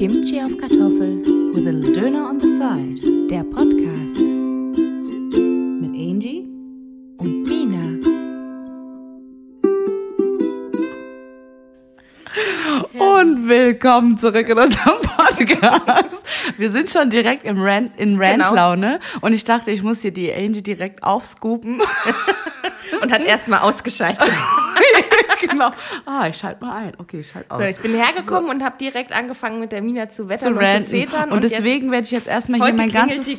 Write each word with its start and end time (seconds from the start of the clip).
Kimchi 0.00 0.40
auf 0.40 0.56
Kartoffel. 0.56 1.22
With 1.52 1.66
a 1.66 1.72
little 1.72 1.92
Döner 1.92 2.26
on 2.26 2.40
the 2.40 2.48
side. 2.48 3.28
Der 3.28 3.44
Podcast. 3.44 4.18
Mit 5.78 5.90
Angie. 5.90 6.48
Und 7.18 7.42
Mina. 7.42 7.98
Und 12.94 13.46
willkommen 13.46 14.16
zurück 14.16 14.48
in 14.48 14.58
unserem 14.58 15.02
Podcast. 15.02 16.24
Wir 16.56 16.70
sind 16.70 16.88
schon 16.88 17.10
direkt 17.10 17.44
im 17.44 17.60
Rant, 17.60 18.00
in 18.00 18.18
Rant-Laune. 18.18 19.00
Und 19.20 19.34
ich 19.34 19.44
dachte, 19.44 19.70
ich 19.70 19.82
muss 19.82 20.00
hier 20.00 20.12
die 20.12 20.32
Angie 20.32 20.62
direkt 20.62 21.02
aufscoopen. 21.02 21.82
Und 23.02 23.12
hat 23.12 23.24
erstmal 23.24 23.60
ausgeschaltet. 23.60 24.30
genau. 25.48 25.70
Ah, 26.06 26.28
ich 26.28 26.36
schalte 26.36 26.64
mal 26.64 26.76
ein. 26.76 26.92
Okay, 26.98 27.20
ich 27.20 27.28
schalte 27.28 27.50
aus. 27.50 27.58
So, 27.58 27.64
ich 27.64 27.78
bin 27.78 27.94
hergekommen 27.94 28.50
und 28.50 28.62
habe 28.62 28.76
direkt 28.78 29.12
angefangen 29.12 29.60
mit 29.60 29.72
der 29.72 29.82
Mina 29.82 30.08
zu 30.08 30.28
wettern 30.28 30.54
zu 30.54 30.60
und 30.60 30.84
zu 30.84 30.90
zetern. 30.90 31.32
Und, 31.32 31.44
deswegen 31.44 31.90
werde 31.90 32.04
ich 32.04 32.10
jetzt 32.10 32.26
erstmal 32.26 32.60
hier 32.60 32.74
mein 32.74 32.90
ganzes, 32.90 33.36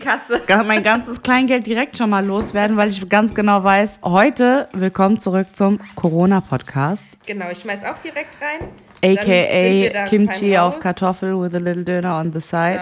mein 0.65 0.83
ganzes 0.83 1.21
Kleingeld 1.21 1.65
direkt 1.65 1.97
schon 1.97 2.09
mal 2.09 2.25
loswerden, 2.25 2.77
weil 2.77 2.89
ich 2.89 3.07
ganz 3.09 3.33
genau 3.33 3.63
weiß, 3.63 3.99
heute 4.03 4.67
willkommen 4.73 5.19
zurück 5.19 5.47
zum 5.53 5.79
Corona-Podcast. 5.95 7.17
Genau, 7.25 7.49
ich 7.49 7.59
schmeiß 7.59 7.83
auch 7.83 7.97
direkt 7.99 8.35
rein. 8.41 8.69
AKA 9.03 10.07
Kimchi 10.07 10.57
auf. 10.57 10.79
Kartoffel 10.79 11.39
with 11.39 11.55
a 11.55 11.59
little 11.59 11.83
Döner 11.83 12.15
on 12.19 12.31
the 12.31 12.41
side. 12.41 12.81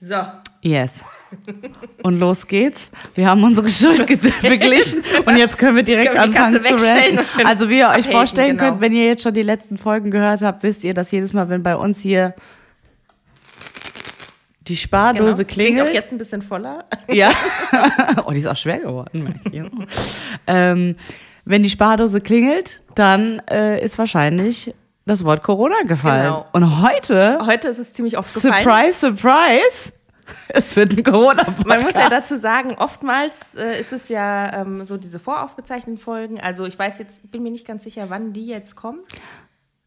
So. 0.00 0.08
so. 0.08 0.22
Yes. 0.62 1.04
Und 2.02 2.18
los 2.18 2.46
geht's. 2.46 2.90
Wir 3.14 3.28
haben 3.28 3.42
unsere 3.42 3.68
Schuld 3.68 4.06
beglichen 4.42 5.02
und 5.24 5.36
jetzt 5.36 5.58
können 5.58 5.76
wir 5.76 5.82
direkt 5.82 6.12
können 6.14 6.32
wir 6.32 6.44
anfangen 6.44 6.64
zu 6.64 6.86
können 6.86 7.20
Also 7.44 7.68
wie 7.68 7.78
ihr 7.78 7.88
euch 7.88 8.08
vorstellen 8.08 8.56
genau. 8.56 8.70
könnt, 8.70 8.80
wenn 8.80 8.92
ihr 8.92 9.06
jetzt 9.06 9.22
schon 9.22 9.34
die 9.34 9.42
letzten 9.42 9.78
Folgen 9.78 10.10
gehört 10.10 10.42
habt, 10.42 10.62
wisst 10.62 10.84
ihr, 10.84 10.94
dass 10.94 11.10
jedes 11.10 11.32
Mal, 11.32 11.48
wenn 11.48 11.62
bei 11.62 11.76
uns 11.76 12.00
hier 12.00 12.34
die 14.68 14.74
Genau. 14.74 14.82
Spardose 14.82 15.44
Klingt 15.44 15.68
klingelt, 15.68 15.90
auch 15.90 15.94
jetzt 15.94 16.12
ein 16.12 16.18
bisschen 16.18 16.42
voller. 16.42 16.84
ja, 17.08 17.30
oh, 18.26 18.32
die 18.32 18.38
ist 18.38 18.46
auch 18.46 18.56
schwer 18.56 18.78
geworden. 18.80 19.40
ähm, 20.46 20.96
wenn 21.44 21.62
die 21.62 21.70
Spardose 21.70 22.20
klingelt, 22.20 22.82
dann 22.94 23.40
äh, 23.50 23.82
ist 23.82 23.98
wahrscheinlich 23.98 24.74
das 25.04 25.24
Wort 25.24 25.44
Corona 25.44 25.82
gefallen. 25.86 26.24
Genau. 26.24 26.46
Und 26.52 26.82
heute, 26.82 27.38
Heute 27.46 27.68
ist 27.68 27.78
es 27.78 27.92
ziemlich 27.92 28.18
oft 28.18 28.32
gefallen. 28.34 28.64
surprise, 28.64 28.98
surprise, 28.98 29.92
es 30.48 30.76
wird 30.76 30.96
ein 30.96 31.02
corona 31.02 31.46
Man 31.64 31.82
muss 31.82 31.94
ja 31.94 32.08
dazu 32.08 32.36
sagen, 32.38 32.74
oftmals 32.78 33.54
äh, 33.54 33.80
ist 33.80 33.92
es 33.92 34.08
ja 34.08 34.60
ähm, 34.62 34.84
so 34.84 34.96
diese 34.96 35.18
voraufgezeichneten 35.18 35.98
Folgen. 35.98 36.40
Also 36.40 36.64
ich 36.66 36.78
weiß 36.78 36.98
jetzt, 36.98 37.30
bin 37.30 37.42
mir 37.42 37.50
nicht 37.50 37.66
ganz 37.66 37.84
sicher, 37.84 38.06
wann 38.08 38.32
die 38.32 38.46
jetzt 38.46 38.76
kommt. 38.76 39.02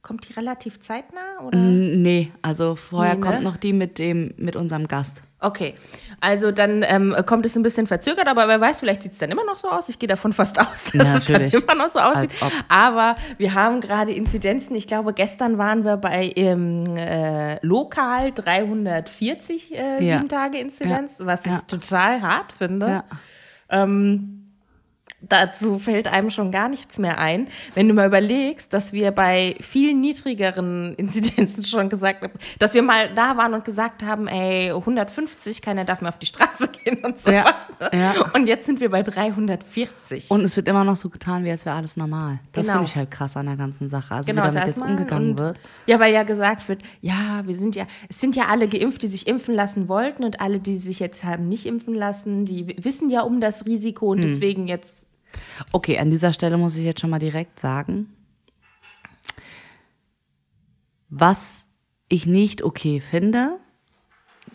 Kommt 0.02 0.28
die 0.30 0.34
relativ 0.34 0.80
zeitnah 0.80 1.42
oder? 1.46 1.58
Nee, 1.58 2.32
also 2.42 2.76
vorher 2.76 3.16
Nee, 3.16 3.20
ne? 3.20 3.26
kommt 3.26 3.44
noch 3.44 3.58
die 3.58 3.74
mit 3.74 4.00
dem 4.00 4.34
mit 4.38 4.56
unserem 4.56 4.88
Gast. 4.88 5.22
Okay, 5.42 5.76
also 6.20 6.52
dann 6.52 6.84
ähm, 6.86 7.16
kommt 7.26 7.46
es 7.46 7.56
ein 7.56 7.64
bisschen 7.64 7.88
verzögert, 7.88 8.28
aber 8.28 8.50
wer 8.50 8.60
weiß, 8.60 8.82
vielleicht 8.82 9.04
sieht 9.04 9.14
es 9.14 9.20
dann 9.20 9.32
immer 9.32 9.46
noch 9.46 9.56
so 9.56 9.70
aus. 9.70 9.88
Ich 9.88 9.98
gehe 9.98 10.08
davon 10.10 10.34
fast 10.42 10.60
aus, 10.60 10.84
dass 10.86 10.94
Ja, 10.94 11.18
es 11.18 11.26
dann 11.28 11.42
natürlich. 11.42 11.54
immer 11.64 11.76
noch 11.76 11.94
so 11.94 12.00
aussieht. 12.00 12.36
Aber 12.68 13.16
wir 13.38 13.54
haben 13.54 13.80
gerade 13.80 14.12
Inzidenzen. 14.12 14.76
Ich 14.76 14.86
glaube, 14.88 15.14
gestern 15.14 15.58
waren 15.58 15.86
wir 15.86 15.96
bei 15.96 16.34
ähm, 16.36 16.84
äh, 16.98 17.66
lokal 17.66 18.34
340 18.34 19.74
äh, 19.78 20.04
Ja. 20.04 20.18
sieben 20.18 20.28
Tage 20.30 20.58
Inzidenz, 20.58 21.14
was 21.20 21.46
ich 21.46 21.52
Ja. 21.54 21.62
total 21.68 22.22
hart 22.22 22.52
finde. 22.52 22.88
Ja. 22.88 23.04
Ähm, 23.70 24.39
dazu 25.22 25.80
fällt 25.80 26.08
einem 26.08 26.30
schon 26.30 26.52
gar 26.52 26.70
nichts 26.70 26.98
mehr 27.00 27.18
ein. 27.18 27.48
Wenn 27.76 27.88
du 27.88 27.94
mal 27.94 28.08
überlegst, 28.08 28.72
dass 28.74 28.94
wir 28.94 29.12
bei 29.12 29.56
viel 29.60 29.94
niedrigeren 29.94 30.94
Inzidenzen 30.98 31.66
schon 31.66 31.90
gesagt 31.90 32.24
haben, 32.24 32.34
dass 32.60 32.74
wir 32.74 32.84
mal 32.84 33.14
da 33.14 33.38
waren 33.38 33.54
und 33.54 33.66
gesagt 33.66 34.04
haben, 34.04 34.28
ey, 34.28 34.70
150, 34.72 35.62
keiner 35.62 35.86
darf 35.86 36.02
mehr 36.02 36.10
auf 36.10 36.20
die 36.20 36.26
Straße 36.28 36.70
gehen 36.84 37.04
und 37.04 37.18
sowas. 37.20 37.56
Ja, 37.80 37.90
ne? 37.92 38.00
ja. 38.00 38.14
Und 38.34 38.48
jetzt 38.48 38.66
sind 38.66 38.80
wir 38.80 38.90
bei 38.90 39.04
340. 39.04 40.32
Und 40.32 40.44
es 40.44 40.56
wird 40.56 40.68
immer 40.68 40.84
noch 40.84 40.96
so 40.96 41.10
getan, 41.10 41.44
wie 41.44 41.52
als 41.52 41.66
wäre 41.66 41.76
alles 41.76 41.98
normal. 41.98 42.40
Das 42.54 42.66
Genau. 42.68 42.80
finde 42.80 42.90
ich 42.90 42.96
halt 42.96 43.12
krass 43.12 43.36
an 43.36 43.46
der 43.48 43.56
ganzen 43.56 43.90
Sache. 43.90 44.14
Also 44.16 44.32
Genau, 44.32 44.44
wie 44.44 44.54
damit 44.54 44.68
jetzt 44.68 44.80
umgegangen 44.80 45.32
und, 45.32 45.40
wird. 45.40 45.60
Ja, 45.86 46.00
weil 46.00 46.14
ja 46.14 46.24
gesagt 46.24 46.68
wird, 46.70 46.82
ja, 47.02 47.42
wir 47.46 47.56
sind 47.56 47.76
ja, 47.76 47.86
es 48.10 48.20
sind 48.20 48.36
ja 48.36 48.46
alle 48.48 48.68
geimpft, 48.68 49.04
die 49.04 49.08
sich 49.08 49.28
impfen 49.28 49.56
lassen 49.56 49.88
wollten 49.90 50.24
und 50.24 50.40
alle, 50.42 50.60
die 50.60 50.78
sich 50.78 51.00
jetzt 51.00 51.24
haben 51.24 51.48
nicht 51.48 51.66
impfen 51.66 51.94
lassen, 51.94 52.46
die 52.46 52.76
wissen 52.84 53.10
ja 53.10 53.22
um 53.22 53.42
das 53.42 53.66
Risiko 53.66 54.12
und 54.12 54.24
deswegen 54.24 54.68
jetzt 54.68 55.06
Okay, 55.72 55.98
an 56.00 56.10
dieser 56.12 56.34
Stelle 56.34 56.58
muss 56.58 56.76
ich 56.76 56.84
jetzt 56.86 57.02
schon 57.02 57.10
mal 57.10 57.20
direkt 57.20 57.60
sagen, 57.60 58.08
was 61.10 61.66
ich 62.08 62.26
nicht 62.26 62.64
okay 62.64 63.02
finde, 63.02 63.58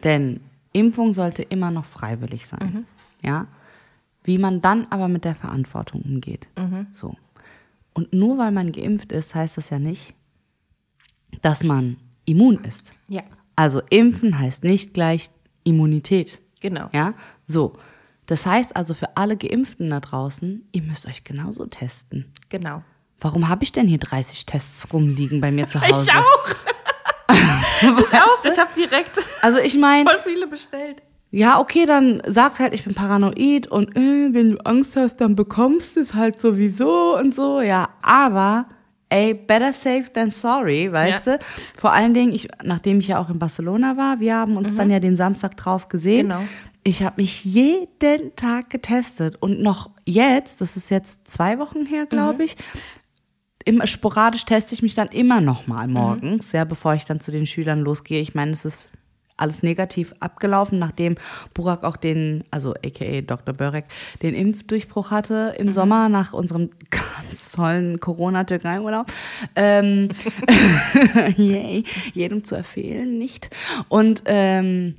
denn 0.02 0.40
Impfung 0.72 1.14
sollte 1.14 1.42
immer 1.42 1.70
noch 1.70 1.84
freiwillig 1.84 2.46
sein. 2.46 2.86
Ja? 3.22 3.46
Wie 4.24 4.38
man 4.38 4.60
dann 4.60 4.86
aber 4.90 5.08
mit 5.08 5.24
der 5.24 5.34
Verantwortung 5.34 6.02
umgeht. 6.02 6.48
So. 6.92 7.16
Und 7.92 8.12
nur 8.12 8.38
weil 8.38 8.50
man 8.50 8.72
geimpft 8.72 9.12
ist, 9.12 9.34
heißt 9.34 9.56
das 9.56 9.70
ja 9.70 9.78
nicht, 9.78 10.14
dass 11.42 11.62
man 11.62 11.96
immun 12.24 12.62
ist. 12.64 12.92
ja, 13.08 13.22
Also 13.56 13.82
impfen 13.90 14.38
heißt 14.38 14.64
nicht 14.64 14.94
gleich 14.94 15.30
Immunität. 15.64 16.40
genau. 16.60 16.88
Ja, 16.92 17.14
so. 17.46 17.76
Das 18.26 18.46
heißt 18.46 18.76
also 18.76 18.94
für 18.94 19.16
alle 19.16 19.36
Geimpften 19.36 19.90
da 19.90 20.00
draußen, 20.00 20.66
ihr 20.72 20.82
müsst 20.82 21.06
euch 21.06 21.24
genauso 21.24 21.66
testen. 21.66 22.26
Genau. 22.48 22.82
Warum 23.20 23.48
habe 23.48 23.64
ich 23.64 23.72
denn 23.72 23.86
hier 23.86 23.98
30 23.98 24.46
Tests 24.46 24.92
rumliegen 24.92 25.40
bei 25.40 25.50
mir 25.50 25.68
zu 25.68 25.80
Hause? 25.86 26.10
Ich 27.30 27.38
auch. 27.38 28.00
ich 28.00 28.14
auch. 28.14 28.44
Ich 28.44 28.58
habe 28.58 28.70
direkt 28.76 29.18
Also 29.42 29.58
ich 29.58 29.76
meine, 29.76 30.08
voll 30.08 30.20
viele 30.32 30.46
bestellt. 30.46 31.02
ja, 31.30 31.58
okay, 31.58 31.86
dann 31.86 32.22
sag 32.26 32.58
halt, 32.58 32.74
ich 32.74 32.84
bin 32.84 32.94
paranoid 32.94 33.66
und 33.66 33.96
äh, 33.96 34.32
wenn 34.32 34.52
du 34.52 34.58
Angst 34.66 34.96
hast, 34.96 35.16
dann 35.20 35.34
bekommst 35.36 35.96
du 35.96 36.00
es 36.00 36.14
halt 36.14 36.40
sowieso 36.40 37.16
und 37.18 37.34
so. 37.34 37.60
Ja, 37.60 37.88
aber 38.02 38.66
ey, 39.08 39.34
better 39.34 39.72
safe 39.72 40.12
than 40.12 40.30
sorry, 40.30 40.90
weißt 40.92 41.26
Ja. 41.26 41.36
du? 41.36 41.44
Vor 41.76 41.92
allen 41.92 42.14
Dingen, 42.14 42.32
ich, 42.32 42.48
nachdem 42.62 42.98
ich 43.00 43.08
ja 43.08 43.18
auch 43.18 43.28
in 43.30 43.38
Barcelona 43.38 43.96
war, 43.96 44.20
wir 44.20 44.36
haben 44.36 44.56
uns 44.56 44.76
dann 44.76 44.90
ja 44.90 45.00
den 45.00 45.16
Samstag 45.16 45.56
drauf 45.56 45.88
gesehen. 45.88 46.26
Mhm. 46.26 46.30
Genau. 46.30 46.42
Ich 46.86 47.02
habe 47.02 47.22
mich 47.22 47.44
jeden 47.44 48.36
Tag 48.36 48.68
getestet 48.70 49.36
und 49.40 49.60
noch 49.60 49.90
jetzt, 50.04 50.60
das 50.60 50.76
ist 50.76 50.90
jetzt 50.90 51.26
zwei 51.26 51.58
Wochen 51.58 51.86
her, 51.86 52.04
glaube 52.06 52.34
Mhm. 52.34 52.40
ich, 52.42 52.56
immer 53.64 53.86
sporadisch 53.86 54.44
teste 54.44 54.74
ich 54.74 54.82
mich 54.82 54.94
dann 54.94 55.08
immer 55.08 55.40
noch 55.40 55.66
Mhm. 55.66 55.72
mal 55.74 55.88
morgens, 55.88 56.52
ja, 56.52 56.64
bevor 56.64 56.92
ich 56.94 57.06
dann 57.06 57.20
zu 57.20 57.30
den 57.30 57.46
Schülern 57.46 57.80
losgehe. 57.80 58.20
Ich 58.20 58.34
meine, 58.34 58.52
es 58.52 58.66
ist 58.66 58.90
alles 59.38 59.62
negativ 59.62 60.14
abgelaufen, 60.20 60.78
nachdem 60.78 61.16
Burak 61.54 61.82
auch 61.82 61.96
den, 61.96 62.44
also 62.52 62.74
aka 62.74 63.22
Dr. 63.22 63.52
Börek, 63.54 63.86
den 64.22 64.34
Impfdurchbruch 64.34 65.10
hatte 65.10 65.54
Mhm. 65.58 65.66
im 65.68 65.72
Sommer 65.72 66.08
nach 66.10 66.34
unserem 66.34 66.68
ganz 66.90 67.50
tollen 67.50 67.98
Corona-Türkei-Urlaub. 67.98 69.06
Ähm, 69.56 70.10
yay, 71.38 71.84
jedem 72.12 72.44
zu 72.44 72.54
empfehlen, 72.56 73.18
nicht? 73.18 73.48
Und 73.88 74.22
ähm, 74.26 74.96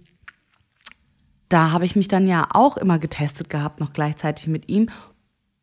da 1.56 1.72
habe 1.72 1.86
ich 1.86 1.96
mich 1.96 2.10
dann 2.10 2.28
ja 2.28 2.50
auch 2.52 2.76
immer 2.76 3.00
getestet 3.00 3.50
gehabt, 3.50 3.80
noch 3.80 3.94
gleichzeitig 3.94 4.48
mit 4.48 4.68
ihm. 4.68 4.90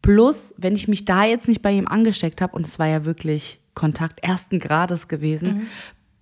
Plus, 0.01 0.55
wenn 0.57 0.75
ich 0.75 0.89
mich 0.89 1.05
da 1.05 1.25
jetzt 1.25 1.49
nicht 1.49 1.61
bei 1.61 1.71
ihm 1.71 1.87
angesteckt 1.87 2.41
habe, 2.41 2.57
und 2.57 2.67
es 2.67 2.79
war 2.79 2.87
ja 2.87 3.05
wirklich 3.05 3.61
Kontakt 3.75 4.25
ersten 4.25 4.59
Grades 4.59 5.07
gewesen, 5.07 5.69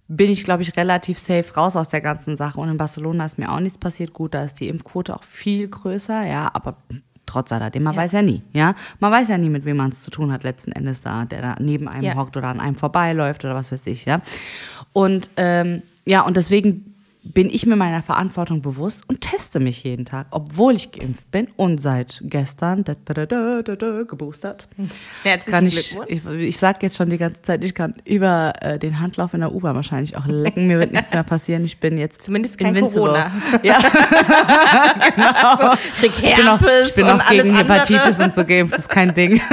bin 0.08 0.28
ich, 0.28 0.42
glaube 0.42 0.62
ich, 0.62 0.76
relativ 0.76 1.20
safe 1.20 1.54
raus 1.54 1.76
aus 1.76 1.88
der 1.88 2.00
ganzen 2.00 2.36
Sache. 2.36 2.58
Und 2.58 2.68
in 2.68 2.78
Barcelona 2.78 3.24
ist 3.24 3.38
mir 3.38 3.48
auch 3.52 3.60
nichts 3.60 3.78
passiert. 3.78 4.12
Gut, 4.12 4.34
da 4.34 4.42
ist 4.42 4.58
die 4.58 4.66
Impfquote 4.66 5.14
auch 5.14 5.22
viel 5.22 5.68
größer, 5.68 6.26
ja, 6.26 6.50
aber 6.52 6.76
trotz 7.26 7.52
alledem, 7.52 7.84
man 7.84 7.94
weiß 7.94 8.10
ja 8.10 8.22
nie, 8.22 8.42
ja. 8.52 8.74
Man 8.98 9.12
weiß 9.12 9.28
ja 9.28 9.38
nie, 9.38 9.50
mit 9.50 9.64
wem 9.64 9.76
man 9.76 9.92
es 9.92 10.02
zu 10.02 10.10
tun 10.10 10.32
hat 10.32 10.42
letzten 10.42 10.72
Endes 10.72 11.00
da, 11.00 11.26
der 11.26 11.42
da 11.42 11.56
neben 11.60 11.86
einem 11.86 12.02
Ja. 12.02 12.16
hockt 12.16 12.36
oder 12.36 12.48
an 12.48 12.58
einem 12.58 12.74
vorbeiläuft 12.74 13.44
oder 13.44 13.54
was 13.54 13.70
weiß 13.70 13.86
ich, 13.86 14.04
ja. 14.04 14.20
Und 14.92 15.30
ähm, 15.36 15.82
ja, 16.04 16.22
und 16.22 16.36
deswegen 16.36 16.89
bin 17.22 17.50
ich 17.50 17.66
mir 17.66 17.76
meiner 17.76 18.02
Verantwortung 18.02 18.62
bewusst 18.62 19.04
und 19.08 19.20
teste 19.20 19.60
mich 19.60 19.84
jeden 19.84 20.06
Tag, 20.06 20.28
obwohl 20.30 20.74
ich 20.74 20.92
geimpft 20.92 21.30
bin 21.30 21.48
und 21.56 21.80
seit 21.80 22.22
gestern 22.24 22.84
da, 22.84 22.94
da, 23.04 23.26
da, 23.26 24.02
geboostert. 24.02 24.68
Herzlichen 25.22 25.52
Kann 25.52 25.66
ich, 25.66 25.96
ich, 26.08 26.26
ich 26.26 26.56
sage 26.56 26.78
jetzt 26.82 26.96
schon 26.96 27.10
die 27.10 27.18
ganze 27.18 27.42
Zeit, 27.42 27.62
ich 27.62 27.74
kann 27.74 27.94
über 28.04 28.54
äh, 28.60 28.78
den 28.78 29.00
Handlauf 29.00 29.34
in 29.34 29.40
der 29.40 29.54
U-Bahn 29.54 29.76
wahrscheinlich 29.76 30.16
auch 30.16 30.26
lecken, 30.26 30.66
mir 30.66 30.78
wird 30.78 30.92
nichts 30.92 31.12
mehr 31.12 31.22
passieren. 31.22 31.64
Ich 31.64 31.78
bin 31.78 31.98
jetzt 31.98 32.22
Zumindest 32.22 32.56
kein 32.58 32.74
invincible. 32.74 33.10
Corona. 33.10 33.30
Ja, 33.62 33.78
Kriegt 35.98 36.20
ich 36.20 36.34
bin 36.34 36.48
auch, 36.48 36.60
Herpes 36.60 36.88
ich 36.88 36.94
bin 36.94 37.06
auch 37.06 37.28
gegen 37.28 37.50
andere. 37.50 37.58
Hepatitis 37.58 38.20
und 38.20 38.34
so 38.34 38.44
geimpft, 38.44 38.72
das 38.72 38.80
ist 38.80 38.88
kein 38.88 39.12
Ding. 39.12 39.40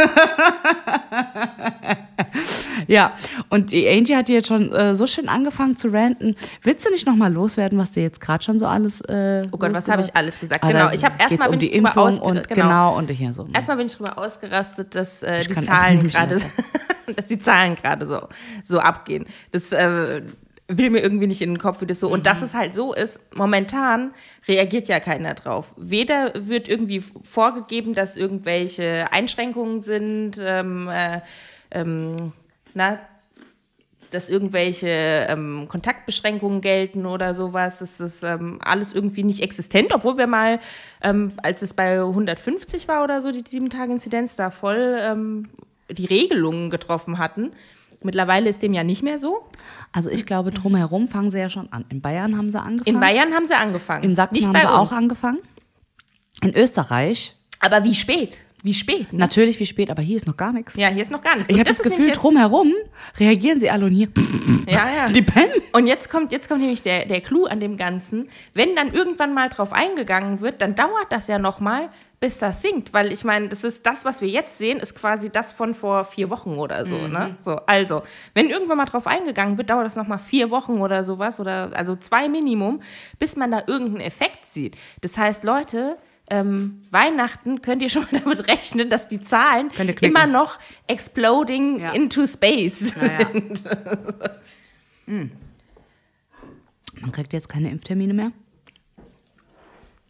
Ja, 2.87 3.13
und 3.49 3.71
die 3.71 3.87
Angie 3.87 4.15
hat 4.15 4.29
jetzt 4.29 4.47
schon 4.47 4.71
äh, 4.71 4.95
so 4.95 5.07
schön 5.07 5.27
angefangen 5.27 5.77
zu 5.77 5.89
ranten. 5.89 6.35
Willst 6.63 6.85
du 6.85 6.91
nicht 6.91 7.05
noch 7.05 7.15
mal 7.15 7.31
loswerden, 7.31 7.77
was 7.77 7.91
dir 7.91 8.03
jetzt 8.03 8.21
gerade 8.21 8.43
schon 8.43 8.59
so 8.59 8.67
alles 8.67 9.01
äh, 9.01 9.45
Oh 9.51 9.57
Gott, 9.57 9.73
was 9.73 9.89
habe 9.89 10.01
ich 10.01 10.15
alles 10.15 10.39
gesagt? 10.39 10.63
Ah, 10.63 10.67
Genau, 10.67 10.89
ich 10.91 11.03
habe 11.03 11.15
erstmal 11.19 11.47
um 11.47 11.51
bin 11.51 11.59
die 11.59 11.67
ich 11.67 11.73
drüber 11.73 11.89
Impfung 11.89 12.03
ausge- 12.03 12.21
und 12.21 12.47
genau. 12.47 12.63
genau. 12.63 12.97
und 12.97 13.09
hier 13.09 13.33
so. 13.33 13.47
Erstmal 13.53 13.77
bin 13.77 13.87
ich 13.87 13.95
drüber 13.95 14.17
ausgerastet, 14.17 14.95
dass 14.95 15.23
äh, 15.23 15.43
die 15.43 15.55
Zahlen 15.57 16.03
nicht 16.03 16.17
dass 17.15 17.27
die 17.27 17.39
Zahlen 17.39 17.75
gerade 17.75 18.05
so, 18.05 18.27
so 18.63 18.79
abgehen. 18.79 19.25
Das 19.51 19.71
äh, 19.71 20.21
will 20.67 20.89
mir 20.89 20.99
irgendwie 20.99 21.27
nicht 21.27 21.41
in 21.41 21.51
den 21.51 21.57
Kopf, 21.57 21.81
wie 21.81 21.85
das 21.85 21.99
so. 21.99 22.09
Und 22.09 22.25
dass 22.25 22.41
es 22.41 22.53
halt 22.53 22.73
so 22.75 22.93
ist, 22.93 23.19
momentan 23.33 24.13
reagiert 24.47 24.87
ja 24.87 24.99
keiner 24.99 25.33
drauf. 25.33 25.73
Weder 25.77 26.33
wird 26.35 26.67
irgendwie 26.67 27.03
vorgegeben, 27.23 27.93
dass 27.93 28.17
irgendwelche 28.17 29.11
Einschränkungen 29.11 29.81
sind, 29.81 30.41
ähm, 30.41 30.89
äh, 30.89 31.21
ähm, 31.77 32.33
na, 32.73 32.99
dass 34.11 34.29
irgendwelche 34.29 35.27
ähm, 35.29 35.67
Kontaktbeschränkungen 35.67 36.61
gelten 36.61 37.05
oder 37.05 37.33
sowas. 37.33 37.81
Es 37.81 37.99
ist 37.99 38.23
ähm, 38.23 38.59
alles 38.61 38.93
irgendwie 38.93 39.23
nicht 39.23 39.41
existent, 39.41 39.93
obwohl 39.93 40.17
wir 40.17 40.27
mal, 40.27 40.59
ähm, 41.01 41.33
als 41.43 41.61
es 41.61 41.73
bei 41.73 41.99
150 41.99 42.87
war 42.87 43.03
oder 43.03 43.21
so, 43.21 43.31
die 43.31 43.43
7-Tage-Inzidenz, 43.43 44.35
da 44.35 44.49
voll 44.49 44.97
ähm, 44.99 45.49
die 45.89 46.05
Regelungen 46.05 46.69
getroffen 46.69 47.17
hatten. 47.17 47.51
Mittlerweile 48.03 48.49
ist 48.49 48.61
dem 48.61 48.73
ja 48.73 48.83
nicht 48.83 49.03
mehr 49.03 49.19
so. 49.19 49.43
Also 49.91 50.09
ich 50.09 50.25
glaube, 50.25 50.51
drumherum 50.51 51.07
fangen 51.07 51.31
sie 51.31 51.39
ja 51.39 51.49
schon 51.49 51.71
an. 51.73 51.85
In 51.89 52.01
Bayern 52.01 52.37
haben 52.37 52.51
sie 52.51 52.61
angefangen. 52.61 52.95
In 52.95 52.99
Bayern 52.99 53.33
haben 53.33 53.47
sie 53.47 53.55
angefangen. 53.55 54.03
In 54.03 54.15
Sachsen 54.15 54.35
nicht 54.35 54.47
haben 54.47 54.55
sie 54.55 54.67
uns. 54.67 54.75
auch 54.75 54.91
angefangen. 54.91 55.39
In 56.41 56.55
Österreich, 56.55 57.35
Aber 57.59 57.83
wie 57.83 57.95
spät? 57.95 58.39
Wie 58.63 58.73
spät? 58.73 59.13
Ne? 59.13 59.19
natürlich 59.19 59.59
wie 59.59 59.67
spät, 59.67 59.91
aber 59.91 60.01
hier 60.01 60.17
ist 60.17 60.25
noch 60.25 60.35
gar 60.35 60.51
nichts. 60.51 60.75
Ja, 60.75 60.87
hier 60.87 61.03
ist 61.03 61.11
noch 61.11 61.21
gar 61.21 61.35
nichts. 61.35 61.49
Ich 61.49 61.55
habe 61.57 61.69
das, 61.69 61.79
ist 61.79 61.83
Gefühl, 61.83 62.11
drumherum 62.11 62.73
reagieren 63.19 63.59
sie 63.59 63.69
alle 63.69 63.85
und 63.85 63.91
hier, 63.91 64.07
Ja, 64.67 64.87
ja. 64.89 65.07
die 65.09 65.21
pennen. 65.21 65.51
Und 65.73 65.85
jetzt 65.85 66.09
kommt, 66.09 66.31
jetzt 66.31 66.49
kommt 66.49 66.61
nämlich 66.61 66.81
der, 66.81 67.05
der 67.05 67.21
Clou 67.21 67.45
an 67.45 67.59
dem 67.59 67.77
Ganzen. 67.77 68.29
Wenn 68.53 68.75
dann 68.75 68.91
irgendwann 68.91 69.35
mal 69.35 69.49
drauf 69.49 69.73
eingegangen 69.73 70.41
wird, 70.41 70.61
dann 70.61 70.73
dauert 70.75 71.11
das 71.11 71.27
ja 71.27 71.37
noch 71.37 71.59
mal, 71.59 71.89
bis 72.19 72.39
das 72.39 72.63
sinkt. 72.63 72.93
Weil 72.93 73.11
ich 73.11 73.23
meine, 73.23 73.47
das 73.47 73.63
ist 73.63 73.85
das, 73.85 74.05
was 74.05 74.21
wir 74.21 74.27
jetzt 74.27 74.57
sehen, 74.57 74.79
ist 74.79 74.95
quasi 74.95 75.29
das 75.29 75.53
von 75.53 75.75
vor 75.75 76.03
vier 76.03 76.31
Wochen 76.31 76.55
oder 76.55 76.87
so. 76.87 76.97
Ne? 77.07 77.37
so 77.41 77.57
also, 77.67 78.01
wenn 78.33 78.49
irgendwann 78.49 78.77
mal 78.77 78.85
drauf 78.85 79.05
eingegangen 79.05 79.57
wird, 79.59 79.69
dauert 79.69 79.85
das 79.85 79.95
noch 79.95 80.07
mal 80.07 80.17
vier 80.17 80.49
Wochen 80.49 80.79
oder 80.79 81.03
sowas. 81.03 81.39
Oder 81.39 81.69
also 81.73 81.95
zwei 81.95 82.27
Minimum, 82.27 82.81
bis 83.19 83.35
man 83.35 83.51
da 83.51 83.61
irgendeinen 83.67 84.01
Effekt 84.01 84.45
sieht. 84.47 84.75
Das 85.01 85.15
heißt, 85.15 85.43
Leute, 85.43 85.97
ähm, 86.29 86.81
Weihnachten 86.91 87.61
könnt 87.61 87.81
ihr 87.81 87.89
schon 87.89 88.03
mal 88.11 88.19
damit 88.23 88.47
rechnen, 88.47 88.89
dass 88.89 89.07
die 89.07 89.21
Zahlen 89.21 89.69
immer 90.01 90.27
noch 90.27 90.59
exploding 90.87 91.79
Ja. 91.79 91.91
into 91.93 92.25
space 92.27 92.93
Ja, 92.95 93.05
ja. 93.19 93.29
sind. 93.31 93.63
Man 97.01 97.11
kriegt 97.11 97.33
jetzt 97.33 97.47
keine 97.49 97.69
Impftermine 97.69 98.13
mehr. 98.13 98.31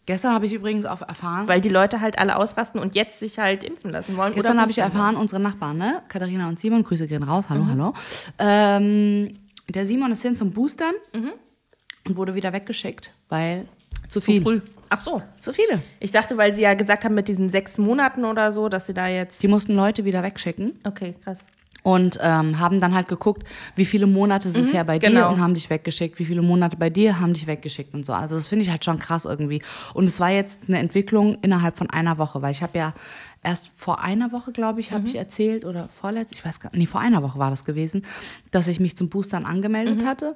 Gestern 0.06 0.32
habe 0.32 0.46
ich 0.46 0.54
übrigens 0.54 0.86
auch 0.86 1.02
erfahren, 1.02 1.46
Weil 1.48 1.60
die 1.60 1.68
Leute 1.68 2.00
halt 2.00 2.18
alle 2.18 2.36
ausrasten 2.36 2.80
und 2.80 2.94
jetzt 2.94 3.18
sich 3.18 3.38
halt 3.38 3.62
impfen 3.62 3.90
lassen 3.90 4.16
wollen. 4.16 4.32
Gestern 4.32 4.58
habe 4.58 4.70
ich 4.70 4.78
erfahren, 4.78 5.16
unsere 5.16 5.38
Nachbarn, 5.38 5.76
ne? 5.76 6.02
Katharina 6.08 6.48
und 6.48 6.58
Simon, 6.58 6.82
Grüße 6.82 7.06
gehen 7.06 7.22
raus, 7.22 7.44
hallo, 7.50 7.66
hallo. 7.68 7.92
Ähm, 8.38 9.38
der 9.68 9.84
Simon 9.84 10.10
ist 10.10 10.22
hin 10.22 10.34
zum 10.34 10.52
Boostern 10.52 10.94
und 11.12 12.16
wurde 12.16 12.34
wieder 12.34 12.54
weggeschickt, 12.54 13.12
weil 13.28 13.68
zu 14.08 14.20
viel. 14.20 14.38
Zu 14.38 14.44
früh. 14.44 14.60
Ach 14.90 14.98
so. 14.98 15.22
Zu 15.40 15.52
viele. 15.52 15.82
Ich 16.00 16.12
dachte, 16.12 16.36
weil 16.36 16.54
sie 16.54 16.62
ja 16.62 16.74
gesagt 16.74 17.04
haben, 17.04 17.14
mit 17.14 17.28
diesen 17.28 17.48
sechs 17.50 17.78
Monaten 17.78 18.24
oder 18.24 18.52
so, 18.52 18.68
dass 18.68 18.86
sie 18.86 18.94
da 18.94 19.06
jetzt. 19.08 19.42
Die 19.42 19.48
mussten 19.48 19.74
Leute 19.74 20.04
wieder 20.04 20.22
wegschicken 20.22 20.74
Okay, 20.84 21.14
krass. 21.22 21.40
und 21.82 22.18
ähm, 22.22 22.58
haben 22.58 22.80
dann 22.80 22.94
halt 22.94 23.08
geguckt, 23.08 23.46
wie 23.76 23.84
viele 23.84 24.06
Monate 24.06 24.48
ist 24.48 24.56
es 24.56 24.72
her 24.72 24.84
bei 24.84 24.98
dir 24.98 25.08
genau. 25.08 25.30
und 25.30 25.40
haben 25.40 25.54
dich 25.54 25.68
weggeschickt, 25.68 26.18
wie 26.18 26.24
viele 26.24 26.42
Monate 26.42 26.76
bei 26.76 26.88
dir 26.90 27.20
haben 27.20 27.34
dich 27.34 27.46
weggeschickt 27.46 27.92
und 27.94 28.06
so. 28.06 28.14
Also 28.14 28.36
das 28.36 28.46
finde 28.46 28.64
ich 28.64 28.70
halt 28.70 28.84
schon 28.84 28.98
krass 28.98 29.26
irgendwie. 29.26 29.62
Und 29.92 30.04
es 30.04 30.20
war 30.20 30.30
jetzt 30.30 30.60
eine 30.68 30.78
Entwicklung 30.78 31.38
innerhalb 31.42 31.76
von 31.76 31.90
einer 31.90 32.16
Woche, 32.16 32.40
weil 32.40 32.52
ich 32.52 32.62
habe 32.62 32.78
ja 32.78 32.94
erst 33.42 33.70
vor 33.76 34.02
einer 34.02 34.32
Woche, 34.32 34.52
glaube 34.52 34.80
ich, 34.80 34.92
habe 34.92 35.06
ich 35.06 35.14
erzählt 35.16 35.64
oder 35.64 35.88
vorletzt, 36.00 36.32
ich 36.32 36.44
weiß 36.44 36.60
gar 36.60 36.70
nicht, 36.70 36.78
nee, 36.78 36.86
vor 36.86 37.00
einer 37.00 37.22
Woche 37.22 37.38
war 37.38 37.50
das 37.50 37.64
gewesen, 37.64 38.02
dass 38.50 38.68
ich 38.68 38.80
mich 38.80 38.96
zum 38.96 39.10
Boostern 39.10 39.44
angemeldet 39.44 40.04
hatte. 40.04 40.34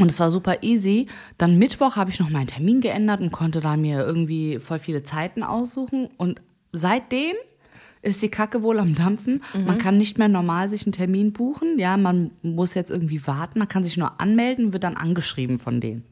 Und 0.00 0.10
es 0.10 0.18
war 0.18 0.30
super 0.30 0.62
easy. 0.62 1.06
Dann 1.38 1.58
Mittwoch 1.58 1.96
habe 1.96 2.10
ich 2.10 2.18
noch 2.20 2.30
meinen 2.30 2.46
Termin 2.46 2.80
geändert 2.80 3.20
und 3.20 3.30
konnte 3.32 3.60
da 3.60 3.76
mir 3.76 4.00
irgendwie 4.04 4.58
voll 4.58 4.78
viele 4.78 5.02
Zeiten 5.02 5.42
aussuchen. 5.42 6.08
Und 6.16 6.40
seitdem 6.72 7.34
ist 8.02 8.22
die 8.22 8.30
Kacke 8.30 8.62
wohl 8.62 8.78
am 8.78 8.94
Dampfen. 8.94 9.42
Man 9.66 9.76
kann 9.78 9.98
nicht 9.98 10.16
mehr 10.16 10.28
normal 10.28 10.68
sich 10.70 10.84
einen 10.86 10.92
Termin 10.92 11.32
buchen. 11.34 11.78
Ja, 11.78 11.96
man 11.98 12.30
muss 12.42 12.72
jetzt 12.74 12.90
irgendwie 12.90 13.26
warten. 13.26 13.58
Man 13.58 13.68
kann 13.68 13.84
sich 13.84 13.96
nur 13.98 14.20
anmelden, 14.20 14.72
wird 14.72 14.84
dann 14.84 14.96
angeschrieben 14.96 15.58
von 15.58 15.80
denen. 15.80 16.04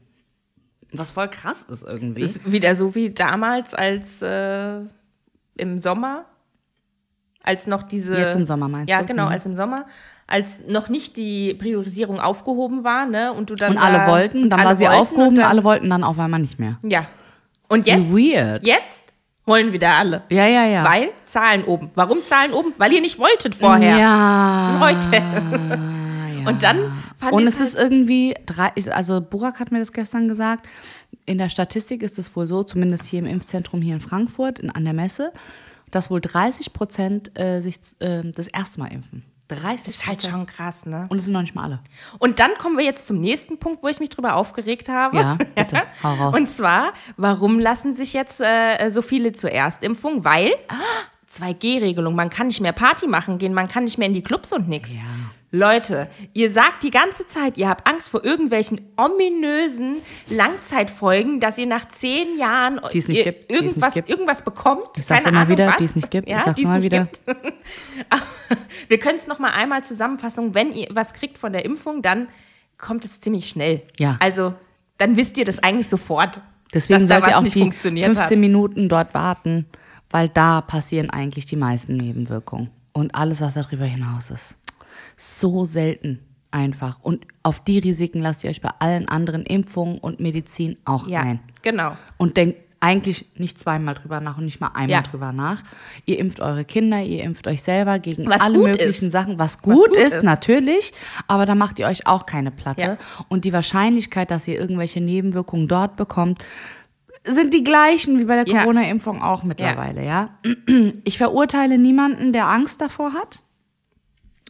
Was 0.91 1.11
voll 1.11 1.29
krass 1.29 1.63
ist 1.63 1.83
irgendwie. 1.83 2.21
Ist 2.21 2.51
wieder 2.51 2.75
so 2.75 2.93
wie 2.95 3.09
damals, 3.11 3.73
als 3.73 4.21
äh, 4.21 4.81
im 5.55 5.79
Sommer, 5.79 6.25
als 7.43 7.67
noch 7.67 7.83
diese. 7.83 8.17
Jetzt 8.17 8.35
im 8.35 8.45
Sommer 8.45 8.67
meinst 8.67 8.89
Ja, 8.89 8.99
du? 9.01 9.05
genau, 9.07 9.25
Mhm. 9.25 9.31
als 9.31 9.45
im 9.45 9.55
Sommer, 9.55 9.85
als 10.29 10.61
noch 10.67 10.89
nicht 10.89 11.17
die 11.17 11.53
Priorisierung 11.55 12.19
aufgehoben 12.19 12.83
war, 12.83 13.05
ne? 13.05 13.33
Und 13.33 13.49
du 13.49 13.55
dann. 13.55 13.71
und 13.71 13.77
alle 13.77 13.97
da- 13.97 14.07
wollten, 14.07 14.49
dann 14.49 14.59
alle 14.59 14.69
war 14.69 14.75
sie 14.75 14.87
aufgehoben, 14.87 15.35
dann, 15.35 15.45
alle 15.45 15.63
wollten 15.63 15.89
dann 15.89 16.03
auf 16.03 16.17
einmal 16.19 16.39
nicht 16.39 16.59
mehr. 16.59 16.77
Ja. 16.83 17.07
Und 17.67 17.85
jetzt? 17.87 18.11
Weird. 18.15 18.65
Jetzt 18.65 19.05
wollen 19.45 19.73
wieder 19.73 19.93
alle. 19.93 20.23
Ja, 20.29 20.45
ja, 20.47 20.65
ja. 20.65 20.83
Weil 20.83 21.09
Zahlen 21.25 21.63
oben. 21.63 21.91
Warum 21.95 22.23
Zahlen 22.23 22.53
oben? 22.53 22.73
Weil 22.77 22.93
ihr 22.93 23.01
nicht 23.01 23.19
wolltet 23.19 23.55
vorher. 23.55 23.97
Ja. 23.97 24.77
Heute. 24.79 25.09
Und 26.45 26.63
dann 26.63 26.93
fand 27.17 27.33
Und 27.33 27.47
es 27.47 27.59
ist 27.59 27.75
irgendwie, 27.77 28.33
drei, 28.45 28.71
also 28.91 29.21
Burak 29.21 29.59
hat 29.59 29.71
mir 29.71 29.79
das 29.79 29.91
gestern 29.91 30.27
gesagt, 30.27 30.67
in 31.25 31.37
der 31.37 31.49
Statistik 31.49 32.01
ist 32.01 32.17
es 32.17 32.33
wohl 32.35 32.47
so, 32.47 32.63
zumindest 32.63 33.05
hier 33.05 33.19
im 33.19 33.25
Impfzentrum 33.25 33.81
hier 33.81 33.93
in 33.95 33.99
Frankfurt, 33.99 34.57
in, 34.59 34.69
an 34.69 34.85
der 34.85 34.93
Messe, 34.93 35.31
dass 35.91 36.09
wohl 36.09 36.21
30 36.21 36.71
Prozent 36.73 37.37
äh, 37.37 37.59
sich 37.61 37.77
äh, 37.99 38.23
das 38.31 38.47
erste 38.47 38.79
Mal 38.79 38.87
impfen. 38.91 39.23
30 39.55 39.85
Das 39.85 39.95
ist 39.95 40.07
halt 40.07 40.21
schon 40.21 40.45
krass, 40.45 40.85
ne? 40.85 41.05
Und 41.09 41.17
es 41.17 41.25
sind 41.25 41.33
noch 41.33 41.41
nicht 41.41 41.55
mal 41.55 41.63
alle. 41.63 41.79
Und 42.19 42.39
dann 42.39 42.51
kommen 42.57 42.77
wir 42.77 42.85
jetzt 42.85 43.05
zum 43.07 43.19
nächsten 43.19 43.57
Punkt, 43.57 43.83
wo 43.83 43.87
ich 43.87 43.99
mich 43.99 44.09
drüber 44.09 44.35
aufgeregt 44.35 44.89
habe. 44.89 45.17
Ja, 45.17 45.37
bitte, 45.55 45.81
hau 46.03 46.13
raus. 46.13 46.37
Und 46.37 46.49
zwar, 46.49 46.93
warum 47.17 47.59
lassen 47.59 47.93
sich 47.93 48.13
jetzt 48.13 48.41
äh, 48.41 48.89
so 48.89 49.01
viele 49.01 49.33
zur 49.33 49.51
Erstimpfung? 49.51 50.23
Weil 50.23 50.53
ah, 50.67 50.75
2G-Regelung, 51.31 52.15
man 52.15 52.29
kann 52.29 52.47
nicht 52.47 52.61
mehr 52.61 52.73
Party 52.73 53.07
machen 53.07 53.37
gehen, 53.37 53.53
man 53.53 53.67
kann 53.67 53.83
nicht 53.83 53.97
mehr 53.97 54.07
in 54.07 54.13
die 54.13 54.23
Clubs 54.23 54.51
und 54.53 54.67
nix. 54.67 54.95
Ja. 54.95 55.01
Leute, 55.51 56.09
ihr 56.33 56.51
sagt 56.51 56.83
die 56.83 56.91
ganze 56.91 57.25
Zeit, 57.25 57.57
ihr 57.57 57.69
habt 57.69 57.87
Angst 57.87 58.09
vor 58.09 58.23
irgendwelchen 58.23 58.81
ominösen 58.97 59.97
Langzeitfolgen, 60.29 61.39
dass 61.39 61.57
ihr 61.57 61.65
nach 61.65 61.87
zehn 61.87 62.37
Jahren 62.37 62.79
ihr 62.93 63.23
gibt, 63.23 63.51
irgendwas, 63.51 63.95
irgendwas 63.95 64.43
bekommt. 64.43 64.85
Ich 64.95 65.07
sag's 65.07 65.23
keine 65.23 65.37
immer 65.37 65.45
Ahnung 65.45 65.51
wieder, 65.57 65.67
was. 65.67 65.77
die 65.77 65.85
es 65.85 65.95
nicht 65.95 66.11
gibt. 66.11 66.27
Ich 66.27 66.33
Ja, 66.33 66.43
sag's 66.43 66.55
die 66.57 66.65
es 66.65 66.69
nicht 66.69 66.83
wieder. 66.83 67.09
Wir 68.87 68.99
können 68.99 69.15
es 69.15 69.25
noch 69.27 69.39
mal 69.39 69.51
einmal 69.51 69.83
zusammenfassen. 69.83 70.53
Wenn 70.53 70.73
ihr 70.73 70.87
was 70.91 71.13
kriegt 71.13 71.39
von 71.39 71.51
der 71.51 71.65
Impfung, 71.65 72.03
dann 72.03 72.27
kommt 72.77 73.03
es 73.05 73.19
ziemlich 73.19 73.49
schnell. 73.49 73.81
Ja. 73.97 74.17
Also 74.19 74.53
dann 74.99 75.17
wisst 75.17 75.37
ihr 75.37 75.45
das 75.45 75.59
eigentlich 75.59 75.87
sofort. 75.89 76.41
Deswegen 76.73 77.07
sollt 77.07 77.25
ihr 77.25 77.37
auch 77.37 77.41
nicht 77.41 77.55
die 77.55 77.61
funktioniert 77.61 78.05
15 78.05 78.25
hat. 78.25 78.37
Minuten 78.37 78.89
dort 78.89 79.13
warten, 79.15 79.65
weil 80.11 80.29
da 80.29 80.61
passieren 80.61 81.09
eigentlich 81.09 81.45
die 81.45 81.55
meisten 81.55 81.97
Nebenwirkungen. 81.97 82.69
Und 82.93 83.15
alles, 83.15 83.41
was 83.41 83.55
darüber 83.55 83.85
hinaus 83.85 84.29
ist. 84.29 84.55
So 85.21 85.65
selten 85.65 86.19
einfach. 86.49 86.97
Und 87.01 87.27
auf 87.43 87.59
die 87.59 87.77
Risiken 87.79 88.21
lasst 88.21 88.43
ihr 88.45 88.49
euch 88.49 88.61
bei 88.61 88.69
allen 88.79 89.09
anderen 89.09 89.43
Impfungen 89.43 89.97
und 89.97 90.19
Medizin 90.21 90.77
auch 90.85 91.07
Ja, 91.07 91.19
ein. 91.21 91.39
genau. 91.61 91.97
Und 92.17 92.37
denkt 92.37 92.57
eigentlich 92.79 93.25
nicht 93.35 93.59
zweimal 93.59 93.95
drüber 93.95 94.21
nach 94.21 94.37
und 94.37 94.45
nicht 94.45 94.61
mal 94.61 94.67
einmal 94.69 94.89
Ja. 94.89 95.01
drüber 95.01 95.33
nach. 95.33 95.61
Ihr 96.05 96.17
impft 96.17 96.39
eure 96.39 96.63
Kinder, 96.63 97.01
ihr 97.03 97.23
impft 97.25 97.45
euch 97.47 97.61
selber 97.61 97.99
gegen 97.99 98.25
Was 98.25 98.39
alle 98.39 98.57
möglichen 98.57 99.07
ist. 99.07 99.11
Sachen, 99.11 99.37
was 99.37 99.61
gut, 99.61 99.75
gut 99.89 99.97
ist, 99.97 100.13
ist. 100.15 100.23
natürlich, 100.23 100.93
aber 101.27 101.45
da 101.45 101.55
macht 101.55 101.77
ihr 101.79 101.87
euch 101.87 102.07
auch 102.07 102.25
keine 102.25 102.51
Platte. 102.51 102.81
Ja. 102.81 102.97
Und 103.27 103.43
die 103.43 103.51
Wahrscheinlichkeit, 103.51 104.31
dass 104.31 104.47
ihr 104.47 104.57
irgendwelche 104.57 105.01
Nebenwirkungen 105.01 105.67
dort 105.67 105.97
bekommt, 105.97 106.41
sind 107.25 107.53
die 107.53 107.65
gleichen 107.65 108.17
wie 108.17 108.23
bei 108.23 108.41
der 108.41 108.47
Ja. 108.51 108.61
Corona-Impfung 108.61 109.21
auch 109.21 109.43
mittlerweile, 109.43 110.05
ja. 110.05 110.29
Ich 111.03 111.17
verurteile 111.17 111.77
niemanden, 111.77 112.31
der 112.31 112.47
Angst 112.47 112.79
davor 112.79 113.11
hat. 113.13 113.43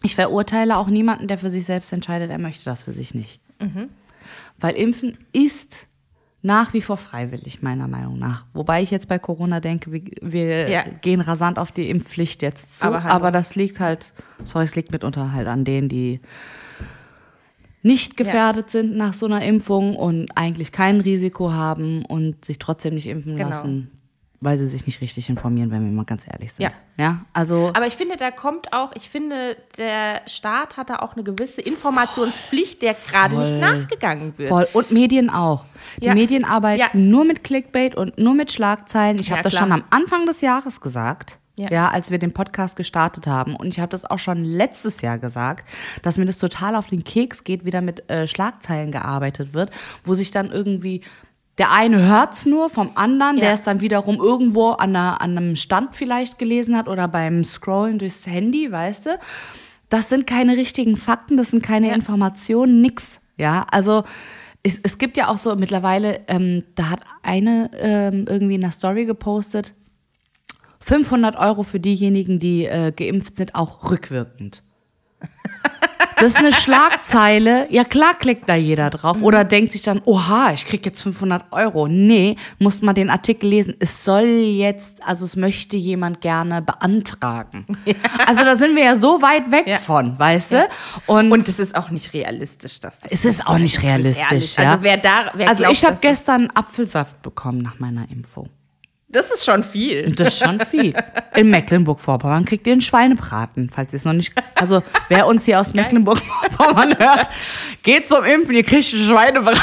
Ich 0.04 0.16
verurteile 0.16 0.78
auch 0.78 0.88
niemanden, 0.88 1.28
der 1.28 1.38
für 1.38 1.50
sich 1.50 1.66
selbst 1.66 1.92
entscheidet, 1.94 2.30
er 2.32 2.38
möchte 2.40 2.66
das 2.66 2.84
für 2.84 2.94
sich 2.94 3.14
nicht. 3.14 3.42
Mhm. 3.60 3.90
Weil 4.60 4.76
Impfen 4.76 5.18
ist 5.34 5.88
nach 6.42 6.74
wie 6.74 6.82
vor 6.82 6.96
freiwillig, 6.96 7.62
meiner 7.62 7.90
Meinung 7.90 8.18
nach. 8.18 8.46
Wobei 8.54 8.82
ich 8.82 8.92
jetzt 8.92 9.10
bei 9.10 9.20
Corona 9.20 9.60
denke, 9.60 9.92
wir, 9.92 10.02
wir 10.22 10.70
Ja. 10.70 10.84
gehen 11.02 11.20
rasant 11.20 11.60
auf 11.60 11.72
die 11.74 11.90
Impfpflicht 11.90 12.42
jetzt 12.42 12.80
zu. 12.80 12.86
Aber 12.86 13.04
Aber, 13.06 13.32
das 13.32 13.56
liegt 13.56 13.82
halt, 13.82 14.14
sorry, 14.46 14.64
es 14.66 14.76
liegt 14.78 14.92
mitunter 14.94 15.34
halt 15.34 15.48
an 15.48 15.66
denen, 15.66 15.90
die 15.90 16.22
nicht 17.82 18.18
gefährdet 18.18 18.70
sind 18.72 18.96
nach 18.96 19.14
so 19.14 19.26
einer 19.26 19.42
Impfung 19.44 19.96
und 19.96 20.30
eigentlich 20.36 20.72
kein 20.72 21.00
Risiko 21.02 21.52
haben 21.54 22.04
und 22.06 22.44
sich 22.46 22.60
trotzdem 22.60 22.94
nicht 22.96 23.08
impfen 23.08 23.36
Genau. 23.36 23.50
lassen, 23.50 23.92
weil 24.42 24.58
sie 24.58 24.68
sich 24.68 24.86
nicht 24.86 25.02
richtig 25.02 25.30
informieren, 25.30 25.70
wenn 25.72 25.84
wir 25.84 25.92
mal 25.92 26.06
ganz 26.06 26.26
ehrlich 26.32 26.54
sind. 26.54 26.64
Ja. 26.64 26.72
ja 26.98 27.26
also 27.34 27.72
Aber 27.74 27.88
ich 27.88 27.96
finde, 27.96 28.16
da 28.16 28.32
kommt 28.32 28.72
auch, 28.72 28.92
ich 28.96 29.10
finde, 29.10 29.58
der 29.78 30.22
Staat 30.28 30.78
hat 30.78 30.90
da 30.90 31.00
auch 31.00 31.14
eine 31.16 31.24
gewisse 31.24 31.62
Informationspflicht, 31.62 32.82
der 32.82 32.96
gerade 33.10 33.38
nicht 33.38 33.54
nachgegangen 33.54 34.38
wird. 34.38 34.50
Voll. 34.50 34.68
Und 34.74 34.92
Medien 34.92 35.30
auch. 35.30 35.66
Die 36.02 36.06
Ja. 36.06 36.14
Medien 36.14 36.46
arbeiten 36.46 36.80
Ja. 36.80 36.88
nur 36.94 37.26
mit 37.26 37.44
Clickbait 37.44 37.96
und 37.96 38.18
nur 38.18 38.34
mit 38.34 38.52
Schlagzeilen. 38.52 39.20
Ich 39.20 39.28
Ja, 39.28 39.34
habe 39.36 39.44
das 39.44 39.56
schon 39.56 39.72
am 39.72 39.84
Anfang 39.90 40.26
des 40.26 40.42
Jahres 40.42 40.80
gesagt. 40.82 41.38
Ja. 41.58 41.70
Ja. 41.70 41.90
als 41.90 42.10
wir 42.10 42.20
den 42.20 42.32
Podcast 42.32 42.78
gestartet 42.78 43.28
haben. 43.28 43.54
Und 43.54 43.68
ich 43.68 43.82
habe 43.82 43.90
das 43.90 44.06
auch 44.06 44.18
schon 44.20 44.46
letztes 44.46 45.02
Jahr 45.02 45.18
gesagt, 45.20 45.68
dass 46.04 46.18
mir 46.18 46.24
das 46.24 46.38
total 46.38 46.74
auf 46.74 46.88
den 46.88 47.04
Keks 47.04 47.44
geht, 47.44 47.66
wie 47.66 47.72
da 47.72 47.82
mit 47.82 48.10
äh, 48.10 48.28
Schlagzeilen 48.28 48.94
gearbeitet 48.94 49.54
wird, 49.54 49.70
wo 50.06 50.14
sich 50.16 50.32
dann 50.32 50.52
irgendwie 50.52 51.02
der 51.60 51.72
eine 51.72 52.08
hört's 52.08 52.46
nur 52.46 52.70
vom 52.70 52.92
anderen, 52.96 53.36
der 53.36 53.50
Ja. 53.50 53.54
es 53.54 53.64
dann 53.64 53.82
wiederum 53.82 54.16
irgendwo 54.16 54.72
an, 54.72 54.96
einer, 54.96 55.22
an 55.22 55.38
einem 55.38 55.56
Stand 55.56 55.96
vielleicht 55.96 56.40
gelesen 56.40 56.76
hat 56.76 56.88
oder 56.88 57.08
beim 57.08 57.44
Scrollen 57.44 58.00
durchs 58.00 58.26
Handy, 58.26 58.72
weißt 58.72 59.06
du? 59.08 59.20
Das 59.90 60.10
sind 60.10 60.26
keine 60.26 60.56
richtigen 60.56 60.96
Fakten, 60.96 61.36
das 61.36 61.52
sind 61.52 61.62
keine 61.62 61.94
Informationen, 61.94 62.82
nix. 62.82 63.20
Ja, 63.38 63.66
also 63.72 64.04
es, 64.64 64.80
es 64.84 64.98
gibt 64.98 65.18
ja 65.18 65.28
auch 65.28 65.38
so 65.38 65.56
mittlerweile, 65.56 66.22
ähm, 66.28 66.64
da 66.76 66.90
hat 66.90 67.02
eine 67.24 67.70
ähm, 67.80 68.26
irgendwie 68.28 68.56
in 68.56 68.62
der 68.62 68.72
Story 68.72 69.06
gepostet, 69.06 69.74
500 70.82 71.36
Euro 71.36 71.64
für 71.64 71.80
diejenigen, 71.80 72.40
die 72.40 72.66
äh, 72.66 72.92
geimpft 72.96 73.36
sind, 73.38 73.56
auch 73.56 73.90
rückwirkend. 73.92 74.64
Das 76.16 76.34
ist 76.34 76.38
eine 76.38 76.52
Schlagzeile. 76.52 77.68
Ja, 77.72 77.86
klar 77.86 78.14
klickt 78.14 78.50
da 78.50 78.56
jeder 78.56 78.90
drauf. 78.90 79.22
Oder 79.22 79.46
denkt 79.46 79.72
sich 79.72 79.84
dann, 79.84 80.02
oha, 80.04 80.52
ich 80.54 80.66
krieg 80.66 80.86
jetzt 80.86 81.02
500 81.02 81.46
Euro. 81.52 81.88
Nee, 81.88 82.36
muss 82.58 82.82
man 82.82 82.94
den 82.94 83.10
Artikel 83.10 83.48
lesen. 83.50 83.76
Es 83.80 84.04
soll 84.04 84.26
jetzt, 84.26 85.02
also 85.08 85.24
es 85.24 85.38
möchte 85.38 85.78
jemand 85.78 86.20
gerne 86.20 86.62
beantragen. 86.62 87.66
Also 88.28 88.44
da 88.44 88.58
sind 88.58 88.76
wir 88.76 88.84
ja 88.84 88.96
so 88.98 89.22
weit 89.22 89.50
weg 89.50 89.66
Ja. 89.66 89.78
von, 89.78 90.20
weißt 90.20 90.52
du? 90.52 90.68
Und, 91.08 91.32
Und 91.32 91.48
es 91.48 91.58
ist 91.58 91.74
auch 91.76 91.90
nicht 91.90 92.14
realistisch, 92.14 92.82
dass 92.82 93.00
das 93.00 93.12
es 93.14 93.24
ist 93.24 93.48
auch 93.48 93.58
nicht 93.58 93.82
realistisch. 93.82 94.58
Ja? 94.58 94.72
Also 94.72 94.84
wer 94.84 94.98
da, 94.98 95.32
wer 95.36 95.48
also 95.48 95.62
glaubt, 95.64 95.78
ich 95.78 95.86
habe 95.86 95.98
gestern 96.02 96.50
Apfelsaft 96.54 97.22
bekommen 97.22 97.62
nach 97.62 97.80
meiner 97.80 98.10
Info. 98.12 98.48
Das 99.12 99.32
ist 99.32 99.44
schon 99.44 99.64
viel. 99.64 100.12
Das 100.16 100.28
ist 100.36 100.44
schon 100.46 100.60
viel. 100.60 100.94
In 101.36 101.50
Mecklenburg-Vorpommern 101.50 102.46
kriegt 102.46 102.68
ihr 102.68 102.74
einen 102.74 102.82
Schweinebraten, 102.82 103.72
falls 103.74 103.92
ihr 103.92 103.98
es 103.98 104.06
noch 104.06 104.14
nicht. 104.14 104.32
Also, 104.54 104.84
wer 105.08 105.26
uns 105.26 105.46
hier 105.46 105.60
aus 105.60 105.74
Mecklenburg-Vorpommern 105.74 106.96
hört, 107.00 107.28
geht 107.82 108.08
zum 108.08 108.24
Impfen, 108.24 108.54
ihr 108.54 108.64
kriegt 108.64 108.94
einen 108.94 109.04
Schweinebraten. 109.04 109.60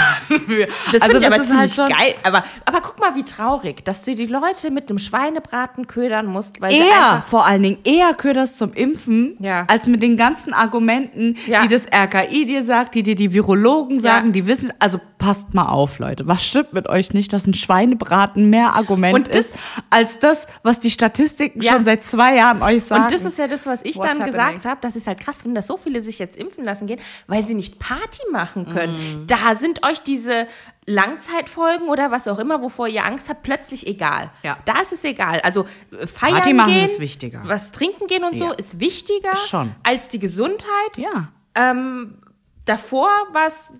Das 0.91 1.03
also, 1.03 1.19
ich 1.19 1.27
aber 1.27 1.37
ist 1.41 1.57
halt 1.57 1.71
ziemlich 1.71 1.97
geil. 1.97 2.15
Aber, 2.25 2.43
aber 2.65 2.81
guck 2.81 2.99
mal, 2.99 3.15
wie 3.15 3.23
traurig, 3.23 3.85
dass 3.85 4.03
du 4.03 4.17
die 4.17 4.27
Leute 4.27 4.71
mit 4.73 4.89
einem 4.89 4.99
Schweinebraten 4.99 5.87
ködern 5.87 6.27
musst, 6.27 6.61
weil 6.61 6.73
Eher, 6.73 7.23
vor 7.29 7.47
allen 7.47 7.63
Dingen, 7.63 7.79
eher 7.85 8.15
köderst 8.15 8.59
zum 8.59 8.73
Impfen, 8.73 9.37
Ja. 9.39 9.65
als 9.71 9.87
mit 9.87 10.03
den 10.03 10.17
ganzen 10.17 10.55
Argumenten, 10.55 11.37
Ja. 11.47 11.63
die 11.63 11.69
das 11.69 11.87
RKI 11.93 12.47
dir 12.47 12.65
sagt, 12.65 12.97
die 12.97 13.05
dir 13.05 13.15
die 13.15 13.33
Virologen 13.33 14.01
sagen, 14.01 14.27
Ja. 14.29 14.33
die 14.33 14.47
wissen. 14.49 14.73
Also, 14.81 14.99
passt 15.19 15.55
mal 15.55 15.67
auf, 15.67 15.99
Leute. 15.99 16.27
Was 16.27 16.45
stimmt 16.47 16.73
mit 16.73 16.89
euch 16.89 17.13
nicht, 17.15 17.33
dass 17.33 17.47
ein 17.47 17.55
Schweinebraten 17.55 18.51
mehr 18.51 18.75
Argument 18.75 19.15
Und 19.15 19.29
das- 19.29 19.36
ist, 19.39 19.57
als 19.91 20.19
das, 20.19 20.47
was 20.63 20.81
die 20.81 20.91
Statistiken 20.91 21.61
Ja. 21.63 21.73
schon 21.75 21.85
seit 21.85 22.05
zwei 22.05 22.37
Jahren 22.37 22.63
euch 22.63 22.85
sagen? 22.85 23.05
Und 23.05 23.13
das 23.13 23.25
ist 23.25 23.39
ja 23.39 23.47
das, 23.49 23.67
was 23.67 23.81
ich 23.85 23.97
What's 23.97 24.07
dann 24.09 24.19
happening? 24.21 24.33
gesagt 24.33 24.65
habe, 24.65 24.81
dass 24.81 24.97
es 24.97 25.07
halt 25.07 25.21
krass 25.21 25.43
finde, 25.43 25.57
dass 25.57 25.67
so 25.67 25.77
viele 25.77 26.03
sich 26.03 26.19
jetzt 26.19 26.37
impfen 26.37 26.65
lassen 26.65 26.87
gehen, 26.87 27.01
weil 27.27 27.47
sie 27.47 27.55
nicht 27.55 27.79
Party 27.79 28.21
machen 28.33 28.69
können. 28.69 29.25
Da 29.27 29.55
sind 29.55 29.85
euch 29.87 30.01
diese 30.03 30.47
Langzeitfolgen 30.87 31.89
oder 31.89 32.11
was 32.11 32.29
auch 32.29 32.39
immer, 32.39 32.63
wovor 32.63 32.89
ihr 32.89 33.05
Angst 33.05 33.29
habt, 33.29 33.43
plötzlich 33.43 33.87
egal. 33.87 34.31
Ja. 34.43 34.59
Da 34.65 34.81
ist 34.81 34.93
es 34.93 35.05
egal. 35.05 35.41
Also 35.41 35.67
äh, 36.01 36.07
feiern 36.07 36.35
Party 36.35 36.53
machen 36.53 36.73
gehen, 36.75 36.85
ist 36.85 37.01
wichtiger. 37.01 37.43
was 37.47 37.73
trinken 37.73 38.07
gehen 38.07 38.25
und 38.25 38.37
so 38.39 38.47
Ja. 38.47 38.53
ist 38.53 38.81
wichtiger 38.81 39.35
Schon. 39.37 39.75
als 39.83 40.09
die 40.09 40.19
Gesundheit. 40.19 40.97
Ja. 40.97 41.29
Ähm, 41.55 42.19
davor 42.65 43.09
war's 43.33 43.73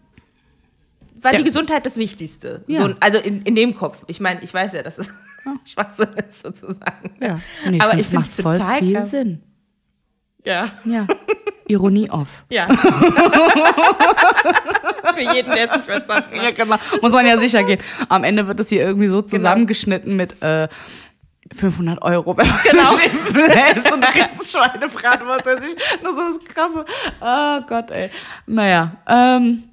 war 1.21 1.33
Ja. 1.33 1.39
die 1.39 1.45
Gesundheit 1.45 1.87
das 1.87 1.97
Wichtigste. 1.97 2.63
Ja. 2.67 2.83
So, 2.89 2.95
also 3.01 3.19
in, 3.19 3.43
in 3.43 3.55
dem 3.55 3.75
Kopf. 3.77 3.99
Ich 4.07 4.21
meine, 4.21 4.43
ich 4.43 4.53
weiß 4.53 4.73
ja, 4.75 4.83
dass 4.83 4.99
es 4.99 5.09
Schwachsinn 5.65 6.09
ist 6.29 6.43
sozusagen. 6.43 7.11
Ja. 7.21 7.39
Ich 7.71 7.81
Aber 7.81 7.91
find, 7.91 7.95
ich 7.95 8.01
es 8.01 8.07
finde 8.11 8.21
macht 8.27 8.33
es 8.33 8.41
voll 8.41 8.57
total 8.57 8.79
viel 8.79 8.95
krass. 8.95 9.11
Sinn. 9.11 9.43
Ja. 10.45 10.69
Ja. 10.85 11.07
Ironie 11.69 12.09
off. 12.11 12.45
Ja. 12.51 12.69
Für 15.15 15.21
jeden, 15.21 15.51
der 15.55 15.65
es 15.71 15.77
nicht 15.77 15.85
verstanden 15.87 16.35
Ja, 16.37 16.43
hat. 16.45 16.55
genau. 16.57 16.77
Muss 17.03 17.13
man 17.13 17.27
ja 17.27 17.39
sicher 17.39 17.63
gehen. 17.65 17.81
Am 18.09 18.23
Ende 18.25 18.47
wird 18.47 18.61
es 18.61 18.69
hier 18.69 18.83
irgendwie 18.83 19.09
so 19.09 19.23
zusammengeschnitten 19.23 20.15
mit 20.17 20.41
äh, 20.43 20.69
500 21.55 22.03
Euro, 22.03 22.37
wenn 22.37 22.47
man 22.47 22.59
Genau. 22.63 22.97
lässt 23.47 23.93
und 23.93 24.03
kriegst 24.05 24.51
Schweinebraten, 24.51 25.27
was 25.27 25.45
weiß 25.47 25.65
ich. 25.65 25.77
Nur 26.03 26.13
so 26.13 26.21
das 26.33 26.39
Krasse. 26.55 26.85
Oh 27.21 27.61
Gott, 27.67 27.91
ey. 27.91 28.11
Naja, 28.47 28.93
ähm, 29.09 29.65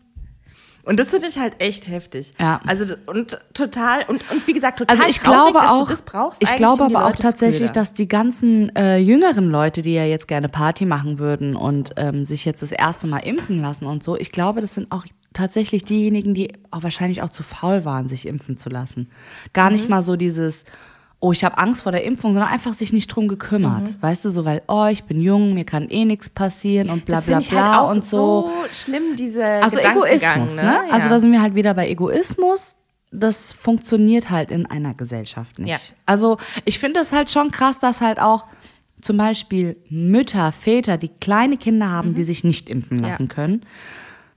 Und 0.83 0.99
das 0.99 1.09
finde 1.09 1.27
ich 1.27 1.37
halt 1.39 1.55
echt 1.61 1.87
heftig. 1.87 2.33
Ja. 2.39 2.59
Also 2.67 2.85
und 3.05 3.39
total 3.53 4.03
und, 4.07 4.21
und 4.31 4.45
wie 4.47 4.51
gesagt 4.53 4.79
total 4.79 4.97
also 4.97 5.09
ich 5.09 5.19
traurig, 5.19 5.53
glaube 5.53 5.59
dass 5.59 5.69
auch, 5.71 5.79
du 5.83 5.89
das 5.89 6.01
brauchst. 6.01 6.43
ich 6.43 6.55
glaube 6.57 6.83
um 6.83 6.95
aber 6.95 7.05
auch 7.07 7.15
tatsächlich, 7.15 7.71
dass 7.71 7.93
die 7.93 8.07
ganzen 8.09 8.75
äh, 8.75 8.97
jüngeren 8.97 9.49
Leute, 9.49 9.81
die 9.81 9.93
ja 9.93 10.03
jetzt 10.05 10.27
gerne 10.27 10.49
Party 10.49 10.85
machen 10.85 11.19
würden 11.19 11.55
und 11.55 11.91
ähm, 11.95 12.25
sich 12.25 12.43
jetzt 12.43 12.61
das 12.61 12.71
erste 12.73 13.07
Mal 13.07 13.19
impfen 13.19 13.61
lassen 13.61 13.85
und 13.85 14.03
so, 14.03 14.17
ich 14.17 14.31
glaube, 14.33 14.59
das 14.59 14.73
sind 14.73 14.91
auch 14.91 15.05
tatsächlich 15.33 15.85
diejenigen, 15.85 16.33
die 16.33 16.53
auch 16.69 16.83
wahrscheinlich 16.83 17.21
auch 17.21 17.29
zu 17.29 17.43
faul 17.43 17.85
waren, 17.85 18.07
sich 18.07 18.27
impfen 18.27 18.57
zu 18.57 18.69
lassen. 18.69 19.09
Gar 19.53 19.67
Mhm. 19.69 19.75
nicht 19.77 19.89
mal 19.89 20.01
so 20.03 20.15
dieses, 20.17 20.63
oh, 21.25 21.31
ich 21.31 21.45
habe 21.45 21.57
Angst 21.57 21.83
vor 21.83 21.93
der 21.93 22.03
Impfung, 22.03 22.33
sondern 22.33 22.51
einfach 22.51 22.73
sich 22.73 22.91
nicht 22.91 23.07
drum 23.07 23.29
gekümmert. 23.29 23.83
Mhm. 23.83 23.95
Weißt 24.01 24.25
du, 24.25 24.29
so, 24.29 24.43
weil, 24.43 24.61
oh, 24.67 24.87
ich 24.91 25.05
bin 25.05 25.21
jung, 25.21 25.53
mir 25.53 25.63
kann 25.63 25.87
eh 25.89 26.03
nichts 26.03 26.27
passieren 26.27 26.89
und 26.89 27.05
bla 27.05 27.15
das 27.15 27.27
bla 27.27 27.39
ich 27.39 27.49
bla 27.49 27.71
halt 27.71 27.79
auch 27.79 27.91
und 27.91 28.03
so. 28.03 28.51
schlimm, 28.73 29.15
diese 29.17 29.45
Also 29.45 29.79
Egoismus, 29.79 30.55
ne? 30.57 30.79
Also 30.91 31.05
Ja. 31.05 31.09
da 31.09 31.19
sind 31.21 31.31
wir 31.31 31.41
halt 31.41 31.55
wieder 31.55 31.73
bei 31.75 31.87
Egoismus. 31.89 32.75
Das 33.11 33.53
funktioniert 33.53 34.31
halt 34.31 34.51
in 34.51 34.65
einer 34.65 34.93
Gesellschaft 34.95 35.59
nicht. 35.59 35.69
Ja. 35.69 35.77
Also 36.05 36.37
ich 36.65 36.77
finde 36.79 36.99
es 36.99 37.13
halt 37.13 37.31
schon 37.31 37.51
krass, 37.51 37.79
dass 37.79 38.01
halt 38.01 38.19
auch 38.19 38.43
zum 39.01 39.15
Beispiel 39.17 39.77
Mütter, 39.89 40.51
Väter, 40.51 40.97
die 40.97 41.09
kleine 41.09 41.55
Kinder 41.57 41.89
haben, 41.89 42.09
Mhm. 42.09 42.15
die 42.15 42.23
sich 42.25 42.43
nicht 42.43 42.69
impfen 42.69 42.99
lassen 42.99 43.27
können, 43.29 43.61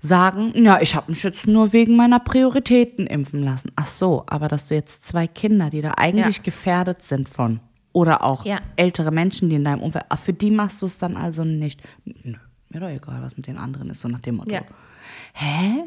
sagen, 0.06 0.52
ja, 0.54 0.80
ich 0.80 0.94
habe 0.96 1.10
mich 1.10 1.22
jetzt 1.22 1.46
nur 1.46 1.72
wegen 1.72 1.96
meiner 1.96 2.18
Prioritäten 2.20 3.06
impfen 3.06 3.42
lassen. 3.42 3.70
Ach 3.76 3.86
so, 3.86 4.24
aber 4.26 4.48
dass 4.48 4.68
du 4.68 4.74
jetzt 4.74 5.04
zwei 5.06 5.26
Kinder, 5.26 5.68
die 5.70 5.82
da 5.82 5.92
eigentlich 5.96 6.38
Ja. 6.38 6.42
gefährdet 6.42 7.02
sind 7.04 7.28
von, 7.28 7.60
oder 7.92 8.24
auch 8.24 8.44
Ja. 8.46 8.58
ältere 8.76 9.10
Menschen, 9.10 9.48
die 9.50 9.56
in 9.56 9.64
deinem 9.64 9.82
Umfeld, 9.82 10.04
für 10.24 10.32
die 10.32 10.50
machst 10.50 10.80
du 10.82 10.86
es 10.86 10.98
dann 10.98 11.16
also 11.16 11.44
nicht. 11.44 11.82
Nö, 12.04 12.34
mir 12.70 12.80
doch 12.80 12.88
egal, 12.88 13.20
was 13.22 13.36
mit 13.36 13.46
den 13.46 13.58
anderen 13.58 13.90
ist, 13.90 14.00
so 14.00 14.08
nach 14.08 14.20
dem 14.20 14.36
Motto. 14.36 14.50
Ja. 14.52 14.62
Hä? 15.34 15.84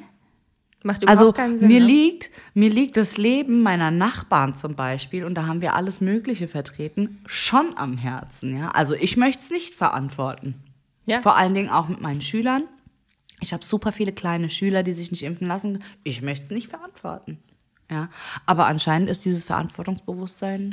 Macht 0.83 1.03
überhaupt 1.03 1.19
Also 1.19 1.33
keinen 1.33 1.57
Sinn. 1.57 1.67
mir 1.67 1.81
ne? 1.81 1.85
liegt, 1.87 2.29
mir 2.53 2.69
liegt 2.69 2.95
das 2.95 3.17
Leben 3.17 3.61
meiner 3.63 3.91
Nachbarn 3.91 4.55
zum 4.55 4.75
Beispiel, 4.75 5.25
und 5.25 5.35
da 5.35 5.45
haben 5.45 5.61
wir 5.61 5.75
alles 5.75 5.99
Mögliche 5.99 6.47
vertreten, 6.47 7.19
schon 7.25 7.77
am 7.77 7.97
Herzen. 7.97 8.57
Ja? 8.57 8.69
Also 8.71 8.93
ich 8.95 9.17
möchte 9.17 9.39
es 9.41 9.49
nicht 9.51 9.75
verantworten. 9.75 10.55
Ja. 11.05 11.19
Vor 11.21 11.35
allen 11.35 11.53
Dingen 11.53 11.69
auch 11.69 11.89
mit 11.89 11.99
meinen 12.01 12.21
Schülern. 12.21 12.63
Ich 13.39 13.53
habe 13.53 13.63
super 13.63 13.91
viele 13.91 14.11
kleine 14.11 14.49
Schüler, 14.49 14.83
die 14.83 14.93
sich 14.93 15.11
nicht 15.11 15.23
impfen 15.23 15.47
lassen. 15.47 15.83
Ich 16.03 16.21
möchte 16.21 16.45
es 16.45 16.51
nicht 16.51 16.67
verantworten. 16.69 17.39
Ja? 17.89 18.09
Aber 18.45 18.65
anscheinend 18.67 19.09
ist 19.09 19.25
dieses 19.25 19.43
Verantwortungsbewusstsein 19.43 20.71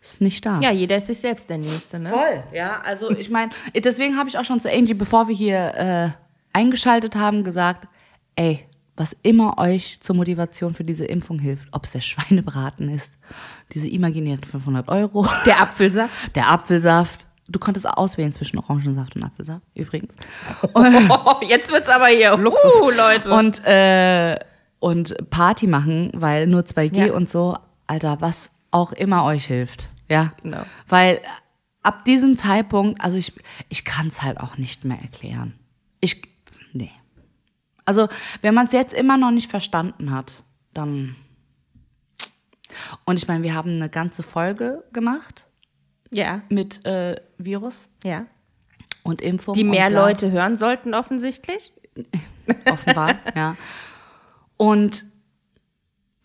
ist 0.00 0.20
nicht 0.20 0.44
da. 0.44 0.60
Ja, 0.60 0.70
jeder 0.70 0.96
ist 0.96 1.06
sich 1.06 1.18
selbst 1.18 1.48
der 1.48 1.56
Nächste, 1.58 1.98
ne? 1.98 2.10
Voll, 2.10 2.44
ja. 2.52 2.82
Also 2.82 3.10
ich 3.10 3.30
meine, 3.30 3.50
deswegen 3.74 4.18
habe 4.18 4.28
ich 4.28 4.36
auch 4.38 4.44
schon 4.44 4.60
zu 4.60 4.70
Angie, 4.70 4.92
bevor 4.92 5.28
wir 5.28 5.34
hier 5.34 5.74
äh, 5.74 6.10
eingeschaltet 6.52 7.16
haben, 7.16 7.42
gesagt, 7.42 7.88
ey, 8.36 8.66
was 8.96 9.16
immer 9.22 9.58
euch 9.58 9.98
zur 10.00 10.14
Motivation 10.14 10.74
für 10.74 10.84
diese 10.84 11.04
Impfung 11.04 11.38
hilft, 11.38 11.68
ob 11.72 11.84
es 11.84 11.92
der 11.92 12.00
Schweinebraten 12.02 12.88
ist, 12.90 13.14
diese 13.72 13.88
imaginären 13.88 14.44
500 14.44 14.88
Euro, 14.88 15.26
Der 15.46 15.60
Apfelsaft. 15.62 16.12
der 16.34 16.50
Apfelsaft. 16.50 17.26
Du 17.46 17.58
konntest 17.58 17.86
auswählen 17.86 18.32
zwischen 18.32 18.58
Orangensaft 18.58 19.16
und 19.16 19.22
Apfelsaft, 19.22 19.62
übrigens. 19.74 20.14
Oh, 20.74 21.34
jetzt 21.42 21.70
wird's 21.72 21.88
aber 21.88 22.06
hier 22.06 22.36
Luxus. 22.38 22.72
Uh, 22.80 22.90
Leute. 22.90 23.30
Und, 23.30 23.64
äh, 23.66 24.38
und 24.78 25.14
Party 25.30 25.66
machen, 25.66 26.10
weil 26.14 26.46
nur 26.46 26.62
2G 26.62 27.06
Ja. 27.08 27.12
und 27.12 27.28
so, 27.28 27.56
Alter, 27.86 28.20
was 28.20 28.50
auch 28.70 28.92
immer 28.92 29.24
euch 29.24 29.44
hilft. 29.46 29.90
Ja. 30.08 30.32
Genau. 30.42 30.62
Weil 30.88 31.20
ab 31.82 32.04
diesem 32.06 32.36
Zeitpunkt, 32.36 33.02
also 33.02 33.16
ich, 33.18 33.32
ich 33.68 33.84
kann 33.84 34.08
es 34.08 34.22
halt 34.22 34.40
auch 34.40 34.56
nicht 34.56 34.84
mehr 34.84 34.98
erklären. 35.00 35.54
Ich, 36.00 36.22
nee. 36.72 36.90
Also, 37.84 38.08
wenn 38.40 38.54
man 38.54 38.66
es 38.66 38.72
jetzt 38.72 38.94
immer 38.94 39.18
noch 39.18 39.30
nicht 39.30 39.50
verstanden 39.50 40.10
hat, 40.10 40.42
dann. 40.72 41.14
Und 43.04 43.18
ich 43.18 43.28
meine, 43.28 43.42
wir 43.42 43.54
haben 43.54 43.72
eine 43.72 43.90
ganze 43.90 44.22
Folge 44.22 44.82
gemacht 44.92 45.43
ja, 46.14 46.42
mit 46.48 46.84
äh, 46.86 47.16
Virus 47.38 47.88
ja. 48.04 48.26
und 49.02 49.20
Impfung. 49.20 49.54
Die 49.54 49.64
mehr. 49.64 49.90
Leute 49.90 50.30
hören 50.30 50.56
sollten 50.56 50.94
offensichtlich. 50.94 51.72
offenbar, 52.70 53.16
ja. 53.36 53.56
Und, 54.56 55.04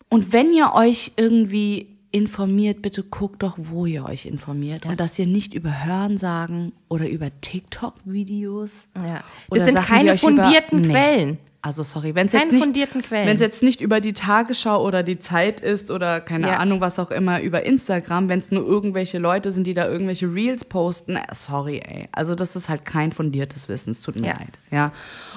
und 0.08 0.32
wenn 0.32 0.52
ihr 0.52 0.72
euch 0.74 1.12
irgendwie 1.16 1.96
informiert, 2.12 2.82
bitte 2.82 3.04
guckt 3.04 3.42
doch, 3.42 3.54
wo 3.56 3.86
ihr 3.86 4.04
euch 4.04 4.26
informiert. 4.26 4.84
Und 4.86 4.98
dass 4.98 5.18
ihr 5.18 5.26
nicht 5.26 5.54
über 5.54 5.84
Hörensagen 5.84 6.72
oder 6.88 7.08
über 7.08 7.28
TikTok-Videos. 7.40 8.72
Ja. 8.96 9.22
Das 9.50 9.64
sind 9.64 9.74
Sachen, 9.74 9.86
keine 9.86 10.12
euch 10.12 10.22
über- 10.22 10.42
fundierten 10.42 10.80
Nee. 10.80 10.88
Quellen. 10.88 11.38
Also 11.62 11.82
sorry, 11.82 12.14
wenn 12.14 12.26
es 12.26 12.32
jetzt 12.32 12.52
nicht, 12.52 12.64
fundierten 12.64 13.02
Quellen. 13.02 13.26
wenn 13.26 13.34
es 13.36 13.42
jetzt 13.42 13.62
nicht 13.62 13.82
über 13.82 14.00
die 14.00 14.14
Tagesschau 14.14 14.82
oder 14.82 15.02
die 15.02 15.18
Zeit 15.18 15.60
ist 15.60 15.90
oder 15.90 16.20
keine 16.22 16.46
Ja. 16.48 16.56
Ahnung 16.56 16.80
was 16.80 16.98
auch 16.98 17.10
immer 17.10 17.42
über 17.42 17.64
Instagram, 17.64 18.30
wenn 18.30 18.40
es 18.40 18.50
nur 18.50 18.66
irgendwelche 18.66 19.18
Leute 19.18 19.52
sind, 19.52 19.66
die 19.66 19.74
da 19.74 19.86
irgendwelche 19.86 20.32
Reels 20.32 20.64
posten, 20.64 21.16
äh, 21.16 21.22
sorry, 21.32 21.82
ey. 21.84 22.08
Also 22.12 22.34
das 22.34 22.56
ist 22.56 22.70
halt 22.70 22.86
kein 22.86 23.12
fundiertes 23.12 23.68
Wissen. 23.68 23.90
Es 23.90 24.00
tut 24.00 24.18
mir 24.18 24.28
Ja. 24.28 24.32
leid. 24.38 24.58
Ja. 24.70 24.92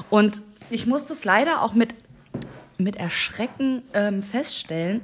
Und 0.09 0.41
ich 0.69 0.87
muss 0.87 1.03
das 1.05 1.25
leider 1.25 1.61
auch 1.61 1.73
mit 1.73 1.93
mit 2.77 2.95
Erschrecken 2.95 3.83
ähm, 3.93 4.23
feststellen, 4.23 5.01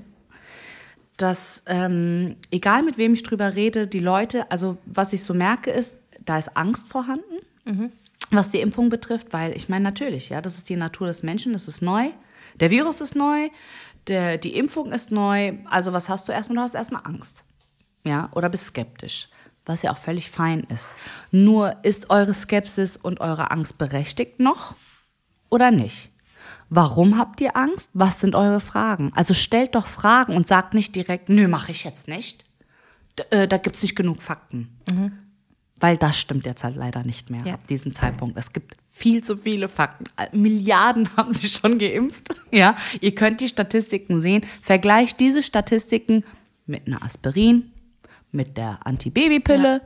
dass 1.18 1.62
ähm, 1.68 2.36
egal 2.50 2.82
mit 2.84 2.98
wem 2.98 3.14
ich 3.14 3.24
drüber 3.24 3.56
rede, 3.56 3.88
die 3.88 4.00
Leute, 4.00 4.50
also 4.52 4.78
was 4.86 5.14
ich 5.14 5.24
so 5.24 5.34
merke 5.34 5.70
ist, 5.70 5.96
da 6.26 6.38
ist 6.40 6.56
Angst 6.56 6.88
vorhanden, 6.90 7.24
was 8.32 8.50
die 8.50 8.62
Impfung 8.62 8.90
betrifft, 8.90 9.34
weil 9.34 9.56
ich 9.56 9.70
meine 9.70 9.84
natürlich, 9.84 10.30
ja, 10.30 10.42
das 10.42 10.56
ist 10.56 10.70
die 10.70 10.76
Natur 10.76 11.08
des 11.08 11.24
Menschen, 11.24 11.54
das 11.54 11.68
ist 11.68 11.82
neu, 11.82 12.10
der 12.60 12.70
Virus 12.70 13.02
ist 13.02 13.16
neu, 13.16 13.50
der, 14.08 14.38
die 14.38 14.56
Impfung 14.56 14.92
ist 14.92 15.12
neu, 15.12 15.54
also 15.70 15.94
was 15.94 16.10
hast 16.10 16.28
du 16.28 16.32
erstmal? 16.32 16.58
Du 16.58 16.62
hast 16.64 16.76
erstmal 16.76 17.02
Angst, 17.06 17.44
ja, 18.04 18.30
oder 18.34 18.50
bist 18.50 18.66
skeptisch. 18.66 19.30
Was 19.66 19.84
ja 19.84 19.92
auch 19.92 19.98
völlig 19.98 20.32
fein 20.32 20.66
ist. 20.74 20.90
Nur 21.32 21.76
ist 21.84 22.10
eure 22.10 22.34
Skepsis 22.34 22.98
und 22.98 23.22
eure 23.22 23.52
Angst 23.52 23.78
berechtigt 23.78 24.40
noch 24.40 24.76
oder 25.50 25.70
nicht? 25.70 26.10
Warum 26.70 27.18
habt 27.18 27.42
ihr 27.42 27.56
Angst? 27.56 27.90
Was 27.94 28.20
sind 28.20 28.36
eure 28.36 28.62
Fragen? 28.62 29.12
Also 29.16 29.34
stellt 29.34 29.76
doch 29.76 29.86
Fragen 29.86 30.36
und 30.36 30.48
sagt 30.48 30.74
nicht 30.74 30.96
direkt, 30.96 31.30
nö, 31.30 31.48
mache 31.48 31.72
ich 31.72 31.84
jetzt 31.84 32.08
nicht. 32.08 32.46
D 33.18 33.24
äh, 33.32 33.48
da 33.48 33.58
gibt 33.58 33.76
es 33.76 33.82
nicht 33.82 33.96
genug 33.96 34.22
Fakten. 34.22 34.70
Weil 35.80 35.98
das 35.98 36.18
stimmt 36.18 36.46
jetzt 36.46 36.64
halt 36.64 36.76
leider 36.76 37.04
nicht 37.04 37.30
mehr 37.30 37.42
Ja. 37.46 37.54
ab 37.56 37.68
diesem 37.68 37.94
Zeitpunkt. 37.94 38.38
Es 38.38 38.52
gibt 38.54 38.76
viel 38.92 39.24
zu 39.24 39.38
viele 39.38 39.70
Fakten. 39.70 40.06
Äh, 40.18 40.36
Milliarden 40.36 41.10
haben 41.18 41.34
sich 41.34 41.54
schon 41.54 41.78
geimpft. 41.80 42.28
Ja, 42.52 42.76
ihr 43.00 43.16
könnt 43.16 43.40
die 43.42 43.48
Statistiken 43.48 44.20
sehen. 44.22 44.46
Vergleicht 44.62 45.20
diese 45.20 45.42
Statistiken 45.42 46.24
mit 46.66 46.86
einer 46.88 47.02
Aspirin, 47.04 47.72
mit 48.32 48.58
der 48.58 48.80
Antibabypille, 48.86 49.82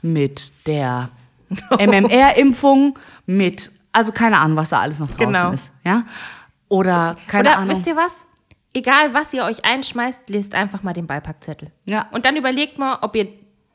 mit 0.00 0.52
der 0.66 1.10
MMR-Impfung, 1.78 2.98
mit, 3.26 3.70
also 3.92 4.12
keine 4.12 4.38
Ahnung, 4.38 4.56
was 4.56 4.70
da 4.70 4.80
alles 4.80 4.98
noch 4.98 5.08
draußen 5.10 5.26
Genau. 5.32 5.50
ist. 5.52 5.70
Ja? 5.84 6.04
Oder 6.68 7.16
keine 7.26 7.48
Oder 7.50 7.58
Ahnung. 7.58 7.74
wisst 7.74 7.86
ihr 7.86 7.96
was? 7.96 8.26
Egal, 8.74 9.12
was 9.12 9.34
ihr 9.34 9.44
euch 9.44 9.64
einschmeißt, 9.64 10.30
lest 10.30 10.54
einfach 10.54 10.82
mal 10.82 10.94
den 10.94 11.06
Beipackzettel. 11.06 11.70
Ja. 11.84 12.08
Und 12.12 12.24
dann 12.24 12.36
überlegt 12.36 12.78
mal, 12.78 12.98
ob 13.02 13.14
ihr 13.16 13.28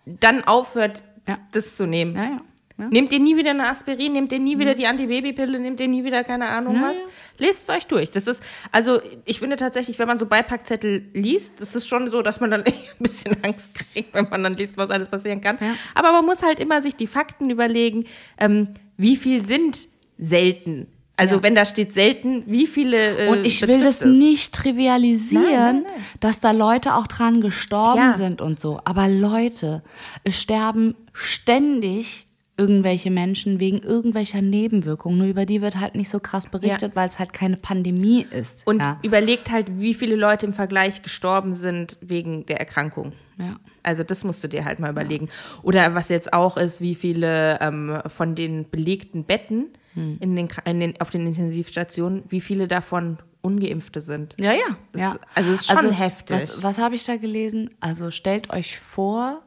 dann 0.05 0.43
aufhört, 0.43 1.03
Ja. 1.27 1.39
das 1.51 1.75
zu 1.75 1.85
nehmen. 1.85 2.15
ja, 2.15 2.23
ja. 2.23 2.41
Ja. 2.79 2.89
Nehmt 2.89 3.11
ihr 3.11 3.19
nie 3.19 3.35
wieder 3.35 3.49
eine 3.49 3.69
Aspirin, 3.69 4.13
nehmt 4.13 4.31
ihr 4.31 4.37
nie 4.37 4.59
wieder 4.59 4.75
die 4.75 4.85
Antibabypille, 4.85 5.59
nehmt 5.59 5.79
ihr 5.79 5.87
nie 5.87 6.03
wieder 6.03 6.23
keine 6.23 6.47
Ahnung 6.49 6.79
was. 6.79 6.97
Lest 7.39 7.63
es 7.63 7.75
euch 7.75 7.87
durch. 7.87 8.11
Das 8.11 8.27
ist, 8.27 8.43
also 8.71 9.01
ich 9.25 9.39
finde 9.39 9.55
tatsächlich, 9.55 9.97
wenn 9.97 10.07
man 10.07 10.19
so 10.19 10.27
Beipackzettel 10.27 11.03
liest, 11.13 11.59
das 11.59 11.75
ist 11.75 11.87
schon 11.87 12.11
so, 12.11 12.21
dass 12.21 12.39
man 12.39 12.51
dann 12.51 12.63
ein 12.65 12.73
bisschen 12.99 13.35
Angst 13.43 13.71
kriegt, 13.73 14.13
wenn 14.13 14.29
man 14.29 14.43
dann 14.43 14.55
liest, 14.55 14.77
was 14.77 14.91
alles 14.91 15.09
passieren 15.09 15.41
kann. 15.41 15.57
Ja. 15.59 15.73
Aber 15.95 16.11
man 16.11 16.25
muss 16.25 16.43
halt 16.43 16.59
immer 16.59 16.83
sich 16.83 16.95
die 16.95 17.07
Fakten 17.07 17.49
überlegen, 17.49 18.05
ähm, 18.37 18.67
wie 18.95 19.15
viel 19.15 19.43
sind 19.43 19.89
selten. 20.19 20.85
Also 21.19 21.35
Ja. 21.37 21.43
wenn 21.43 21.55
da 21.55 21.65
steht 21.65 21.93
selten, 21.93 22.43
wie 22.45 22.67
viele 22.67 23.17
äh, 23.17 23.29
Und 23.29 23.43
ich 23.45 23.61
will 23.67 23.81
das 23.81 24.01
es? 24.01 24.15
nicht 24.15 24.53
trivialisieren, 24.53 25.43
Nein, 25.43 25.73
nein, 25.81 25.83
nein. 25.83 26.05
dass 26.19 26.39
da 26.39 26.51
Leute 26.51 26.93
auch 26.95 27.07
dran 27.07 27.41
gestorben 27.41 27.97
Ja. 27.97 28.13
sind 28.13 28.39
und 28.39 28.59
so. 28.59 28.79
Aber 28.85 29.07
Leute, 29.07 29.81
es 30.23 30.39
sterben 30.39 30.95
ständig 31.13 32.26
irgendwelche 32.57 33.11
Menschen 33.11 33.59
wegen 33.59 33.79
irgendwelcher 33.79 34.41
Nebenwirkungen. 34.41 35.17
Nur 35.19 35.27
über 35.27 35.45
die 35.45 35.61
wird 35.61 35.79
halt 35.79 35.95
nicht 35.95 36.09
so 36.09 36.19
krass 36.19 36.47
berichtet, 36.47 36.95
weil 36.95 37.07
es 37.07 37.19
halt 37.19 37.31
keine 37.31 37.55
Pandemie 37.57 38.25
ist. 38.31 38.65
Und 38.65 38.79
ja. 38.83 38.99
überlegt 39.03 39.51
halt, 39.51 39.79
wie 39.79 39.93
viele 39.93 40.15
Leute 40.15 40.47
im 40.47 40.53
Vergleich 40.53 41.03
gestorben 41.03 41.53
sind 41.53 41.97
wegen 42.01 42.45
der 42.47 42.59
Erkrankung. 42.59 43.13
Ja. 43.37 43.57
Also 43.83 44.03
das 44.03 44.23
musst 44.23 44.43
du 44.43 44.47
dir 44.47 44.65
halt 44.65 44.79
mal 44.79 44.89
überlegen. 44.89 45.29
Oder 45.61 45.93
was 45.93 46.09
jetzt 46.09 46.33
auch 46.33 46.57
ist, 46.57 46.81
wie 46.81 46.95
viele 46.95 47.59
ähm, 47.61 48.01
von 48.07 48.35
den 48.35 48.69
belegten 48.69 49.23
Betten 49.23 49.67
Hm. 49.93 50.17
in 50.19 50.35
den, 50.35 50.47
in 50.65 50.79
den, 50.79 51.01
auf 51.01 51.09
den 51.09 51.25
Intensivstationen, 51.25 52.23
wie 52.29 52.39
viele 52.41 52.67
davon 52.67 53.17
Ungeimpfte 53.41 54.01
sind. 54.01 54.35
Ja, 54.39 54.51
ja. 54.51 54.77
Das- 54.91 55.01
ja. 55.01 55.15
also 55.33 55.51
es 55.51 55.61
ist 55.61 55.71
schon 55.71 55.91
heftig. 55.91 56.37
Was, 56.37 56.61
was 56.63 56.77
habe 56.77 56.93
ich 56.95 57.03
da 57.03 57.15
gelesen? 57.17 57.71
Also 57.79 58.11
stellt 58.11 58.51
euch 58.51 58.77
vor, 58.79 59.41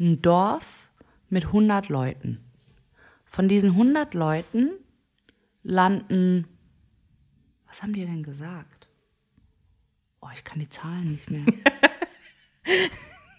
ein 0.00 0.20
Dorf 0.20 0.64
mit 1.30 1.44
100 1.46 1.88
Leuten. 1.88 2.40
Von 3.32 3.48
diesen 3.48 3.70
100 3.70 4.12
Leuten 4.12 4.70
landen, 5.62 6.46
was 7.66 7.82
haben 7.82 7.94
die 7.94 8.04
denn 8.04 8.22
gesagt? 8.22 8.88
Oh, 10.20 10.28
ich 10.34 10.44
kann 10.44 10.60
die 10.60 10.68
Zahlen 10.68 11.12
nicht 11.12 11.30
mehr. 11.30 11.42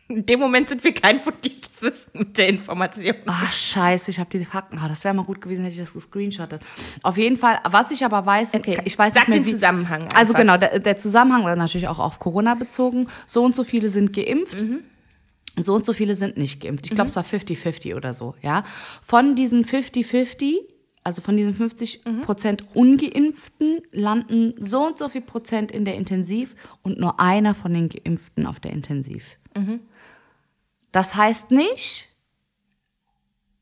In 0.10 0.26
dem 0.26 0.40
Moment 0.40 0.70
sind 0.70 0.84
wir 0.84 0.94
kein 0.94 1.22
fundiertes 1.22 1.82
Wissen 1.82 2.12
mit 2.14 2.38
der 2.38 2.50
Information. 2.50 3.16
Ah, 3.28 3.50
scheiße, 3.50 4.12
ich 4.12 4.20
habe 4.20 4.30
die 4.32 4.44
Fakten. 4.46 4.78
Ah, 4.80 4.88
das 4.88 5.04
wäre 5.04 5.14
mal 5.14 5.24
gut 5.26 5.42
gewesen, 5.42 5.62
hätte 5.64 5.76
ich 5.76 5.80
das 5.80 5.94
gescreenshottet. 5.94 6.62
Auf 7.04 7.18
jeden 7.18 7.38
Fall, 7.38 7.60
was 7.70 7.92
ich 7.92 8.04
aber 8.04 8.26
weiß, 8.26 8.54
Okay, 8.56 8.80
ich 8.86 8.98
weiß 8.98 9.14
sag 9.14 9.28
nicht 9.28 9.30
mehr, 9.30 9.40
den 9.40 9.46
wie, 9.46 9.52
Zusammenhang 9.52 10.04
Also 10.16 10.34
einfach. 10.34 10.40
genau, 10.40 10.58
der, 10.58 10.80
der 10.80 10.98
Zusammenhang 10.98 11.46
war 11.46 11.56
natürlich 11.56 11.88
auch 11.88 12.00
auf 12.00 12.20
Corona 12.20 12.56
bezogen. 12.56 13.08
So 13.28 13.44
und 13.46 13.56
so 13.56 13.64
viele 13.64 13.90
sind 13.90 14.12
geimpft. 14.12 14.60
Mhm. 14.60 14.80
So 15.62 15.76
und 15.76 15.86
so 15.86 15.94
viele 15.94 16.16
sind 16.16 16.38
nicht 16.38 16.62
geimpft. 16.62 16.86
Ich 16.88 16.96
glaube, 16.96 17.10
es 17.10 17.16
war 17.16 17.24
50-50 17.24 17.96
oder 17.96 18.14
so, 18.14 18.34
ja. 18.42 18.64
Von 19.04 19.36
diesen 19.36 19.64
50-50, 19.66 20.56
also 21.04 21.22
von 21.22 21.38
diesen 21.38 21.54
50 21.54 22.06
Mhm. 22.06 22.22
Prozent 22.22 22.64
Ungeimpften, 22.76 23.82
landen 23.92 24.56
so 24.58 24.86
und 24.88 24.98
so 24.98 25.10
viel 25.10 25.22
Prozent 25.22 25.72
in 25.72 25.86
der 25.86 25.96
Intensiv 25.96 26.56
und 26.82 27.00
nur 27.00 27.20
einer 27.20 27.54
von 27.54 27.74
den 27.74 27.90
Geimpften 27.90 28.48
auf 28.48 28.60
der 28.60 28.72
Intensiv. 28.72 29.38
Mhm. 29.56 29.82
Das 30.92 31.14
heißt 31.16 31.52
nicht, 31.52 32.10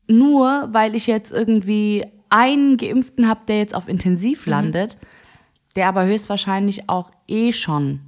nur 0.06 0.68
weil 0.72 0.94
ich 0.94 1.06
jetzt 1.06 1.30
irgendwie 1.32 2.04
einen 2.28 2.76
Geimpften 2.78 3.28
habe, 3.28 3.40
der 3.48 3.58
jetzt 3.58 3.74
auf 3.74 3.84
Mhm. 3.84 3.90
Intensiv 3.92 4.46
landet, 4.46 4.96
der 5.76 5.88
aber 5.88 6.06
höchstwahrscheinlich 6.06 6.88
auch 6.88 7.10
eh 7.28 7.52
schon 7.52 8.00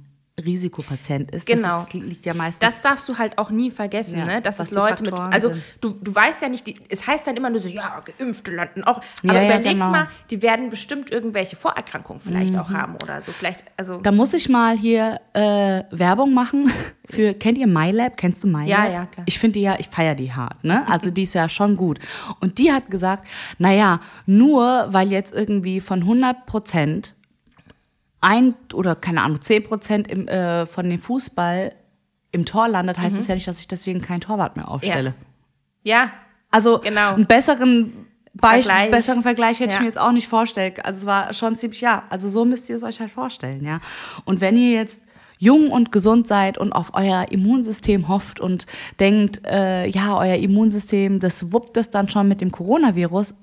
Risikopatient 0.43 1.31
ist. 1.31 1.45
Genau. 1.45 1.85
Das 1.85 1.87
ist, 1.87 1.93
liegt 1.93 2.25
ja 2.25 2.33
meistens. 2.33 2.59
Das 2.59 2.81
darfst 2.81 3.07
du 3.07 3.17
halt 3.17 3.37
auch 3.37 3.49
nie 3.51 3.71
vergessen, 3.71 4.19
Ja, 4.19 4.25
ne? 4.25 4.41
dass 4.41 4.59
es 4.59 4.71
Leute 4.71 5.01
mit, 5.03 5.17
also 5.17 5.53
du, 5.79 5.91
du 5.91 6.13
weißt 6.13 6.41
ja 6.41 6.49
nicht, 6.49 6.67
die, 6.67 6.75
es 6.89 7.07
heißt 7.07 7.25
dann 7.27 7.37
immer 7.37 7.49
nur 7.49 7.61
so, 7.61 7.69
ja, 7.69 8.01
Geimpfte 8.19 8.51
landen 8.51 8.83
auch, 8.83 9.01
Ja, 9.23 9.31
aber 9.31 9.41
ja, 9.41 9.45
überleg 9.45 9.73
genau. 9.73 9.91
mal, 9.91 10.07
die 10.29 10.41
werden 10.41 10.69
bestimmt 10.69 11.09
irgendwelche 11.09 11.55
Vorerkrankungen 11.55 12.21
vielleicht 12.21 12.57
auch 12.57 12.69
haben 12.69 12.95
oder 13.01 13.21
so, 13.21 13.31
vielleicht, 13.31 13.63
also, 13.77 14.01
da 14.01 14.11
muss 14.11 14.33
ich 14.33 14.49
mal 14.49 14.77
hier 14.77 15.21
äh, 15.31 15.83
Werbung 15.91 16.33
machen 16.33 16.69
für, 17.09 17.33
kennt 17.33 17.57
ihr 17.57 17.67
MyLab? 17.67 18.17
Kennst 18.17 18.43
du 18.43 18.47
MyLab? 18.47 18.67
Ja, 18.67 18.85
ja, 18.87 19.05
klar. 19.05 19.25
Ich 19.27 19.39
finde 19.39 19.53
die 19.53 19.61
ja, 19.61 19.77
ich 19.79 19.87
feiere 19.87 20.15
die 20.15 20.33
hart, 20.33 20.63
ne? 20.63 20.85
Also 20.95 21.11
die 21.11 21.23
ist 21.23 21.33
ja 21.33 21.49
schon 21.49 21.77
gut. 21.77 21.99
Und 22.39 22.57
die 22.57 22.71
hat 22.71 22.89
gesagt, 22.89 23.25
naja, 23.57 23.99
nur 24.25 24.87
weil 24.89 25.11
jetzt 25.11 25.33
irgendwie 25.33 25.81
von 25.81 26.01
100 26.01 26.45
Prozent 26.45 27.15
ein 28.25 28.55
oder 28.73 28.95
keine 28.95 29.21
Ahnung, 29.21 29.39
10 29.41 29.63
Prozent 29.63 30.11
im, 30.11 30.27
äh, 30.27 30.65
von 30.65 30.89
dem 30.89 30.99
Fußball 30.99 31.73
im 32.31 32.45
Tor 32.45 32.67
landet, 32.67 32.97
heißt 32.97 33.17
es 33.17 33.27
ja 33.27 33.35
nicht, 33.35 33.47
dass 33.47 33.59
ich 33.59 33.67
deswegen 33.67 34.01
kein 34.01 34.19
Torwart 34.19 34.57
mehr 34.57 34.69
aufstelle. 34.69 35.11
Mhm. 35.11 35.15
ja, 35.83 36.11
Also 36.51 36.79
Genau. 36.79 37.13
einen 37.13 37.25
besseren 37.25 37.93
Beispiel, 38.33 38.63
Vergleich. 38.63 38.91
besseren 38.91 39.21
Vergleich 39.23 39.59
hätte 39.59 39.69
ich 39.69 39.75
Ja. 39.75 39.79
mir 39.81 39.87
jetzt 39.87 39.97
auch 39.99 40.11
nicht 40.11 40.27
vorstellen. 40.27 40.73
Also 40.83 41.01
es 41.01 41.05
war 41.05 41.33
schon 41.33 41.55
ziemlich, 41.57 41.81
ja, 41.81 42.03
also 42.09 42.27
so 42.27 42.43
müsst 42.45 42.69
ihr 42.69 42.75
es 42.75 42.83
euch 42.83 42.99
halt 42.99 43.11
vorstellen, 43.11 43.63
ja. 43.63 43.77
Und 44.25 44.41
wenn 44.41 44.57
ihr 44.57 44.71
jetzt 44.71 44.99
jung 45.37 45.69
und 45.71 45.91
gesund 45.91 46.27
seid 46.27 46.57
und 46.57 46.71
auf 46.73 46.91
euer 46.93 47.25
Immunsystem 47.31 48.07
hofft 48.07 48.39
und 48.39 48.65
denkt, 48.99 49.45
äh, 49.45 49.85
ja, 49.87 50.17
euer 50.17 50.35
Immunsystem, 50.35 51.19
das 51.19 51.51
wuppt 51.51 51.75
es 51.77 51.91
dann 51.91 52.07
schon 52.09 52.27
mit 52.27 52.39
dem 52.41 52.51
Coronavirus, 52.51 53.35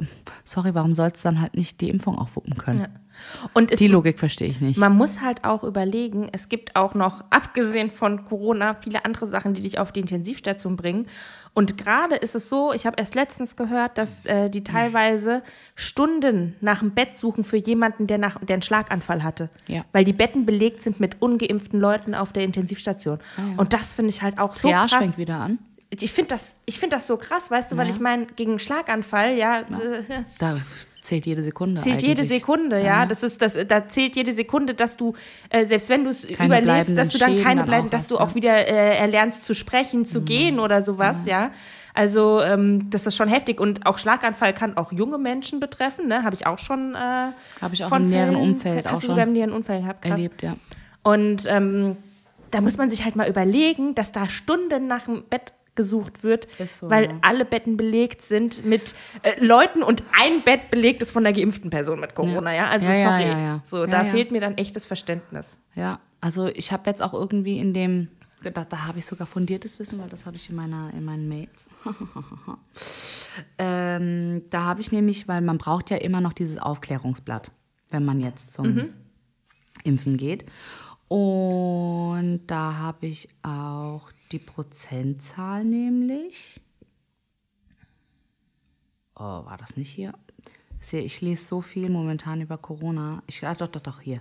sorry, 0.45 0.75
warum 0.75 0.95
soll 0.95 1.11
es 1.15 1.21
dann 1.23 1.41
halt 1.41 1.55
nicht 1.55 1.81
die 1.83 1.89
Impfung 1.91 2.19
auch 2.19 2.29
wuppen 2.35 2.57
können? 2.57 2.89
Und 3.53 3.79
Die 3.79 3.89
Logik 3.89 4.19
verstehe 4.19 4.49
ich 4.49 4.61
nicht. 4.61 4.79
Man 4.79 4.97
muss 4.97 5.21
halt 5.21 5.45
auch 5.45 5.65
überlegen, 5.65 6.29
es 6.33 6.49
gibt 6.49 6.77
auch 6.77 6.95
noch, 6.95 7.25
abgesehen 7.31 7.91
von 7.91 8.25
Corona, 8.25 8.75
viele 8.75 9.05
andere 9.05 9.27
Sachen, 9.27 9.55
die 9.55 9.63
dich 9.63 9.79
auf 9.79 9.93
die 9.93 10.01
Intensivstation 10.01 10.77
bringen. 10.77 11.07
Und 11.55 11.77
gerade 11.77 12.17
ist 12.17 12.35
es 12.35 12.49
so, 12.49 12.73
ich 12.73 12.87
habe 12.87 12.97
erst 12.99 13.15
letztens 13.15 13.57
gehört, 13.57 13.99
dass 13.99 14.25
äh, 14.25 14.49
die 14.49 14.65
teilweise 14.65 15.43
Stunden 15.75 16.57
nach 16.61 16.79
dem 16.79 16.93
Bett 16.93 17.15
suchen 17.15 17.45
für 17.45 17.59
jemanden, 17.59 18.07
der, 18.07 18.17
nach, 18.19 18.39
der 18.41 18.55
einen 18.55 18.63
Schlaganfall 18.63 19.23
hatte. 19.23 19.51
Ja. 19.69 19.85
Weil 19.93 20.05
die 20.05 20.15
Betten 20.15 20.47
belegt 20.47 20.81
sind 20.81 20.99
mit 20.99 21.21
ungeimpften 21.21 21.79
Leuten 21.79 22.15
auf 22.15 22.33
der 22.33 22.45
Intensivstation. 22.45 23.19
Und 23.57 23.75
das 23.75 23.93
finde 23.93 24.11
ich 24.11 24.23
halt 24.23 24.39
auch 24.39 24.55
so 24.55 24.69
Triage 24.69 24.89
krass. 24.89 24.99
fängt 25.05 25.19
wieder 25.19 25.37
an. 25.37 25.59
Ich 25.91 26.13
finde 26.13 26.29
das, 26.29 26.57
ich 26.65 26.79
find 26.79 26.93
das 26.93 27.07
so 27.07 27.19
krass, 27.19 27.51
weißt 27.51 27.73
du, 27.73 27.77
weil 27.77 27.91
ich 27.91 28.01
meine, 28.01 28.25
gegen 28.25 28.53
einen 28.53 28.59
Schlaganfall, 28.59 29.37
ja, 29.37 29.61
äh, 29.61 29.65
Da, 30.39 30.59
zählt 31.03 31.27
jede 31.27 31.43
Sekunde. 31.43 31.81
zählt 31.83 31.97
eigentlich. 31.97 32.09
jede 32.09 32.25
Sekunde, 32.25 32.83
ja. 32.83 33.05
Das 33.07 33.23
ist 33.23 33.43
das, 33.43 33.59
da 33.69 33.89
zählt 33.89 34.17
jede 34.17 34.33
Sekunde, 34.33 34.75
dass 34.75 34.97
du, 34.97 35.15
äh, 35.51 35.65
selbst 35.67 35.89
wenn 35.89 36.05
du 36.05 36.11
es 36.11 36.25
überlebst, 36.25 36.97
dass 36.97 37.11
du 37.11 37.19
dann 37.19 37.33
bleibenden 37.33 37.45
keine 37.45 37.61
Schäden 37.61 37.65
bleiben, 37.67 37.91
dass 37.91 38.09
du 38.09 38.15
Mhm. 38.15 38.21
auch 38.21 38.35
wieder 38.35 38.67
äh, 38.69 38.97
erlernst 38.97 39.45
zu 39.45 39.55
sprechen, 39.55 40.05
zu 40.05 40.23
gehen 40.23 40.59
oder 40.61 40.81
sowas, 40.81 41.27
ja. 41.27 41.51
Also 41.95 42.41
ähm, 42.41 42.89
das 42.89 43.07
ist 43.07 43.17
schon 43.17 43.29
heftig 43.29 43.61
und 43.61 43.85
auch 43.85 43.99
Schlaganfall 43.99 44.55
kann 44.55 44.79
auch 44.79 44.93
junge 44.93 45.19
Menschen 45.19 45.61
betreffen, 45.61 46.09
ne? 46.09 46.25
Habe 46.25 46.35
ich 46.35 46.47
auch 46.47 46.59
schon. 46.59 46.95
Äh, 46.95 46.99
Habe 46.99 47.35
ich 47.75 47.85
auch 47.85 47.91
von 47.91 48.05
im 48.05 48.09
näheren 48.09 48.37
Umfeld 48.37 48.87
Hast 48.87 48.93
auch 48.95 49.01
du 49.01 49.07
schon 49.07 49.09
sogar 49.11 49.25
im 49.27 49.33
näheren 49.33 49.53
Umfeld 49.53 49.83
gehabt? 49.83 50.01
Krass. 50.03 50.13
erlebt, 50.13 50.43
ja. 50.43 50.57
Und 51.03 51.45
ähm, 51.49 51.97
da 52.51 52.61
muss 52.63 52.79
man 52.79 52.89
sich 52.89 53.05
halt 53.05 53.17
mal 53.17 53.29
überlegen, 53.29 53.95
dass 53.95 54.13
da 54.13 54.29
Stunden 54.29 54.87
nach 54.87 55.03
dem 55.03 55.25
Bett 55.29 55.53
gesucht 55.75 56.23
wird, 56.23 56.49
so, 56.67 56.91
weil 56.91 57.07
ja. 57.07 57.19
alle 57.23 57.45
Betten 57.45 57.77
belegt 57.77 58.21
sind 58.21 58.65
mit 58.65 58.95
äh, 59.23 59.43
Leuten 59.43 59.83
und 59.83 60.03
ein 60.13 60.43
Bett 60.43 60.71
belegt 60.71 61.03
ist 61.03 61.13
von 61.13 61.25
einer 61.25 61.35
geimpften 61.35 61.71
Person 61.71 62.01
mit 62.01 62.15
Corona, 62.15 62.55
ja. 62.55 62.67
Also 62.67 62.89
Ja, 62.89 63.11
sorry. 63.11 63.23
ja, 63.23 63.39
ja. 63.39 63.61
So, 63.65 63.87
da 63.87 64.05
fehlt 64.05 64.31
mir 64.31 64.41
dann 64.41 64.57
echtes 64.59 64.85
Verständnis. 64.85 65.61
Ja, 65.75 66.01
also 66.21 66.47
ich 66.49 66.73
habe 66.73 66.89
jetzt 66.91 67.03
auch 67.03 67.15
irgendwie 67.15 67.59
in 67.59 67.73
dem, 67.73 68.09
da, 68.43 68.65
da 68.65 68.87
habe 68.87 68.99
ich 68.99 69.07
sogar 69.07 69.27
fundiertes 69.27 69.79
Wissen, 69.79 69.99
weil 69.99 70.09
das 70.09 70.27
habe 70.27 70.37
ich 70.37 70.51
in 70.51 70.57
meiner, 70.57 70.93
in 70.93 71.05
meinen 71.05 71.29
Mails. 71.29 71.69
ähm, 73.59 74.43
da 74.51 74.65
habe 74.65 74.81
ich 74.83 74.93
nämlich, 74.93 75.27
weil 75.27 75.41
man 75.41 75.59
braucht 75.59 75.91
ja 75.91 75.97
immer 75.97 76.21
noch 76.21 76.35
dieses 76.35 76.59
Aufklärungsblatt, 76.59 77.51
wenn 77.89 78.05
man 78.05 78.21
jetzt 78.21 78.53
zum 78.53 78.91
Impfen 79.85 80.17
geht. 80.17 80.45
Und 81.09 82.45
da 82.47 82.77
habe 82.77 83.07
ich 83.07 83.29
auch 83.43 84.11
die 84.33 84.39
Prozentzahl 84.39 85.65
nämlich. 85.65 86.61
Oh, 89.15 89.45
war 89.45 89.57
das 89.59 89.77
nicht 89.77 89.91
hier? 89.91 90.15
Sehe, 90.81 91.03
ich 91.03 91.21
lese 91.21 91.45
so 91.45 91.61
viel 91.61 91.91
momentan 91.91 92.41
über 92.41 92.59
Corona. 92.59 93.23
Ich, 93.27 93.47
ah, 93.47 93.55
doch, 93.55 93.69
doch, 93.69 93.81
doch, 93.81 94.01
hier. 94.01 94.21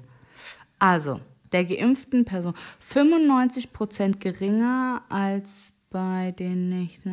Also, 0.78 1.20
der 1.52 1.66
geimpften 1.66 2.26
Person 2.26 2.54
95 2.80 3.74
Prozent 3.74 4.20
geringer 4.20 5.04
als 5.10 5.74
bei 5.90 6.32
den 6.32 6.70
nicht. 6.70 7.04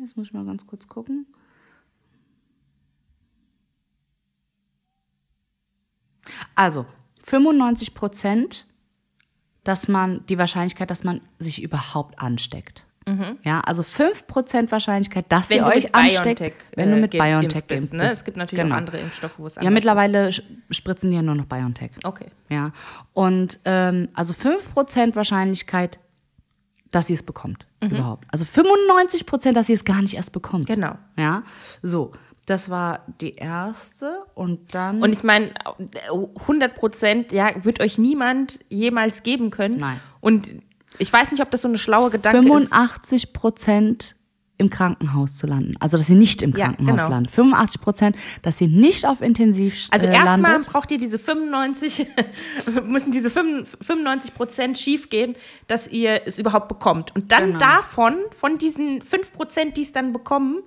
Jetzt 0.00 0.16
muss 0.16 0.26
ich 0.26 0.32
mal 0.32 0.44
ganz 0.44 0.66
kurz 0.66 0.88
gucken. 0.88 1.26
Also, 6.54 6.86
95 7.24 7.94
Prozent, 7.94 8.66
dass 9.64 9.88
man 9.88 10.24
die 10.26 10.38
Wahrscheinlichkeit, 10.38 10.90
dass 10.90 11.04
man 11.04 11.20
sich 11.38 11.62
überhaupt 11.62 12.18
ansteckt. 12.18 12.84
Ja, 13.42 13.60
also 13.62 13.82
5 13.82 14.28
Prozent 14.28 14.70
Wahrscheinlichkeit, 14.70 15.24
dass 15.28 15.50
Wenn 15.50 15.56
ihr 15.58 15.66
euch 15.66 15.92
ansteckt, 15.92 16.24
BioNTech, 16.38 16.52
wenn 16.76 16.90
du 16.92 16.96
äh, 16.96 17.00
mit 17.00 17.10
geimpft 17.10 17.28
BioNTech 17.30 17.64
bist, 17.64 17.92
ne? 17.92 18.04
Es 18.06 18.22
gibt 18.24 18.36
natürlich 18.36 18.64
auch 18.64 18.76
andere 18.76 18.98
Impfstoffe, 18.98 19.38
wo 19.40 19.46
es 19.48 19.56
Ja, 19.56 19.62
anders 19.62 19.74
mittlerweile 19.74 20.28
sch- 20.28 20.42
spritzen 20.70 21.10
die 21.10 21.16
ja 21.16 21.22
nur 21.22 21.34
noch 21.34 21.46
BioNTech. 21.46 21.90
Okay. 22.04 22.26
Ja, 22.48 22.70
und 23.12 23.58
ähm, 23.64 24.08
also 24.14 24.34
5% 24.34 25.16
Wahrscheinlichkeit, 25.16 25.98
dass 26.92 27.08
sie 27.08 27.14
es 27.14 27.24
bekommt, 27.24 27.66
überhaupt. 27.80 28.28
Also 28.30 28.44
95%, 28.44 29.52
dass 29.52 29.66
sie 29.66 29.72
es 29.72 29.84
gar 29.84 30.00
nicht 30.00 30.14
erst 30.14 30.30
bekommt. 30.32 30.68
Mhm. 30.68 30.74
Genau. 30.74 30.94
Ja, 31.18 31.42
so, 31.82 32.12
das 32.46 32.70
war 32.70 33.00
die 33.20 33.34
erste 33.36 34.24
und 34.34 34.74
dann... 34.74 35.02
Und 35.02 35.14
ich 35.14 35.22
meine, 35.22 35.52
100 36.10 36.74
Prozent, 36.74 37.32
ja, 37.32 37.50
wird 37.64 37.80
euch 37.80 37.98
niemand 37.98 38.60
jemals 38.68 39.22
geben 39.22 39.50
können. 39.50 39.76
Nein. 39.76 40.00
Und 40.20 40.56
ich 40.98 41.12
weiß 41.12 41.30
nicht, 41.32 41.40
ob 41.42 41.50
das 41.50 41.62
so 41.62 41.68
eine 41.68 41.78
schlaue 41.78 42.10
Gedanke 42.10 42.38
ist. 42.40 42.44
85 42.46 43.32
Prozent 43.32 44.16
im 44.58 44.70
Krankenhaus 44.70 45.36
zu 45.36 45.46
landen. 45.46 45.74
Also, 45.80 45.96
dass 45.96 46.06
sie 46.06 46.14
nicht 46.14 46.42
im 46.42 46.54
Ja, 46.54 46.66
Krankenhaus 46.66 46.96
genau. 46.98 47.08
landen. 47.10 47.28
85 47.30 47.80
Prozent, 47.80 48.16
dass 48.42 48.58
sie 48.58 48.68
nicht 48.68 49.06
auf 49.06 49.20
Intensiv 49.20 49.88
Also 49.90 50.06
äh, 50.06 50.12
erstmal 50.14 50.52
landet. 50.52 50.70
braucht 50.70 50.90
ihr 50.92 50.98
diese 50.98 51.18
95, 51.18 52.06
müssen 52.86 53.10
diese 53.10 53.30
95 53.30 54.34
Prozent 54.34 54.78
schiefgehen, 54.78 55.34
dass 55.66 55.88
ihr 55.88 56.22
es 56.26 56.38
überhaupt 56.38 56.68
bekommt. 56.68 57.14
Und 57.16 57.32
dann 57.32 57.46
Genau. 57.54 57.58
davon, 57.58 58.16
von 58.36 58.58
diesen 58.58 59.02
5 59.02 59.32
Prozent, 59.32 59.76
die 59.76 59.82
es 59.82 59.92
dann 59.92 60.12
bekommen, 60.12 60.62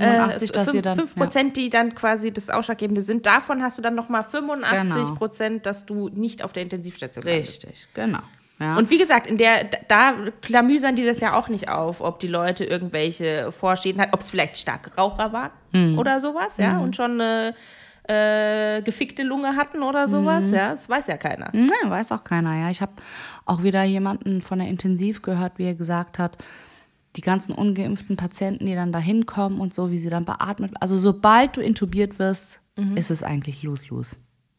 85, 0.00 0.52
dass 0.52 0.64
fünf- 0.64 0.74
ihr 0.76 0.82
dann... 0.82 0.96
fünf 0.98 1.14
Prozent, 1.14 1.56
die 1.56 1.70
dann 1.70 1.94
quasi 1.94 2.32
das 2.32 2.50
Ausschlaggebende 2.50 3.02
sind, 3.02 3.26
davon 3.26 3.62
hast 3.62 3.78
du 3.78 3.82
dann 3.82 3.94
nochmal 3.94 4.22
85 4.24 4.94
Genau. 5.02 5.14
Prozent, 5.14 5.66
dass 5.66 5.86
du 5.86 6.08
nicht 6.08 6.42
auf 6.44 6.52
der 6.52 6.62
Intensivstation 6.62 7.24
ja, 7.26 7.32
landest. 7.32 7.64
richtig, 7.66 7.88
genau. 7.94 8.20
Ja. 8.58 8.76
Und 8.78 8.88
wie 8.88 8.96
gesagt, 8.96 9.26
in 9.26 9.36
der, 9.36 9.64
da 9.88 10.14
klamüsern 10.40 10.96
die 10.96 11.04
das 11.04 11.20
ja 11.20 11.34
auch 11.34 11.48
nicht 11.48 11.68
auf, 11.68 12.00
ob 12.00 12.20
die 12.20 12.26
Leute 12.28 12.64
irgendwelche 12.64 13.52
Vorschäden 13.52 14.00
hatten, 14.00 14.14
ob 14.14 14.20
es 14.20 14.30
vielleicht 14.30 14.56
starke 14.56 14.94
Raucher 14.96 15.32
waren 15.32 15.50
Mhm. 15.72 15.98
oder 15.98 16.20
sowas, 16.20 16.56
ja, 16.56 16.78
und 16.78 16.96
schon 16.96 17.20
eine 17.20 17.54
äh, 18.08 18.82
gefickte 18.82 19.24
Lunge 19.24 19.56
hatten 19.56 19.82
oder 19.82 20.06
sowas, 20.08 20.46
Mhm. 20.48 20.54
ja, 20.54 20.70
das 20.70 20.88
weiß 20.88 21.08
ja 21.08 21.16
keiner. 21.16 21.50
Nein, 21.52 21.68
weiß 21.90 22.12
auch 22.12 22.22
keiner. 22.24 22.54
Ja, 22.56 22.70
ich 22.70 22.80
habe 22.80 22.92
auch 23.44 23.62
wieder 23.62 23.82
jemanden 23.82 24.42
von 24.42 24.58
der 24.60 24.68
Intensiv 24.68 25.22
gehört, 25.22 25.54
wie 25.58 25.64
er 25.66 25.74
gesagt 25.74 26.18
hat, 26.18 26.38
die 27.16 27.22
ganzen 27.22 27.54
ungeimpften 27.54 28.16
Patienten, 28.16 28.66
die 28.66 28.74
dann 28.74 28.92
da 28.92 28.98
hinkommen 28.98 29.60
und 29.60 29.74
so, 29.74 29.90
wie 29.90 29.98
sie 29.98 30.10
dann 30.10 30.24
beatmet. 30.24 30.72
Also 30.80 30.96
sobald 30.96 31.56
du 31.56 31.60
intubiert 31.60 32.18
wirst, 32.18 32.60
ist 32.94 33.10
es 33.10 33.22
eigentlich 33.22 33.62
los-los. 33.62 34.18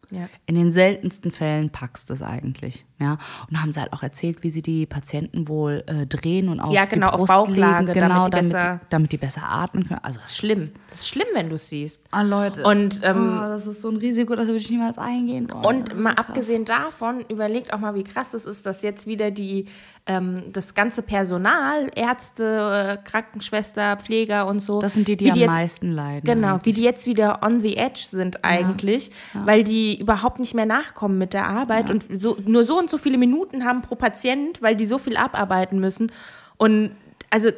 Ja. 0.10 0.30
In 0.46 0.56
den 0.56 0.72
seltensten 0.72 1.32
Fällen 1.32 1.70
packst 1.70 2.10
du 2.10 2.14
es 2.14 2.22
eigentlich. 2.22 2.86
Ja? 3.00 3.18
Und 3.50 3.62
haben 3.62 3.72
sie 3.72 3.80
halt 3.82 3.92
auch 3.94 4.04
erzählt, 4.04 4.38
wie 4.42 4.50
sie 4.50 4.62
die 4.62 4.86
Patienten 4.86 5.48
wohl 5.48 5.84
äh, 5.88 6.06
drehen 6.06 6.50
und 6.50 6.60
auf 6.60 6.74
Ja, 6.74 6.86
die 6.86 6.92
genau, 6.96 7.10
auf 7.10 7.18
Brust 7.18 7.34
Bauchlage, 7.34 7.88
legen, 7.88 8.00
genau, 8.00 8.28
damit 8.28 8.34
die 8.34 8.38
besser- 8.54 8.80
damit 8.90 9.12
die 9.12 9.18
besser 9.18 9.42
atmen 9.44 9.88
können. 9.88 10.00
Also 10.04 10.20
das 10.20 10.32
ist 10.32 10.38
Schlimm. 10.38 10.72
Das 10.92 11.02
ist 11.02 11.10
schlimm, 11.10 11.28
wenn 11.34 11.50
du 11.50 11.56
es 11.56 11.70
siehst. 11.70 12.04
Ah, 12.12 12.22
Leute. 12.24 12.64
Und, 12.64 13.02
ähm, 13.04 13.38
oh, 13.38 13.48
das 13.50 13.68
ist 13.68 13.82
so 13.82 13.90
ein 13.90 13.98
Risiko, 13.98 14.36
das 14.36 14.46
würde 14.48 14.58
ich 14.60 14.70
niemals 14.70 14.98
eingehen 14.98 15.48
wollen. 15.52 15.66
Und 15.66 15.90
Das 15.90 15.98
mal 15.98 16.12
so 16.12 16.24
abgesehen 16.24 16.66
davon, 16.66 17.22
überlegt 17.30 17.74
auch 17.74 17.80
mal, 17.80 17.94
wie 17.94 18.04
krass 18.04 18.34
es 18.34 18.46
ist, 18.46 18.66
dass 18.66 18.82
jetzt 18.82 19.06
wieder 19.08 19.30
die, 19.30 19.66
ähm, 20.08 20.42
das 20.54 20.74
ganze 20.74 21.02
Personal, 21.04 21.92
Ärzte, 21.96 22.98
äh, 23.04 23.10
Krankenschwester, 23.10 23.98
Pfleger 23.98 24.48
und 24.48 24.60
so. 24.62 24.80
Das 24.80 24.94
sind 24.94 25.08
die, 25.08 25.18
die 25.18 25.26
wie 25.26 25.32
am 25.32 25.38
jetzt, 25.38 25.52
meisten 25.52 25.92
leiden. 25.92 26.26
Genau, 26.26 26.60
wie 26.64 26.74
die 26.74 26.82
jetzt 26.84 27.06
wieder 27.06 27.44
on 27.44 27.60
the 27.60 27.78
edge 27.78 28.02
sind 28.10 28.44
eigentlich, 28.44 29.12
weil 29.46 29.64
die 29.64 29.97
überhaupt 30.00 30.40
nicht 30.40 30.54
mehr 30.54 30.66
nachkommen 30.66 31.18
mit 31.18 31.34
der 31.34 31.48
Arbeit 31.48 31.90
und 31.90 32.06
so, 32.14 32.38
nur 32.46 32.64
so 32.64 32.78
und 32.78 32.90
so 32.90 32.98
viele 32.98 33.18
Minuten 33.18 33.66
haben 33.66 33.82
pro 33.82 33.96
Patient, 33.96 34.62
weil 34.62 34.76
die 34.76 34.86
so 34.86 34.98
viel 34.98 35.18
abarbeiten 35.18 35.80
müssen. 35.80 36.12
Und 36.58 36.92
also, 37.30 37.50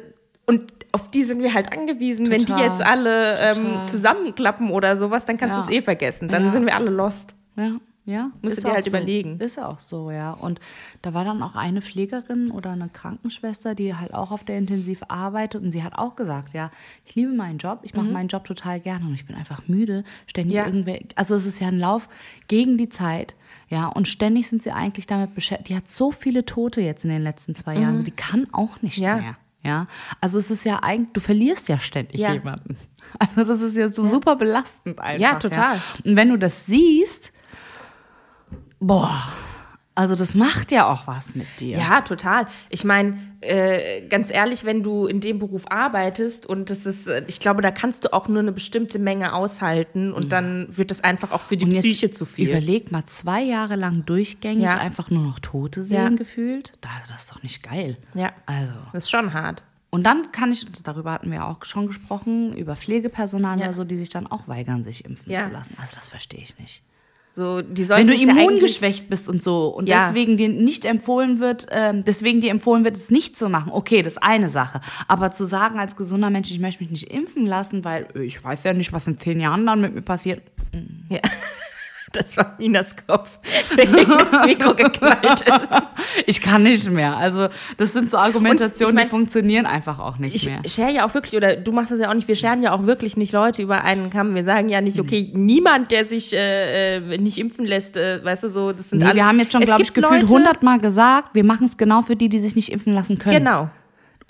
und 0.46 0.72
auf 0.92 1.10
die 1.10 1.22
sind 1.24 1.42
wir 1.42 1.54
halt 1.54 1.70
angewiesen. 1.72 2.30
Wenn 2.30 2.40
die 2.40 2.46
Total. 2.46 2.64
jetzt 2.66 2.82
alle 2.82 3.38
ähm, 3.38 3.54
Total. 3.56 3.88
zusammenklappen 3.88 4.70
oder 4.70 4.96
sowas, 4.96 5.24
dann 5.26 5.36
kannst 5.38 5.56
Ja. 5.56 5.62
du 5.64 5.70
es 5.70 5.78
eh 5.78 5.82
vergessen. 5.82 6.28
Dann 6.28 6.46
Ja. 6.46 6.50
sind 6.52 6.66
wir 6.66 6.74
alle 6.74 6.90
lost. 6.90 7.34
Ja, 7.56 7.70
ja. 8.04 8.30
Musst 8.42 8.56
ist 8.58 8.64
du 8.64 8.68
dir 8.68 8.74
halt 8.74 8.84
so. 8.84 8.90
überlegen. 8.90 9.38
Ist 9.40 9.56
ja 9.56 9.66
auch 9.68 9.78
so, 9.78 10.10
ja. 10.10 10.32
Und 10.32 10.58
da 11.02 11.14
war 11.14 11.24
dann 11.24 11.42
auch 11.42 11.54
eine 11.54 11.80
Pflegerin 11.82 12.50
oder 12.50 12.70
eine 12.70 12.88
Krankenschwester, 12.88 13.74
die 13.74 13.94
halt 13.94 14.14
auch 14.14 14.30
auf 14.30 14.42
der 14.44 14.58
Intensiv 14.58 15.02
arbeitet 15.08 15.62
und 15.62 15.70
sie 15.70 15.82
hat 15.82 15.94
auch 15.96 16.16
gesagt, 16.16 16.52
ja, 16.52 16.70
ich 17.04 17.14
liebe 17.14 17.32
meinen 17.32 17.58
Job, 17.58 17.80
ich 17.82 17.94
mache 17.94 18.06
meinen 18.06 18.28
Job 18.28 18.44
total 18.44 18.80
gerne 18.80 19.04
und 19.06 19.14
ich 19.14 19.26
bin 19.26 19.36
einfach 19.36 19.66
müde, 19.68 20.04
ständig 20.26 20.52
Mhm. 20.54 20.56
Ja. 20.58 20.66
irgendwer, 20.66 20.98
also 21.16 21.34
es 21.34 21.46
ist 21.46 21.60
ja 21.60 21.68
ein 21.68 21.78
Lauf 21.78 22.08
gegen 22.48 22.78
die 22.78 22.88
Zeit. 22.88 23.36
Ja, 23.68 23.86
und 23.86 24.08
ständig 24.08 24.48
sind 24.48 24.62
sie 24.64 24.72
eigentlich 24.72 25.06
damit 25.06 25.34
beschäftigt. 25.34 25.68
Die 25.68 25.76
hat 25.76 25.88
so 25.88 26.10
viele 26.10 26.44
Tote 26.44 26.80
jetzt 26.80 27.04
in 27.04 27.10
den 27.10 27.22
letzten 27.22 27.54
zwei 27.54 27.76
Jahren, 27.76 28.02
die 28.04 28.10
kann 28.10 28.48
auch 28.52 28.82
nicht 28.82 28.98
Mhm. 28.98 29.04
Ja. 29.04 29.16
mehr. 29.16 29.36
Ja, 29.62 29.86
also 30.22 30.38
es 30.38 30.50
ist 30.50 30.64
ja 30.64 30.80
eigentlich, 30.82 31.12
du 31.12 31.20
verlierst 31.20 31.68
ja 31.68 31.78
ständig 31.78 32.18
Ja. 32.20 32.32
jemanden. 32.32 32.76
Also 33.18 33.44
das 33.44 33.60
ist 33.60 33.76
ja 33.76 33.88
so 33.88 34.04
super 34.04 34.36
belastend 34.36 34.98
einfach. 35.00 35.20
Ja, 35.20 35.34
total. 35.38 35.80
Und 36.04 36.14
wenn 36.16 36.28
du 36.30 36.38
das 36.38 36.64
siehst, 36.66 37.32
boah, 38.80 39.22
also 39.94 40.14
das 40.14 40.34
macht 40.34 40.72
ja 40.72 40.90
auch 40.90 41.06
was 41.06 41.34
mit 41.34 41.46
dir. 41.58 41.76
Ja, 41.76 42.00
total. 42.00 42.46
Ich 42.70 42.84
meine, 42.84 43.18
äh, 43.40 44.06
ganz 44.08 44.30
ehrlich, 44.30 44.64
wenn 44.64 44.82
du 44.82 45.06
in 45.06 45.20
dem 45.20 45.38
Beruf 45.38 45.64
arbeitest 45.70 46.46
und 46.46 46.70
das 46.70 46.86
ist, 46.86 47.06
äh, 47.06 47.24
ich 47.26 47.38
glaube, 47.40 47.60
da 47.60 47.70
kannst 47.70 48.04
du 48.04 48.12
auch 48.12 48.26
nur 48.28 48.38
eine 48.38 48.52
bestimmte 48.52 48.98
Menge 48.98 49.34
aushalten 49.34 50.12
und 50.12 50.32
dann 50.32 50.68
wird 50.76 50.90
das 50.90 51.02
einfach 51.04 51.32
auch 51.32 51.40
für 51.42 51.56
die 51.58 51.66
Und 51.66 51.72
Psyche 51.72 52.10
zu 52.10 52.24
viel. 52.24 52.48
Überleg 52.48 52.90
mal, 52.92 53.04
zwei 53.06 53.42
Jahre 53.42 53.76
lang 53.76 54.06
durchgängig 54.06 54.64
Ja. 54.64 54.78
einfach 54.78 55.10
nur 55.10 55.22
noch 55.22 55.38
Tote 55.40 55.82
sehen 55.82 55.96
Ja. 55.96 56.08
gefühlt. 56.08 56.72
Da- 56.80 56.88
Das 57.08 57.22
ist 57.22 57.32
doch 57.32 57.42
nicht 57.42 57.62
geil. 57.62 57.98
Ja. 58.14 58.32
Also. 58.46 58.72
Das 58.92 59.04
ist 59.04 59.10
schon 59.10 59.34
hart. 59.34 59.64
Und 59.90 60.04
dann 60.04 60.30
kann 60.30 60.52
ich, 60.52 60.64
darüber 60.84 61.10
hatten 61.12 61.30
wir 61.32 61.44
auch 61.44 61.64
schon 61.64 61.88
gesprochen, 61.88 62.54
über 62.56 62.76
Pflegepersonal 62.76 63.58
Ja. 63.58 63.64
oder 63.66 63.72
so, 63.74 63.84
die 63.84 63.96
sich 63.98 64.08
dann 64.08 64.28
auch 64.28 64.46
weigern, 64.46 64.84
sich 64.84 65.04
impfen 65.04 65.30
Ja. 65.32 65.40
zu 65.40 65.48
lassen. 65.48 65.76
Also 65.80 65.96
das 65.96 66.06
verstehe 66.08 66.40
ich 66.40 66.56
nicht. 66.58 66.82
So, 67.32 67.62
die 67.62 67.88
Wenn 67.88 68.08
du 68.08 68.14
es 68.14 68.22
ja 68.24 68.32
immungeschwächt 68.32 69.08
bist 69.08 69.28
und 69.28 69.44
so 69.44 69.68
und 69.68 69.88
Ja. 69.88 70.08
deswegen 70.08 70.36
dir 70.36 70.48
nicht 70.48 70.84
empfohlen 70.84 71.38
wird, 71.38 71.66
ähm, 71.70 72.02
deswegen 72.04 72.40
dir 72.40 72.50
empfohlen 72.50 72.82
wird, 72.82 72.96
es 72.96 73.10
nicht 73.10 73.38
zu 73.38 73.48
machen, 73.48 73.70
okay, 73.72 74.02
das 74.02 74.14
ist 74.14 74.22
eine 74.22 74.48
Sache. 74.48 74.80
Aber 75.06 75.32
zu 75.32 75.44
sagen 75.44 75.78
als 75.78 75.94
gesunder 75.94 76.28
Mensch, 76.30 76.50
ich 76.50 76.58
möchte 76.58 76.82
mich 76.82 76.90
nicht 76.90 77.12
impfen 77.12 77.46
lassen, 77.46 77.84
weil 77.84 78.08
äh, 78.16 78.22
ich 78.24 78.42
weiß 78.42 78.64
ja 78.64 78.72
nicht, 78.72 78.92
was 78.92 79.06
in 79.06 79.16
zehn 79.18 79.38
Jahren 79.38 79.64
dann 79.64 79.80
mit 79.80 79.94
mir 79.94 80.02
passiert. 80.02 80.42
Ja. 81.08 81.20
Das 82.20 82.36
war 82.36 82.56
Minas 82.58 82.96
Kopf, 83.06 83.38
der 83.76 83.86
gegen 83.86 84.10
das 84.10 84.44
Mikro 84.44 84.74
geknallt 84.74 85.40
ist. 85.42 85.70
Ich 86.26 86.40
kann 86.40 86.64
nicht 86.64 86.90
mehr. 86.90 87.16
Also, 87.16 87.48
das 87.76 87.92
sind 87.92 88.10
so 88.10 88.18
Argumentationen, 88.18 88.90
ich 88.90 88.94
mein- 88.94 89.04
die 89.04 89.10
funktionieren 89.10 89.64
einfach 89.66 89.98
auch 90.00 90.18
nicht 90.18 90.34
Ich 90.34 90.46
mehr. 90.46 90.60
share 90.66 90.90
ja 90.92 91.06
auch 91.06 91.14
wirklich, 91.14 91.36
oder 91.36 91.54
du 91.56 91.70
machst 91.72 91.92
das 91.92 92.00
ja 92.00 92.10
auch 92.10 92.14
nicht, 92.14 92.26
wir 92.26 92.34
scheren 92.34 92.62
ja 92.62 92.72
auch 92.72 92.84
wirklich 92.86 93.16
nicht 93.16 93.32
Leute 93.32 93.62
über 93.62 93.82
einen 93.84 94.10
Kamm. 94.10 94.34
Wir 94.34 94.44
sagen 94.44 94.68
ja 94.68 94.80
nicht, 94.80 94.98
okay, 94.98 95.30
niemand, 95.34 95.92
der 95.92 96.08
sich 96.08 96.32
äh, 96.34 96.96
äh, 96.96 97.18
nicht 97.18 97.38
impfen 97.38 97.64
lässt, 97.64 97.96
äh, 97.96 98.24
weißt 98.24 98.42
du 98.42 98.48
so, 98.48 98.72
das 98.72 98.90
sind 98.90 98.98
Nee, 99.00 99.04
alle. 99.06 99.14
wir 99.14 99.26
haben 99.26 99.38
jetzt 99.38 99.52
schon, 99.52 99.60
glaube 99.62 99.82
ich, 99.82 99.94
gefühlt 99.94 100.22
Leute- 100.22 100.26
100 100.34 100.62
Mal 100.64 100.80
gesagt, 100.80 101.28
wir 101.34 101.44
machen 101.44 101.66
es 101.66 101.76
genau 101.76 102.02
für 102.02 102.16
die, 102.16 102.28
die 102.28 102.40
sich 102.40 102.56
nicht 102.56 102.72
impfen 102.72 102.92
lassen 102.94 103.18
können. 103.18 103.36
Genau, 103.44 103.70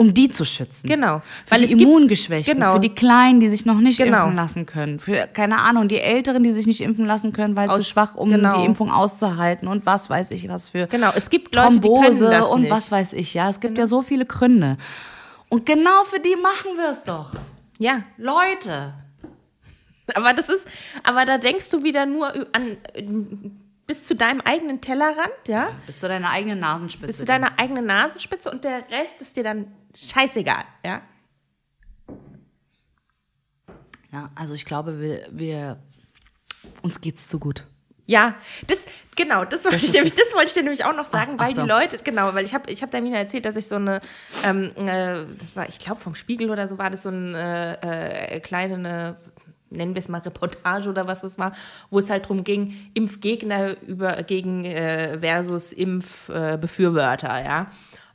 Um 0.00 0.14
die 0.14 0.30
zu 0.30 0.46
schützen. 0.46 0.86
genau. 0.88 1.18
Für 1.44 1.50
Weil 1.50 1.66
die 1.66 1.72
Immungeschwächten, 1.72 2.54
genau. 2.54 2.74
für 2.74 2.80
die 2.80 2.94
Kleinen, 2.94 3.38
die 3.40 3.50
sich 3.50 3.66
noch 3.66 3.78
nicht 3.80 3.98
Genau. 3.98 4.22
impfen 4.24 4.36
lassen 4.36 4.64
können, 4.64 4.98
für, 4.98 5.26
keine 5.26 5.58
Ahnung, 5.58 5.88
die 5.88 5.98
Älteren, 6.00 6.42
die 6.42 6.52
sich 6.52 6.66
nicht 6.66 6.80
impfen 6.80 7.04
lassen 7.04 7.34
können, 7.34 7.54
weil 7.54 7.68
zu 7.68 7.76
Aus- 7.80 7.88
schwach, 7.88 8.14
um 8.14 8.30
genau. 8.30 8.58
die 8.60 8.64
Impfung 8.64 8.90
auszuhalten 8.90 9.68
und 9.68 9.84
was 9.84 10.08
weiß 10.08 10.30
ich 10.30 10.48
was 10.48 10.70
für 10.70 10.86
genau, 10.86 11.10
es 11.14 11.28
gibt 11.28 11.54
Leute, 11.54 11.80
die 11.80 11.80
Thrombose 11.80 12.18
können 12.20 12.30
das 12.30 12.46
und 12.48 12.60
nicht. 12.62 12.68
Genau. 12.70 12.76
was 12.80 12.90
weiß 12.90 13.12
ich, 13.12 13.34
ja. 13.34 13.50
Es 13.50 13.60
gibt 13.60 13.76
ja 13.78 13.86
so 13.86 14.00
viele 14.00 14.24
Gründe. 14.24 14.78
Und 15.50 15.66
genau 15.66 16.04
für 16.04 16.18
die 16.18 16.34
machen 16.36 16.76
wir 16.78 16.90
es 16.92 17.02
doch. 17.04 17.32
Ja, 17.78 18.02
Leute. 18.16 18.94
aber 20.14 20.32
das 20.32 20.48
ist, 20.48 20.66
aber 21.02 21.24
da 21.26 21.36
denkst 21.38 21.68
du 21.70 21.82
wieder 21.82 22.06
nur 22.06 22.32
an, 22.54 22.78
bis 23.90 24.06
zu 24.06 24.14
deinem 24.14 24.40
eigenen 24.40 24.80
Tellerrand, 24.80 25.48
ja? 25.48 25.76
Bis 25.84 25.98
zu 25.98 26.06
deiner 26.06 26.30
eigenen 26.30 26.60
Nasenspitze. 26.60 27.08
Bis 27.08 27.16
zu 27.16 27.24
deiner 27.24 27.58
eigenen 27.58 27.86
Nasenspitze 27.86 28.48
und 28.48 28.62
der 28.62 28.88
Rest 28.88 29.20
ist 29.20 29.36
dir 29.36 29.42
dann 29.42 29.66
scheißegal, 29.96 30.62
ja? 30.84 31.02
Ja, 34.12 34.30
also 34.36 34.54
ich 34.54 34.64
glaube, 34.64 35.00
wir, 35.00 35.26
wir 35.32 35.82
uns 36.82 37.00
geht's 37.00 37.26
zu 37.26 37.40
gut. 37.40 37.66
Ja, 38.06 38.34
das 38.68 38.86
genau, 39.16 39.44
das 39.44 39.64
wollte 39.64 39.76
ich 39.78 39.84
ist 39.84 39.94
nämlich, 39.94 40.14
das 40.14 40.34
wollte 40.34 40.48
ich 40.48 40.54
dir 40.54 40.62
nämlich 40.62 40.84
auch 40.84 40.96
noch 40.96 41.06
sagen, 41.06 41.34
Ach, 41.36 41.44
weil 41.44 41.54
die 41.54 41.60
Achtung. 41.60 41.68
Leute, 41.68 41.98
genau, 41.98 42.34
weil 42.34 42.44
ich 42.44 42.54
habe 42.54 42.68
ich 42.70 42.82
habe 42.82 42.90
Damina 42.90 43.18
erzählt, 43.18 43.44
dass 43.44 43.54
ich 43.54 43.68
so 43.68 43.76
eine 43.76 44.00
ähm, 44.44 44.72
äh, 44.76 45.24
das 45.38 45.54
war, 45.54 45.68
ich 45.68 45.78
glaube 45.78 46.00
vom 46.00 46.16
Spiegel 46.16 46.50
oder 46.50 46.66
so 46.66 46.76
war 46.76 46.90
das 46.90 47.04
so 47.04 47.08
eine 47.08 47.78
äh, 47.82 48.40
kleine 48.40 48.74
eine, 48.74 49.16
nennen 49.70 49.94
wir 49.94 50.00
es 50.00 50.08
mal 50.08 50.20
Reportage 50.20 50.88
oder 50.88 51.06
was 51.06 51.22
das 51.22 51.38
war, 51.38 51.52
wo 51.90 51.98
es 51.98 52.10
halt 52.10 52.28
drum 52.28 52.44
ging, 52.44 52.74
Impfgegner 52.94 53.80
über 53.82 54.22
gegen 54.22 54.64
äh, 54.64 55.18
versus 55.20 55.72
Impfbefürworter, 55.72 57.40
äh, 57.40 57.44
ja. 57.44 57.66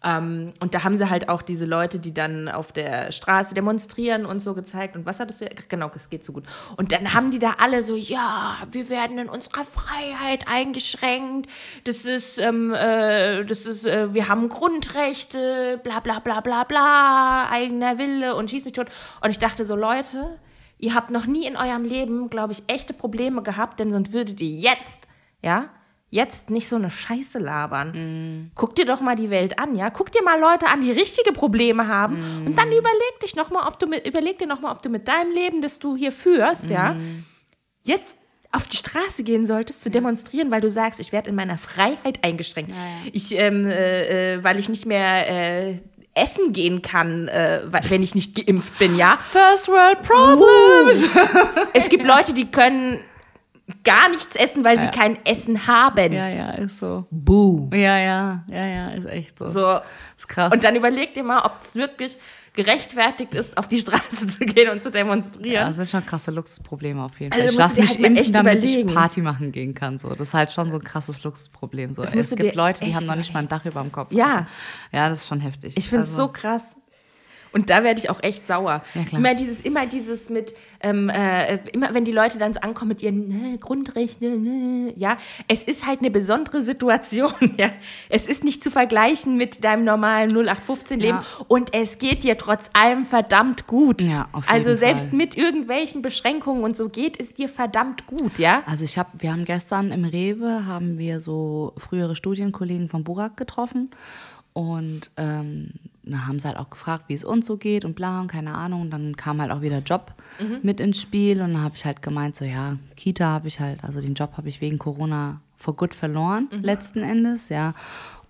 Ähm, 0.05 0.53
und 0.59 0.75
da 0.75 0.83
haben 0.83 0.97
sie 0.97 1.09
halt 1.09 1.29
auch 1.29 1.41
diese 1.41 1.65
Leute, 1.65 1.97
die 1.97 2.13
dann 2.13 2.47
auf 2.47 2.71
der 2.71 3.11
Straße 3.11 3.55
demonstrieren 3.55 4.25
und 4.25 4.39
so 4.39 4.53
gezeigt. 4.53 4.95
Und 4.95 5.05
was 5.07 5.19
hattest 5.19 5.41
du? 5.41 5.49
Genau, 5.67 5.91
es 5.95 6.09
geht 6.09 6.23
so 6.23 6.31
gut. 6.31 6.43
Und 6.77 6.91
dann 6.91 7.13
haben 7.13 7.31
die 7.31 7.39
da 7.39 7.55
alle 7.57 7.81
so, 7.81 7.95
ja, 7.95 8.57
wir 8.69 8.89
werden 8.89 9.17
in 9.17 9.29
unserer 9.29 9.63
Freiheit 9.63 10.47
eingeschränkt. 10.47 11.49
Das 11.85 12.05
ist, 12.05 12.37
ähm, 12.37 12.73
äh, 12.73 13.43
das 13.45 13.65
ist, 13.65 13.87
äh, 13.87 14.13
wir 14.13 14.27
haben 14.27 14.47
Grundrechte, 14.49 15.79
bla 15.83 15.99
bla 16.01 16.19
bla 16.19 16.41
bla 16.41 16.63
bla, 16.65 17.49
eigener 17.49 17.97
Wille 17.97 18.35
und 18.35 18.51
schieß 18.51 18.65
mich 18.65 18.73
tot. 18.73 18.89
Und 19.21 19.31
ich 19.31 19.39
dachte 19.39 19.65
so, 19.65 19.75
Leute, 19.75 20.37
ihr 20.77 20.93
habt 20.93 21.09
noch 21.09 21.25
nie 21.25 21.45
in 21.45 21.55
eurem 21.55 21.85
Leben, 21.85 22.29
glaube 22.29 22.53
ich, 22.53 22.63
echte 22.67 22.93
Probleme 22.93 23.41
gehabt, 23.43 23.79
denn 23.79 23.89
sonst 23.89 24.13
würdet 24.13 24.41
ihr 24.41 24.49
jetzt, 24.49 25.07
ja, 25.41 25.69
jetzt 26.09 26.49
nicht 26.49 26.69
so 26.69 26.75
eine 26.75 26.89
Scheiße 26.89 27.39
labern. 27.39 28.51
Guck 28.55 28.75
dir 28.75 28.85
doch 28.85 29.01
mal 29.01 29.15
die 29.15 29.29
Welt 29.29 29.59
an, 29.59 29.75
ja? 29.75 29.89
Guck 29.89 30.11
dir 30.11 30.23
mal 30.23 30.39
Leute 30.39 30.67
an, 30.67 30.81
die 30.81 30.91
richtige 30.91 31.33
Probleme 31.33 31.87
haben 31.87 32.17
und 32.45 32.57
dann 32.57 32.67
überleg 32.67 33.19
dich 33.21 33.35
noch 33.35 33.49
mal, 33.49 33.67
ob 33.67 33.79
du 33.79 33.87
mit 33.87 34.07
überleg 34.07 34.39
dir 34.39 34.47
noch 34.47 34.61
mal, 34.61 34.71
ob 34.71 34.81
du 34.81 34.89
mit 34.89 35.07
deinem 35.07 35.33
Leben, 35.33 35.61
das 35.61 35.79
du 35.79 35.95
hier 35.95 36.11
führst, 36.11 36.69
ja, 36.69 36.95
jetzt 37.83 38.17
auf 38.51 38.67
die 38.67 38.77
Straße 38.77 39.23
gehen 39.23 39.45
solltest 39.45 39.81
zu 39.81 39.89
demonstrieren, 39.89 40.49
weil 40.49 40.61
du 40.61 40.71
sagst, 40.71 40.99
ich 41.01 41.11
werde 41.11 41.29
in 41.29 41.35
meiner 41.35 41.57
Freiheit 41.57 42.23
eingeschränkt. 42.23 42.71
Ich, 43.11 43.35
ähm, 43.35 43.67
äh, 43.67 44.35
äh, 44.35 44.43
weil 44.43 44.57
ich 44.57 44.69
nicht 44.69 44.85
mehr 44.85 45.29
äh, 45.29 45.75
essen 46.15 46.53
gehen 46.53 46.81
kann, 46.81 47.27
äh, 47.27 47.61
wenn 47.89 48.01
ich 48.01 48.15
nicht 48.15 48.35
geimpft 48.35 48.79
bin, 48.79 48.97
ja. 48.97 49.17
First 49.17 49.67
World 49.67 50.01
Problems. 50.01 51.09
Es 51.73 51.89
gibt 51.89 52.05
Leute, 52.05 52.33
die 52.33 52.49
können 52.49 52.99
gar 53.83 54.09
nichts 54.09 54.35
essen, 54.35 54.63
weil 54.63 54.79
sie 54.79 54.87
kein 54.89 55.23
Essen 55.25 55.67
haben. 55.67 56.13
Ja, 56.13 56.29
ja, 56.29 56.51
ist 56.51 56.77
so. 56.77 57.05
Buh. 57.09 57.69
Ja, 57.73 57.99
ja, 57.99 58.43
ja, 58.49 58.65
ja, 58.65 58.89
ist 58.91 59.07
echt 59.07 59.37
so. 59.37 59.47
So. 59.49 59.79
Ist 60.17 60.27
krass. 60.27 60.53
Und 60.53 60.63
dann 60.63 60.75
überleg 60.75 61.13
dir 61.13 61.23
mal, 61.23 61.43
ob 61.43 61.57
es 61.61 61.75
wirklich 61.75 62.17
gerechtfertigt 62.55 63.33
ist, 63.33 63.57
auf 63.57 63.67
die 63.67 63.79
Straße 63.79 64.27
zu 64.39 64.39
gehen 64.39 64.69
und 64.69 64.81
zu 64.81 64.89
ja, 64.89 64.93
demonstrieren. 64.93 65.67
das 65.67 65.75
sind 65.75 65.89
schon 65.89 66.05
krasse 66.05 66.31
Luxusprobleme 66.31 67.03
auf 67.03 67.19
jeden 67.19 67.33
Fall. 67.33 67.41
Also 67.41 67.53
ich 67.53 67.57
lasse 67.57 67.81
mich 67.81 67.89
halt 67.91 67.99
impfen, 67.99 68.17
echt 68.17 68.35
damit 68.35 68.57
überlegen. 68.57 68.89
ich 68.89 68.95
Party 68.95 69.21
machen 69.21 69.51
gehen 69.51 69.73
kann. 69.73 69.97
So. 69.99 70.09
Das 70.09 70.29
ist 70.29 70.33
halt 70.33 70.51
schon 70.51 70.69
so 70.69 70.77
ein 70.77 70.83
krasses 70.83 71.23
Luxusproblem. 71.23 71.93
So. 71.93 72.01
Es 72.01 72.35
gibt 72.35 72.55
Leute, 72.55 72.85
die 72.85 72.95
haben 72.95 73.05
noch 73.05 73.15
nicht 73.15 73.33
mal 73.33 73.41
ein 73.41 73.47
Dach 73.47 73.65
über 73.65 73.81
dem 73.81 73.91
Kopf. 73.91 74.11
Ja. 74.11 74.25
Alter. 74.25 74.47
Ja, 74.91 75.09
das 75.09 75.21
ist 75.21 75.27
schon 75.27 75.41
heftig. 75.41 75.75
Ich 75.77 75.89
finde 75.89 76.03
es 76.03 76.09
Also, 76.11 76.23
so 76.23 76.31
krass. 76.31 76.75
Und 77.55 77.69
da 77.69 77.85
werde 77.85 77.99
ich 78.01 78.09
auch 78.09 78.21
echt 78.21 78.45
sauer. 78.45 78.83
Ja, 78.93 79.17
immer 79.17 79.33
dieses, 79.33 79.61
immer 79.61 79.85
dieses 79.85 80.29
mit, 80.29 80.53
ähm, 80.81 81.07
äh, 81.07 81.57
immer 81.71 81.93
wenn 81.93 82.03
die 82.03 82.11
Leute 82.11 82.37
dann 82.37 82.53
so 82.53 82.59
ankommen 82.59 82.89
mit 82.89 83.01
ihren 83.01 83.29
ne, 83.29 83.57
Grundrechte, 83.57 84.25
ne, 84.37 84.93
ja, 84.97 85.15
es 85.47 85.63
ist 85.63 85.87
halt 85.87 85.99
eine 86.01 86.11
besondere 86.11 86.61
Situation, 86.61 87.31
ja. 87.57 87.69
Es 88.09 88.27
ist 88.27 88.43
nicht 88.43 88.61
zu 88.61 88.71
vergleichen 88.71 89.37
mit 89.37 89.63
deinem 89.63 89.85
normalen 89.85 90.29
0815-Leben 90.31 91.05
Ja. 91.19 91.23
und 91.47 91.73
es 91.73 91.97
geht 91.97 92.25
dir 92.25 92.37
trotz 92.37 92.69
allem 92.73 93.05
verdammt 93.05 93.67
gut. 93.67 94.01
Ja, 94.01 94.27
auf 94.33 94.43
jeden 94.47 94.53
Also 94.53 94.75
selbst 94.75 95.09
Fall. 95.09 95.17
mit 95.17 95.37
irgendwelchen 95.37 96.01
Beschränkungen 96.01 96.61
und 96.63 96.75
so 96.75 96.89
geht 96.89 97.17
es 97.21 97.33
dir 97.33 97.47
verdammt 97.47 98.05
gut, 98.05 98.37
ja. 98.37 98.63
Also 98.65 98.83
ich 98.83 98.97
habe, 98.97 99.11
wir 99.17 99.31
haben 99.31 99.45
gestern 99.45 99.91
im 99.91 100.03
Rewe 100.03 100.65
haben 100.65 100.97
wir 100.97 101.21
so 101.21 101.71
frühere 101.77 102.17
Studienkollegen 102.17 102.89
von 102.89 103.05
Burak 103.05 103.37
getroffen 103.37 103.91
und 104.51 105.09
ähm, 105.15 105.71
da 106.05 106.27
haben 106.27 106.39
sie 106.39 106.47
halt 106.47 106.57
auch 106.57 106.69
gefragt, 106.69 107.05
wie 107.07 107.13
es 107.13 107.23
uns 107.23 107.45
so 107.47 107.57
geht 107.57 107.83
und 107.85 107.95
bla 107.95 108.21
und 108.21 108.27
keine 108.27 108.53
Ahnung. 108.55 108.81
Und 108.81 108.91
dann 108.91 109.15
kam 109.15 109.41
halt 109.41 109.51
auch 109.51 109.61
wieder 109.61 109.79
Job 109.79 110.13
mit 110.61 110.79
ins 110.79 111.01
Spiel 111.01 111.41
und 111.41 111.53
dann 111.53 111.63
habe 111.63 111.75
ich 111.75 111.85
halt 111.85 112.01
gemeint, 112.01 112.35
so 112.35 112.45
ja, 112.45 112.77
Kita 112.95 113.25
habe 113.25 113.47
ich 113.47 113.59
halt, 113.59 113.83
also 113.83 114.01
den 114.01 114.13
Job 114.13 114.33
habe 114.37 114.47
ich 114.49 114.61
wegen 114.61 114.77
Corona 114.79 115.41
for 115.57 115.75
good 115.75 115.93
verloren, 115.93 116.47
letzten 116.61 117.01
Endes, 117.03 117.49
ja. 117.49 117.73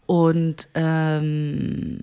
Und 0.06 0.68
ähm, 0.76 2.02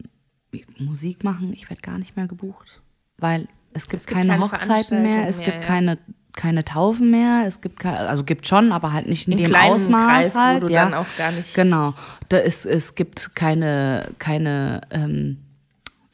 Musik 0.78 1.24
machen, 1.24 1.52
ich 1.54 1.70
werde 1.70 1.80
gar 1.82 1.98
nicht 1.98 2.16
mehr 2.16 2.26
gebucht, 2.26 2.80
weil 3.18 3.48
es 3.72 3.84
gibt, 3.88 4.00
Es 4.02 4.06
gibt 4.06 4.18
keine 4.18 4.30
keine 4.32 4.42
Hochzeiten 4.44 5.02
mehr, 5.02 5.28
es 5.28 5.36
Veranstaltungen 5.36 5.44
gibt 5.44 5.46
mehr, 5.46 5.60
ja. 5.60 5.66
keine 5.66 5.98
keine 6.34 6.64
Taufen 6.64 7.10
mehr, 7.10 7.44
es 7.46 7.60
gibt 7.60 7.78
keine, 7.78 7.98
also 8.08 8.24
gibt 8.24 8.46
schon, 8.48 8.72
aber 8.72 8.92
halt 8.94 9.06
nicht 9.06 9.28
in, 9.28 9.36
In 9.38 9.44
dem 9.44 9.54
Ausmaß 9.54 10.06
Kreis, 10.08 10.34
wo 10.34 10.38
halt, 10.40 10.62
du 10.62 10.68
ja. 10.68 10.84
dann 10.84 10.94
auch 10.94 11.06
gar 11.18 11.30
nicht- 11.30 11.54
Genau, 11.54 11.92
da 12.30 12.38
ist, 12.38 12.64
es 12.64 12.94
gibt 12.94 13.36
keine 13.36 14.12
keine 14.18 14.80
ähm, 14.90 15.36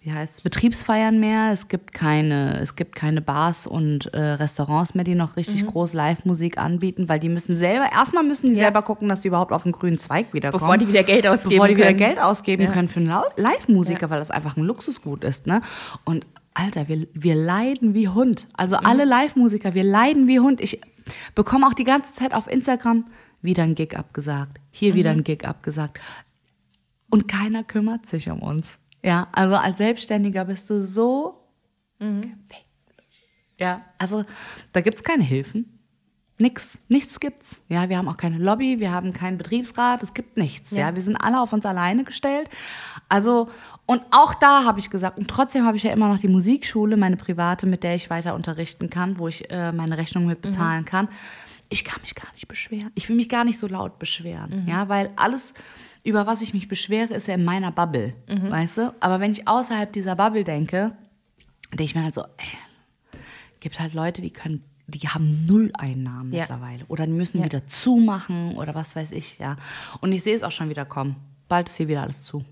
wie 0.01 0.13
heißt 0.13 0.37
es, 0.37 0.41
Betriebsfeiern 0.43 1.19
mehr, 1.19 1.51
es 1.53 1.69
gibt 1.69 1.93
keine, 1.93 2.59
es 2.61 2.77
gibt 2.77 2.95
keine 2.95 3.21
Bars 3.21 3.67
und 3.67 4.07
äh, 4.15 4.21
Restaurants 4.21 4.95
mehr, 4.95 5.05
die 5.05 5.15
noch 5.17 5.37
richtig 5.37 5.63
Mhm. 5.65 5.67
groß 5.69 5.93
Live-Musik 5.93 6.57
anbieten, 6.57 7.09
weil 7.09 7.19
die 7.19 7.29
müssen 7.29 7.57
selber, 7.57 7.91
erstmal 7.93 8.23
müssen 8.23 8.47
die 8.47 8.53
Ja. 8.53 8.65
selber 8.65 8.83
gucken, 8.83 9.09
dass 9.09 9.23
die 9.23 9.29
überhaupt 9.29 9.53
auf 9.53 9.65
den 9.65 9.73
grünen 9.73 9.99
Zweig 9.99 10.33
wiederkommen. 10.33 10.61
Bevor 10.61 10.79
die 10.79 10.89
wieder 10.89 11.03
Geld 11.03 11.27
ausgeben 11.27 11.51
Bevor 11.57 11.69
die 11.69 11.77
wieder 11.77 11.87
können. 11.87 11.99
Geld 11.99 12.21
ausgeben 12.21 12.63
Ja. 12.63 12.71
können 12.73 12.89
für 12.89 13.01
einen 13.01 13.13
Live-Musiker, 13.37 14.09
weil 14.09 14.19
das 14.21 14.31
einfach 14.31 14.57
ein 14.57 14.63
Luxusgut 14.65 15.25
ist, 15.25 15.47
ne? 15.47 15.61
Und 16.05 16.27
Alter, 16.55 16.89
wir, 16.89 17.07
wir 17.13 17.35
leiden 17.35 17.95
wie 17.95 18.09
Hund. 18.09 18.47
Also 18.55 18.77
Mhm. 18.77 18.87
alle 18.87 19.05
Live-Musiker, 19.05 19.75
wir 19.75 19.85
leiden 19.85 20.27
wie 20.27 20.41
Hund. 20.41 20.61
Ich 20.61 20.81
bekomme 21.35 21.67
auch 21.67 21.75
die 21.75 21.85
ganze 21.85 22.15
Zeit 22.15 22.35
auf 22.35 22.51
Instagram 22.51 23.05
wieder 23.43 23.63
ein 23.65 23.75
Gig 23.75 23.97
abgesagt, 23.97 24.59
hier 24.71 24.95
wieder 24.95 25.13
Mhm. 25.13 25.21
ein 25.21 25.25
Gig 25.25 25.45
abgesagt. 25.47 26.01
Und 27.11 27.29
keiner 27.29 27.63
kümmert 27.65 28.07
sich 28.07 28.29
um 28.31 28.43
uns. 28.43 28.77
Ja, 29.05 29.29
also 29.33 29.55
als 29.57 29.79
Selbstständiger 29.79 30.45
bist 30.45 30.69
du 30.71 30.81
so 30.83 31.45
weg. 32.01 32.65
Ja, 33.59 33.83
also 33.99 34.25
da 34.73 34.81
gibt's 34.81 35.03
keine 35.03 35.25
Hilfen. 35.25 35.75
Nix, 36.41 36.79
nichts 36.87 37.19
gibt's. 37.19 37.61
Ja, 37.69 37.89
wir 37.89 37.99
haben 37.99 38.09
auch 38.09 38.17
keine 38.17 38.39
Lobby, 38.39 38.79
wir 38.79 38.93
haben 38.93 39.13
keinen 39.13 39.39
Betriebsrat, 39.39 40.05
es 40.05 40.15
gibt 40.15 40.37
nichts. 40.37 40.71
Ja, 40.71 40.91
Ja. 40.91 40.95
wir 40.95 41.03
sind 41.03 41.17
alle 41.17 41.41
auf 41.41 41.53
uns 41.53 41.67
alleine 41.67 42.05
gestellt. 42.05 42.49
Also, 43.09 43.49
und 43.87 44.03
auch 44.13 44.35
da 44.35 44.63
habe 44.65 44.79
ich 44.79 44.89
gesagt, 44.89 45.19
und 45.19 45.27
trotzdem 45.29 45.67
habe 45.67 45.77
ich 45.77 45.83
ja 45.83 45.93
immer 45.93 46.07
noch 46.07 46.19
die 46.21 46.29
Musikschule, 46.29 46.97
meine 46.97 47.17
private, 47.17 47.67
mit 47.67 47.83
der 47.83 47.97
ich 47.97 48.09
weiter 48.11 48.37
unterrichten 48.37 48.89
kann, 48.89 49.19
wo 49.19 49.27
ich 49.27 49.51
äh, 49.51 49.73
meine 49.73 49.99
Rechnung 49.99 50.27
mit 50.27 50.41
bezahlen 50.41 50.85
kann. 50.85 51.09
Ich 51.71 51.85
kann 51.85 52.01
mich 52.03 52.15
gar 52.15 52.31
nicht 52.33 52.47
beschweren. 52.47 52.93
Ich 52.95 53.09
will 53.09 53.17
mich 53.17 53.29
gar 53.29 53.45
nicht 53.45 53.59
so 53.59 53.67
laut 53.67 53.99
beschweren. 53.99 54.65
Ja, 54.69 54.89
weil 54.89 55.11
alles, 55.17 55.55
über 56.05 56.27
was 56.27 56.41
ich 56.43 56.55
mich 56.55 56.69
beschwere, 56.69 57.15
ist 57.15 57.27
ja 57.29 57.35
in 57.35 57.45
meiner 57.45 57.71
Bubble. 57.73 58.15
Weißt 58.27 58.79
du? 58.79 58.95
Aber 59.01 59.21
wenn 59.21 59.33
ich 59.33 59.47
außerhalb 59.49 59.93
dieser 59.93 60.17
Bubble 60.17 60.45
denke, 60.45 60.93
denke 61.71 61.85
ich 61.85 61.95
mir 61.95 62.03
halt 62.05 62.15
so, 62.15 62.23
ey, 62.23 63.19
gibt 63.61 63.79
halt 63.81 63.93
Leute, 63.95 64.23
die 64.23 64.31
können, 64.31 64.63
die 64.87 65.01
haben 65.09 65.45
null 65.47 65.71
Einnahmen 65.77 66.33
Ja. 66.33 66.43
mittlerweile. 66.43 66.85
Oder 66.87 67.07
die 67.07 67.13
müssen 67.13 67.39
Ja. 67.39 67.45
wieder 67.45 67.67
zumachen 67.67 68.57
oder 68.57 68.75
was 68.75 68.97
weiß 68.97 69.11
ich, 69.13 69.39
ja. 69.39 69.57
Und 70.01 70.13
ich 70.13 70.23
sehe 70.23 70.35
es 70.35 70.43
auch 70.43 70.53
schon 70.53 70.69
wieder 70.71 70.85
kommen. 70.85 71.17
Bald 71.49 71.69
ist 71.69 71.77
hier 71.77 71.89
wieder 71.89 72.03
alles 72.03 72.23
zu. 72.25 72.45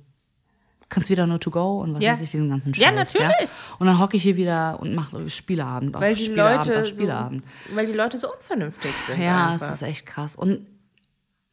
kannst 0.89 1.11
wieder 1.11 1.27
nur 1.27 1.41
to 1.41 1.51
go 1.51 1.81
und 1.83 1.95
was 1.95 2.03
Ja. 2.03 2.13
weiß 2.13 2.21
ich, 2.21 2.31
diesen 2.31 2.49
ganzen 2.49 2.73
Scheiß. 2.73 2.81
Ja, 2.85 2.93
natürlich. 2.93 3.51
Und 3.81 3.89
dann 3.89 3.99
hocke 3.99 4.17
ich 4.17 4.23
hier 4.23 4.37
wieder 4.37 4.79
und 4.81 4.95
mache 4.95 5.29
Spieleabend 5.29 5.97
auf 5.97 6.01
Weil 6.01 6.15
die 6.15 6.23
Spieleabend 6.25 6.67
Leute 6.69 6.81
auf 6.81 6.87
Spieleabend. 6.87 7.45
So, 7.69 7.75
weil 7.77 7.87
die 7.87 7.93
Leute 7.93 8.19
so 8.19 8.33
unvernünftig 8.33 8.93
sind. 9.05 9.21
Ja, 9.21 9.51
einfach. 9.51 9.71
es 9.71 9.77
ist 9.77 9.83
echt 9.83 10.07
krass. 10.07 10.37
Und 10.37 10.65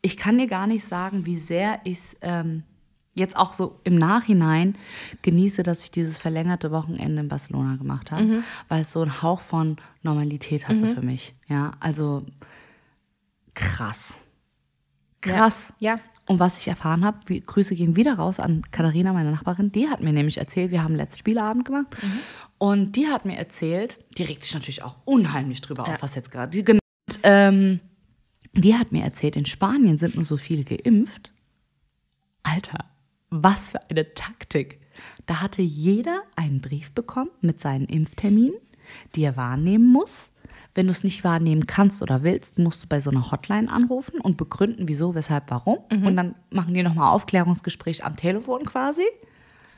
ich 0.04 0.18
kann 0.18 0.38
dir 0.38 0.46
gar 0.48 0.68
nicht 0.68 0.86
sagen, 0.88 1.26
wie 1.26 1.38
sehr 1.38 1.80
ich 1.84 1.98
es 1.98 2.18
ähm, 2.22 2.64
jetzt 3.16 3.38
auch 3.38 3.54
so 3.54 3.80
im 3.84 3.96
Nachhinein 3.96 4.76
genieße, 5.22 5.64
dass 5.64 5.84
ich 5.84 5.92
dieses 5.92 6.18
verlängerte 6.18 6.72
Wochenende 6.72 7.22
in 7.22 7.30
Barcelona 7.30 7.76
gemacht 7.78 8.12
habe, 8.12 8.24
Mhm. 8.24 8.44
weil 8.70 8.82
es 8.82 8.92
so 8.92 9.02
einen 9.02 9.22
Hauch 9.22 9.42
von 9.42 9.78
Normalität 10.02 10.68
hatte 10.68 10.94
für 10.94 11.02
mich. 11.02 11.34
Ja, 11.48 11.72
also 11.80 12.26
krass. 13.54 14.14
Krass. 15.22 15.72
Ja. 15.80 15.98
Und 16.26 16.40
was 16.40 16.58
ich 16.58 16.68
erfahren 16.68 17.06
habe, 17.06 17.20
wie, 17.28 17.40
Grüße 17.42 17.76
gehen 17.76 17.96
wieder 17.96 18.16
raus 18.16 18.40
an 18.40 18.64
Katharina, 18.72 19.14
meine 19.14 19.32
Nachbarin, 19.32 19.72
die 19.72 19.90
hat 19.90 20.02
mir 20.02 20.14
nämlich 20.14 20.38
erzählt, 20.38 20.72
wir 20.72 20.84
haben 20.84 20.96
letzten 20.96 21.20
Spieleabend 21.20 21.66
gemacht 21.66 21.88
und 22.58 22.94
die 22.96 23.08
hat 23.08 23.26
mir 23.26 23.38
erzählt, 23.38 24.00
die 24.18 24.24
regt 24.24 24.44
sich 24.44 24.54
natürlich 24.54 24.84
auch 24.84 24.96
unheimlich 25.06 25.62
drüber 25.62 25.88
auf, 25.88 26.02
was 26.02 26.16
jetzt 26.16 26.32
gerade, 26.32 26.58
und, 26.60 27.20
ähm, 27.24 27.80
die 28.54 28.76
hat 28.76 28.92
mir 28.92 29.04
erzählt, 29.04 29.36
in 29.36 29.46
Spanien 29.46 29.98
sind 29.98 30.16
nur 30.16 30.26
so 30.26 30.38
viele 30.38 30.64
geimpft. 30.64 31.32
Alter, 32.44 32.86
was 33.30 33.72
für 33.72 33.80
eine 33.90 34.14
Taktik. 34.14 34.80
Da 35.26 35.42
hatte 35.42 35.62
jeder 35.62 36.22
einen 36.36 36.62
Brief 36.62 36.92
bekommen 36.92 37.32
mit 37.42 37.60
seinen 37.60 37.86
Impfterminen, 37.86 38.54
die 39.16 39.24
er 39.24 39.38
wahrnehmen 39.38 39.92
muss. 39.92 40.30
Wenn 40.76 40.88
du 40.88 40.92
es 40.92 41.04
nicht 41.04 41.24
wahrnehmen 41.24 41.68
kannst 41.68 42.02
oder 42.02 42.24
willst, 42.24 42.58
musst 42.60 42.84
du 42.84 42.88
bei 42.88 43.00
so 43.00 43.10
einer 43.12 43.32
Hotline 43.32 43.72
anrufen 43.72 44.20
und 44.20 44.38
begründen, 44.38 44.88
wieso, 44.88 45.14
weshalb, 45.16 45.46
warum. 45.50 45.78
Und 45.92 46.16
dann 46.16 46.36
machen 46.50 46.74
die 46.74 46.82
nochmal 46.84 47.12
Aufklärungsgespräch 47.12 48.04
am 48.04 48.16
Telefon 48.16 48.66
quasi. 48.66 49.04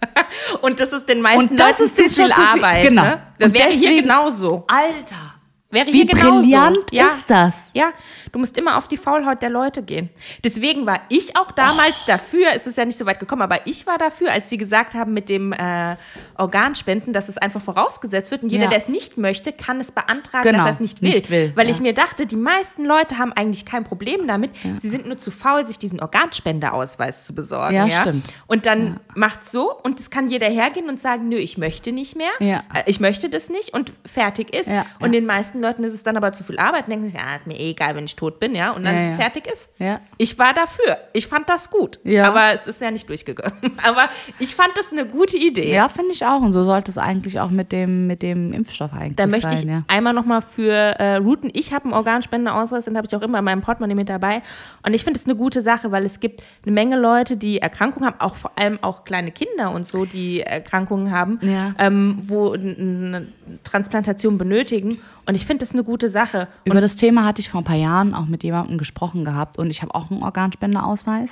Und 0.61 0.79
das 0.79 0.91
ist 0.93 1.07
den 1.07 1.21
meisten 1.21 1.49
Und 1.51 1.59
das 1.59 1.79
Leuten 1.79 1.83
ist 1.83 1.95
zu 1.95 2.03
viel 2.03 2.11
viel- 2.25 2.31
Arbeit. 2.31 2.87
genau. 2.87 3.03
Ne? 3.03 3.21
Das 3.39 3.53
wäre 3.53 3.69
hier 3.69 4.01
genauso. 4.01 4.65
Alter! 4.67 5.34
Wäre 5.75 5.87
Wie 5.87 5.91
hier 5.91 6.05
genauso. 6.07 6.41
brillant 6.41 6.77
ja. 6.91 7.07
ist 7.07 7.29
das? 7.29 7.69
Ja, 7.73 7.91
du 8.31 8.39
musst 8.39 8.57
immer 8.57 8.77
auf 8.77 8.87
die 8.87 8.97
Faulhaut 8.97 9.41
der 9.41 9.49
Leute 9.51 9.83
gehen. 9.83 10.09
Deswegen 10.43 10.85
war 10.85 11.01
ich 11.09 11.35
auch 11.37 11.51
damals 11.51 11.75
Oh. 12.01 12.07
dafür, 12.07 12.47
es 12.55 12.65
ist 12.65 12.77
ja 12.77 12.85
nicht 12.85 12.97
so 12.97 13.05
weit 13.05 13.19
gekommen, 13.19 13.41
aber 13.43 13.67
ich 13.67 13.85
war 13.85 13.97
dafür, 13.97 14.31
als 14.31 14.49
sie 14.49 14.57
gesagt 14.57 14.93
haben 14.95 15.13
mit 15.13 15.29
dem 15.29 15.53
äh, 15.53 15.95
Organspenden, 16.37 17.13
dass 17.13 17.29
es 17.29 17.37
einfach 17.37 17.61
vorausgesetzt 17.61 18.31
wird 18.31 18.43
und 18.43 18.49
jeder, 18.49 18.63
Ja. 18.63 18.69
der 18.69 18.77
es 18.79 18.87
nicht 18.87 19.17
möchte, 19.17 19.51
kann 19.51 19.79
es 19.79 19.91
beantragen, 19.91 20.43
Genau, 20.43 20.57
dass 20.59 20.65
er 20.67 20.71
es 20.71 20.79
nicht 20.79 21.01
will. 21.01 21.09
nicht 21.11 21.29
will, 21.29 21.51
Weil 21.55 21.65
ja. 21.67 21.71
ich 21.71 21.81
mir 21.81 21.93
dachte, 21.93 22.25
die 22.25 22.35
meisten 22.37 22.85
Leute 22.85 23.17
haben 23.17 23.33
eigentlich 23.33 23.65
kein 23.65 23.83
Problem 23.83 24.27
damit. 24.27 24.51
Sie 24.77 24.89
sind 24.89 25.05
nur 25.05 25.17
zu 25.17 25.29
faul, 25.31 25.67
sich 25.67 25.77
diesen 25.79 25.99
Organspendeausweis 25.99 27.25
zu 27.25 27.33
besorgen. 27.35 27.75
Ja, 27.75 28.01
stimmt. 28.01 28.25
Und 28.47 28.65
dann 28.65 28.99
macht's 29.15 29.51
so 29.51 29.73
und 29.83 29.99
es 29.99 30.09
kann 30.09 30.29
jeder 30.29 30.47
hergehen 30.47 30.89
und 30.89 31.01
sagen, 31.01 31.29
nö, 31.29 31.37
ich 31.37 31.57
möchte 31.57 31.91
nicht 31.91 32.15
mehr. 32.15 32.31
Ja. 32.39 32.63
Äh, 32.73 32.83
Ich 32.87 32.99
möchte 32.99 33.29
das 33.29 33.49
nicht 33.49 33.73
und 33.73 33.91
fertig 34.05 34.53
ist. 34.53 34.69
Und 34.99 35.11
den 35.11 35.25
meisten 35.25 35.59
Leuten 35.65 35.83
ist 35.83 35.93
es 35.93 36.03
dann 36.03 36.17
aber 36.17 36.31
zu 36.33 36.43
viel 36.43 36.57
Arbeit 36.59 36.83
und 36.85 36.91
denken 36.91 37.05
sich, 37.05 37.13
ja, 37.15 37.35
ist 37.35 37.47
mir 37.47 37.59
eh 37.59 37.71
egal, 37.71 37.95
wenn 37.95 38.05
ich 38.05 38.15
tot 38.15 38.39
bin, 38.39 38.55
ja, 38.55 38.71
und 38.71 38.83
dann 38.83 38.95
Ja, 38.95 39.01
ja. 39.11 39.15
fertig 39.15 39.47
ist. 39.47 39.69
Ja. 39.79 39.99
Ich 40.17 40.37
war 40.39 40.53
dafür. 40.53 40.97
Ich 41.13 41.27
fand 41.27 41.49
das 41.49 41.69
gut. 41.69 41.99
Ja. 42.03 42.27
Aber 42.27 42.53
es 42.53 42.67
ist 42.67 42.81
ja 42.81 42.91
nicht 42.91 43.07
durchgegangen. 43.09 43.53
Aber 43.83 44.09
ich 44.39 44.55
fand 44.55 44.71
das 44.77 44.91
eine 44.91 45.05
gute 45.05 45.37
Idee. 45.37 45.73
Ja, 45.73 45.89
finde 45.89 46.11
ich 46.11 46.25
auch. 46.25 46.41
Und 46.41 46.51
so 46.51 46.63
sollte 46.63 46.91
es 46.91 46.97
eigentlich 46.97 47.39
auch 47.39 47.49
mit 47.49 47.71
dem, 47.71 48.07
mit 48.07 48.21
dem 48.21 48.53
Impfstoff 48.53 48.93
eigentlich 48.93 49.15
Da 49.15 49.27
möchte 49.27 49.49
sein. 49.49 49.57
ich 49.59 49.65
ja. 49.65 49.83
einmal 49.87 50.13
nochmal 50.13 50.41
für 50.41 50.71
äh, 50.73 51.15
routen. 51.17 51.49
Ich 51.53 51.73
habe 51.73 51.85
einen 51.85 51.93
Organspendeausweis, 51.93 52.85
den 52.85 52.97
habe 52.97 53.07
ich 53.07 53.15
auch 53.15 53.21
immer 53.21 53.39
in 53.39 53.45
meinem 53.45 53.61
Portemonnaie 53.61 53.95
mit 53.95 54.09
dabei. 54.09 54.41
Und 54.85 54.93
ich 54.93 55.03
finde 55.03 55.19
es 55.19 55.25
eine 55.25 55.35
gute 55.35 55.61
Sache, 55.61 55.91
weil 55.91 56.05
es 56.05 56.19
gibt 56.19 56.43
eine 56.63 56.71
Menge 56.73 56.97
Leute, 56.99 57.37
die 57.37 57.59
Erkrankungen 57.59 58.07
haben, 58.07 58.19
auch 58.19 58.35
vor 58.35 58.51
allem 58.57 58.79
auch 58.81 59.03
kleine 59.05 59.31
Kinder 59.31 59.71
und 59.71 59.85
so, 59.87 60.05
die 60.05 60.41
Erkrankungen 60.41 61.11
haben, 61.11 61.39
Ja. 61.41 61.73
ähm, 61.79 62.19
wo 62.27 62.53
eine 62.53 63.27
Transplantation 63.63 64.37
benötigen. 64.37 64.99
Und 65.25 65.35
ich 65.35 65.45
finde 65.45 65.54
das 65.61 65.73
eine 65.73 65.83
gute 65.83 66.09
Sache. 66.09 66.47
Über 66.65 66.81
das 66.81 66.95
Thema 66.95 67.25
hatte 67.25 67.41
ich 67.41 67.49
vor 67.49 67.61
ein 67.61 67.65
paar 67.65 67.75
Jahren 67.75 68.13
auch 68.13 68.25
mit 68.25 68.43
jemandem 68.43 68.77
gesprochen 68.77 69.25
gehabt 69.25 69.57
und 69.57 69.69
ich 69.69 69.81
habe 69.81 69.93
auch 69.95 70.11
einen 70.11 70.23
Organspendeausweis 70.23 71.31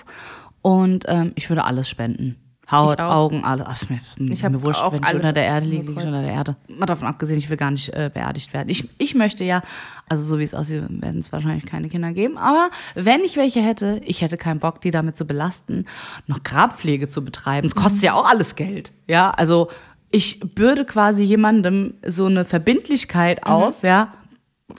und 0.61 1.05
ähm, 1.07 1.31
ich 1.35 1.49
würde 1.49 1.63
alles 1.63 1.89
spenden. 1.89 2.37
Haut. 2.71 2.99
Augen, 2.99 3.43
alles. 3.43 3.65
Ach, 3.67 3.89
mir, 3.89 3.99
Ich 4.31 4.41
mir 4.41 4.61
wurscht, 4.61 4.81
wenn 4.89 5.03
ich 5.03 5.13
unter 5.13 5.33
der 5.33 5.43
Erde 5.43 5.67
liege, 5.67 5.83
liege 5.83 5.99
ich 5.99 6.05
unter 6.05 6.21
der 6.21 6.31
Erde. 6.31 6.55
Mal 6.69 6.85
davon 6.85 7.07
abgesehen, 7.07 7.37
ich 7.37 7.49
will 7.49 7.57
gar 7.57 7.71
nicht 7.71 7.89
äh, 7.89 8.09
beerdigt 8.11 8.53
werden. 8.53 8.69
Ich, 8.69 8.89
ich 8.97 9.15
möchte 9.15 9.43
ja, 9.43 9.61
also 10.07 10.23
so 10.23 10.39
wie 10.39 10.43
es 10.43 10.53
aussieht, 10.53 10.83
werden 10.89 11.19
es 11.19 11.31
wahrscheinlich 11.31 11.65
keine 11.65 11.89
Kinder 11.89 12.13
geben, 12.13 12.37
aber 12.37 12.69
wenn 12.95 13.21
ich 13.21 13.35
welche 13.35 13.61
hätte, 13.61 14.01
ich 14.05 14.21
hätte 14.21 14.37
keinen 14.37 14.59
Bock, 14.59 14.79
die 14.79 14.91
damit 14.91 15.17
zu 15.17 15.25
belasten, 15.25 15.85
noch 16.25 16.43
Grabpflege 16.43 17.09
zu 17.09 17.23
betreiben. 17.23 17.67
Es 17.67 17.75
kostet 17.75 18.01
ja 18.01 18.13
auch 18.13 18.29
alles 18.29 18.55
Geld. 18.55 18.93
Ja, 19.07 19.31
also 19.31 19.69
ich 20.13 20.39
bürde 20.39 20.85
quasi 20.85 21.23
jemandem 21.23 21.95
so 22.05 22.27
eine 22.27 22.45
Verbindlichkeit 22.45 23.45
auf, 23.47 23.81
ja, 23.81 24.13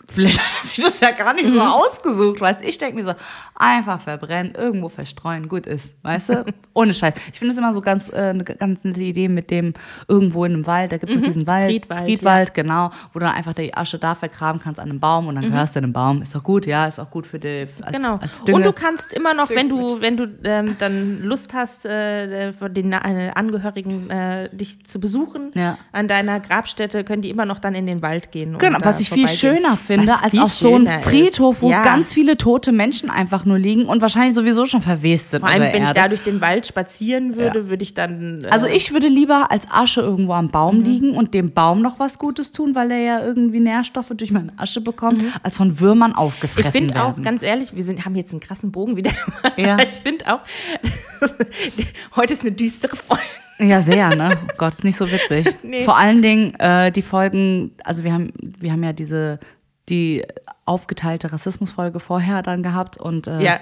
Vielleicht 0.09 0.38
hat 0.40 0.47
er 0.62 0.66
sich 0.66 0.83
das 0.83 0.99
ja 1.01 1.11
gar 1.11 1.35
nicht 1.35 1.49
so 1.53 1.61
ausgesucht, 1.61 2.40
weißt 2.40 2.62
du? 2.62 2.66
Ich 2.68 2.79
denke 2.79 2.97
mir 2.97 3.05
so, 3.05 3.12
einfach 3.55 4.01
verbrennen, 4.01 4.55
irgendwo 4.57 4.88
verstreuen, 4.88 5.49
gut 5.49 5.66
ist, 5.66 5.92
weißt 6.03 6.29
du? 6.31 6.44
Ohne 6.75 6.94
Scheiß. 6.94 7.14
Ich 7.33 7.38
finde 7.38 7.53
es 7.53 7.59
immer 7.59 7.75
so 7.75 7.81
ganz, 7.83 8.09
äh, 8.11 8.16
eine 8.31 8.44
ganz 8.44 8.83
nette 8.83 9.01
Idee 9.03 9.29
mit 9.29 9.51
dem 9.51 9.75
irgendwo 10.09 10.47
in 10.47 10.55
einem 10.55 10.66
Wald, 10.66 10.92
da 10.92 10.97
gibt 10.97 11.14
es 11.14 11.20
diesen 11.20 11.47
Wald, 11.47 11.66
Friedwald, 11.66 12.03
Friedwald 12.05 12.55
genau, 12.55 12.90
wo 13.12 13.18
du 13.18 13.27
dann 13.27 13.35
einfach 13.35 13.53
die 13.53 13.75
Asche 13.75 13.99
da 13.99 14.14
vergraben 14.14 14.61
kannst 14.61 14.81
an 14.81 14.88
einem 14.88 15.01
Baum 15.01 15.29
und 15.29 15.35
dann 15.37 15.44
gehörst 15.44 15.77
du 15.77 15.81
dem 15.83 15.92
Baum. 15.92 16.23
Ist 16.23 16.35
doch 16.35 16.42
gut, 16.42 16.64
ja, 16.64 16.87
ist 16.87 16.99
auch 16.99 17.11
gut 17.11 17.27
für 17.27 17.38
die, 17.38 17.66
als, 17.83 17.94
Genau. 17.97 18.16
als 18.16 18.42
Dünge. 18.42 18.57
Und 18.57 18.64
du 18.64 18.73
kannst 18.73 19.12
immer 19.12 19.35
noch, 19.35 19.51
wenn 19.51 19.68
du, 19.68 20.01
wenn 20.01 20.16
du 20.16 20.29
ähm, 20.44 20.77
dann 20.79 21.23
Lust 21.23 21.53
hast, 21.53 21.85
äh, 21.85 22.53
von 22.55 22.73
den 22.73 22.92
äh, 22.92 23.33
Angehörigen 23.35 24.09
äh, 24.11 24.49
dich 24.55 24.85
zu 24.87 24.99
besuchen, 24.99 25.51
Ja. 25.55 25.77
an 25.92 26.09
deiner 26.09 26.40
Grabstätte, 26.40 27.05
können 27.05 27.20
die 27.23 27.31
immer 27.31 27.44
noch 27.44 27.59
dann 27.59 27.75
in 27.75 27.87
den 27.87 28.01
Wald 28.01 28.33
gehen. 28.33 28.57
Genau, 28.59 28.79
was 28.83 29.01
ich 29.01 29.11
viel 29.11 29.29
vorbeigehen. 29.29 29.74
Schöner 29.77 30.07
finde, 30.07 30.13
Was 30.13 30.23
als 30.23 30.39
auf 30.39 30.53
so 30.53 30.75
einem. 30.75 30.87
Friedhof, 31.03 31.57
wo 31.61 31.71
Ja. 31.71 31.83
ganz 31.83 32.13
viele 32.13 32.37
tote 32.39 32.73
Menschen 32.73 33.11
einfach 33.11 33.45
nur 33.45 33.59
liegen 33.59 33.87
und 33.87 34.01
wahrscheinlich 34.03 34.35
sowieso 34.35 34.67
schon 34.67 34.83
verwest 34.83 35.31
sind. 35.31 35.41
Vor 35.41 35.49
allem, 35.49 35.63
wenn 35.63 35.83
ich 35.83 35.89
Erde. 35.89 35.95
da 36.01 36.09
durch 36.09 36.23
den 36.23 36.41
Wald 36.41 36.67
spazieren 36.67 37.37
würde, 37.37 37.69
würde 37.69 37.83
ich 37.83 37.95
dann. 37.95 38.45
Äh, 38.45 38.49
Also 38.49 38.67
ich 38.67 38.93
würde 38.93 39.09
lieber 39.09 39.51
als 39.51 39.67
Asche 39.71 40.01
irgendwo 40.01 40.33
am 40.35 40.49
Baum 40.49 40.81
liegen 40.83 41.13
und 41.15 41.35
dem 41.35 41.53
Baum 41.53 41.83
noch 41.83 41.99
was 41.99 42.19
Gutes 42.19 42.53
tun, 42.53 42.75
weil 42.75 42.91
er 42.91 42.99
ja 43.01 43.25
irgendwie 43.25 43.61
Nährstoffe 43.61 44.13
durch 44.17 44.31
meine 44.31 44.53
Asche 44.57 44.81
bekommt, 44.81 45.23
als 45.43 45.57
von 45.57 45.81
Würmern 45.81 46.15
aufgefressen 46.15 46.69
Ich 46.69 46.79
finde 46.79 47.03
auch, 47.03 47.21
ganz 47.23 47.43
ehrlich, 47.43 47.75
wir 47.75 47.83
sind, 47.85 48.05
haben 48.05 48.15
jetzt 48.17 48.33
einen 48.33 48.41
krassen 48.41 48.73
Bogen 48.73 48.97
wieder. 48.97 49.11
Ja. 49.57 49.79
Ich 49.79 49.95
finde 49.97 50.33
auch, 50.33 50.41
heute 52.17 52.33
ist 52.33 52.43
eine 52.43 52.53
düstere 52.53 52.97
Folge. 52.97 53.23
Ja, 53.59 53.81
sehr, 53.83 54.15
ne? 54.17 54.37
Oh 54.43 54.53
Gott, 54.59 54.75
ist 54.75 54.85
nicht 54.85 54.97
so 54.97 55.11
witzig. 55.11 55.47
Nee. 55.63 55.85
Vor 55.85 55.97
allen 55.97 56.23
Dingen 56.23 56.55
äh, 56.59 56.91
die 56.91 57.03
Folgen, 57.03 57.73
also 57.85 58.03
wir 58.05 58.13
haben, 58.13 58.33
wir 58.41 58.73
haben 58.73 58.83
ja 58.83 58.93
diese, 58.93 59.39
die 59.88 60.25
aufgeteilte 60.64 61.33
Rassismusfolge 61.33 62.01
vorher 62.01 62.42
dann 62.42 62.62
gehabt 62.62 62.97
und 62.97 63.27
äh, 63.27 63.40
Ja. 63.42 63.61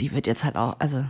die 0.00 0.12
wird 0.12 0.26
jetzt 0.26 0.44
halt 0.44 0.56
auch, 0.56 0.76
also 0.78 1.04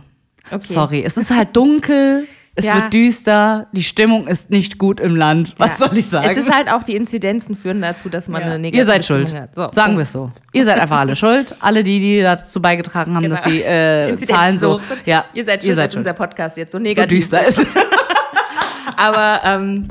Okay. 0.51 0.61
sorry, 0.73 1.03
es 1.03 1.17
ist 1.17 1.29
halt 1.29 1.55
dunkel, 1.55 2.25
es 2.55 2.65
Ja. 2.65 2.75
wird 2.75 2.93
düster, 2.93 3.67
die 3.71 3.83
Stimmung 3.83 4.27
ist 4.27 4.49
nicht 4.49 4.79
gut 4.79 4.99
im 4.99 5.15
Land. 5.15 5.53
Was 5.57 5.79
Ja. 5.79 5.87
soll 5.87 5.97
ich 5.97 6.07
sagen? 6.07 6.27
Es 6.27 6.35
ist 6.37 6.51
halt 6.51 6.67
auch, 6.69 6.81
die 6.83 6.95
Inzidenzen 6.95 7.55
führen 7.55 7.79
dazu, 7.81 8.09
dass 8.09 8.27
man 8.27 8.41
Ja. 8.41 8.47
eine 8.47 8.57
negative 8.59 8.81
Ihr 8.81 8.85
seid 8.85 9.05
Stimmung 9.05 9.27
schuld. 9.27 9.49
So, 9.55 9.69
Sagen 9.71 9.95
wir 9.95 10.01
es 10.01 10.11
so. 10.11 10.29
Ihr 10.51 10.65
seid 10.65 10.79
einfach 10.79 10.97
alle 10.99 11.15
schuld. 11.15 11.55
Alle 11.59 11.83
die, 11.83 11.99
die 11.99 12.21
dazu 12.21 12.59
beigetragen 12.61 13.13
haben, 13.15 13.29
dass 13.29 13.43
Genau. 13.43 13.55
die 13.55 13.61
äh, 13.63 14.15
Zahlen 14.25 14.57
so. 14.57 14.81
Ja, 15.05 15.25
Ihr 15.35 15.45
seid 15.45 15.63
schuld, 15.63 15.77
dass 15.77 15.95
unser 15.95 16.13
Podcast 16.13 16.57
jetzt 16.57 16.71
so 16.71 16.79
so 16.79 16.83
negativ 16.83 17.19
düster 17.19 17.45
ist. 17.45 17.63
Aber 18.97 19.41
ähm, 19.45 19.87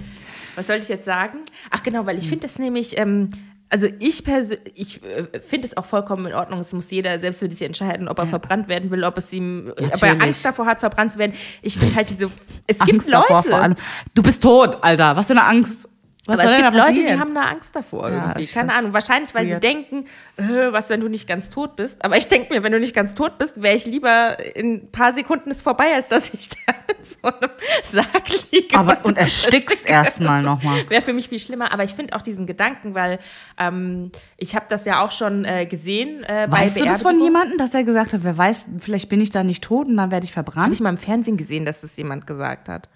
was 0.56 0.66
sollte 0.66 0.82
ich 0.82 0.88
jetzt 0.88 1.04
sagen? 1.04 1.38
Ach 1.70 1.82
genau, 1.82 2.04
weil 2.06 2.18
ich 2.18 2.28
finde 2.28 2.46
es 2.46 2.58
nämlich, 2.58 2.98
ähm, 2.98 3.28
also 3.70 3.86
ich 3.98 4.24
persönlich, 4.24 4.72
ich 4.74 5.02
äh, 5.02 5.40
finde 5.40 5.66
es 5.66 5.76
auch 5.76 5.84
vollkommen 5.84 6.26
in 6.26 6.34
Ordnung. 6.34 6.60
Es 6.60 6.72
muss 6.72 6.90
jeder 6.90 7.18
selbst 7.18 7.40
für 7.40 7.50
sich 7.50 7.62
entscheiden, 7.62 8.08
ob 8.08 8.18
er 8.18 8.26
verbrannt 8.26 8.68
werden 8.68 8.90
will, 8.90 9.04
ob 9.04 9.18
es 9.18 9.32
ihm, 9.32 9.72
ob 9.72 9.80
er 9.80 9.88
Natürlich. 9.88 10.22
Angst 10.22 10.44
davor 10.44 10.66
hat, 10.66 10.80
verbrannt 10.80 11.12
zu 11.12 11.18
werden. 11.18 11.34
Ich 11.62 11.78
finde 11.78 11.94
halt 11.94 12.10
diese, 12.10 12.30
es 12.66 12.78
gibt 12.78 12.92
Angst 12.92 13.12
davor 13.12 13.36
Leute, 13.36 13.48
vor 13.48 13.58
allem. 13.58 13.76
Du 14.14 14.22
bist 14.22 14.42
tot, 14.42 14.78
Alter. 14.82 15.16
Was 15.16 15.26
für 15.26 15.34
eine 15.34 15.44
Angst. 15.44 15.88
Was 16.28 16.40
aber 16.40 16.50
es 16.50 16.56
gibt 16.56 16.74
Leute, 16.74 17.04
die 17.10 17.18
haben 17.18 17.34
da 17.34 17.44
Angst 17.44 17.74
davor 17.74 18.10
Ja, 18.10 18.16
irgendwie. 18.16 18.46
Keine 18.48 18.74
Ahnung. 18.74 18.92
Wahrscheinlich, 18.92 19.34
weil 19.34 19.46
sie 19.46 19.54
weird. 19.54 19.64
denken, 19.64 20.04
äh, 20.36 20.70
was, 20.72 20.90
wenn 20.90 21.00
du 21.00 21.08
nicht 21.08 21.26
ganz 21.26 21.48
tot 21.48 21.74
bist. 21.74 22.04
Aber 22.04 22.18
ich 22.18 22.28
denke 22.28 22.52
mir, 22.52 22.62
wenn 22.62 22.70
du 22.70 22.78
nicht 22.78 22.94
ganz 22.94 23.14
tot 23.14 23.38
bist, 23.38 23.62
wäre 23.62 23.74
ich 23.74 23.86
lieber 23.86 24.36
in 24.54 24.74
ein 24.74 24.92
paar 24.92 25.14
Sekunden 25.14 25.50
ist 25.50 25.62
vorbei, 25.62 25.94
als 25.94 26.08
dass 26.08 26.34
ich 26.34 26.50
da 26.66 26.74
in 26.88 27.04
so 27.04 27.28
einem 27.28 27.50
Sarg 27.82 28.50
liege. 28.52 28.76
Aber 28.76 28.98
und 29.04 29.16
erstickst 29.16 29.88
erstmal 29.88 30.42
nochmal. 30.42 30.78
Wäre 30.90 31.00
für 31.00 31.14
mich 31.14 31.30
viel 31.30 31.38
schlimmer. 31.38 31.72
Aber 31.72 31.84
ich 31.84 31.94
finde 31.94 32.14
auch 32.14 32.20
diesen 32.20 32.46
Gedanken, 32.46 32.94
weil 32.94 33.20
ähm, 33.58 34.12
ich 34.36 34.54
habe 34.54 34.66
das 34.68 34.84
ja 34.84 35.02
auch 35.02 35.12
schon 35.12 35.46
äh, 35.46 35.64
gesehen 35.64 36.24
äh, 36.24 36.46
bei 36.50 36.64
Weißt 36.64 36.78
du 36.78 36.84
das 36.84 37.00
von 37.00 37.18
jemandem, 37.22 37.56
dass 37.56 37.72
er 37.72 37.84
gesagt 37.84 38.12
hat, 38.12 38.22
wer 38.22 38.36
weiß, 38.36 38.66
vielleicht 38.80 39.08
bin 39.08 39.22
ich 39.22 39.30
da 39.30 39.42
nicht 39.44 39.64
tot 39.64 39.88
und 39.88 39.96
dann 39.96 40.10
werde 40.10 40.24
ich 40.24 40.36
Habe 40.36 40.52
verbrannt? 40.52 40.74
ich 40.74 40.80
mal 40.80 40.90
im 40.90 40.98
Fernsehen 40.98 41.38
gesehen, 41.38 41.64
dass 41.64 41.80
das 41.80 41.96
jemand 41.96 42.26
gesagt 42.26 42.68
hat. 42.68 42.90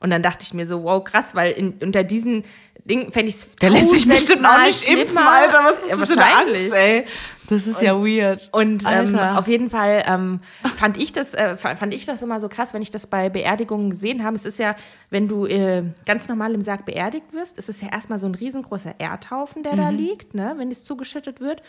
Und 0.00 0.10
dann 0.10 0.22
dachte 0.22 0.42
ich 0.42 0.54
mir 0.54 0.66
so, 0.66 0.82
wow, 0.84 1.02
krass, 1.02 1.34
weil 1.34 1.52
in, 1.52 1.74
unter 1.82 2.04
diesen 2.04 2.44
Dingen 2.84 3.10
fände 3.12 3.28
ich 3.28 3.34
es 3.36 3.56
Der 3.56 3.70
lässt 3.70 3.90
sich 3.90 4.06
bestimmt 4.06 4.44
auch 4.46 4.62
nicht 4.62 4.88
impfen, 4.88 5.18
Alter. 5.18 5.60
Was 5.64 5.74
ist 5.82 5.90
ja, 5.90 5.96
das 5.96 6.16
wahrscheinlich. 6.16 6.62
Angst, 6.64 6.76
ey? 6.76 7.04
Das 7.48 7.66
ist 7.68 7.80
ja 7.80 7.94
weird. 7.96 8.48
Und 8.52 8.82
ähm, 8.90 9.16
auf 9.18 9.46
jeden 9.46 9.70
Fall 9.70 10.02
ähm, 10.06 10.40
fand 10.76 10.96
ich 10.96 11.12
das 11.12 11.32
äh, 11.32 11.56
fa- 11.56 11.76
fand 11.76 11.94
ich 11.94 12.04
das 12.04 12.20
immer 12.22 12.40
so 12.40 12.48
krass, 12.48 12.74
wenn 12.74 12.82
ich 12.82 12.90
das 12.90 13.06
bei 13.06 13.28
Beerdigungen 13.28 13.90
gesehen 13.90 14.24
habe. 14.24 14.34
Es 14.34 14.44
ist 14.44 14.58
ja, 14.58 14.74
wenn 15.10 15.28
du 15.28 15.46
äh, 15.46 15.84
ganz 16.06 16.28
normal 16.28 16.54
im 16.54 16.62
Sarg 16.62 16.84
beerdigt 16.84 17.32
wirst, 17.32 17.56
es 17.58 17.68
ist 17.68 17.82
ja 17.82 17.88
erstmal 17.92 18.18
so 18.18 18.26
ein 18.26 18.34
riesengroßer 18.34 18.96
Erdhaufen, 18.98 19.62
der 19.62 19.74
Mhm. 19.74 19.76
da 19.78 19.88
liegt, 19.90 20.34
ne, 20.34 20.54
wenn 20.56 20.70
es 20.72 20.82
zugeschüttet 20.82 21.40
wird. 21.40 21.62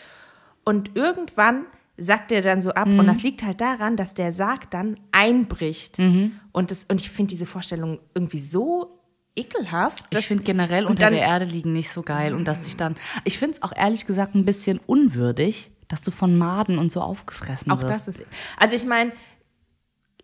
Und 0.64 0.96
irgendwann 0.96 1.64
sackt 1.98 2.30
der 2.30 2.42
dann 2.42 2.60
so 2.60 2.70
ab. 2.70 2.88
Mhm. 2.88 3.00
Und 3.00 3.06
das 3.06 3.22
liegt 3.22 3.42
halt 3.42 3.60
daran, 3.60 3.96
dass 3.96 4.14
der 4.14 4.32
Sarg 4.32 4.70
dann 4.70 4.94
einbricht. 5.12 5.98
Mhm. 5.98 6.32
Und, 6.52 6.70
das, 6.70 6.84
und 6.88 7.00
ich 7.00 7.10
finde 7.10 7.30
diese 7.30 7.44
Vorstellung 7.46 7.98
irgendwie 8.14 8.40
so 8.40 8.98
ekelhaft. 9.36 10.04
Ich 10.10 10.26
finde 10.26 10.42
generell 10.44 10.86
unter 10.86 11.02
dann- 11.06 11.12
der 11.12 11.22
Erde 11.22 11.44
liegen 11.44 11.72
nicht 11.72 11.90
so 11.90 12.02
geil 12.02 12.34
und 12.34 12.44
dass 12.44 12.66
ich 12.66 12.76
dann, 12.76 12.96
ich 13.24 13.38
finde 13.38 13.54
es 13.56 13.62
auch 13.62 13.72
ehrlich 13.76 14.06
gesagt 14.06 14.34
ein 14.34 14.44
bisschen 14.44 14.80
unwürdig, 14.86 15.70
dass 15.88 16.02
du 16.02 16.10
von 16.10 16.36
Maden 16.36 16.78
und 16.78 16.90
so 16.92 17.00
aufgefressen 17.00 17.70
Auch 17.72 17.80
wirst. 17.82 17.90
das 17.92 18.08
ist. 18.08 18.26
Also 18.58 18.74
ich 18.76 18.84
meine, 18.84 19.12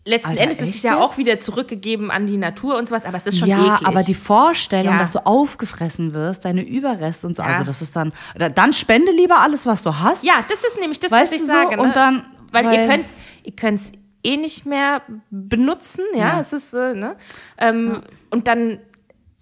letzten 0.06 0.30
Alter, 0.32 0.42
Endes 0.42 0.60
ist 0.60 0.74
es 0.76 0.82
ja 0.82 0.98
auch 0.98 1.10
jetzt? 1.12 1.18
wieder 1.18 1.38
zurückgegeben 1.38 2.10
an 2.10 2.26
die 2.26 2.36
Natur 2.36 2.76
und 2.76 2.88
sowas, 2.88 3.04
aber 3.06 3.16
es 3.16 3.26
ist 3.26 3.38
schon 3.38 3.48
ja, 3.48 3.74
eklig. 3.76 3.88
aber 3.88 4.02
die 4.02 4.14
Vorstellung, 4.14 4.92
Ja. 4.94 4.98
dass 4.98 5.12
du 5.12 5.24
aufgefressen 5.26 6.12
wirst, 6.12 6.44
deine 6.44 6.62
Überreste 6.62 7.26
und 7.26 7.36
so, 7.36 7.42
Ja. 7.42 7.48
also 7.48 7.64
das 7.64 7.80
ist 7.82 7.96
dann, 7.96 8.12
da- 8.36 8.48
dann 8.50 8.72
spende 8.72 9.12
lieber 9.12 9.38
alles, 9.40 9.64
was 9.66 9.82
du 9.82 9.98
hast. 9.98 10.24
ja, 10.24 10.44
das 10.48 10.62
ist 10.64 10.78
nämlich 10.78 11.00
das, 11.00 11.10
Weißt 11.10 11.32
was 11.32 11.40
ich 11.40 11.46
so? 11.46 11.52
sage. 11.52 11.76
Ne? 11.76 11.82
Und 11.82 11.96
dann- 11.96 12.26
weil, 12.52 12.64
ihr 12.66 12.70
weil- 12.72 12.88
könnt's, 12.88 13.16
ihr 13.42 13.52
könnt's 13.56 13.92
eh 14.22 14.36
nicht 14.36 14.64
mehr 14.66 15.02
benutzen, 15.30 16.02
ja, 16.14 16.34
Ja. 16.34 16.40
es 16.40 16.52
ist, 16.52 16.72
äh, 16.74 16.94
ne? 16.94 17.16
Ähm, 17.58 18.02
Und 18.30 18.48
dann 18.48 18.78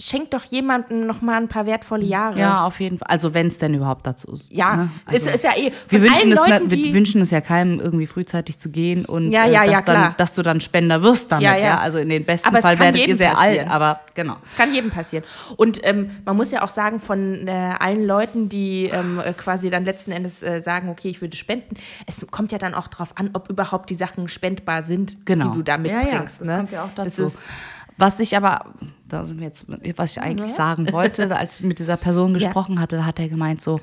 schenkt 0.01 0.35
doch 0.35 0.43
jemandem 0.45 1.07
noch 1.07 1.23
mal 1.23 1.37
ein 1.37 1.47
paar 1.47 1.65
wertvolle 1.65 2.05
Jahre. 2.05 2.39
Ja, 2.41 2.65
auf 2.65 2.81
jeden 2.81 2.99
Fall. 2.99 3.07
Also 3.09 3.35
wenn 3.35 3.47
es 3.47 3.59
denn 3.59 3.73
überhaupt 3.75 4.05
dazu 4.05 4.33
ist. 4.33 4.51
Ja, 4.51 4.75
ne? 4.77 4.91
es 5.07 5.29
Also, 5.29 5.31
ist 5.31 5.45
ja 5.45 5.51
eh. 5.57 5.71
wir 5.89 6.01
wünschen, 6.03 6.33
es, 6.33 6.41
na- 6.41 6.59
Leuten, 6.59 6.71
wir 6.73 6.93
wünschen 6.95 7.21
es 7.21 7.31
ja 7.31 7.41
keinem, 7.41 7.79
irgendwie 7.79 8.09
frühzeitig 8.09 8.59
zu 8.59 8.71
gehen 8.71 9.05
und 9.05 9.31
Ja, 9.31 9.45
äh, 9.45 9.53
ja, 9.53 9.61
dass, 9.65 9.71
ja. 9.73 9.81
Dann, 9.83 10.15
dass 10.19 10.35
du 10.35 10.43
dann 10.43 10.61
Spender 10.61 11.03
wirst 11.03 11.31
damit, 11.31 11.45
Ja, 11.45 11.57
ja. 11.57 11.65
ja. 11.65 11.79
Also 11.79 11.99
in 11.99 12.09
den 12.09 12.25
besten 12.25 12.49
Aber 12.49 12.59
es 12.59 12.65
Fall 12.65 12.79
werdet 12.81 13.07
ihr 13.07 13.17
sehr 13.17 13.31
passieren. 13.31 13.69
alt, 13.69 13.71
aber 13.71 14.01
genau. 14.15 14.37
Das 14.41 14.57
kann 14.57 14.75
jedem 14.75 14.91
passieren. 14.91 15.25
Und 15.57 15.79
ähm, 15.87 16.11
man 16.25 16.37
muss 16.37 16.51
ja 16.51 16.63
auch 16.63 16.71
sagen, 16.71 16.99
von 16.99 17.47
äh, 17.47 17.75
allen 17.79 18.05
Leuten, 18.05 18.49
die 18.49 18.87
ähm, 18.93 19.21
äh, 19.25 19.33
quasi 19.35 19.71
dann 19.71 19.85
letzten 19.85 20.11
Endes 20.11 20.43
äh, 20.43 20.61
sagen, 20.61 20.89
okay, 20.89 21.11
ich 21.11 21.21
würde 21.21 21.37
spenden, 21.37 21.77
es 22.07 22.27
kommt 22.31 22.51
ja 22.51 22.59
dann 22.59 22.75
auch 22.75 22.89
darauf 22.89 23.17
an, 23.19 23.31
ob 23.35 23.49
überhaupt 23.51 23.89
die 23.91 23.95
Sachen 23.95 24.27
spendbar 24.27 24.83
sind, 24.83 25.25
Genau. 25.27 25.51
die 25.51 25.59
du 25.59 25.63
da 25.63 25.77
Ja, 25.77 25.85
ja, 25.85 25.99
mitbringst. 26.01 26.41
das 26.41 26.49
ne? 26.49 26.57
kommt 26.57 26.73
ja 26.73 26.85
auch 26.85 26.95
dazu. 26.97 27.31
Was 27.99 28.21
ich 28.21 28.37
aber, 28.37 28.73
da 29.09 29.25
sind 29.27 29.39
wir 29.39 29.47
jetzt, 29.47 29.67
was 29.97 30.13
ich 30.13 30.21
eigentlich 30.21 30.53
sagen 30.53 30.91
wollte, 30.93 31.35
als 31.37 31.61
ich 31.61 31.67
mit 31.67 31.79
dieser 31.79 31.97
Person 31.97 32.35
gesprochen 32.35 32.81
hatte, 32.81 32.97
da 32.97 33.05
hat 33.05 33.19
er 33.19 33.29
gemeint 33.29 33.61
so, 33.61 33.81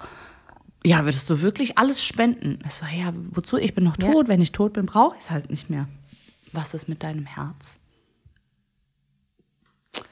ja, 0.83 1.03
würdest 1.03 1.29
du 1.29 1.41
wirklich 1.41 1.77
alles 1.77 2.03
spenden? 2.03 2.59
Ich 2.65 2.73
so, 2.73 2.85
ja, 2.85 3.11
wozu? 3.31 3.57
Ich 3.57 3.75
bin 3.75 3.83
noch 3.83 3.97
Ja. 3.99 4.11
tot. 4.11 4.27
Wenn 4.27 4.41
ich 4.41 4.51
tot 4.51 4.73
bin, 4.73 4.85
brauche 4.85 5.15
ich 5.17 5.23
es 5.23 5.29
halt 5.29 5.49
nicht 5.49 5.69
mehr. 5.69 5.87
Was 6.53 6.73
ist 6.73 6.87
mit 6.89 7.03
deinem 7.03 7.25
Herz? 7.25 7.77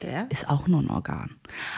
ja. 0.03 0.23
Ist 0.29 0.49
auch 0.49 0.67
nur 0.67 0.81
ein 0.81 0.89
Organ. 0.89 1.31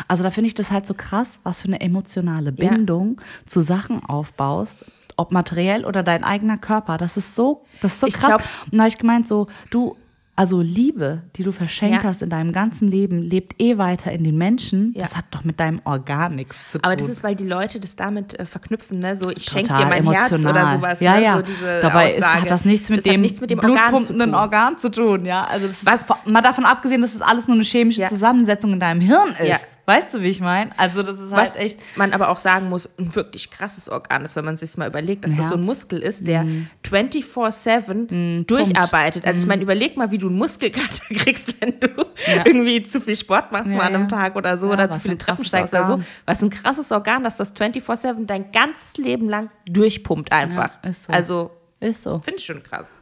Also 0.07 0.23
da 0.23 0.31
finde 0.31 0.47
ich 0.47 0.55
das 0.55 0.71
halt 0.71 0.85
so 0.85 0.93
krass, 0.93 1.39
was 1.43 1.61
für 1.61 1.67
eine 1.67 1.79
emotionale 1.81 2.53
Ja. 2.57 2.69
Bindung 2.69 3.21
zu 3.45 3.61
Sachen 3.61 4.03
aufbaust, 4.03 4.83
ob 5.15 5.31
materiell 5.31 5.85
oder 5.85 6.01
dein 6.03 6.23
eigener 6.23 6.57
Körper. 6.57 6.97
Das 6.97 7.17
ist 7.17 7.35
so, 7.35 7.65
das 7.81 7.93
ist 7.93 7.99
so 8.01 8.07
Ich 8.07 8.15
krass. 8.15 8.27
glaub- 8.29 8.41
Und 8.71 8.77
da 8.77 8.79
habe 8.79 8.89
ich 8.89 8.97
gemeint, 8.97 9.27
so, 9.27 9.47
du, 9.69 9.95
also 10.39 10.61
Liebe, 10.61 11.21
die 11.35 11.43
du 11.43 11.51
verschenkt 11.51 12.03
Ja. 12.03 12.09
hast 12.09 12.21
in 12.21 12.29
deinem 12.29 12.53
ganzen 12.53 12.89
Leben, 12.89 13.21
lebt 13.21 13.61
eh 13.61 13.77
weiter 13.77 14.11
in 14.13 14.23
den 14.23 14.37
Menschen. 14.37 14.93
Ja. 14.95 15.01
Das 15.01 15.17
hat 15.17 15.25
doch 15.31 15.43
mit 15.43 15.59
deinem 15.59 15.81
Organ 15.83 16.35
nichts 16.37 16.55
zu 16.71 16.77
tun. 16.77 16.85
Aber 16.85 16.95
das 16.95 17.09
ist, 17.09 17.23
weil 17.25 17.35
die 17.35 17.45
Leute 17.45 17.81
das 17.81 17.97
damit 17.97 18.39
äh, 18.39 18.45
verknüpfen, 18.45 18.99
ne? 18.99 19.17
So, 19.17 19.29
ich 19.29 19.43
schenke 19.43 19.73
dir 19.75 19.85
mein 19.85 20.09
Herz 20.09 20.31
emotional. 20.31 20.51
oder 20.63 20.75
sowas. 20.77 20.99
Ja, 21.01 21.15
ne? 21.17 21.23
ja. 21.23 21.35
So 21.35 21.41
diese 21.41 21.79
Dabei 21.81 22.13
ist, 22.13 22.25
hat 22.25 22.49
das 22.49 22.63
nichts 22.63 22.87
mit 22.89 22.99
das 22.99 23.03
dem, 23.03 23.19
nichts 23.19 23.41
mit 23.41 23.49
dem 23.49 23.59
Organ 23.59 23.75
zu 23.75 23.89
blutpumpenden 23.89 24.31
tun. 24.31 24.39
Organ 24.39 24.77
zu 24.77 24.89
tun. 24.91 25.25
Ja, 25.25 25.43
also 25.43 25.67
das 25.67 25.85
Was- 25.85 26.01
ist, 26.09 26.11
mal 26.25 26.41
davon 26.41 26.63
abgesehen, 26.65 27.01
dass 27.01 27.11
es 27.13 27.19
das 27.19 27.27
alles 27.27 27.47
nur 27.47 27.55
eine 27.55 27.63
chemische 27.65 28.01
Ja. 28.01 28.07
Zusammensetzung 28.07 28.71
in 28.71 28.79
deinem 28.79 29.01
Hirn 29.01 29.29
ist. 29.39 29.67
Weißt 29.89 30.13
du, 30.13 30.21
wie 30.21 30.27
ich 30.27 30.39
meine? 30.39 30.69
Also 30.77 31.01
das 31.01 31.17
ist 31.19 31.31
Was 31.31 31.53
halt 31.55 31.59
echt. 31.59 31.79
man 31.97 32.13
aber 32.13 32.29
auch 32.29 32.37
sagen 32.37 32.69
muss, 32.69 32.87
ein 32.99 33.15
wirklich 33.15 33.49
krasses 33.49 33.89
Organ 33.89 34.23
ist, 34.23 34.35
wenn 34.35 34.45
man 34.45 34.55
sich 34.55 34.77
mal 34.77 34.87
überlegt, 34.87 35.25
dass 35.25 35.31
Ein 35.31 35.37
das 35.37 35.49
so 35.49 35.55
ein 35.55 35.61
Herz. 35.61 35.67
Muskel 35.67 35.99
ist, 36.03 36.27
der 36.27 36.45
24-7 36.87 38.45
durcharbeitet. 38.45 39.25
Also 39.25 39.41
ich 39.43 39.47
meine, 39.47 39.63
überleg 39.63 39.97
mal, 39.97 40.11
wie 40.11 40.17
du 40.17 40.27
einen 40.27 40.37
Muskelkater 40.37 41.03
kriegst, 41.15 41.59
wenn 41.61 41.79
du 41.79 41.87
Ja. 42.27 42.45
irgendwie 42.45 42.83
zu 42.83 43.01
viel 43.01 43.15
Sport 43.15 43.51
machst 43.51 43.71
Ja, 43.71 43.77
mal 43.77 43.87
an 43.87 43.95
einem 43.95 44.03
ja. 44.03 44.09
Tag 44.09 44.35
oder 44.35 44.57
so 44.57 44.67
oder 44.71 44.87
was 44.89 44.97
zu 44.97 45.01
viele 45.01 45.17
Treppen 45.17 45.45
steigst 45.45 45.73
oder 45.73 45.85
so. 45.85 45.91
Organ. 45.93 46.07
Was 46.25 46.43
ein 46.43 46.49
krasses 46.49 46.91
Organ, 46.91 47.23
dass 47.23 47.37
das 47.37 47.55
24-7 47.55 48.25
dein 48.25 48.51
ganzes 48.51 48.97
Leben 48.97 49.27
lang 49.29 49.49
durchpumpt 49.69 50.31
einfach. 50.31 50.81
Ist 50.83 51.03
so. 51.03 51.13
Also 51.13 51.51
Ist 51.79 52.03
so. 52.03 52.19
finde 52.19 52.37
ich 52.39 52.45
schon 52.45 52.61
krass. 52.63 52.95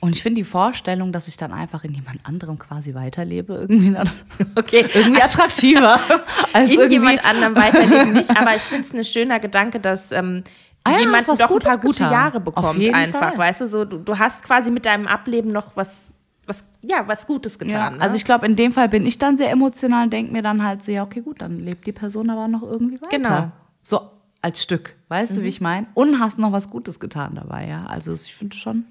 Ja. 0.00 0.06
Und 0.06 0.16
ich 0.16 0.22
finde 0.22 0.40
die 0.40 0.44
Vorstellung, 0.44 1.12
dass 1.12 1.28
ich 1.28 1.36
dann 1.36 1.52
einfach 1.52 1.84
in 1.84 1.92
jemand 1.94 2.20
anderem 2.24 2.58
quasi 2.58 2.94
weiterlebe, 2.94 3.54
irgendwie, 3.54 3.92
dann, 3.92 4.08
Okay. 4.56 4.86
irgendwie 4.94 5.22
attraktiver. 5.22 5.98
als 6.52 6.72
in 6.72 6.78
irgendwie, 6.78 6.94
jemand 6.94 7.24
anderem 7.24 7.56
weiterleben 7.56 8.12
nicht, 8.12 8.30
aber 8.36 8.54
ich 8.54 8.62
finde 8.62 8.82
es 8.82 8.94
ein 8.94 9.04
schöner 9.04 9.40
Gedanke, 9.40 9.80
dass 9.80 10.12
ähm, 10.12 10.44
Ah 10.84 10.92
ja, 10.92 11.00
jemand 11.00 11.28
doch 11.28 11.38
ein 11.38 11.48
Gutes 11.48 11.68
paar 11.68 11.78
gute 11.78 11.98
getan. 12.04 12.12
Jahre 12.12 12.40
bekommt 12.40 12.94
einfach, 12.94 13.18
Fall. 13.30 13.38
weißt 13.38 13.60
du, 13.62 13.66
so 13.66 13.84
du, 13.84 13.98
du 13.98 14.18
hast 14.18 14.42
quasi 14.42 14.70
mit 14.70 14.86
deinem 14.86 15.06
Ableben 15.06 15.50
noch 15.50 15.76
was 15.76 16.14
was 16.46 16.64
ja, 16.80 17.06
was 17.06 17.26
Gutes 17.26 17.58
Ja, 17.60 17.66
getan. 17.66 17.96
ne? 17.96 18.00
also 18.00 18.16
ich 18.16 18.24
glaube, 18.24 18.46
in 18.46 18.56
dem 18.56 18.72
Fall 18.72 18.88
bin 18.88 19.04
ich 19.04 19.18
dann 19.18 19.36
sehr 19.36 19.50
emotional 19.50 20.04
und 20.04 20.12
denke 20.12 20.32
mir 20.32 20.40
dann 20.40 20.64
halt 20.64 20.82
so, 20.82 20.90
ja, 20.90 21.02
okay, 21.02 21.20
gut, 21.20 21.42
dann 21.42 21.58
lebt 21.58 21.86
die 21.86 21.92
Person 21.92 22.30
aber 22.30 22.48
noch 22.48 22.62
irgendwie 22.62 22.98
weiter. 23.02 23.10
Genau. 23.18 23.40
Mhm. 23.42 23.52
So 23.82 24.00
als 24.40 24.62
Stück, 24.62 24.96
weißt 25.08 25.36
du, 25.36 25.42
wie 25.42 25.48
ich 25.48 25.60
meine? 25.60 25.88
Und 25.94 26.20
hast 26.20 26.38
noch 26.38 26.52
was 26.52 26.70
Gutes 26.70 27.00
getan 27.00 27.34
dabei, 27.34 27.66
ja. 27.68 27.84
Also 27.86 28.14
ich 28.14 28.34
finde 28.34 28.56
schon, 28.56 28.86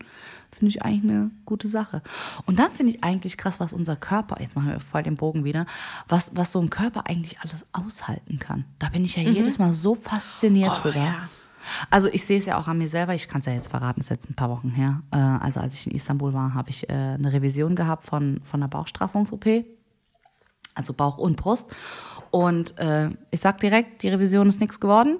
finde 0.57 0.69
ich 0.69 0.81
eigentlich 0.83 1.11
eine 1.11 1.31
gute 1.45 1.67
Sache. 1.67 2.01
Und 2.45 2.59
dann 2.59 2.71
finde 2.71 2.93
ich 2.93 3.03
eigentlich 3.03 3.37
krass, 3.37 3.59
was 3.59 3.73
unser 3.73 3.95
Körper, 3.95 4.41
jetzt 4.41 4.55
machen 4.55 4.69
wir 4.69 4.79
voll 4.79 5.03
den 5.03 5.15
Bogen 5.15 5.43
wieder, 5.43 5.65
was, 6.07 6.35
was 6.35 6.51
so 6.51 6.59
ein 6.59 6.69
Körper 6.69 7.07
eigentlich 7.07 7.39
alles 7.39 7.65
aushalten 7.71 8.39
kann. 8.39 8.65
Da 8.79 8.89
bin 8.89 9.05
ich 9.05 9.15
ja 9.15 9.23
jedes 9.23 9.59
Mal 9.59 9.73
so 9.73 9.95
fasziniert 9.95 10.71
Mhm. 10.71 10.75
Oh, 10.79 10.81
drüber. 10.83 11.05
ja. 11.05 11.15
Also 11.89 12.07
ich 12.07 12.23
sehe 12.25 12.39
es 12.39 12.45
ja 12.45 12.57
auch 12.57 12.67
an 12.69 12.77
mir 12.77 12.87
selber, 12.87 13.13
ich 13.13 13.27
kann 13.27 13.39
es 13.39 13.45
ja 13.45 13.51
jetzt 13.53 13.67
verraten, 13.69 13.99
ist 13.99 14.09
jetzt 14.09 14.29
ein 14.29 14.35
paar 14.35 14.49
Wochen 14.49 14.69
her. 14.69 15.01
Äh, 15.11 15.17
also 15.17 15.59
als 15.59 15.75
ich 15.79 15.87
in 15.87 15.93
Istanbul 15.95 16.33
war, 16.33 16.53
habe 16.53 16.69
ich 16.69 16.89
äh, 16.89 16.93
eine 16.93 17.33
Revision 17.33 17.75
gehabt 17.75 18.05
von, 18.05 18.39
von 18.45 18.61
einer 18.61 18.69
Bauchstraffungs-OP. 18.69 19.45
Also 20.75 20.93
Bauch 20.93 21.17
und 21.17 21.35
Brust. 21.35 21.75
Und 22.31 22.77
äh, 22.77 23.09
ich 23.31 23.41
sag 23.41 23.59
direkt, 23.59 24.03
die 24.03 24.09
Revision 24.09 24.47
ist 24.47 24.61
nichts 24.61 24.79
geworden. 24.79 25.17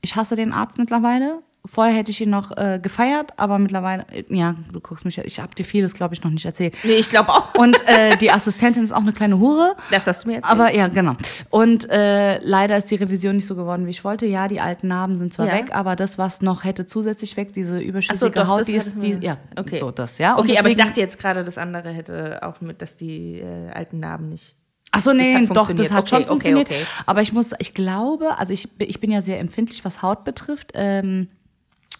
Ich 0.00 0.14
hasse 0.14 0.36
den 0.36 0.52
Arzt 0.52 0.78
mittlerweile. 0.78 1.42
Vorher 1.66 1.94
hätte 1.96 2.10
ich 2.10 2.20
ihn 2.20 2.28
noch 2.28 2.54
äh, 2.58 2.78
gefeiert, 2.80 3.32
aber 3.38 3.58
mittlerweile, 3.58 4.04
äh, 4.12 4.24
ja, 4.28 4.54
du 4.70 4.80
guckst 4.80 5.06
mich, 5.06 5.16
ich 5.18 5.40
habe 5.40 5.54
dir 5.54 5.64
vieles, 5.64 5.94
glaube 5.94 6.12
ich, 6.14 6.22
noch 6.22 6.30
nicht 6.30 6.44
erzählt. 6.44 6.76
nee, 6.84 6.92
ich 6.92 7.08
glaube 7.08 7.30
auch. 7.32 7.54
Und 7.54 7.76
äh, 7.88 8.16
die 8.20 8.30
Assistentin 8.30 8.84
ist 8.84 8.92
auch 8.92 9.00
eine 9.00 9.14
kleine 9.14 9.38
Hure. 9.38 9.74
Das 9.90 10.06
hast 10.06 10.24
du 10.24 10.28
mir 10.28 10.34
jetzt. 10.34 10.44
Aber 10.44 10.74
ja, 10.74 10.88
genau. 10.88 11.14
Und 11.48 11.88
äh, 11.90 12.38
leider 12.40 12.76
ist 12.76 12.90
die 12.90 12.96
Revision 12.96 13.36
nicht 13.36 13.46
so 13.46 13.54
geworden, 13.56 13.86
wie 13.86 13.90
ich 13.90 14.04
wollte. 14.04 14.26
Ja, 14.26 14.46
die 14.46 14.60
alten 14.60 14.88
Narben 14.88 15.16
sind 15.16 15.32
zwar 15.32 15.46
Ja. 15.46 15.54
weg, 15.54 15.74
aber 15.74 15.96
das, 15.96 16.18
was 16.18 16.42
noch 16.42 16.64
hätte 16.64 16.84
zusätzlich 16.86 17.36
weg, 17.38 17.54
diese 17.54 17.78
überschüssige 17.80 18.26
Ach 18.26 18.34
so, 18.34 18.42
doch, 18.42 18.48
Haut, 18.48 18.68
die 18.68 18.74
ist, 18.74 19.02
die, 19.02 19.12
ja, 19.22 19.38
okay. 19.56 19.78
so 19.78 19.90
das, 19.90 20.18
ja. 20.18 20.34
Und 20.34 20.40
okay, 20.44 20.58
aber 20.58 20.68
ich 20.68 20.74
deswegen- 20.74 20.88
dachte 20.88 21.00
jetzt 21.00 21.18
gerade, 21.18 21.44
das 21.44 21.56
andere 21.56 21.88
hätte 21.90 22.40
auch 22.42 22.60
mit, 22.60 22.82
dass 22.82 22.96
die 22.98 23.40
äh, 23.40 23.70
alten 23.70 24.00
Narben 24.00 24.28
nicht. 24.28 24.54
Ach 24.92 25.00
so, 25.00 25.12
nee, 25.14 25.32
Das 25.40 25.48
doch, 25.48 25.72
das 25.74 25.90
hat 25.90 26.08
schon 26.10 26.18
Okay, 26.18 26.24
okay, 26.24 26.28
funktioniert. 26.28 26.68
okay. 26.70 26.86
Aber 27.06 27.22
ich 27.22 27.32
muss, 27.32 27.52
ich 27.58 27.72
glaube, 27.74 28.38
also 28.38 28.52
ich, 28.52 28.68
ich 28.78 29.00
bin 29.00 29.10
ja 29.10 29.22
sehr 29.22 29.40
empfindlich, 29.40 29.82
was 29.84 30.02
Haut 30.02 30.24
betrifft. 30.24 30.72
Ähm, 30.74 31.28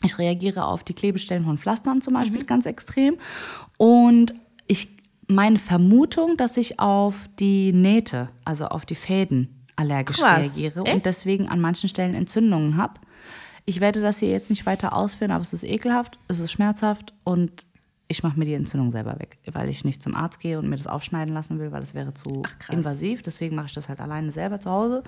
ich 0.04 0.18
reagiere 0.18 0.64
auf 0.66 0.84
die 0.84 0.94
Klebestellen 0.94 1.44
von 1.44 1.58
Pflastern 1.58 2.00
zum 2.00 2.14
Beispiel 2.14 2.42
Mhm. 2.42 2.46
ganz 2.46 2.66
extrem. 2.66 3.16
Und 3.76 4.34
ich, 4.66 4.88
meine 5.26 5.58
Vermutung, 5.58 6.36
dass 6.36 6.56
ich 6.56 6.78
auf 6.80 7.14
die 7.38 7.72
Nähte, 7.72 8.28
also 8.44 8.66
auf 8.66 8.84
die 8.86 8.94
Fäden 8.94 9.48
allergisch 9.76 10.20
was, 10.20 10.56
reagiere 10.56 10.84
echt? 10.84 10.94
und 10.94 11.04
deswegen 11.06 11.48
an 11.48 11.60
manchen 11.60 11.88
Stellen 11.88 12.14
Entzündungen 12.14 12.76
habe. 12.76 12.94
Ich 13.66 13.80
werde 13.80 14.00
das 14.02 14.18
hier 14.18 14.28
jetzt 14.30 14.50
nicht 14.50 14.66
weiter 14.66 14.94
ausführen, 14.94 15.30
aber 15.30 15.42
es 15.42 15.52
ist 15.54 15.64
ekelhaft, 15.64 16.18
es 16.28 16.38
ist 16.38 16.52
schmerzhaft 16.52 17.14
und 17.24 17.64
ich 18.06 18.22
mache 18.22 18.38
mir 18.38 18.44
die 18.44 18.52
Entzündung 18.52 18.90
selber 18.90 19.18
weg, 19.18 19.38
weil 19.50 19.70
ich 19.70 19.82
nicht 19.84 20.02
zum 20.02 20.14
Arzt 20.14 20.38
gehe 20.38 20.58
und 20.58 20.68
mir 20.68 20.76
das 20.76 20.86
aufschneiden 20.86 21.32
lassen 21.32 21.58
will, 21.58 21.72
weil 21.72 21.80
das 21.80 21.94
wäre 21.94 22.12
zu 22.12 22.42
Ach, 22.46 22.58
krass. 22.58 22.76
invasiv. 22.76 23.22
Deswegen 23.22 23.56
mache 23.56 23.66
ich 23.68 23.72
das 23.72 23.88
halt 23.88 24.00
alleine 24.00 24.30
selber 24.30 24.60
zu 24.60 24.70
Hause. 24.70 25.02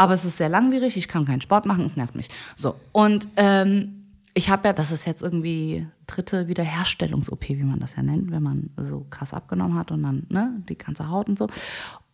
Aber 0.00 0.14
es 0.14 0.24
ist 0.24 0.38
sehr 0.38 0.48
langwierig, 0.48 0.96
ich 0.96 1.08
kann 1.08 1.26
keinen 1.26 1.42
Sport 1.42 1.66
machen, 1.66 1.84
es 1.84 1.94
nervt 1.94 2.14
mich. 2.14 2.30
So, 2.56 2.74
und 2.90 3.28
ähm, 3.36 4.06
ich 4.32 4.48
habe 4.48 4.68
ja, 4.68 4.72
das 4.72 4.92
ist 4.92 5.04
jetzt 5.04 5.20
irgendwie 5.20 5.86
dritte 6.06 6.48
Wiederherstellungs-OP, 6.48 7.50
wie 7.50 7.64
man 7.64 7.80
das 7.80 7.96
ja 7.96 8.02
nennt, 8.02 8.30
wenn 8.30 8.42
man 8.42 8.70
so 8.78 9.06
krass 9.10 9.34
abgenommen 9.34 9.76
hat 9.76 9.90
und 9.90 10.02
dann 10.02 10.26
ne, 10.30 10.54
die 10.70 10.78
ganze 10.78 11.10
Haut 11.10 11.28
und 11.28 11.36
so. 11.36 11.48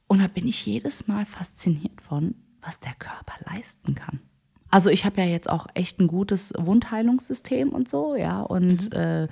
Und 0.08 0.20
da 0.20 0.26
bin 0.26 0.48
ich 0.48 0.66
jedes 0.66 1.06
Mal 1.06 1.26
fasziniert 1.26 2.00
von, 2.00 2.34
was 2.60 2.80
der 2.80 2.94
Körper 2.98 3.34
leisten 3.54 3.94
kann. 3.94 4.18
Also 4.68 4.90
ich 4.90 5.04
habe 5.04 5.20
ja 5.20 5.28
jetzt 5.28 5.48
auch 5.48 5.68
echt 5.74 6.00
ein 6.00 6.08
gutes 6.08 6.52
Wundheilungssystem 6.58 7.68
und 7.68 7.88
so, 7.88 8.16
ja. 8.16 8.42
Und 8.42 8.92
äh, 8.94 9.28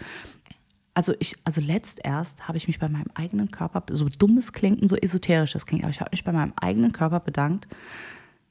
also 0.94 1.12
ich, 1.18 1.34
also 1.42 1.60
letzt 1.60 1.98
erst 2.04 2.46
habe 2.46 2.56
ich 2.56 2.68
mich 2.68 2.78
bei 2.78 2.88
meinem 2.88 3.10
eigenen 3.14 3.50
Körper, 3.50 3.82
so 3.90 4.08
dumm 4.08 4.38
es 4.38 4.52
klingt 4.52 4.80
und 4.80 4.86
so 4.86 4.94
esoterisch 4.94 5.56
es 5.56 5.66
klingt, 5.66 5.82
aber 5.82 5.90
ich 5.90 5.98
habe 5.98 6.10
mich 6.12 6.22
bei 6.22 6.30
meinem 6.30 6.52
eigenen 6.54 6.92
Körper 6.92 7.18
bedankt, 7.18 7.66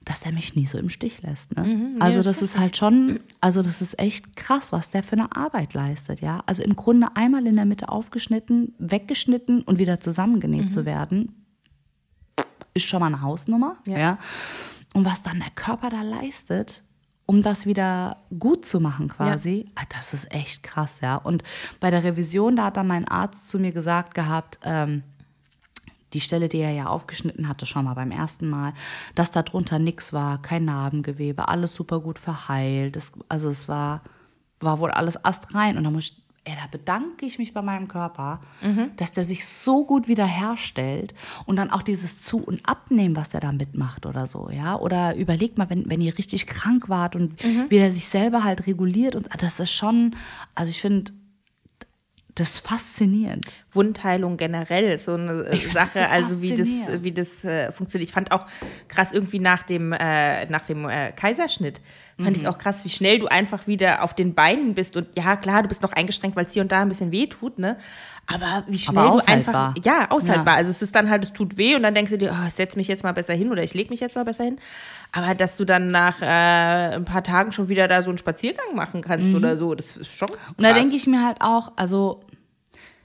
dass 0.06 0.20
der 0.20 0.34
mich 0.34 0.56
nie 0.56 0.66
so 0.66 0.78
im 0.78 0.90
Stich 0.90 1.22
lässt. 1.22 1.56
Ne? 1.56 1.64
Mhm, 1.64 1.96
also 2.00 2.24
das 2.24 2.42
ist 2.42 2.58
halt 2.58 2.76
schon, 2.76 3.20
also 3.42 3.62
das 3.62 3.82
ist 3.82 4.00
echt 4.00 4.36
krass, 4.36 4.72
was 4.72 4.90
der 4.90 5.04
für 5.04 5.14
eine 5.14 5.36
Arbeit 5.36 5.74
leistet, 5.74 6.22
ja. 6.22 6.44
Also 6.46 6.64
im 6.64 6.76
Grunde 6.76 7.08
einmal 7.16 7.46
in 7.48 7.56
der 7.56 7.66
Mitte 7.66 7.90
aufgeschnitten, 7.90 8.74
weggeschnitten 8.80 9.62
und 9.62 9.80
wieder 9.80 10.00
zusammengenäht 10.00 10.66
mhm. 10.66 10.70
zu 10.70 10.86
werden, 10.86 11.46
ist 12.74 12.88
schon 12.88 13.00
mal 13.00 13.08
eine 13.08 13.22
Hausnummer, 13.22 13.76
ja. 13.86 13.98
ja. 13.98 14.18
Und 14.94 15.06
was 15.06 15.24
dann 15.24 15.40
der 15.40 15.52
Körper 15.52 15.90
da 15.90 16.02
leistet, 16.02 16.84
um 17.26 17.42
das 17.42 17.66
wieder 17.66 18.18
gut 18.38 18.66
zu 18.66 18.80
machen 18.80 19.08
quasi, 19.08 19.66
ja. 19.66 19.72
Ah, 19.76 19.86
das 19.98 20.14
ist 20.14 20.34
echt 20.34 20.64
krass, 20.64 21.00
ja. 21.02 21.16
Und 21.16 21.44
bei 21.80 21.92
der 21.92 22.04
Revision, 22.04 22.56
da 22.56 22.66
hat 22.66 22.78
dann 22.78 22.88
mein 22.88 23.08
Arzt 23.08 23.48
zu 23.48 23.60
mir 23.60 23.72
gesagt 23.72 24.14
gehabt, 24.14 24.60
ähm, 24.64 25.04
die 26.14 26.22
Stelle, 26.22 26.50
die 26.50 26.60
er 26.60 26.72
ja 26.72 26.88
aufgeschnitten 26.88 27.48
hatte, 27.48 27.66
schon 27.66 27.86
mal 27.86 27.94
beim 27.94 28.12
ersten 28.12 28.50
Mal, 28.50 28.74
dass 29.16 29.32
da 29.32 29.44
drunter 29.44 29.80
nichts 29.80 30.14
war, 30.14 30.42
kein 30.42 30.66
Narbengewebe, 30.66 31.48
alles 31.48 31.76
super 31.76 32.00
gut 32.00 32.20
verheilt. 32.20 32.96
Das, 32.96 33.12
also 33.30 33.50
es 33.50 33.68
war, 33.68 34.02
war 34.60 34.80
wohl 34.80 34.92
alles 34.92 35.24
astrein. 35.24 35.78
Und 35.78 35.84
da 35.84 35.92
muss 35.92 36.06
ich, 36.06 36.24
ey, 36.46 36.56
da 36.60 36.68
bedanke 36.70 37.26
ich 37.26 37.40
mich 37.40 37.54
bei 37.54 37.62
meinem 37.62 37.88
Körper, 37.88 38.42
mhm. 38.62 38.92
dass 38.98 39.12
der 39.14 39.24
sich 39.24 39.48
so 39.48 39.86
gut 39.86 40.08
wiederherstellt 40.08 41.14
und 41.46 41.56
dann 41.56 41.72
auch 41.72 41.82
dieses 41.82 42.22
Zu- 42.22 42.44
und 42.44 42.68
Abnehmen, 42.68 43.16
was 43.16 43.30
der 43.30 43.40
da 43.40 43.52
mitmacht 43.52 44.06
oder 44.06 44.28
so, 44.28 44.50
ja. 44.50 44.78
Oder 44.78 45.16
überlegt 45.16 45.58
mal, 45.58 45.70
wenn, 45.70 45.90
wenn 45.90 46.02
ihr 46.02 46.18
richtig 46.18 46.48
krank 46.48 46.90
wart 46.90 47.16
und 47.16 47.44
mhm. 47.44 47.66
wie 47.70 47.78
er 47.78 47.92
sich 47.92 48.08
selber 48.08 48.44
halt 48.44 48.68
reguliert 48.68 49.16
und 49.16 49.30
das 49.40 49.60
ist 49.60 49.72
schon, 49.72 50.16
also 50.54 50.70
ich 50.70 50.82
finde, 50.82 51.14
das 52.36 52.56
ist 52.56 52.68
faszinierend. 52.68 53.46
Wundheilung 53.72 54.38
generell 54.38 54.98
so 54.98 55.14
eine 55.14 55.50
ich 55.52 55.72
Sache, 55.72 56.00
so 56.00 56.02
also 56.02 56.42
wie 56.42 56.56
das, 56.56 56.68
wie 57.02 57.12
das 57.12 57.44
äh, 57.44 57.72
funktioniert. 57.72 58.10
Ich 58.10 58.14
fand 58.14 58.32
auch 58.32 58.48
krass 58.88 59.14
irgendwie 59.14 59.40
nach 59.40 59.64
dem, 59.64 59.94
äh, 59.94 60.46
nach 60.48 60.66
dem 60.66 60.90
äh, 60.90 61.12
Kaiserschnitt, 61.12 61.82
fand 62.18 62.30
mhm. 62.30 62.36
ich 62.36 62.42
es 62.42 62.46
auch 62.48 62.58
krass, 62.58 62.86
wie 62.86 62.90
schnell 62.90 63.20
du 63.20 63.28
einfach 63.28 63.68
wieder 63.68 64.04
auf 64.04 64.14
den 64.14 64.34
Beinen 64.34 64.74
bist. 64.74 64.96
Und 64.96 65.08
ja, 65.16 65.36
klar, 65.36 65.64
du 65.64 65.68
bist 65.68 65.82
noch 65.82 65.94
eingeschränkt, 65.94 66.36
weil 66.36 66.46
es 66.46 66.54
hier 66.54 66.62
und 66.62 66.72
da 66.72 66.82
ein 66.82 66.90
bisschen 66.90 67.12
weh 67.12 67.28
tut, 67.28 67.58
ne? 67.60 67.78
Aber 68.26 68.64
wie 68.68 68.78
schnell 68.78 68.98
Aber 68.98 69.20
du 69.20 69.28
einfach. 69.28 69.74
Ja, 69.84 70.10
aushaltbar. 70.10 70.54
Ja. 70.54 70.58
Also 70.58 70.72
es 70.72 70.82
ist 70.82 70.96
dann 70.96 71.10
halt, 71.10 71.24
es 71.24 71.34
tut 71.34 71.58
weh 71.58 71.76
und 71.76 71.84
dann 71.84 71.94
denkst 71.94 72.12
du 72.12 72.18
dir, 72.18 72.32
oh, 72.32 72.48
ich 72.48 72.54
setze 72.54 72.78
mich 72.78 72.88
jetzt 72.88 73.04
mal 73.04 73.12
besser 73.12 73.34
hin 73.34 73.52
oder 73.52 73.64
ich 73.64 73.74
lege 73.74 73.90
mich 73.90 74.00
jetzt 74.00 74.16
mal 74.16 74.24
besser 74.24 74.46
hin. 74.46 74.60
Aber 75.12 75.36
dass 75.36 75.58
du 75.58 75.66
dann 75.66 75.88
nach 75.88 76.22
äh, 76.22 76.96
ein 76.96 77.06
paar 77.06 77.24
Tagen 77.24 77.52
schon 77.52 77.68
wieder 77.68 77.88
da 77.88 78.02
so 78.02 78.12
einen 78.12 78.18
Spaziergang 78.18 78.76
machen 78.76 79.02
kannst 79.02 79.32
mhm. 79.32 79.36
oder 79.36 79.58
so, 79.58 79.76
das 79.76 79.98
ist 79.98 80.16
schon. 80.16 80.30
Krass. 80.30 80.38
Und 80.56 80.64
da 80.64 80.74
denke 80.74 80.96
ich 80.96 81.08
mir 81.08 81.26
halt 81.26 81.42
auch, 81.42 81.74
also 81.76 82.22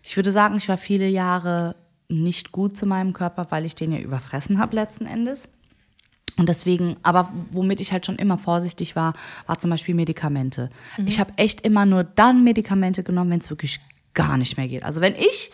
ich 0.02 0.16
würde 0.16 0.32
sagen, 0.32 0.56
ich 0.56 0.68
war 0.68 0.78
viele 0.78 1.08
Jahre 1.08 1.74
nicht 2.08 2.52
gut 2.52 2.76
zu 2.76 2.86
meinem 2.86 3.12
Körper, 3.12 3.46
weil 3.50 3.64
ich 3.64 3.74
den 3.74 3.92
ja 3.92 3.98
überfressen 3.98 4.58
habe 4.58 4.76
letzten 4.76 5.06
Endes. 5.06 5.48
Und 6.38 6.48
deswegen, 6.48 6.96
aber 7.02 7.32
womit 7.50 7.80
ich 7.80 7.92
halt 7.92 8.06
schon 8.06 8.16
immer 8.16 8.38
vorsichtig 8.38 8.96
war, 8.96 9.14
war 9.46 9.58
zum 9.58 9.70
Beispiel 9.70 9.94
Medikamente. 9.94 10.70
Mhm. 10.96 11.06
Ich 11.06 11.20
habe 11.20 11.32
echt 11.36 11.62
immer 11.62 11.84
nur 11.84 12.04
dann 12.04 12.44
Medikamente 12.44 13.02
genommen, 13.02 13.30
wenn 13.30 13.40
es 13.40 13.50
wirklich 13.50 13.80
gar 14.14 14.36
nicht 14.36 14.56
mehr 14.56 14.68
geht. 14.68 14.84
Also 14.84 15.00
wenn 15.00 15.14
ich 15.14 15.50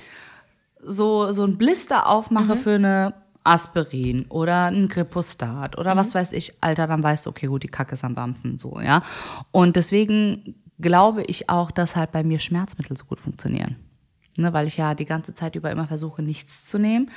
so, 0.82 1.32
so 1.32 1.44
ein 1.44 1.56
Blister 1.56 2.08
aufmache 2.08 2.56
mhm. 2.56 2.58
für 2.58 2.74
eine 2.74 3.14
Aspirin 3.42 4.26
oder 4.28 4.66
ein 4.66 4.88
Gripostat 4.88 5.78
oder 5.78 5.94
mhm. 5.94 5.98
was 5.98 6.14
weiß 6.14 6.32
ich, 6.32 6.54
Alter, 6.60 6.86
dann 6.86 7.02
weißt 7.02 7.26
du, 7.26 7.30
okay, 7.30 7.46
gut, 7.46 7.62
die 7.62 7.68
Kacke 7.68 7.94
ist 7.94 8.04
am 8.04 8.14
Dampfen, 8.14 8.58
so, 8.58 8.80
ja. 8.80 9.02
Und 9.50 9.76
deswegen 9.76 10.54
glaube 10.78 11.22
ich 11.24 11.48
auch, 11.48 11.70
dass 11.70 11.96
halt 11.96 12.12
bei 12.12 12.22
mir 12.22 12.38
Schmerzmittel 12.38 12.96
so 12.96 13.04
gut 13.04 13.20
funktionieren 13.20 13.76
ne, 14.36 14.52
weil 14.52 14.66
ich 14.66 14.76
ja 14.76 14.94
die 14.94 15.04
ganze 15.04 15.34
Zeit 15.34 15.54
über 15.56 15.70
immer 15.70 15.86
versuche, 15.86 16.22
nichts 16.22 16.64
zu 16.64 16.78
nehmen. 16.78 17.10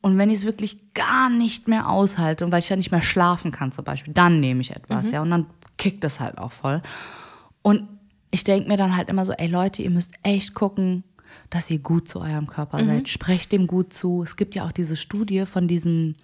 Und 0.00 0.18
wenn 0.18 0.30
ich 0.30 0.38
es 0.38 0.44
wirklich 0.44 0.94
gar 0.94 1.30
nicht 1.30 1.68
mehr 1.68 1.88
aushalte 1.88 2.44
und 2.44 2.52
weil 2.52 2.60
ich 2.60 2.68
ja 2.68 2.76
nicht 2.76 2.90
mehr 2.90 3.02
schlafen 3.02 3.50
kann 3.50 3.72
zum 3.72 3.84
Beispiel, 3.84 4.12
dann 4.12 4.40
nehme 4.40 4.60
ich 4.60 4.70
etwas, 4.70 5.06
mhm. 5.06 5.12
ja, 5.12 5.22
und 5.22 5.30
dann 5.30 5.46
kickt 5.78 6.04
das 6.04 6.20
halt 6.20 6.38
auch 6.38 6.52
voll. 6.52 6.82
Und 7.62 7.88
ich 8.30 8.44
denke 8.44 8.68
mir 8.68 8.76
dann 8.76 8.96
halt 8.96 9.08
immer 9.08 9.24
so, 9.24 9.32
ey 9.32 9.48
Leute, 9.48 9.82
ihr 9.82 9.90
müsst 9.90 10.12
echt 10.22 10.54
gucken, 10.54 11.04
dass 11.50 11.70
ihr 11.70 11.78
gut 11.78 12.08
zu 12.08 12.20
eurem 12.20 12.46
Körper 12.46 12.82
mhm. 12.82 12.86
seid. 12.86 13.08
Sprecht 13.08 13.52
dem 13.52 13.66
gut 13.66 13.92
zu. 13.92 14.22
Es 14.22 14.36
gibt 14.36 14.54
ja 14.54 14.64
auch 14.64 14.72
diese 14.72 14.96
Studie 14.96 15.46
von 15.46 15.68
diesem, 15.68 16.14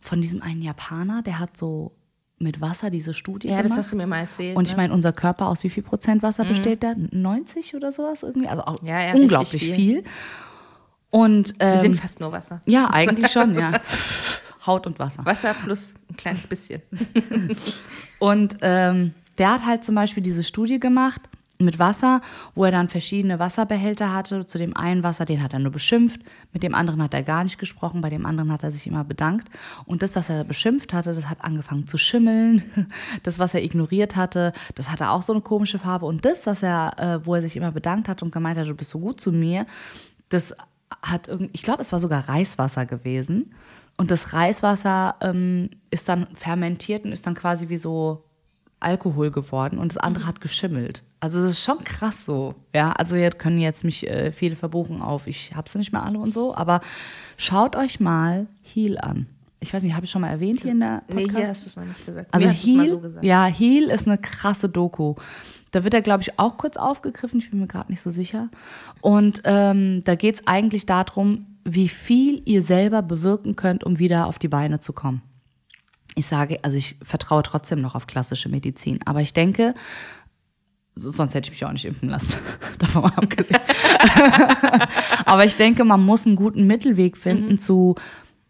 von 0.00 0.20
diesem 0.20 0.42
einen 0.42 0.62
Japaner, 0.62 1.22
der 1.22 1.38
hat 1.38 1.56
so 1.56 1.92
mit 2.38 2.60
Wasser 2.60 2.88
diese 2.90 3.12
Studie 3.12 3.48
Ja, 3.48 3.56
gemacht. 3.56 3.70
das 3.70 3.78
hast 3.78 3.92
du 3.92 3.96
mir 3.96 4.06
mal 4.06 4.20
erzählt. 4.20 4.56
Und 4.56 4.64
ich 4.64 4.72
ne? 4.72 4.78
meine, 4.78 4.94
unser 4.94 5.12
Körper 5.12 5.46
aus 5.46 5.62
wie 5.62 5.68
viel 5.68 5.82
Prozent 5.82 6.22
Wasser 6.22 6.44
mhm. 6.44 6.48
besteht 6.48 6.82
der? 6.82 6.96
90 6.96 7.74
oder 7.74 7.92
sowas 7.92 8.22
irgendwie? 8.22 8.48
Also 8.48 8.64
auch 8.64 8.82
ja, 8.82 9.02
ja, 9.02 9.14
unglaublich 9.14 9.62
viel. 9.62 9.74
viel. 9.74 10.04
Und, 11.10 11.54
ähm, 11.58 11.74
Wir 11.74 11.80
sind 11.82 12.00
fast 12.00 12.20
nur 12.20 12.32
Wasser. 12.32 12.62
Ja, 12.66 12.90
eigentlich 12.90 13.30
schon, 13.30 13.54
ja. 13.54 13.72
Haut 14.66 14.86
und 14.86 14.98
Wasser. 14.98 15.24
Wasser 15.24 15.54
plus 15.54 15.94
ein 16.08 16.16
kleines 16.16 16.46
bisschen. 16.46 16.82
und 18.18 18.58
ähm, 18.60 19.14
der 19.38 19.52
hat 19.52 19.64
halt 19.64 19.84
zum 19.84 19.94
Beispiel 19.94 20.22
diese 20.22 20.44
Studie 20.44 20.78
gemacht 20.78 21.22
mit 21.60 21.78
Wasser, 21.78 22.20
wo 22.54 22.64
er 22.64 22.70
dann 22.70 22.88
verschiedene 22.88 23.38
Wasserbehälter 23.38 24.12
hatte. 24.12 24.46
Zu 24.46 24.58
dem 24.58 24.76
einen 24.76 25.02
Wasser, 25.02 25.24
den 25.24 25.42
hat 25.42 25.52
er 25.52 25.58
nur 25.58 25.72
beschimpft, 25.72 26.20
mit 26.52 26.62
dem 26.62 26.74
anderen 26.74 27.02
hat 27.02 27.14
er 27.14 27.22
gar 27.22 27.44
nicht 27.44 27.58
gesprochen, 27.58 28.00
bei 28.00 28.10
dem 28.10 28.26
anderen 28.26 28.50
hat 28.50 28.62
er 28.62 28.70
sich 28.70 28.86
immer 28.86 29.04
bedankt. 29.04 29.48
Und 29.84 30.02
das, 30.02 30.16
was 30.16 30.28
er 30.28 30.44
beschimpft 30.44 30.92
hatte, 30.92 31.14
das 31.14 31.28
hat 31.28 31.42
angefangen 31.42 31.86
zu 31.86 31.98
schimmeln. 31.98 32.62
Das, 33.22 33.38
was 33.38 33.54
er 33.54 33.62
ignoriert 33.62 34.16
hatte, 34.16 34.52
das 34.74 34.90
hatte 34.90 35.10
auch 35.10 35.22
so 35.22 35.32
eine 35.32 35.42
komische 35.42 35.78
Farbe. 35.78 36.06
Und 36.06 36.24
das, 36.24 36.46
was 36.46 36.62
er, 36.62 36.98
äh, 36.98 37.26
wo 37.26 37.34
er 37.34 37.42
sich 37.42 37.56
immer 37.56 37.70
bedankt 37.70 38.08
hat 38.08 38.22
und 38.22 38.32
gemeint 38.32 38.58
hat, 38.58 38.66
du 38.66 38.74
bist 38.74 38.90
so 38.90 38.98
gut 38.98 39.20
zu 39.20 39.32
mir, 39.32 39.66
das 40.28 40.54
hat 41.02 41.28
irgendwie, 41.28 41.50
ich 41.52 41.62
glaube, 41.62 41.82
es 41.82 41.92
war 41.92 42.00
sogar 42.00 42.28
Reiswasser 42.28 42.86
gewesen. 42.86 43.54
Und 43.96 44.10
das 44.10 44.32
Reiswasser 44.32 45.14
ähm, 45.20 45.70
ist 45.90 46.08
dann 46.08 46.26
fermentiert 46.34 47.04
und 47.04 47.12
ist 47.12 47.26
dann 47.26 47.34
quasi 47.34 47.68
wie 47.68 47.76
so 47.76 48.24
Alkohol 48.80 49.30
geworden 49.30 49.78
und 49.78 49.92
das 49.92 49.98
andere 49.98 50.24
mhm. 50.24 50.28
hat 50.28 50.40
geschimmelt. 50.40 51.02
Also 51.20 51.40
das 51.40 51.50
ist 51.50 51.62
schon 51.62 51.84
krass 51.84 52.24
so. 52.24 52.54
Ja, 52.74 52.92
also 52.92 53.14
jetzt 53.14 53.38
können 53.38 53.58
jetzt 53.58 53.84
mich 53.84 54.08
äh, 54.08 54.32
viele 54.32 54.56
verbuchen 54.56 55.02
auf, 55.02 55.26
ich 55.26 55.54
hab's 55.54 55.74
nicht 55.74 55.92
mehr 55.92 56.02
alle 56.02 56.18
und 56.18 56.32
so, 56.32 56.54
aber 56.54 56.80
schaut 57.36 57.76
euch 57.76 58.00
mal 58.00 58.46
Heal 58.62 58.98
an. 58.98 59.26
Ich 59.62 59.74
weiß 59.74 59.82
nicht, 59.82 59.94
habe 59.94 60.06
ich 60.06 60.10
schon 60.10 60.22
mal 60.22 60.30
erwähnt 60.30 60.62
hier 60.62 60.72
in 60.72 60.80
der 60.80 61.02
Podcast? 61.06 61.14
Nee, 61.14 61.30
hier 61.30 61.48
hast 61.48 61.64
du 61.64 61.68
es 61.68 61.76
noch 61.76 61.84
nicht 61.84 62.06
gesagt. 62.06 62.28
Also 62.32 62.48
Heal, 62.48 62.88
so 62.88 63.00
gesagt. 63.00 63.24
ja, 63.24 63.44
Heal 63.44 63.90
ist 63.90 64.06
eine 64.06 64.16
krasse 64.16 64.70
Doku. 64.70 65.14
Da 65.70 65.84
wird 65.84 65.94
er, 65.94 66.02
glaube 66.02 66.22
ich, 66.22 66.38
auch 66.38 66.56
kurz 66.56 66.76
aufgegriffen, 66.76 67.38
ich 67.38 67.50
bin 67.50 67.60
mir 67.60 67.66
gerade 67.66 67.90
nicht 67.90 68.00
so 68.00 68.10
sicher. 68.10 68.48
Und 69.00 69.42
ähm, 69.44 70.02
da 70.04 70.14
geht 70.14 70.36
es 70.36 70.46
eigentlich 70.46 70.86
darum, 70.86 71.46
wie 71.64 71.88
viel 71.88 72.42
ihr 72.44 72.62
selber 72.62 73.02
bewirken 73.02 73.54
könnt, 73.54 73.84
um 73.84 73.98
wieder 73.98 74.26
auf 74.26 74.38
die 74.38 74.48
Beine 74.48 74.80
zu 74.80 74.92
kommen 74.92 75.22
ich 76.14 76.26
sage, 76.26 76.58
also 76.62 76.76
ich 76.76 76.96
vertraue 77.02 77.42
trotzdem 77.42 77.80
noch 77.80 77.94
auf 77.94 78.06
klassische 78.06 78.48
Medizin, 78.48 79.00
aber 79.04 79.20
ich 79.20 79.32
denke, 79.32 79.74
sonst 80.94 81.34
hätte 81.34 81.46
ich 81.46 81.52
mich 81.52 81.64
auch 81.64 81.72
nicht 81.72 81.84
impfen 81.84 82.08
lassen. 82.08 82.34
Davon 82.78 83.04
abgesehen. 83.04 83.60
aber 85.24 85.44
ich 85.44 85.56
denke, 85.56 85.84
man 85.84 86.04
muss 86.04 86.26
einen 86.26 86.36
guten 86.36 86.66
Mittelweg 86.66 87.16
finden, 87.16 87.52
mhm. 87.52 87.58
zu 87.58 87.94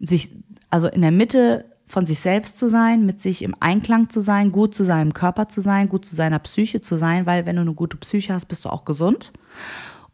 sich, 0.00 0.30
also 0.70 0.88
in 0.88 1.02
der 1.02 1.12
Mitte 1.12 1.64
von 1.90 2.06
sich 2.06 2.20
selbst 2.20 2.56
zu 2.56 2.68
sein, 2.68 3.04
mit 3.04 3.20
sich 3.20 3.42
im 3.42 3.54
Einklang 3.58 4.10
zu 4.10 4.20
sein, 4.20 4.52
gut 4.52 4.76
zu 4.76 4.84
seinem 4.84 5.12
Körper 5.12 5.48
zu 5.48 5.60
sein, 5.60 5.88
gut 5.88 6.06
zu 6.06 6.14
seiner 6.14 6.38
Psyche 6.38 6.80
zu 6.80 6.96
sein, 6.96 7.26
weil 7.26 7.46
wenn 7.46 7.56
du 7.56 7.62
eine 7.62 7.74
gute 7.74 7.96
Psyche 7.96 8.32
hast, 8.32 8.46
bist 8.46 8.64
du 8.64 8.68
auch 8.68 8.84
gesund. 8.84 9.32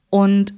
Und 0.09 0.55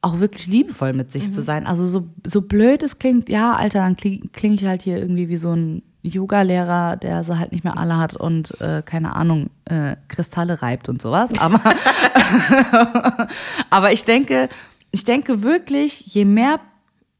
auch 0.00 0.18
wirklich 0.18 0.48
liebevoll 0.48 0.94
mit 0.94 1.12
sich 1.12 1.28
mhm. 1.28 1.32
zu 1.32 1.42
sein. 1.42 1.66
Also 1.66 1.86
so, 1.86 2.08
so 2.24 2.42
blöd 2.42 2.82
es 2.82 2.98
klingt, 2.98 3.28
ja, 3.28 3.52
Alter, 3.54 3.80
dann 3.80 3.96
klinge 3.96 4.28
kling 4.32 4.54
ich 4.54 4.64
halt 4.64 4.82
hier 4.82 4.98
irgendwie 4.98 5.28
wie 5.28 5.36
so 5.36 5.52
ein 5.52 5.82
Yoga-Lehrer, 6.02 6.96
der 6.96 7.22
sie 7.22 7.38
halt 7.38 7.52
nicht 7.52 7.62
mehr 7.62 7.78
alle 7.78 7.96
hat 7.96 8.14
und 8.14 8.60
äh, 8.60 8.82
keine 8.84 9.14
Ahnung, 9.14 9.50
äh, 9.64 9.96
Kristalle 10.08 10.60
reibt 10.60 10.88
und 10.88 11.00
sowas. 11.00 11.38
Aber, 11.38 11.60
aber 13.70 13.92
ich 13.92 14.04
denke, 14.04 14.48
ich 14.90 15.04
denke 15.04 15.42
wirklich, 15.42 16.00
je 16.00 16.24
mehr 16.24 16.58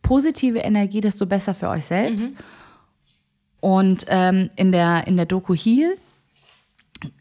positive 0.03 0.59
Energie, 0.59 1.01
desto 1.01 1.27
besser 1.27 1.55
für 1.55 1.69
euch 1.69 1.87
selbst. 1.87 2.33
Mhm. 2.33 2.58
Und 3.61 4.07
ähm, 4.09 4.51
in, 4.57 4.73
der, 4.73 5.07
in 5.07 5.17
der 5.17 5.27
Doku 5.27 5.55
Heal 5.55 5.97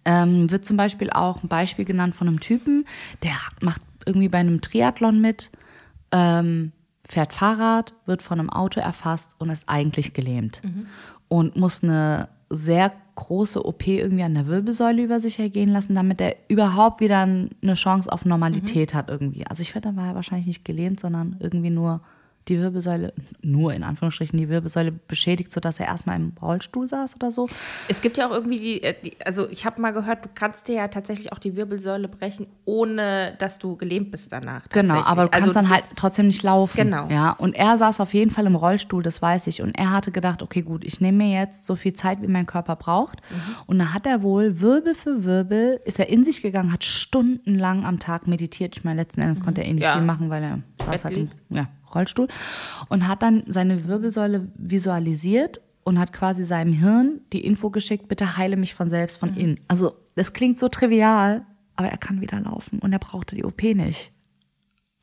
ähm, 0.05 0.49
wird 0.51 0.65
zum 0.65 0.77
Beispiel 0.77 1.09
auch 1.09 1.43
ein 1.43 1.47
Beispiel 1.47 1.85
genannt 1.85 2.15
von 2.15 2.27
einem 2.27 2.39
Typen, 2.39 2.85
der 3.23 3.33
macht 3.61 3.81
irgendwie 4.05 4.29
bei 4.29 4.39
einem 4.39 4.61
Triathlon 4.61 5.19
mit, 5.19 5.51
ähm, 6.11 6.71
fährt 7.07 7.33
Fahrrad, 7.33 7.93
wird 8.05 8.21
von 8.21 8.39
einem 8.39 8.49
Auto 8.49 8.79
erfasst 8.79 9.31
und 9.37 9.49
ist 9.49 9.67
eigentlich 9.67 10.13
gelähmt. 10.13 10.61
Mhm 10.63 10.87
und 11.27 11.55
muss 11.55 11.83
eine 11.83 12.29
sehr 12.49 12.91
große 13.15 13.65
OP 13.65 13.87
irgendwie 13.87 14.23
an 14.23 14.35
der 14.35 14.47
Wirbelsäule 14.47 15.03
über 15.03 15.19
sich 15.19 15.39
ergehen 15.39 15.69
lassen, 15.69 15.95
damit 15.95 16.21
er 16.21 16.35
überhaupt 16.47 17.01
wieder 17.01 17.21
eine 17.21 17.73
Chance 17.73 18.11
auf 18.11 18.25
Normalität 18.25 18.93
mhm. 18.93 18.97
hat 18.97 19.09
irgendwie. 19.09 19.45
Also 19.47 19.61
ich 19.61 19.73
werde, 19.73 19.89
da 19.89 19.95
war 19.95 20.09
er 20.09 20.15
wahrscheinlich 20.15 20.47
nicht 20.47 20.65
gelähmt, 20.65 20.99
sondern 20.99 21.35
irgendwie 21.39 21.71
nur 21.71 22.01
die 22.49 22.59
Wirbelsäule, 22.59 23.13
nur 23.41 23.73
in 23.73 23.83
Anführungsstrichen 23.83 24.37
die 24.37 24.49
Wirbelsäule 24.49 24.91
beschädigt, 24.91 25.51
sodass 25.51 25.79
er 25.79 25.87
erstmal 25.87 26.15
im 26.17 26.33
Rollstuhl 26.41 26.87
saß 26.87 27.15
oder 27.15 27.31
so. 27.31 27.47
Es 27.87 28.01
gibt 28.01 28.17
ja 28.17 28.27
auch 28.27 28.31
irgendwie 28.31 28.59
die, 28.59 28.83
äh, 28.83 28.95
die 29.03 29.13
also 29.25 29.49
ich 29.49 29.65
habe 29.65 29.81
mal 29.81 29.91
gehört, 29.91 30.25
du 30.25 30.29
kannst 30.33 30.67
dir 30.67 30.75
ja 30.75 30.87
tatsächlich 30.87 31.31
auch 31.33 31.39
die 31.39 31.55
Wirbelsäule 31.55 32.07
brechen, 32.07 32.47
ohne 32.65 33.35
dass 33.39 33.59
du 33.59 33.75
gelähmt 33.75 34.11
bist 34.11 34.31
danach. 34.31 34.67
Genau, 34.69 35.01
aber 35.03 35.23
du 35.23 35.29
kannst 35.29 35.47
also 35.47 35.53
dann 35.53 35.69
halt 35.69 35.83
trotzdem 35.95 36.27
nicht 36.27 36.43
laufen. 36.43 36.77
Genau. 36.77 37.07
Ja, 37.09 37.31
und 37.31 37.55
er 37.55 37.77
saß 37.77 37.99
auf 37.99 38.13
jeden 38.13 38.31
Fall 38.31 38.45
im 38.45 38.55
Rollstuhl, 38.55 39.03
das 39.03 39.21
weiß 39.21 39.47
ich. 39.47 39.61
Und 39.61 39.77
er 39.77 39.91
hatte 39.91 40.11
gedacht, 40.11 40.41
okay, 40.41 40.61
gut, 40.61 40.83
ich 40.85 41.01
nehme 41.01 41.17
mir 41.17 41.39
jetzt 41.39 41.65
so 41.65 41.75
viel 41.75 41.93
Zeit, 41.93 42.21
wie 42.21 42.27
mein 42.27 42.45
Körper 42.45 42.75
braucht. 42.75 43.21
Mhm. 43.29 43.55
Und 43.65 43.79
dann 43.79 43.93
hat 43.93 44.05
er 44.05 44.21
wohl 44.21 44.61
Wirbel 44.61 44.95
für 44.95 45.23
Wirbel, 45.23 45.79
ist 45.85 45.99
er 45.99 46.09
in 46.09 46.23
sich 46.23 46.41
gegangen, 46.41 46.71
hat 46.71 46.83
stundenlang 46.83 47.85
am 47.85 47.99
Tag 47.99 48.27
meditiert. 48.27 48.77
Ich 48.77 48.83
meine, 48.83 49.01
letzten 49.01 49.21
Endes 49.21 49.39
mhm. 49.39 49.45
konnte 49.45 49.61
er 49.61 49.67
eh 49.67 49.73
nicht 49.73 49.83
ja. 49.83 49.93
viel 49.93 50.03
machen, 50.03 50.29
weil 50.29 50.43
er 50.43 50.59
saß 50.91 51.03
halt 51.03 51.17
im 51.17 51.29
ja, 51.49 51.67
Rollstuhl. 51.93 52.27
Und 52.89 53.07
hat 53.07 53.21
dann 53.21 53.43
seine 53.47 53.87
Wirbelsäule 53.87 54.47
visualisiert 54.55 55.61
und 55.83 55.99
hat 55.99 56.11
quasi 56.11 56.43
seinem 56.43 56.73
Hirn 56.73 57.21
die 57.31 57.45
Info 57.45 57.69
geschickt, 57.69 58.07
bitte 58.07 58.37
heile 58.37 58.57
mich 58.57 58.73
von 58.73 58.89
selbst, 58.89 59.17
von 59.17 59.31
mhm. 59.31 59.37
innen. 59.37 59.59
Also 59.67 59.93
das 60.15 60.33
klingt 60.33 60.59
so 60.59 60.67
trivial, 60.67 61.45
aber 61.75 61.89
er 61.89 61.97
kann 61.97 62.21
wieder 62.21 62.39
laufen 62.39 62.79
und 62.79 62.91
er 62.91 62.99
brauchte 62.99 63.35
die 63.35 63.45
OP 63.45 63.63
nicht. 63.63 64.11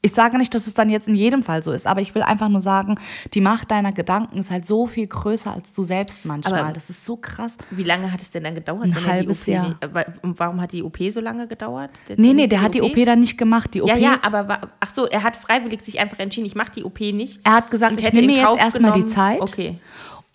Ich 0.05 0.13
sage 0.13 0.37
nicht, 0.37 0.55
dass 0.55 0.67
es 0.67 0.75
dann 0.75 0.91
jetzt 0.91 1.09
in 1.09 1.15
jedem 1.15 1.43
Fall 1.43 1.63
so 1.63 1.73
ist, 1.73 1.87
aber 1.87 2.03
ich 2.03 2.15
will 2.15 2.23
einfach 2.23 2.51
nur 2.51 2.61
sagen, 2.61 2.97
die 3.33 3.41
Macht 3.41 3.71
deiner 3.71 3.91
Gedanken 3.91 4.37
ist 4.37 4.51
halt 4.51 4.67
so 4.67 4.87
viel 4.87 5.07
größer 5.07 5.51
als 5.51 5.73
du 5.73 5.83
selbst 5.83 6.27
manchmal. 6.27 6.61
Aber 6.61 6.73
das 6.75 6.91
ist 6.91 7.07
so 7.07 7.17
krass. 7.17 7.57
Wie 7.71 7.85
lange 7.85 8.13
hat 8.13 8.21
es 8.21 8.31
denn 8.31 8.45
dann 8.45 8.55
gedauert? 8.55 8.85
Ein 8.85 9.07
halbes 9.07 9.47
Jahr. 9.47 9.69
Nicht, 9.69 9.79
warum 10.23 10.61
hat 10.61 10.73
die 10.73 10.83
OP 10.83 10.99
so 11.09 11.21
lange 11.21 11.49
gedauert? 11.49 11.89
Der, 12.07 12.21
nee, 12.21 12.35
nee, 12.35 12.47
der 12.47 12.61
hat 12.61 12.75
die 12.75 12.83
OP 12.83 12.95
dann 13.07 13.21
nicht 13.21 13.39
gemacht. 13.39 13.73
Die 13.73 13.81
OP, 13.81 13.89
ja, 13.89 13.97
ja, 13.97 14.19
aber 14.21 14.69
ach 14.79 14.93
so, 14.93 15.07
er 15.07 15.23
hat 15.23 15.37
freiwillig 15.37 15.81
sich 15.81 15.99
einfach 15.99 16.19
entschieden, 16.19 16.47
ich 16.47 16.55
mache 16.55 16.73
die 16.73 16.85
OP 16.85 17.01
nicht. 17.01 17.41
Er 17.43 17.53
hat 17.53 17.71
gesagt, 17.71 17.99
ich 17.99 18.13
nehme 18.13 18.27
mir 18.27 18.43
jetzt 18.43 18.59
erstmal 18.59 18.93
die 18.93 19.07
Zeit 19.07 19.41
okay. 19.41 19.79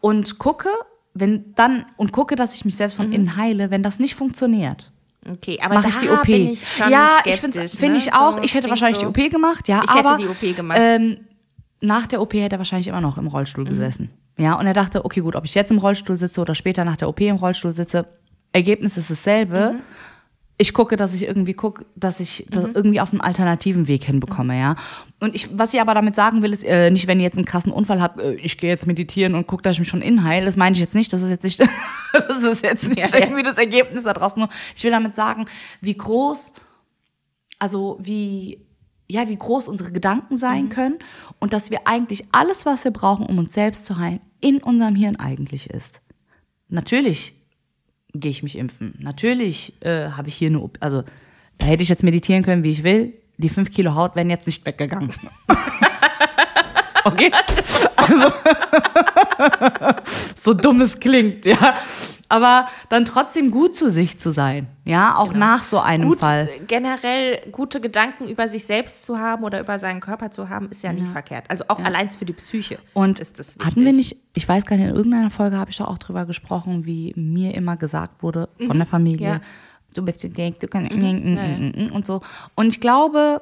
und 0.01 0.39
gucke, 0.39 0.70
wenn 1.13 1.53
dann 1.53 1.86
und 1.95 2.11
gucke, 2.11 2.36
dass 2.36 2.55
ich 2.55 2.65
mich 2.65 2.76
selbst 2.76 2.95
von 2.95 3.07
mhm. 3.07 3.13
innen 3.13 3.38
heile. 3.38 3.70
Wenn 3.70 3.84
das 3.84 3.99
nicht 3.99 4.15
funktioniert, 4.15 4.91
Okay, 5.28 5.59
aber 5.61 5.76
mache 5.76 5.89
ich 5.89 5.97
die 5.97 6.09
OP. 6.09 6.28
Ich 6.30 6.65
ja, 6.78 7.20
ich 7.26 7.36
finde 7.41 7.67
find 7.67 7.93
ne? 7.93 7.97
ich 7.97 8.13
auch. 8.13 8.38
So, 8.38 8.43
ich 8.43 8.53
hätte 8.53 8.70
wahrscheinlich 8.70 9.01
so. 9.01 9.11
die 9.11 9.24
OP 9.26 9.32
gemacht, 9.32 9.67
ja. 9.67 9.82
Ich 9.84 9.89
aber, 9.89 10.17
hätte 10.17 10.24
die 10.24 10.47
OP 10.49 10.55
gemacht. 10.55 10.80
Ähm, 10.82 11.17
nach 11.82 12.07
der 12.07 12.22
OP 12.22 12.34
hätte 12.34 12.55
er 12.55 12.59
wahrscheinlich 12.59 12.88
immer 12.88 13.01
noch 13.01 13.17
im 13.17 13.28
Rollstuhl 13.28 13.65
mhm. 13.65 13.70
gesessen. 13.70 14.09
Ja, 14.38 14.53
und 14.53 14.65
er 14.65 14.74
dachte, 14.74 15.03
okay, 15.03 15.20
gut, 15.20 15.36
ob 15.36 15.43
ich 15.43 15.53
jetzt 15.55 15.72
im 15.72 15.78
Rollstuhl 15.78 16.15
sitze 16.15 16.39
oder 16.39 16.55
später 16.55 16.86
nach 16.86 16.95
der 16.95 17.09
OP 17.09 17.20
im 17.20 17.36
Rollstuhl 17.36 17.74
sitze, 17.74 18.07
Ergebnis 18.53 18.97
ist 18.97 19.09
dasselbe. 19.09 19.74
Mhm 19.74 19.82
ich 20.62 20.74
gucke, 20.74 20.97
dass 20.97 21.16
ich 21.16 21.24
irgendwie 21.24 21.53
gucke, 21.53 21.86
dass 21.95 22.20
ich 22.20 22.45
das 22.49 22.68
mhm. 22.68 22.72
irgendwie 22.76 22.99
auf 22.99 23.14
einen 23.14 23.22
alternativen 23.22 23.88
Weg 23.88 24.03
hinbekomme, 24.03 24.60
ja. 24.60 24.76
Und 25.22 25.34
ich, 25.34 25.57
was 25.57 25.74
ich 25.74 25.80
aber 25.80 25.93
damit 25.93 26.16
sagen 26.16 26.41
will, 26.41 26.51
ist 26.51 26.66
äh, 26.66 26.91
nicht, 26.91 27.07
wenn 27.07 27.20
ihr 27.20 27.24
jetzt 27.24 27.38
einen 27.38 27.45
krassen 27.45 27.72
Unfall 27.72 28.01
habt, 28.01 28.20
äh, 28.20 28.34
ich 28.34 28.57
gehe 28.57 28.70
jetzt 28.70 28.86
meditieren 28.86 29.36
und 29.36 29.47
gucke, 29.47 29.64
dass 29.64 29.76
ich 29.76 29.80
mich 29.80 29.88
schon 29.88 30.01
innen 30.01 30.26
heile. 30.26 30.45
Das 30.45 30.57
meine 30.57 30.74
ich 30.74 30.82
jetzt 30.82 30.95
nicht. 30.95 31.14
Das 31.14 31.22
ist 31.22 31.30
jetzt 31.30 31.45
nicht, 31.45 31.60
das 32.14 32.43
ist 32.43 32.62
jetzt 32.62 32.89
nicht 32.89 32.99
ja, 32.99 33.07
irgendwie 33.18 33.41
das 33.41 33.57
Ergebnis 33.57 34.03
da 34.03 34.12
draußen. 34.12 34.38
Nur 34.38 34.49
ich 34.76 34.84
will 34.84 34.91
damit 34.91 35.16
sagen, 35.16 35.45
wie 35.80 35.95
groß, 35.95 36.53
also 37.57 37.97
wie 38.01 38.60
ja, 39.10 39.28
wie 39.28 39.38
groß 39.38 39.70
unsere 39.70 39.91
Gedanken 39.91 40.38
sein 40.38 40.66
mhm. 40.66 40.70
können 40.70 40.99
und 41.39 41.53
dass 41.53 41.72
wir 41.72 41.88
eigentlich 41.88 42.26
alles, 42.34 42.66
was 42.66 42.84
wir 42.84 42.91
brauchen, 42.91 43.26
um 43.26 43.39
uns 43.39 43.53
selbst 43.53 43.86
zu 43.86 43.97
heilen, 43.97 44.20
in 44.41 44.57
unserem 44.62 44.95
Hirn 44.95 45.16
eigentlich 45.16 45.70
ist. 45.70 46.01
Natürlich 46.68 47.38
gehe 48.14 48.32
ich 48.32 48.43
mich 48.43 48.57
impfen. 48.57 48.95
Natürlich 48.99 49.74
äh, 49.82 50.10
habe 50.12 50.30
ich 50.30 50.36
hier 50.36 50.49
eine, 50.49 50.70
also 50.80 51.03
da 51.57 51.68
hätte 51.68 51.84
ich 51.84 51.89
jetzt 51.89 52.03
meditieren 52.03 52.43
können, 52.43 52.64
wie 52.64 52.72
ich 52.72 52.84
will. 52.84 53.14
Die 53.38 53.49
fünf 53.49 53.72
Kilo 53.72 53.95
Haut 53.95 54.16
wären 54.16 54.30
jetzt 54.30 54.47
nicht 54.47 54.66
weggegangen. 54.66 55.12
okay? 57.05 57.32
Also, 57.95 58.32
so 60.36 60.53
dumm 60.53 60.82
es 60.82 60.99
klingt, 60.99 61.45
ja 61.45 61.76
aber 62.30 62.67
dann 62.89 63.05
trotzdem 63.05 63.49
gut 63.49 63.75
zu 63.75 63.89
sich 63.89 64.19
zu 64.19 64.32
sein, 64.32 64.67
ja, 64.86 65.15
auch 65.15 65.34
genau. 65.34 65.39
nach 65.39 65.63
so 65.63 65.80
einem 65.80 66.09
gut, 66.09 66.19
Fall. 66.19 66.47
Generell 66.67 67.41
gute 67.51 67.82
Gedanken 67.82 68.27
über 68.27 68.47
sich 68.47 68.65
selbst 68.65 69.03
zu 69.03 69.17
haben 69.17 69.43
oder 69.43 69.59
über 69.59 69.80
seinen 69.80 69.99
Körper 69.99 70.30
zu 70.30 70.47
haben, 70.47 70.69
ist 70.69 70.84
ja, 70.84 70.91
ja. 70.91 71.01
nie 71.01 71.05
verkehrt. 71.05 71.45
Also 71.49 71.65
auch 71.67 71.80
ja. 71.80 71.86
allein 71.86 72.09
für 72.09 72.25
die 72.25 72.34
Psyche. 72.34 72.77
Und 72.93 73.19
ist 73.19 73.39
das 73.39 73.55
wichtig. 73.55 73.65
hatten 73.65 73.84
wir 73.84 73.93
nicht, 73.93 74.17
ich 74.36 74.47
weiß 74.47 74.65
gar 74.65 74.77
nicht, 74.77 74.88
in 74.88 74.95
irgendeiner 74.95 75.32
Folge 75.32 75.57
habe 75.57 75.71
ich 75.71 75.77
doch 75.77 75.88
auch 75.88 75.97
drüber 75.97 76.25
gesprochen, 76.25 76.86
wie 76.86 77.13
mir 77.15 77.55
immer 77.55 77.77
gesagt 77.77 78.21
wurde 78.21 78.49
von 78.57 78.77
mhm. 78.77 78.80
der 78.80 78.88
Familie, 78.88 79.27
ja. 79.27 79.41
du 79.95 80.03
bist 80.03 80.23
dick, 80.23 80.59
du 80.59 80.67
kannst 80.67 80.91
mhm. 80.91 81.89
und 81.91 82.05
so. 82.05 82.21
Und 82.55 82.67
ich 82.67 82.80
glaube, 82.80 83.41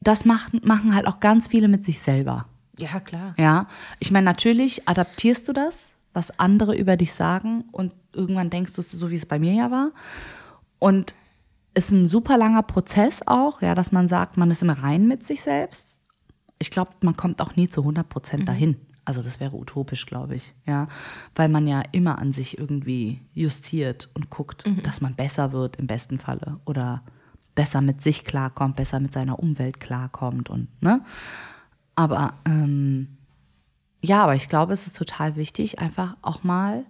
das 0.00 0.24
machen, 0.24 0.60
machen 0.64 0.94
halt 0.94 1.06
auch 1.06 1.20
ganz 1.20 1.46
viele 1.46 1.68
mit 1.68 1.84
sich 1.84 2.00
selber. 2.00 2.46
Ja, 2.78 3.00
klar. 3.00 3.34
Ja, 3.36 3.66
ich 3.98 4.10
meine, 4.10 4.24
natürlich 4.24 4.88
adaptierst 4.88 5.48
du 5.48 5.52
das 5.52 5.90
was 6.12 6.38
andere 6.38 6.76
über 6.76 6.96
dich 6.96 7.12
sagen 7.12 7.64
und 7.72 7.94
irgendwann 8.12 8.50
denkst 8.50 8.74
du 8.74 8.80
es 8.80 8.90
so, 8.90 9.10
wie 9.10 9.16
es 9.16 9.26
bei 9.26 9.38
mir 9.38 9.52
ja 9.52 9.70
war. 9.70 9.92
Und 10.78 11.14
es 11.74 11.86
ist 11.86 11.92
ein 11.92 12.06
super 12.06 12.36
langer 12.38 12.62
Prozess 12.62 13.22
auch, 13.26 13.62
ja, 13.62 13.74
dass 13.74 13.92
man 13.92 14.08
sagt, 14.08 14.36
man 14.36 14.50
ist 14.50 14.62
im 14.62 14.70
Reinen 14.70 15.06
mit 15.06 15.24
sich 15.24 15.42
selbst. 15.42 15.96
Ich 16.58 16.70
glaube, 16.70 16.90
man 17.02 17.16
kommt 17.16 17.40
auch 17.40 17.54
nie 17.56 17.68
zu 17.68 17.82
100 17.82 18.08
Prozent 18.08 18.42
mhm. 18.42 18.46
dahin. 18.46 18.76
Also 19.04 19.22
das 19.22 19.40
wäre 19.40 19.56
utopisch, 19.56 20.04
glaube 20.04 20.34
ich, 20.34 20.54
ja, 20.66 20.86
weil 21.34 21.48
man 21.48 21.66
ja 21.66 21.82
immer 21.92 22.18
an 22.18 22.32
sich 22.32 22.58
irgendwie 22.58 23.22
justiert 23.32 24.10
und 24.14 24.28
guckt, 24.28 24.66
mhm. 24.66 24.82
dass 24.82 25.00
man 25.00 25.14
besser 25.14 25.52
wird 25.52 25.76
im 25.76 25.86
besten 25.86 26.18
Falle 26.18 26.60
oder 26.66 27.02
besser 27.54 27.80
mit 27.80 28.02
sich 28.02 28.24
klarkommt, 28.24 28.76
besser 28.76 29.00
mit 29.00 29.12
seiner 29.12 29.38
Umwelt 29.38 29.80
klarkommt 29.80 30.50
und 30.50 30.68
ne. 30.82 31.02
Aber 31.96 32.34
ähm, 32.44 33.17
ja, 34.00 34.22
aber 34.22 34.34
ich 34.34 34.48
glaube, 34.48 34.72
es 34.72 34.86
ist 34.86 34.96
total 34.96 35.36
wichtig, 35.36 35.78
einfach 35.78 36.16
auch 36.22 36.44
mal 36.44 36.84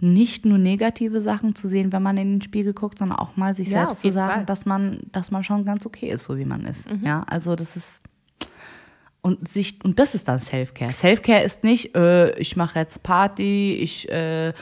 nicht 0.00 0.44
nur 0.44 0.58
negative 0.58 1.20
Sachen 1.20 1.54
zu 1.54 1.68
sehen, 1.68 1.92
wenn 1.92 2.02
man 2.02 2.16
in 2.16 2.34
den 2.34 2.42
Spiegel 2.42 2.72
guckt, 2.72 2.98
sondern 2.98 3.18
auch 3.18 3.36
mal 3.36 3.54
sich 3.54 3.68
ja, 3.68 3.84
selbst 3.84 4.00
zu 4.00 4.10
sagen, 4.10 4.46
dass 4.46 4.66
man, 4.66 5.00
dass 5.12 5.30
man 5.30 5.44
schon 5.44 5.64
ganz 5.64 5.86
okay 5.86 6.10
ist, 6.10 6.24
so 6.24 6.36
wie 6.36 6.44
man 6.44 6.64
ist. 6.64 6.90
Mhm. 6.90 7.04
Ja, 7.04 7.24
also 7.28 7.54
das 7.54 7.76
ist 7.76 8.02
und 9.20 9.46
sich 9.46 9.78
und 9.84 10.00
das 10.00 10.16
ist 10.16 10.26
dann 10.26 10.40
Selfcare. 10.40 10.92
Selfcare 10.92 11.44
ist 11.44 11.62
nicht, 11.62 11.94
äh, 11.94 12.36
ich 12.38 12.56
mache 12.56 12.80
jetzt 12.80 13.04
Party, 13.04 13.78
ich 13.80 14.10
äh, 14.10 14.52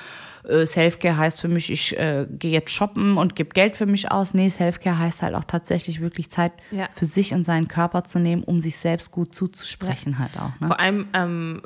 äh, 0.51 0.67
Selfcare 0.67 1.17
heißt 1.17 1.41
für 1.41 1.49
mich, 1.49 1.71
ich 1.71 1.97
äh, 1.99 2.27
gehe 2.31 2.53
jetzt 2.53 2.71
shoppen 2.71 3.17
und 3.17 3.37
gebe 3.37 3.51
Geld 3.51 3.77
für 3.77 3.87
mich 3.87 4.11
aus. 4.11 4.35
Nee, 4.35 4.49
Selfcare 4.49 4.99
heißt 4.99 5.23
halt 5.23 5.35
auch 5.35 5.45
tatsächlich 5.45 6.01
wirklich 6.01 6.31
Zeit 6.31 6.53
ja. 6.71 6.89
für 6.93 7.07
sich 7.07 7.33
und 7.33 7.45
seinen 7.45 7.69
Körper 7.69 8.05
zu 8.05 8.19
nehmen, 8.19 8.43
um 8.43 8.61
sich 8.61 8.77
selbst 8.77 9.11
gut 9.11 9.35
zuzusprechen 9.35 10.13
ja. 10.13 10.19
halt 10.19 10.37
auch. 10.37 10.61
Ne? 10.61 10.67
Vor 10.67 10.81
allem 10.81 11.09
ähm, 11.15 11.63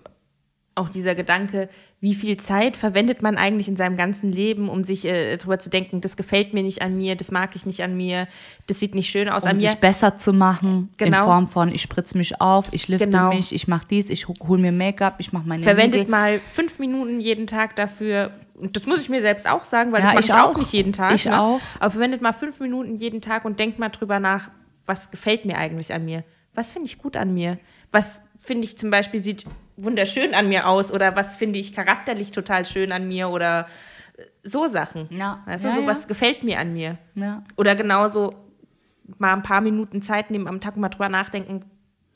auch 0.77 0.89
dieser 0.89 1.15
Gedanke, 1.15 1.69
wie 2.01 2.15
viel 2.15 2.37
Zeit 2.37 2.77
verwendet 2.77 3.23
man 3.23 3.37
eigentlich 3.37 3.69
in 3.69 3.77
seinem 3.77 3.97
ganzen 3.97 4.31
Leben, 4.31 4.69
um 4.69 4.85
sich 4.85 5.05
äh, 5.05 5.37
darüber 5.37 5.59
zu 5.59 5.71
denken, 5.71 6.01
das 6.01 6.17
gefällt 6.17 6.53
mir 6.53 6.63
nicht 6.63 6.83
an 6.83 6.97
mir, 6.97 7.17
das 7.17 7.31
mag 7.31 7.55
ich 7.55 7.65
nicht 7.65 7.83
an 7.83 7.97
mir, 7.97 8.27
das 8.67 8.81
sieht 8.81 8.95
nicht 8.95 9.09
schön 9.09 9.29
aus 9.29 9.45
um 9.45 9.51
an 9.51 9.57
mir. 9.57 9.71
sich 9.71 9.79
besser 9.79 10.19
zu 10.19 10.33
machen, 10.33 10.91
genau. 10.97 11.19
in 11.19 11.25
Form 11.25 11.49
von, 11.49 11.69
ich 11.73 11.83
spritze 11.83 12.19
mich 12.19 12.41
auf, 12.41 12.69
ich 12.73 12.89
lifte 12.89 13.07
genau. 13.07 13.33
mich, 13.33 13.55
ich 13.55 13.69
mache 13.69 13.87
dies, 13.89 14.11
ich 14.11 14.27
hole 14.29 14.61
mir 14.61 14.73
Make-up, 14.73 15.15
ich 15.19 15.33
mache 15.33 15.47
meine 15.47 15.63
Verwendet 15.63 16.01
Nägel. 16.01 16.11
mal 16.11 16.41
fünf 16.41 16.79
Minuten 16.79 17.21
jeden 17.21 17.47
Tag 17.47 17.77
dafür, 17.77 18.33
das 18.61 18.87
muss 18.87 19.01
ich 19.01 19.09
mir 19.09 19.21
selbst 19.21 19.49
auch 19.49 19.65
sagen, 19.65 19.93
weil 19.93 20.01
ja, 20.01 20.07
das 20.07 20.15
mache 20.15 20.25
ich 20.25 20.33
auch. 20.33 20.55
auch 20.55 20.59
nicht 20.59 20.73
jeden 20.73 20.93
Tag. 20.93 21.15
Ich 21.15 21.25
ne? 21.27 21.41
auch. 21.41 21.61
Aber 21.81 21.91
verwendet 21.91 22.23
mal 22.23 22.33
fünf 22.33 22.61
Minuten 22.61 22.97
jeden 22.97 23.21
Tag 23.21 23.45
und 23.45 23.59
denkt 23.59 23.79
mal 23.79 23.89
drüber 23.89 24.21
nach, 24.21 24.51
was 24.87 25.11
gefällt 25.11 25.45
mir 25.45 25.57
eigentlich 25.57 25.93
an 25.93 26.05
mir? 26.05 26.25
Was 26.55 26.73
finde 26.73 26.87
ich 26.87 26.99
gut 26.99 27.17
an 27.17 27.35
mir? 27.35 27.59
Was 27.91 28.21
finde 28.39 28.65
ich 28.65 28.79
zum 28.79 28.91
Beispiel 28.91 29.23
sieht 29.23 29.45
wunderschön 29.77 30.35
an 30.35 30.49
mir 30.49 30.69
aus 30.69 30.93
oder 30.93 31.17
was 31.17 31.37
finde 31.37 31.59
ich 31.59 31.75
charakterlich 31.75 32.31
total 32.31 32.65
schön 32.65 32.93
an 32.93 33.09
mir 33.09 33.31
oder 33.31 33.67
so 34.43 34.69
Sachen. 34.69 35.09
Ja. 35.11 35.43
Weißt 35.47 35.65
du, 35.65 35.69
ja, 35.69 35.75
so 35.75 35.87
was 35.87 36.07
gefällt 36.07 36.45
mir 36.45 36.59
an 36.59 36.73
mir. 36.73 36.99
Ja. 37.15 37.43
Oder 37.57 37.75
genauso 37.75 38.35
mal 39.19 39.33
ein 39.33 39.43
paar 39.43 39.61
Minuten 39.61 40.03
Zeit 40.03 40.31
nehmen 40.31 40.47
am 40.47 40.61
Tag 40.61 40.77
mal 40.77 40.89
drüber 40.89 41.09
nachdenken, 41.09 41.65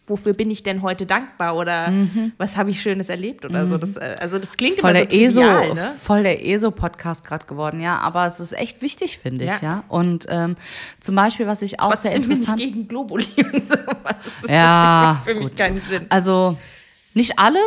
wofür 0.07 0.33
bin 0.33 0.51
ich 0.51 0.63
denn 0.63 0.81
heute 0.83 1.05
dankbar 1.05 1.55
oder 1.57 1.91
mhm. 1.91 2.33
was 2.39 2.57
habe 2.57 2.71
ich 2.71 2.81
Schönes 2.81 3.09
erlebt 3.09 3.45
oder 3.45 3.65
mhm. 3.65 3.69
so. 3.69 3.79
Das, 3.79 3.97
äh, 3.97 4.17
also 4.19 4.39
das 4.39 4.57
klingt 4.57 4.81
voll 4.81 4.91
immer 4.91 5.01
so 5.01 5.07
trivial, 5.07 5.65
ESO, 5.65 5.75
ne? 5.75 5.93
Voll 5.99 6.23
der 6.23 6.47
ESO-Podcast 6.47 7.25
gerade 7.25 7.47
geworden, 7.47 7.81
ja. 7.81 7.99
Aber 7.99 8.27
es 8.27 8.41
ist 8.41 8.53
echt 8.53 8.81
wichtig, 8.81 9.19
finde 9.19 9.45
ich, 9.45 9.51
ja. 9.51 9.59
ja. 9.63 9.85
Und 9.89 10.27
ähm, 10.31 10.57
zum 11.01 11.15
Beispiel, 11.15 11.47
was 11.47 11.63
ich 11.63 11.81
auch 11.81 11.91
was 11.93 12.03
sehr 12.03 12.13
interessant... 12.13 12.61
Ich 12.61 12.73
gegen 12.73 12.89
Globuli 12.89 13.27
und 13.37 13.69
sowas. 13.69 14.17
Ja, 14.49 15.21
für 15.25 15.35
mich 15.35 15.55
keinen 15.55 15.83
Sinn. 15.83 16.07
Also 16.09 16.57
nicht 17.19 17.39
alle, 17.39 17.61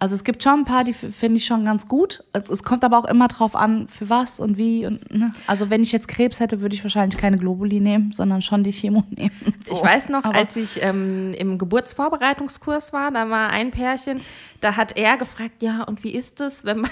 also 0.00 0.14
es 0.16 0.24
gibt 0.24 0.42
schon 0.42 0.60
ein 0.60 0.64
paar, 0.64 0.84
die 0.84 0.92
finde 0.92 1.38
ich 1.38 1.46
schon 1.46 1.64
ganz 1.64 1.88
gut. 1.88 2.24
Es 2.50 2.62
kommt 2.62 2.84
aber 2.84 2.98
auch 2.98 3.04
immer 3.06 3.28
drauf 3.28 3.56
an, 3.56 3.88
für 3.88 4.10
was 4.10 4.40
und 4.40 4.58
wie. 4.58 4.84
Und, 4.84 5.10
ne? 5.10 5.30
Also 5.46 5.70
wenn 5.70 5.82
ich 5.82 5.92
jetzt 5.92 6.08
Krebs 6.08 6.40
hätte, 6.40 6.60
würde 6.60 6.74
ich 6.74 6.82
wahrscheinlich 6.82 7.18
keine 7.18 7.38
Globuli 7.38 7.80
nehmen, 7.80 8.12
sondern 8.12 8.42
schon 8.42 8.64
die 8.64 8.72
Chemo 8.72 9.04
nehmen. 9.10 9.30
So. 9.64 9.72
Ich 9.72 9.82
weiß 9.82 10.10
noch, 10.10 10.24
aber 10.24 10.36
als 10.36 10.56
ich 10.56 10.82
ähm, 10.82 11.32
im 11.34 11.56
Geburtsvorbereitungskurs 11.56 12.92
war, 12.92 13.12
da 13.12 13.30
war 13.30 13.50
ein 13.50 13.70
Pärchen, 13.70 14.20
da 14.60 14.76
hat 14.76 14.96
er 14.96 15.16
gefragt, 15.16 15.62
ja, 15.62 15.84
und 15.84 16.04
wie 16.04 16.10
ist 16.10 16.40
es, 16.40 16.64
wenn 16.64 16.80
man 16.80 16.90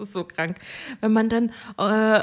Das 0.00 0.08
ist 0.08 0.14
so 0.14 0.24
krank. 0.24 0.56
Wenn 1.02 1.12
man 1.12 1.28
dann 1.28 1.52
äh, 1.78 1.82
äh, 1.82 2.22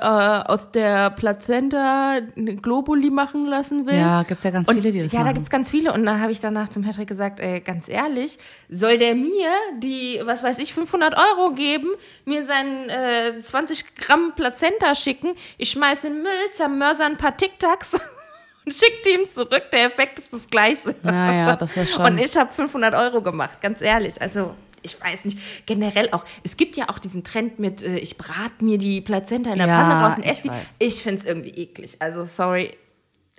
aus 0.51 0.71
der 0.73 1.11
Plazenta 1.11 2.17
eine 2.35 2.55
Globuli 2.55 3.11
machen 3.11 3.45
lassen 3.45 3.85
will. 3.85 3.93
Ja, 3.95 4.23
gibt's 4.23 4.43
ja 4.43 4.49
ganz 4.49 4.67
Und 4.67 4.75
viele, 4.75 4.91
die 4.91 5.03
das 5.03 5.11
Ja, 5.11 5.19
da 5.19 5.25
machen. 5.25 5.35
gibt's 5.35 5.49
ganz 5.51 5.69
viele. 5.69 5.93
Und 5.93 6.03
da 6.05 6.19
habe 6.19 6.31
ich 6.31 6.39
danach 6.39 6.69
zum 6.69 6.83
Patrick 6.83 7.07
gesagt, 7.07 7.39
ey, 7.39 7.61
ganz 7.61 7.87
ehrlich, 7.87 8.39
soll 8.69 8.97
der 8.97 9.13
mir 9.13 9.49
die, 9.77 10.19
was 10.23 10.41
weiß 10.41 10.57
ich, 10.59 10.73
500 10.73 11.15
Euro 11.15 11.51
geben, 11.51 11.89
mir 12.25 12.43
seinen 12.43 12.89
äh, 12.89 13.39
20 13.41 13.95
Gramm 13.95 14.33
Plazenta 14.35 14.95
schicken, 14.95 15.33
ich 15.59 15.69
schmeiße 15.69 16.07
in 16.07 16.13
den 16.13 16.23
Müll, 16.23 16.31
zermörser 16.51 17.05
ein 17.05 17.17
paar 17.17 17.37
Tic-Tacs 17.37 17.93
und 18.65 18.73
schicke 18.73 18.97
die 19.05 19.21
ihm 19.21 19.29
zurück. 19.31 19.63
Der 19.71 19.85
Effekt 19.85 20.17
ist 20.17 20.33
das 20.33 20.47
gleiche. 20.47 20.95
Ja, 21.03 21.33
ja, 21.33 21.55
das 21.57 21.77
ist 21.77 21.93
schon- 21.93 22.05
Und 22.05 22.17
ich 22.17 22.35
habe 22.35 22.51
500 22.51 22.95
Euro 22.95 23.21
gemacht, 23.21 23.61
ganz 23.61 23.81
ehrlich. 23.83 24.19
Also 24.19 24.55
ich 24.87 24.99
weiß 24.99 25.25
nicht, 25.25 25.37
generell 25.65 26.09
auch, 26.11 26.23
es 26.43 26.57
gibt 26.57 26.75
ja 26.77 26.89
auch 26.89 26.99
diesen 26.99 27.23
Trend 27.23 27.59
mit, 27.59 27.83
äh, 27.83 27.97
ich 27.97 28.17
brate 28.17 28.63
mir 28.63 28.77
die 28.77 29.01
Plazenta 29.01 29.51
in 29.51 29.57
der 29.59 29.67
Ja, 29.67 29.81
Pfanne 29.81 30.05
raus 30.05 30.17
und 30.17 30.23
esse 30.23 30.41
die. 30.43 30.49
weiß. 30.49 30.65
Ich 30.79 31.01
finde 31.03 31.19
es 31.19 31.25
irgendwie 31.25 31.49
eklig. 31.51 31.97
Also 32.01 32.25
sorry, 32.25 32.75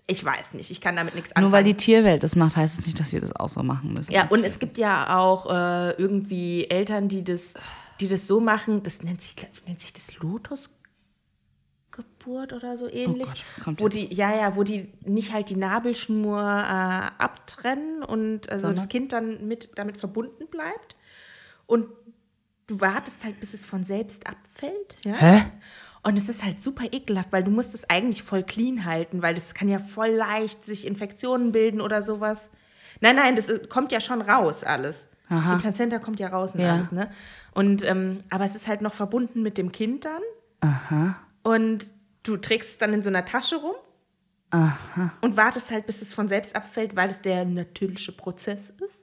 ich 0.07 0.25
weiß 0.25 0.55
nicht, 0.55 0.71
ich 0.71 0.81
kann 0.81 0.97
damit 0.97 1.15
nichts 1.15 1.33
anfangen. 1.33 1.51
Nur 1.51 1.53
weil 1.53 1.65
die 1.65 1.75
Tierwelt 1.75 2.23
das 2.23 2.35
macht, 2.37 2.57
heißt 2.57 2.79
es 2.79 2.87
nicht, 2.87 2.99
dass 2.99 3.13
wir 3.13 3.21
das 3.21 3.35
auch 3.37 3.49
so 3.51 3.63
machen 3.63 3.93
müssen. 3.93 4.11
ja, 4.13 4.27
und 4.29 4.43
es 4.45 4.59
gibt 4.59 4.79
ja 4.79 5.19
auch 5.19 5.47
äh, 5.51 5.91
irgendwie 5.93 6.65
Eltern, 6.71 7.09
die 7.09 7.25
das, 7.25 7.53
die 8.01 8.09
das 8.09 8.27
so 8.27 8.41
machen, 8.41 8.83
das 8.83 9.03
nennt 9.03 9.21
sich, 9.21 9.35
nennt 9.67 9.81
sich 9.83 9.93
das 9.93 10.17
Lotusgeburt 10.19 10.73
oder 12.55 12.79
so 12.79 12.89
ähnlich. 12.91 13.29
Oh 13.61 13.65
Gott, 13.67 13.81
wo 13.81 13.89
die, 13.89 14.07
ja, 14.15 14.35
ja, 14.35 14.57
wo 14.57 14.63
die 14.63 14.89
nicht 15.05 15.35
halt 15.35 15.51
die 15.51 15.57
Nabelschnur 15.57 16.41
äh, 16.41 17.23
abtrennen 17.23 18.03
und 18.03 18.49
also 18.51 18.73
das 18.73 18.89
Kind 18.89 19.13
dann 19.13 19.47
mit 19.47 19.71
damit 19.77 19.99
verbunden 19.99 20.47
bleibt. 20.51 20.97
Und 21.69 21.87
du 22.67 22.81
wartest 22.81 23.25
halt, 23.25 23.39
bis 23.39 23.55
es 23.55 23.65
von 23.65 23.85
selbst 23.85 24.27
abfällt. 24.27 24.97
Ja? 25.05 25.13
Hä? 25.15 25.43
Und 26.03 26.19
es 26.19 26.29
ist 26.29 26.45
halt 26.45 26.61
super 26.61 26.87
ekelhaft, 26.91 27.31
weil 27.31 27.45
du 27.45 27.51
musst 27.51 27.75
es 27.75 27.89
eigentlich 27.91 28.23
voll 28.23 28.43
clean 28.43 28.85
halten, 28.85 29.21
weil 29.23 29.35
das 29.35 29.53
kann 29.55 29.69
ja 29.69 29.79
voll 29.79 30.09
leicht 30.11 30.65
sich 30.65 30.87
Infektionen 30.87 31.53
bilden 31.53 31.81
oder 31.81 32.03
sowas. 32.03 32.51
Nein, 33.01 33.17
nein, 33.17 33.37
das 33.37 33.51
kommt 33.69 33.93
ja 33.93 34.01
schon 34.01 34.23
raus 34.23 34.65
alles. 34.65 35.11
Aha. 35.29 35.57
Die 35.57 35.61
Plazenta 35.61 35.99
kommt 35.99 36.19
ja 36.21 36.29
raus 36.29 36.55
und 36.55 36.61
Ja. 36.63 36.73
alles, 36.75 36.91
ne? 36.91 37.11
Und 37.53 37.85
ähm, 37.85 38.21
aber 38.31 38.45
es 38.47 38.55
ist 38.55 38.67
halt 38.67 38.81
noch 38.81 38.95
verbunden 38.95 39.43
mit 39.43 39.59
dem 39.59 39.71
Kind 39.73 40.07
dann. 40.07 40.23
Aha. 40.61 41.17
Und 41.43 41.87
du 42.23 42.39
trägst 42.39 42.71
es 42.71 42.79
dann 42.79 42.95
in 42.95 43.03
so 43.03 43.11
einer 43.11 43.25
Tasche 43.27 43.57
rum. 43.57 43.75
Und 45.21 45.37
wartest 45.37 45.71
halt, 45.71 45.85
bis 45.87 46.01
es 46.01 46.15
von 46.15 46.27
selbst 46.29 46.57
abfällt, 46.57 46.97
weil 46.97 47.11
es 47.11 47.21
der 47.21 47.45
natürliche 47.45 48.13
Prozess 48.13 48.73
ist. 48.83 49.03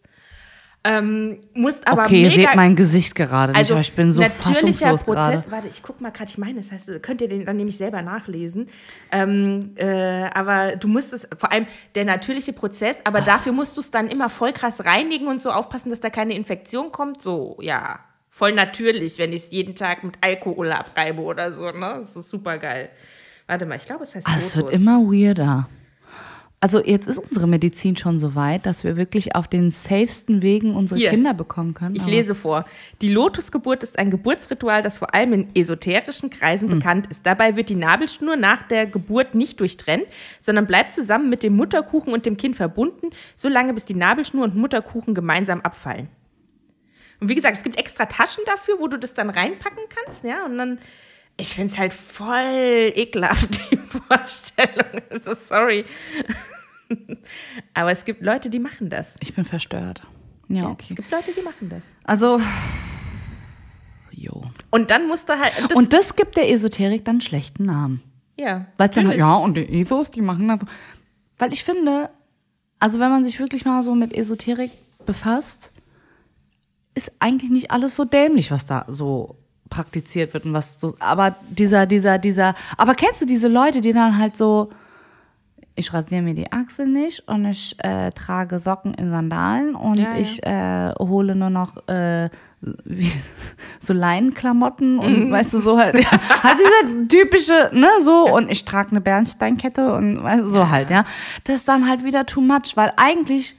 Ähm, 0.88 1.40
musst 1.56 1.88
aber 1.88 2.04
okay, 2.04 2.22
ihr 2.22 2.30
mega 2.30 2.50
seht 2.50 2.56
mein 2.56 2.76
Gesicht 2.76 3.16
gerade 3.16 3.54
nicht, 3.54 3.58
also 3.58 3.74
aber 3.74 3.82
ich 3.82 3.94
bin 3.94 4.12
so 4.12 4.22
natürlicher 4.22 4.54
fassungslos 4.54 5.04
Prozess, 5.04 5.42
gerade. 5.42 5.52
warte, 5.52 5.68
ich 5.68 5.82
guck 5.82 6.00
mal 6.00 6.12
gerade, 6.12 6.30
ich 6.30 6.38
meine, 6.38 6.60
das 6.60 6.72
heißt, 6.72 7.02
könnt 7.02 7.22
ihr 7.22 7.28
den 7.28 7.44
dann 7.44 7.58
nämlich 7.58 7.76
selber 7.76 8.04
nachlesen. 8.04 8.68
Ähm, 9.12 9.72
äh, 9.78 10.30
aber 10.32 10.76
du 10.76 10.88
musst 10.88 11.12
es, 11.12 11.28
vor 11.36 11.52
allem 11.52 11.66
der 11.96 12.06
natürliche 12.06 12.54
Prozess, 12.54 13.02
aber 13.04 13.22
dafür 13.22 13.52
musst 13.52 13.76
du 13.78 13.82
es 13.82 13.90
dann 13.90 14.08
immer 14.08 14.30
voll 14.30 14.54
krass 14.54 14.86
reinigen 14.86 15.26
und 15.26 15.42
so 15.42 15.50
aufpassen, 15.50 15.90
dass 15.90 16.02
da 16.02 16.12
keine 16.12 16.36
Infektion 16.36 16.92
kommt. 16.92 17.20
So, 17.24 17.58
ja, 17.62 18.02
voll 18.30 18.52
natürlich, 18.52 19.18
wenn 19.18 19.34
ich 19.34 19.46
es 19.46 19.52
jeden 19.52 19.74
Tag 19.74 20.04
mit 20.04 20.20
Alkohol 20.22 20.72
abreibe 20.72 21.24
oder 21.24 21.52
so, 21.52 21.64
ne? 21.72 21.98
Das 22.00 22.16
ist 22.16 22.30
super 22.30 22.60
geil. 22.60 22.92
Warte 23.48 23.66
mal, 23.66 23.78
ich 23.78 23.88
glaube, 23.88 24.04
es 24.04 24.14
heißt 24.14 24.28
Ah, 24.28 24.36
es 24.38 24.56
wird 24.56 24.72
immer 24.72 25.00
weirder. 25.00 25.68
Also 26.62 26.84
jetzt 26.84 27.08
ist 27.08 27.20
unsere 27.20 27.48
Medizin 27.48 27.96
schon 27.96 28.18
so 28.18 28.34
weit, 28.34 28.66
dass 28.66 28.84
wir 28.84 28.98
wirklich 28.98 29.36
auf 29.36 29.48
den 29.48 29.70
safesten 29.72 30.42
Wegen 30.42 30.74
unsere 30.76 31.00
Hier. 31.00 31.12
Kinder 31.12 31.34
bekommen 31.34 31.74
können. 31.76 31.96
Ich 31.96 32.08
lese 32.08 32.34
vor. 32.34 32.66
Die 33.02 33.10
Lotusgeburt 33.10 33.84
ist 33.84 34.00
ein 34.00 34.10
Geburtsritual, 34.10 34.82
das 34.82 34.98
vor 34.98 35.14
allem 35.14 35.34
in 35.34 35.48
esoterischen 35.56 36.30
Kreisen 36.32 36.70
Hm. 36.72 36.80
bekannt 36.80 37.08
ist. 37.08 37.26
Dabei 37.26 37.56
wird 37.56 37.70
die 37.70 37.76
Nabelschnur 37.76 38.36
nach 38.36 38.64
der 38.64 38.88
Geburt 38.88 39.36
nicht 39.36 39.60
durchtrennt, 39.60 40.06
sondern 40.40 40.66
bleibt 40.66 40.94
zusammen 40.94 41.30
mit 41.30 41.44
dem 41.44 41.56
Mutterkuchen 41.56 42.14
und 42.14 42.26
dem 42.26 42.38
Kind 42.38 42.56
verbunden, 42.56 43.10
solange 43.36 43.74
bis 43.74 43.86
die 43.86 43.94
Nabelschnur 43.96 44.44
und 44.46 44.56
Mutterkuchen 44.56 45.14
gemeinsam 45.14 45.62
abfallen. 45.62 46.08
Und 47.20 47.30
wie 47.30 47.36
gesagt, 47.36 47.58
es 47.58 47.64
gibt 47.64 47.78
extra 47.78 48.06
Taschen 48.06 48.44
dafür, 48.48 48.76
wo 48.80 48.88
du 48.88 48.98
das 48.98 49.14
dann 49.14 49.30
reinpacken 49.30 49.84
kannst, 49.90 50.24
ja, 50.24 50.46
und 50.46 50.58
dann. 50.58 50.80
Ich 51.38 51.54
finde 51.56 51.74
es 51.74 51.78
halt 51.78 51.94
voll 51.94 52.94
ekelhaft, 52.96 53.60
die 53.72 53.78
Vorstellung. 53.78 55.02
Also 55.12 55.34
sorry. 55.34 55.86
Aber 57.74 57.92
es 57.92 58.06
gibt 58.06 58.22
Leute, 58.22 58.50
die 58.50 58.60
machen 58.60 58.90
das. 58.90 59.18
Ich 59.20 59.34
bin 59.34 59.44
verstört. 59.46 60.02
Ja, 60.48 60.64
Ja, 60.64 60.70
okay. 60.70 60.86
Es 60.90 60.96
gibt 60.96 61.12
Leute, 61.12 61.34
die 61.36 61.42
machen 61.42 61.70
das. 61.70 61.94
Also, 62.04 62.40
jo. 64.12 64.44
Und 64.70 64.92
dann 64.92 65.08
musst 65.08 65.28
du 65.30 65.34
halt. 65.40 65.54
Das, 65.70 65.78
Und 65.78 65.94
das 65.94 66.16
gibt 66.16 66.38
der 66.38 66.50
Esoterik 66.52 67.04
dann 67.06 67.16
einen 67.16 67.22
schlechten 67.22 67.66
Namen. 67.66 68.02
ja. 68.38 68.68
Weil 68.78 68.90
dann 68.90 69.08
halt, 69.08 69.18
ja, 69.20 69.36
und 69.36 69.56
die 69.56 69.82
Esos, 69.82 70.12
die 70.12 70.22
machen 70.22 70.48
das. 70.48 70.60
so. 70.62 70.68
Weil 71.38 71.52
ich 71.52 71.64
finde, 71.64 72.10
also 72.80 73.00
wenn 73.00 73.10
man 73.10 73.24
sich 73.24 73.40
wirklich 73.40 73.66
mal 73.66 73.84
so 73.84 73.96
mit 73.96 74.14
Esoterik 74.14 74.72
befasst, 75.06 75.72
ist 76.94 77.12
eigentlich 77.20 77.52
nicht 77.52 77.72
alles 77.72 77.96
so 77.96 78.06
dämlich, 78.06 78.52
was 78.52 78.66
da 78.68 78.86
so 78.88 79.36
praktiziert 79.70 80.34
wird 80.34 80.46
und 80.46 80.54
was 80.54 80.80
so. 80.80 80.96
Aber 81.00 81.36
dieser, 81.50 81.86
dieser, 81.86 82.18
dieser. 82.18 82.56
Aber 82.78 82.96
kennst 82.96 83.22
du 83.22 83.26
diese 83.26 83.48
Leute, 83.48 83.82
die 83.82 83.94
dann 83.94 84.18
halt 84.18 84.38
so. 84.38 84.70
Ich 85.78 85.94
rasiere 85.94 86.22
mir 86.22 86.36
die 86.36 86.54
Achsel 86.54 86.88
nicht 86.88 87.28
und 87.28 87.44
ich 87.44 87.76
äh, 87.84 88.10
trage 88.12 88.62
Socken 88.62 88.94
in 88.94 89.10
Sandalen 89.10 89.76
und 89.76 90.00
Ja, 90.00 90.14
ja. 90.14 90.18
ich 90.18 90.42
äh, 90.46 90.94
hole 90.98 91.36
nur 91.36 91.50
noch 91.50 91.86
äh, 91.90 92.30
wie, 92.86 93.12
so 93.82 93.94
Leinenklamotten 93.94 95.00
und 95.00 95.32
weißt 95.32 95.54
du, 95.54 95.60
so 95.60 95.78
halt, 95.78 95.96
ja, 95.96 96.12
halt 96.12 96.58
dieser 96.60 97.08
typische, 97.10 97.72
ne, 97.74 97.90
so 98.02 98.34
und 98.34 98.50
ich 98.50 98.66
trage 98.66 98.92
eine 98.92 99.02
Bernsteinkette 99.02 99.94
und 99.94 100.24
weißt 100.24 100.44
du, 100.44 100.48
so 100.48 100.70
halt, 100.70 100.90
ja. 100.90 101.04
Das 101.44 101.58
ist 101.58 101.68
dann 101.68 101.90
halt 101.90 102.04
wieder 102.04 102.26
too 102.26 102.42
much, 102.42 102.76
weil 102.76 102.94
eigentlich 102.98 103.56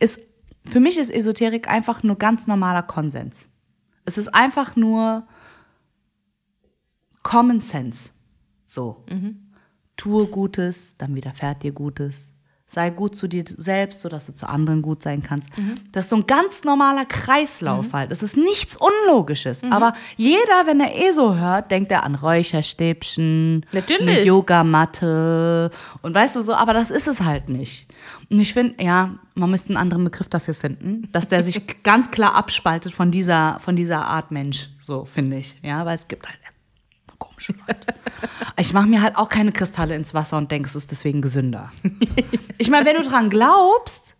ist, 0.00 0.20
für 0.66 0.80
mich 0.80 0.98
ist 0.98 1.10
Esoterik 1.10 1.70
einfach 1.70 2.02
nur 2.02 2.18
ganz 2.18 2.46
normaler 2.46 2.82
Konsens. 2.82 3.46
Es 4.04 4.18
ist 4.18 4.34
einfach 4.34 4.74
nur 4.76 5.24
Common 7.22 7.60
Sense. 7.60 8.10
So. 8.66 9.04
Tue 9.96 10.26
Gutes, 10.26 10.96
dann 10.98 11.14
widerfährt 11.14 11.62
dir 11.62 11.72
Gutes. 11.72 12.32
Sei 12.66 12.88
gut 12.88 13.14
zu 13.14 13.28
dir 13.28 13.44
selbst, 13.58 14.00
sodass 14.00 14.24
du 14.24 14.32
zu 14.32 14.48
anderen 14.48 14.80
gut 14.80 15.02
sein 15.02 15.22
kannst. 15.22 15.50
Das 15.92 16.06
ist 16.06 16.08
so 16.08 16.16
ein 16.16 16.26
ganz 16.26 16.64
normaler 16.64 17.04
Kreislauf 17.04 17.92
halt. 17.92 18.10
Das 18.10 18.22
ist 18.22 18.34
nichts 18.34 18.78
Unlogisches. 18.78 19.62
Aber 19.64 19.92
jeder, 20.16 20.64
wenn 20.64 20.80
er 20.80 20.96
eh 20.96 21.12
so 21.12 21.36
hört, 21.36 21.70
denkt 21.70 21.92
er 21.92 22.04
an 22.04 22.14
Räucherstäbchen, 22.14 23.66
Natürlich. 23.72 24.08
eine 24.08 24.24
Yogamatte 24.24 25.70
und 26.00 26.14
weißt 26.14 26.36
du 26.36 26.40
so, 26.40 26.54
aber 26.54 26.72
das 26.72 26.90
ist 26.90 27.08
es 27.08 27.20
halt 27.20 27.50
nicht. 27.50 27.88
Und 28.30 28.40
ich 28.40 28.54
finde, 28.54 28.82
ja, 28.82 29.18
man 29.34 29.50
müsste 29.50 29.68
einen 29.68 29.76
anderen 29.76 30.04
Begriff 30.04 30.28
dafür 30.28 30.54
finden, 30.54 31.10
dass 31.12 31.28
der 31.28 31.42
sich 31.42 31.60
ganz 31.82 32.10
klar 32.10 32.34
abspaltet 32.34 32.92
von 32.94 33.10
dieser, 33.10 33.60
von 33.60 33.76
dieser 33.76 34.06
Art 34.06 34.30
Mensch, 34.30 34.70
so 34.80 35.04
finde 35.04 35.36
ich. 35.36 35.56
Ja, 35.62 35.84
weil 35.84 35.96
es 35.96 36.08
gibt 36.08 36.26
halt 36.26 36.38
komische 37.24 37.52
Leute. 37.66 37.86
Ich 38.56 38.72
mache 38.72 38.86
mir 38.86 39.02
halt 39.02 39.16
auch 39.16 39.28
keine 39.28 39.52
Kristalle 39.52 39.94
ins 39.96 40.14
Wasser 40.14 40.36
und 40.38 40.50
denke, 40.50 40.68
es 40.68 40.74
ist 40.76 40.90
deswegen 40.90 41.22
gesünder. 41.22 41.70
Ich 42.58 42.70
meine, 42.70 42.86
wenn 42.86 42.96
du 42.96 43.02
dran 43.02 43.30
glaubst, 43.30 44.14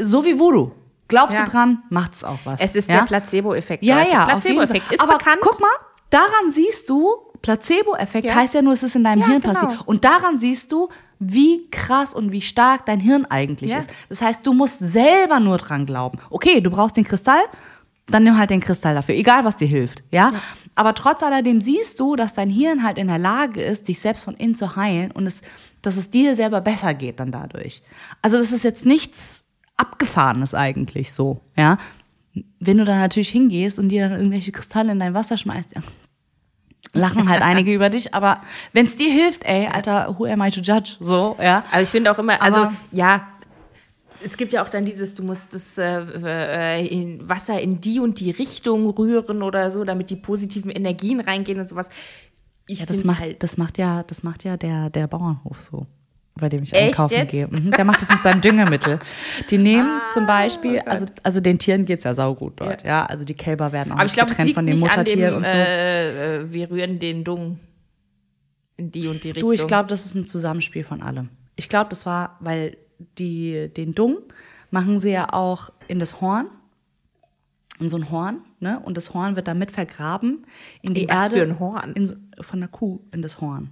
so 0.00 0.24
wie 0.24 0.38
Voodoo, 0.38 0.72
glaubst 1.08 1.36
Ja. 1.36 1.44
du 1.44 1.50
dran, 1.50 1.82
macht's 1.90 2.24
auch 2.24 2.38
was. 2.44 2.60
Es 2.60 2.74
ist 2.74 2.88
ja? 2.88 2.98
der 2.98 3.04
Placebo-Effekt. 3.06 3.82
Ja, 3.82 4.02
ja. 4.02 4.26
Placebo-Effekt 4.26 4.92
ist 4.92 5.00
Aber 5.02 5.18
bekannt. 5.18 5.38
guck 5.42 5.60
mal, 5.60 5.68
daran 6.10 6.50
siehst 6.50 6.88
du, 6.88 7.10
Placebo-Effekt 7.42 8.24
Ja. 8.26 8.34
heißt 8.36 8.54
ja 8.54 8.62
nur, 8.62 8.72
es 8.72 8.82
ist 8.82 8.94
in 8.96 9.04
deinem 9.04 9.24
Hirn 9.26 9.40
genau. 9.40 9.54
passiert. 9.54 9.82
Und 9.86 10.04
daran 10.04 10.38
siehst 10.38 10.70
du, 10.72 10.88
wie 11.18 11.68
krass 11.70 12.14
und 12.14 12.32
wie 12.32 12.40
stark 12.40 12.86
dein 12.86 12.98
Hirn 13.00 13.26
eigentlich 13.28 13.72
ist. 13.72 13.90
Das 14.08 14.20
heißt, 14.22 14.46
du 14.46 14.52
musst 14.54 14.78
selber 14.80 15.38
nur 15.40 15.58
dran 15.58 15.86
glauben. 15.86 16.18
Okay, 16.30 16.60
du 16.60 16.70
brauchst 16.70 16.96
den 16.96 17.04
Kristall, 17.04 17.42
dann 18.08 18.24
nimm 18.24 18.36
halt 18.36 18.50
den 18.50 18.60
Kristall 18.60 18.94
dafür, 18.94 19.14
egal 19.14 19.44
was 19.44 19.56
dir 19.56 19.66
hilft, 19.68 20.02
ja? 20.10 20.32
Aber 20.74 20.94
trotz 20.94 21.22
alledem 21.22 21.60
siehst 21.60 22.00
du, 22.00 22.16
dass 22.16 22.34
dein 22.34 22.50
Hirn 22.50 22.82
halt 22.82 22.98
in 22.98 23.06
der 23.06 23.18
Lage 23.18 23.62
ist, 23.62 23.88
dich 23.88 24.00
selbst 24.00 24.24
von 24.24 24.34
innen 24.34 24.56
zu 24.56 24.76
heilen 24.76 25.10
und 25.12 25.26
es, 25.26 25.42
dass 25.82 25.96
es 25.96 26.10
dir 26.10 26.34
selber 26.34 26.60
besser 26.60 26.94
geht 26.94 27.20
dann 27.20 27.30
dadurch. 27.32 27.82
Also 28.20 28.38
das 28.38 28.52
ist 28.52 28.64
jetzt 28.64 28.84
nichts 28.84 29.44
Abgefahrenes 29.76 30.54
eigentlich 30.54 31.12
so, 31.12 31.40
ja? 31.56 31.78
Wenn 32.60 32.78
du 32.78 32.84
dann 32.84 32.98
natürlich 32.98 33.28
hingehst 33.28 33.78
und 33.78 33.88
dir 33.90 34.08
dann 34.08 34.18
irgendwelche 34.18 34.52
Kristalle 34.52 34.92
in 34.92 34.98
dein 34.98 35.14
Wasser 35.14 35.36
schmeißt, 35.36 35.74
ja, 35.76 35.82
lachen 36.94 37.28
halt 37.28 37.42
einige 37.42 37.72
über 37.74 37.90
dich, 37.90 38.14
aber 38.14 38.40
wenn 38.72 38.86
es 38.86 38.96
dir 38.96 39.10
hilft, 39.12 39.44
ey, 39.44 39.66
Alter, 39.68 40.16
who 40.18 40.24
am 40.26 40.42
I 40.42 40.50
to 40.50 40.60
judge? 40.60 40.96
So, 41.00 41.36
ja. 41.42 41.64
Aber 41.70 41.82
ich 41.82 41.88
finde 41.88 42.10
auch 42.10 42.18
immer, 42.18 42.40
also 42.40 42.60
Aber- 42.62 42.72
ja, 42.90 43.28
es 44.24 44.36
gibt 44.36 44.52
ja 44.52 44.62
auch 44.64 44.68
dann 44.68 44.84
dieses, 44.84 45.14
du 45.14 45.22
musst 45.22 45.54
das 45.54 45.78
äh, 45.78 46.00
äh, 46.00 46.86
in 46.86 47.28
Wasser 47.28 47.60
in 47.60 47.80
die 47.80 48.00
und 48.00 48.20
die 48.20 48.30
Richtung 48.30 48.88
rühren 48.90 49.42
oder 49.42 49.70
so, 49.70 49.84
damit 49.84 50.10
die 50.10 50.16
positiven 50.16 50.70
Energien 50.70 51.20
reingehen 51.20 51.60
und 51.60 51.68
sowas. 51.68 51.88
Ich 52.66 52.80
Ja, 52.80 52.86
das 52.86 53.04
macht, 53.04 53.20
halt, 53.20 53.42
das 53.42 53.56
macht 53.56 53.78
ja, 53.78 54.02
das 54.04 54.22
macht 54.22 54.44
ja 54.44 54.56
der, 54.56 54.88
der 54.90 55.06
Bauernhof 55.08 55.60
so. 55.60 55.86
bei 56.38 56.48
dem 56.48 56.62
ich 56.62 56.72
Echt 56.72 56.82
einkaufen 56.98 57.14
jetzt? 57.14 57.30
gehe. 57.30 57.46
Mhm, 57.48 57.72
der 57.72 57.84
macht 57.84 58.00
das 58.00 58.08
mit 58.08 58.22
seinem 58.22 58.40
Düngemittel. 58.40 58.98
Die 59.50 59.58
nehmen 59.68 59.88
Ah, 59.88 60.08
zum 60.08 60.26
Beispiel, 60.26 60.80
oh 60.84 60.88
also, 60.90 61.06
also 61.22 61.40
den 61.40 61.58
Tieren 61.58 61.84
geht's 61.84 62.04
ja 62.04 62.14
saugut 62.14 62.54
dort, 62.56 62.84
ja. 62.84 63.04
Also 63.04 63.24
die 63.24 63.34
Kälber 63.34 63.72
werden 63.72 63.92
auch 63.92 63.96
Aber 63.96 64.04
ich 64.06 64.12
nicht 64.12 64.14
glaube, 64.14 64.30
es 64.30 64.36
getrennt 64.36 64.54
von 64.54 64.66
den 64.66 64.78
Muttertieren 64.78 65.34
und 65.34 65.44
so. 65.44 65.50
äh, 65.56 66.36
äh, 66.42 66.52
wir 66.52 66.70
rühren 66.70 66.98
den 66.98 67.24
Dung 67.24 67.58
in 68.76 68.90
die 68.90 69.08
und 69.08 69.22
die 69.24 69.30
Richtung. 69.30 69.48
Du, 69.50 69.52
ich 69.52 69.66
glaube, 69.66 69.88
das 69.88 70.06
ist 70.06 70.14
ein 70.14 70.26
Zusammenspiel 70.26 70.84
von 70.84 71.02
allem. 71.02 71.28
Ich 71.56 71.68
glaube, 71.68 71.90
das 71.90 72.06
war, 72.06 72.36
weil 72.40 72.76
die, 73.18 73.68
den 73.74 73.94
Dung 73.94 74.18
machen 74.70 75.00
sie 75.00 75.10
ja 75.10 75.32
auch 75.32 75.70
in 75.88 75.98
das 75.98 76.20
Horn, 76.20 76.46
in 77.78 77.88
so 77.88 77.96
ein 77.96 78.10
Horn, 78.10 78.42
ne? 78.60 78.80
Und 78.84 78.96
das 78.96 79.12
Horn 79.14 79.36
wird 79.36 79.48
damit 79.48 79.72
vergraben 79.72 80.46
in 80.82 80.94
die 80.94 81.02
In 81.04 81.08
was 81.08 81.16
Erde. 81.32 81.36
für 81.36 81.42
ein 81.42 81.58
Horn? 81.60 81.92
In 81.94 82.30
von 82.40 82.60
der 82.60 82.68
Kuh 82.68 83.00
in 83.12 83.22
das 83.22 83.40
Horn. 83.40 83.70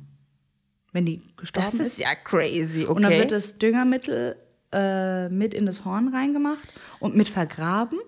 Wenn 0.93 1.07
die 1.07 1.21
gestorben 1.37 1.69
das 1.71 1.79
ist 1.87 1.99
ja 1.99 2.15
crazy, 2.15 2.83
okay. 2.83 2.93
Und 2.93 3.03
dann 3.03 3.13
wird 3.13 3.31
das 3.33 3.59
Düngermittel 3.59 4.37
äh, 4.73 5.29
mit 5.29 5.55
in 5.55 5.67
das 5.67 5.85
Horn 5.85 6.09
reingemacht 6.15 6.67
und 6.99 7.15
mit 7.17 7.29
vergraben. 7.29 7.99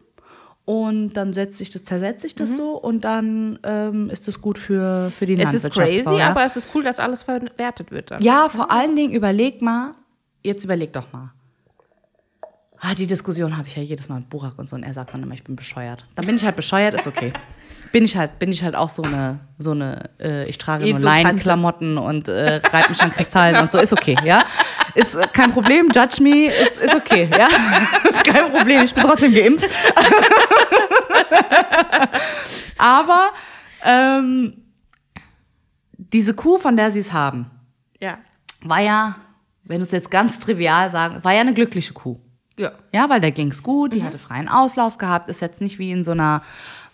Und 0.64 1.14
dann 1.14 1.32
setzt 1.32 1.58
sich 1.58 1.70
das, 1.70 1.82
zersetzt 1.82 2.22
sich 2.22 2.36
das 2.36 2.56
so 2.56 2.74
und 2.80 3.04
dann 3.04 3.58
ähm, 3.64 4.08
ist 4.10 4.28
das 4.28 4.40
gut 4.40 4.58
für, 4.58 5.10
für 5.10 5.26
die 5.26 5.34
Mhm. 5.34 5.40
es 5.42 5.54
ist 5.54 5.70
crazy, 5.72 6.20
aber 6.20 6.44
es 6.44 6.56
ist 6.56 6.68
cool, 6.72 6.84
dass 6.84 7.00
alles 7.00 7.24
verwertet 7.24 7.90
wird 7.90 8.12
dann. 8.12 8.22
Ja, 8.22 8.48
vor 8.48 8.70
allen 8.70 8.94
Dingen 8.94 9.12
überleg 9.12 9.60
mal, 9.60 9.94
jetzt 10.42 10.64
überleg 10.64 10.92
doch 10.92 11.12
mal. 11.12 11.30
Ah, 12.84 12.94
die 12.96 13.06
Diskussion 13.06 13.56
habe 13.56 13.68
ich 13.68 13.76
ja 13.76 13.82
jedes 13.82 14.08
Mal 14.08 14.16
mit 14.16 14.28
Burak 14.28 14.58
und 14.58 14.68
so 14.68 14.74
und 14.74 14.82
er 14.82 14.92
sagt 14.92 15.14
dann 15.14 15.22
immer, 15.22 15.34
ich 15.34 15.44
bin 15.44 15.54
bescheuert. 15.54 16.04
Dann 16.16 16.26
bin 16.26 16.34
ich 16.34 16.44
halt 16.44 16.56
bescheuert, 16.56 16.94
ist 16.94 17.06
okay. 17.06 17.32
Bin 17.92 18.04
ich 18.04 18.16
halt, 18.16 18.40
bin 18.40 18.50
ich 18.50 18.64
halt 18.64 18.74
auch 18.74 18.88
so 18.88 19.02
eine, 19.02 19.38
so 19.56 19.70
eine, 19.70 20.10
äh, 20.18 20.48
ich 20.48 20.58
trage 20.58 20.88
nur. 20.88 20.98
Leinenklamotten 20.98 21.96
und 21.96 22.26
äh, 22.26 22.56
reibe 22.56 22.88
mich 22.88 23.00
an 23.00 23.12
Kristallen 23.12 23.54
und 23.62 23.70
so, 23.70 23.78
ist 23.78 23.92
okay, 23.92 24.16
ja. 24.24 24.42
Ist 24.96 25.14
äh, 25.14 25.28
kein 25.32 25.52
Problem, 25.52 25.90
judge 25.94 26.20
me, 26.22 26.46
ist, 26.52 26.78
ist 26.78 26.94
okay, 26.94 27.30
ja. 27.30 27.48
ist 28.10 28.24
kein 28.24 28.50
Problem, 28.52 28.82
ich 28.82 28.92
bin 28.94 29.04
trotzdem 29.04 29.32
geimpft. 29.32 29.68
Aber 32.78 33.30
ähm, 33.84 34.54
diese 35.96 36.34
Kuh, 36.34 36.58
von 36.58 36.76
der 36.76 36.90
sie 36.90 37.00
es 37.00 37.12
haben, 37.12 37.50
Ja. 38.00 38.18
war 38.62 38.80
ja, 38.80 39.16
wenn 39.72 39.80
du 39.80 39.86
es 39.86 39.90
jetzt 39.90 40.10
ganz 40.10 40.38
trivial 40.38 40.90
sagen, 40.90 41.24
war 41.24 41.32
ja 41.32 41.40
eine 41.40 41.54
glückliche 41.54 41.94
Kuh. 41.94 42.18
Ja. 42.58 42.72
Ja, 42.92 43.08
weil 43.08 43.22
der 43.22 43.32
ging's 43.32 43.62
gut, 43.62 43.94
die 43.94 44.02
hatte 44.02 44.18
freien 44.18 44.48
Auslauf 44.48 44.98
gehabt, 44.98 45.30
ist 45.30 45.40
jetzt 45.40 45.62
nicht 45.62 45.78
wie 45.78 45.90
in 45.90 46.04
so 46.04 46.10
einer 46.10 46.42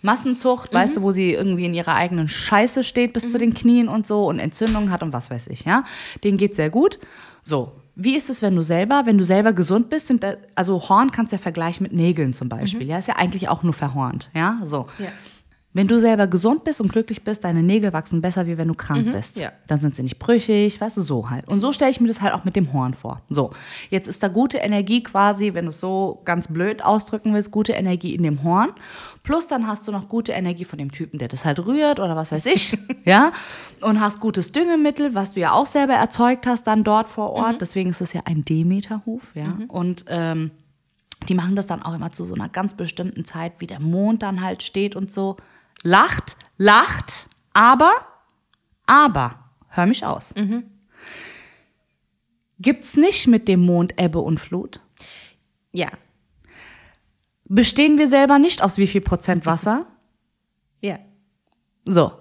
Massenzucht, 0.01 0.73
weißt 0.73 0.95
du, 0.95 1.01
wo 1.01 1.11
sie 1.11 1.33
irgendwie 1.33 1.65
in 1.65 1.73
ihrer 1.73 1.95
eigenen 1.95 2.29
Scheiße 2.29 2.85
steht 2.85 3.11
bis 3.11 3.29
zu 3.29 3.37
den 3.37 3.53
Knien 3.53 3.89
und 3.89 4.07
so 4.07 4.23
und 4.23 4.39
Entzündungen 4.39 4.91
hat 4.91 5.03
und 5.03 5.11
was 5.11 5.29
weiß 5.29 5.47
ich, 5.47 5.65
ja. 5.65 5.83
Denen 6.23 6.37
geht's 6.37 6.55
sehr 6.55 6.69
gut. 6.69 6.99
So, 7.43 7.73
wie 7.95 8.15
ist 8.15 8.29
es, 8.29 8.41
wenn 8.41 8.55
du 8.55 8.61
selber, 8.61 9.01
wenn 9.05 9.17
du 9.17 9.25
selber 9.25 9.51
gesund 9.51 9.89
bist, 9.89 10.07
sind 10.07 10.23
da, 10.23 10.35
also 10.55 10.87
Horn 10.87 11.11
kannst 11.11 11.33
du 11.33 11.35
ja 11.35 11.41
vergleichen 11.41 11.83
mit 11.83 11.91
Nägeln 11.91 12.33
zum 12.33 12.47
Beispiel, 12.47 12.87
ja, 12.87 12.97
ist 12.97 13.09
ja 13.09 13.17
eigentlich 13.17 13.49
auch 13.49 13.61
nur 13.61 13.73
verhornt, 13.73 14.31
ja, 14.33 14.61
so. 14.65 14.87
Ja. 14.99 15.07
Wenn 15.71 15.87
du 15.87 15.99
selber 15.99 16.25
gesund 16.25 16.63
bist 16.63 16.81
und 16.81 16.91
glücklich 16.91 17.23
bist, 17.23 17.43
deine 17.43 17.61
Nägel 17.61 17.93
wachsen 17.93 18.21
besser, 18.21 18.47
wie 18.47 18.57
wenn 18.57 18.67
du 18.67 18.73
krank 18.73 19.11
bist. 19.13 19.37
ja. 19.37 19.51
Dann 19.67 19.79
sind 19.79 19.95
sie 19.95 20.01
nicht 20.01 20.17
brüchig, 20.17 20.81
weißt 20.81 20.97
du, 20.97 21.01
so 21.01 21.29
halt. 21.29 21.47
Und 21.47 21.61
so 21.61 21.71
stelle 21.71 21.91
ich 21.91 22.01
mir 22.01 22.07
das 22.07 22.21
halt 22.21 22.33
auch 22.33 22.43
mit 22.43 22.55
dem 22.55 22.73
Horn 22.73 22.95
vor. 22.95 23.21
So, 23.29 23.51
jetzt 23.91 24.07
ist 24.07 24.23
da 24.23 24.29
gute 24.29 24.57
Energie 24.57 25.03
quasi, 25.03 25.53
wenn 25.53 25.65
du 25.65 25.69
es 25.69 25.79
so 25.79 26.21
ganz 26.25 26.47
blöd 26.47 26.83
ausdrücken 26.83 27.35
willst, 27.35 27.51
gute 27.51 27.73
Energie 27.73 28.15
in 28.15 28.23
dem 28.23 28.43
Horn. 28.43 28.71
Plus 29.21 29.45
dann 29.45 29.67
hast 29.67 29.87
du 29.87 29.91
noch 29.91 30.09
gute 30.09 30.31
Energie 30.31 30.65
von 30.65 30.79
dem 30.79 30.91
Typen, 30.91 31.19
der 31.19 31.27
das 31.27 31.45
halt 31.45 31.63
rührt 31.63 31.99
oder 31.99 32.15
was 32.15 32.31
weiß 32.31 32.47
ich, 32.47 32.75
ja. 33.05 33.31
Und 33.81 34.01
hast 34.01 34.19
gutes 34.19 34.51
Düngemittel, 34.51 35.13
was 35.13 35.33
du 35.33 35.41
ja 35.41 35.51
auch 35.51 35.67
selber 35.67 35.93
erzeugt 35.93 36.47
hast, 36.47 36.65
dann 36.65 36.83
dort 36.83 37.07
vor 37.09 37.29
Ort. 37.29 37.61
Deswegen 37.61 37.91
ist 37.91 38.01
es 38.01 38.13
ja 38.13 38.21
ein 38.25 38.43
Demeterhof, 38.43 39.21
ja. 39.35 39.55
Und 39.67 40.05
ähm, 40.07 40.49
die 41.27 41.35
machen 41.35 41.55
das 41.55 41.67
dann 41.67 41.83
auch 41.83 41.93
immer 41.93 42.11
zu 42.11 42.23
so 42.23 42.33
einer 42.33 42.49
ganz 42.49 42.73
bestimmten 42.73 43.23
Zeit, 43.23 43.53
wie 43.59 43.67
der 43.67 43.79
Mond 43.79 44.23
dann 44.23 44.41
halt 44.41 44.63
steht 44.63 44.95
und 44.95 45.11
so. 45.11 45.37
Lacht, 45.83 46.37
lacht, 46.57 47.29
aber, 47.53 47.93
aber, 48.85 49.39
hör 49.69 49.85
mich 49.85 50.05
aus. 50.05 50.33
Gibt's 52.59 52.97
nicht 52.97 53.27
mit 53.27 53.47
dem 53.47 53.65
Mond 53.65 53.93
Ebbe 53.97 54.19
und 54.19 54.39
Flut? 54.39 54.81
Ja. 55.71 55.89
Bestehen 57.45 57.97
wir 57.97 58.07
selber 58.07 58.37
nicht 58.37 58.61
aus 58.61 58.77
wie 58.77 58.87
viel 58.87 59.01
Prozent 59.01 59.45
Wasser? 59.45 59.85
Ja. 60.81 60.97
So. 61.83 62.13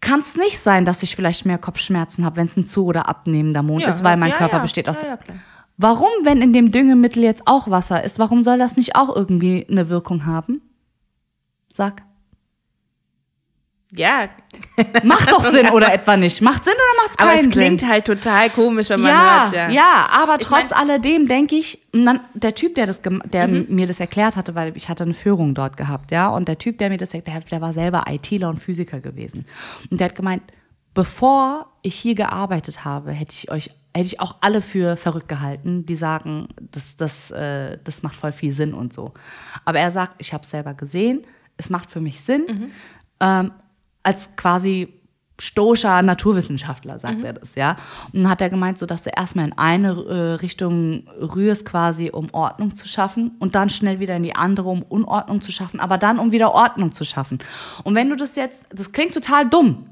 Kann 0.00 0.20
es 0.20 0.38
nicht 0.38 0.58
sein, 0.58 0.86
dass 0.86 1.02
ich 1.02 1.14
vielleicht 1.14 1.44
mehr 1.44 1.58
Kopfschmerzen 1.58 2.24
habe, 2.24 2.36
wenn 2.36 2.46
es 2.46 2.56
ein 2.56 2.66
zu- 2.66 2.86
oder 2.86 3.10
abnehmender 3.10 3.62
Mond 3.62 3.82
ja 3.82 3.90
ist, 3.90 4.02
weil 4.02 4.16
mein 4.16 4.30
ja, 4.30 4.38
Körper 4.38 4.56
ja. 4.56 4.62
besteht 4.62 4.88
aus. 4.88 5.02
Ja, 5.02 5.08
ja, 5.08 5.16
klar. 5.18 5.36
Warum, 5.76 6.08
wenn 6.22 6.40
in 6.40 6.54
dem 6.54 6.72
Düngemittel 6.72 7.22
jetzt 7.22 7.42
auch 7.44 7.68
Wasser 7.68 8.02
ist, 8.02 8.18
warum 8.18 8.42
soll 8.42 8.56
das 8.58 8.78
nicht 8.78 8.96
auch 8.96 9.14
irgendwie 9.14 9.66
eine 9.68 9.90
Wirkung 9.90 10.24
haben? 10.24 10.62
Sag. 11.70 12.04
Ja, 13.92 14.28
Macht 15.02 15.30
doch 15.30 15.42
Sinn 15.44 15.70
oder 15.70 15.92
etwa 15.94 16.16
nicht? 16.16 16.42
Macht 16.42 16.64
Sinn 16.64 16.74
oder 16.74 17.02
macht's 17.04 17.18
aber 17.18 17.30
keinen 17.30 17.48
es 17.48 17.52
klingt 17.54 17.80
Sinn? 17.80 17.88
halt 17.88 18.04
total 18.04 18.50
komisch, 18.50 18.90
wenn 18.90 19.00
man 19.00 19.10
ja, 19.10 19.42
hört. 19.44 19.54
ja, 19.54 19.70
Ja, 19.70 20.06
aber 20.10 20.36
Ich 20.40 20.46
trotz 20.46 20.70
mein- 20.70 20.90
alledem 20.90 21.26
denke 21.26 21.56
ich, 21.56 21.78
der 22.34 22.54
Typ, 22.54 22.74
der, 22.74 22.84
das, 22.86 23.00
der 23.00 23.48
Mhm. 23.48 23.66
mir 23.70 23.86
das 23.86 23.98
erklärt 23.98 24.36
hatte, 24.36 24.54
weil 24.54 24.76
ich 24.76 24.88
hatte 24.90 25.04
eine 25.04 25.14
Führung 25.14 25.54
dort 25.54 25.76
gehabt, 25.78 26.10
ja, 26.10 26.28
und 26.28 26.48
der 26.48 26.58
Typ, 26.58 26.76
der 26.78 26.90
mir 26.90 26.98
das 26.98 27.14
erklärt, 27.14 27.50
der 27.50 27.62
war 27.62 27.72
selber 27.72 28.04
ITler 28.08 28.50
und 28.50 28.58
Physiker 28.62 29.00
gewesen. 29.00 29.46
Und 29.90 30.00
der 30.00 30.08
hat 30.08 30.14
gemeint, 30.14 30.42
bevor 30.92 31.66
ich 31.82 31.94
hier 31.94 32.14
gearbeitet 32.14 32.84
habe, 32.84 33.12
hätte 33.12 33.32
ich 33.32 33.50
euch, 33.50 33.70
hätte 33.94 34.06
ich 34.06 34.20
auch 34.20 34.36
alle 34.42 34.60
für 34.62 34.96
verrückt 34.98 35.28
gehalten, 35.28 35.86
die 35.86 35.96
sagen, 35.96 36.48
das, 36.72 36.96
das, 36.96 37.30
äh, 37.30 37.78
das 37.84 38.02
macht 38.02 38.16
voll 38.16 38.32
viel 38.32 38.52
Sinn 38.52 38.74
und 38.74 38.92
so. 38.92 39.14
Aber 39.64 39.78
er 39.78 39.90
sagt, 39.90 40.16
ich 40.18 40.32
habe 40.34 40.42
es 40.44 40.50
selber 40.50 40.74
gesehen, 40.74 41.24
es 41.56 41.70
macht 41.70 41.90
für 41.90 42.00
mich 42.00 42.20
Sinn. 42.20 42.44
Mhm. 42.48 42.70
Ähm, 43.20 43.52
als 44.08 44.34
quasi 44.36 44.88
stoischer 45.40 46.02
Naturwissenschaftler, 46.02 46.98
sagt 46.98 47.22
er 47.22 47.34
das, 47.34 47.54
ja. 47.54 47.76
Und 48.12 48.22
dann 48.22 48.30
hat 48.30 48.40
er 48.40 48.50
gemeint, 48.50 48.78
so 48.78 48.86
dass 48.86 49.04
du 49.04 49.10
erstmal 49.10 49.46
in 49.46 49.52
eine 49.56 49.90
äh, 49.90 50.32
Richtung 50.34 51.06
rührst, 51.20 51.64
quasi, 51.64 52.10
um 52.10 52.28
Ordnung 52.32 52.74
zu 52.74 52.88
schaffen 52.88 53.36
und 53.38 53.54
dann 53.54 53.70
schnell 53.70 54.00
wieder 54.00 54.16
in 54.16 54.24
die 54.24 54.34
andere, 54.34 54.68
um 54.68 54.82
Unordnung 54.82 55.40
zu 55.40 55.52
schaffen, 55.52 55.78
aber 55.78 55.96
dann, 55.96 56.18
um 56.18 56.32
wieder 56.32 56.54
Ordnung 56.54 56.90
zu 56.90 57.04
schaffen. 57.04 57.38
Und 57.84 57.94
wenn 57.94 58.08
du 58.08 58.16
das 58.16 58.34
jetzt, 58.34 58.62
das 58.70 58.90
klingt 58.90 59.14
total 59.14 59.48
dumm. 59.48 59.86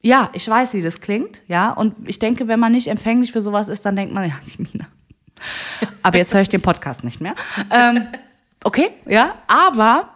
Ja, 0.00 0.30
ich 0.32 0.48
weiß, 0.48 0.72
wie 0.72 0.82
das 0.82 1.00
klingt, 1.00 1.42
ja. 1.46 1.72
Und 1.72 1.94
ich 2.08 2.18
denke, 2.18 2.48
wenn 2.48 2.60
man 2.60 2.72
nicht 2.72 2.86
empfänglich 2.86 3.32
für 3.32 3.42
sowas 3.42 3.68
ist, 3.68 3.84
dann 3.84 3.96
denkt 3.96 4.14
man, 4.14 4.24
ja, 4.28 4.36
die 4.46 4.62
Mina. 4.62 4.86
Aber 6.02 6.16
jetzt 6.16 6.32
höre 6.32 6.40
ich 6.40 6.48
den 6.48 6.62
Podcast 6.62 7.04
nicht 7.04 7.20
mehr. 7.20 7.34
Ähm, 7.70 8.06
okay, 8.64 8.88
ja, 9.04 9.34
aber 9.46 10.08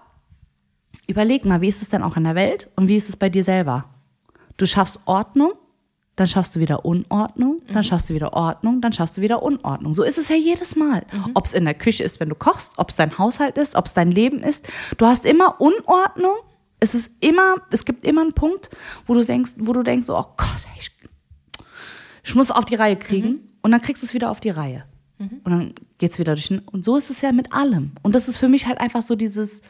überleg 1.11 1.45
mal, 1.45 1.61
wie 1.61 1.69
ist 1.69 1.83
es 1.83 1.89
denn 1.89 2.03
auch 2.03 2.17
in 2.17 2.25
der 2.25 2.35
Welt 2.35 2.69
und 2.77 2.89
wie 2.89 2.97
ist 2.97 3.09
es 3.09 3.17
bei 3.17 3.29
dir 3.29 3.45
selber? 3.45 3.85
Du 4.57 4.67
schaffst 4.67 5.01
Ordnung, 5.07 5.53
dann 6.17 6.27
schaffst 6.29 6.55
du 6.57 6.61
wieder 6.61 6.85
Unordnung, 6.85 7.63
dann 7.73 7.83
schaffst 7.85 8.11
du 8.11 8.15
wieder 8.15 8.33
Ordnung, 8.35 8.81
dann 8.81 8.93
schaffst 8.93 9.17
du 9.17 9.23
wieder 9.23 9.43
Unordnung. 9.43 9.95
So 9.95 10.03
ist 10.03 10.19
es 10.19 10.29
ja 10.29 10.37
jedes 10.37 10.77
Mal. 10.77 11.05
Ob 11.35 11.47
es 11.47 11.53
in 11.55 11.65
der 11.65 11.75
Küche 11.75 12.05
ist, 12.05 12.21
wenn 12.21 12.29
du 12.29 12.35
kochst, 12.35 12.73
ob 12.77 12.91
es 12.91 12.97
dein 12.97 13.17
Haushalt 13.19 13.57
ist, 13.57 13.75
ob 13.75 13.87
es 13.87 13.95
dein 13.95 14.11
Leben 14.11 14.41
ist. 14.41 14.67
Du 14.99 15.07
hast 15.07 15.25
immer 15.25 15.61
Unordnung. 15.61 16.35
Es 16.79 16.95
ist 16.95 17.11
immer, 17.21 17.57
es 17.71 17.85
gibt 17.85 18.05
immer 18.07 18.21
einen 18.23 18.33
Punkt, 18.33 18.71
wo 19.07 19.15
du 19.15 19.23
denkst, 19.25 19.53
wo 19.59 19.73
du 19.73 19.83
denkst, 19.83 20.07
so, 20.07 20.17
oh 20.17 20.27
Gott, 20.37 20.63
ich, 20.79 20.91
ich 22.25 22.35
muss 22.35 22.47
es 22.47 22.51
auf 22.53 22.65
die 22.65 22.75
Reihe 22.75 22.97
kriegen. 22.97 23.47
Und 23.63 23.71
dann 23.73 23.81
kriegst 23.81 24.03
du 24.03 24.07
es 24.07 24.15
wieder 24.15 24.31
auf 24.31 24.41
die 24.41 24.51
Reihe. 24.51 24.85
Und 25.45 25.51
dann 25.53 25.75
geht's 25.99 26.19
wieder 26.19 26.35
durch. 26.35 26.49
den- 26.49 26.61
Und 26.61 26.83
so 26.85 26.97
ist 26.97 27.11
es 27.11 27.21
ja 27.21 27.31
mit 27.33 27.53
allem. 27.53 27.93
Und 28.03 28.15
das 28.15 28.29
ist 28.29 28.39
für 28.39 28.49
mich 28.49 28.67
halt 28.67 28.81
einfach 28.81 29.03
so 29.03 29.15
dieses, 29.17 29.61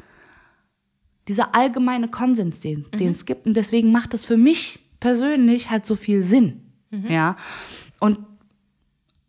dieser 1.31 1.55
allgemeine 1.55 2.09
Konsens, 2.09 2.59
den, 2.59 2.87
den 2.93 3.13
es 3.13 3.25
gibt. 3.25 3.47
Und 3.47 3.55
deswegen 3.55 3.93
macht 3.93 4.15
das 4.15 4.25
für 4.25 4.37
mich 4.37 4.81
persönlich 4.99 5.71
halt 5.71 5.87
so 5.87 5.95
viel 5.95 6.25
Sinn. 6.25 6.73
Ja. 7.09 7.37
Und 8.01 8.19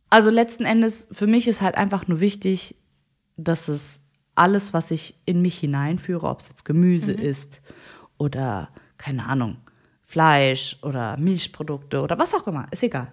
also 0.10 0.32
letzten 0.32 0.66
Endes, 0.66 1.08
für 1.12 1.28
mich 1.28 1.48
ist 1.48 1.62
halt 1.62 1.76
einfach 1.76 2.08
nur 2.08 2.20
wichtig, 2.20 2.76
dass 3.38 3.68
es 3.68 4.02
alles, 4.34 4.74
was 4.74 4.90
ich 4.90 5.14
in 5.26 5.44
mich 5.44 5.60
hineinführe, 5.60 6.28
ob 6.28 6.40
es 6.40 6.50
jetzt 6.50 6.66
Gemüse 6.66 7.12
ist 7.12 7.62
oder, 8.18 8.70
keine 8.98 9.28
Ahnung, 9.28 9.58
Fleisch 10.02 10.78
oder 10.82 11.18
Milchprodukte 11.18 12.02
oder 12.02 12.18
was 12.18 12.34
auch 12.34 12.48
immer, 12.48 12.68
ist 12.72 12.82
egal. 12.82 13.12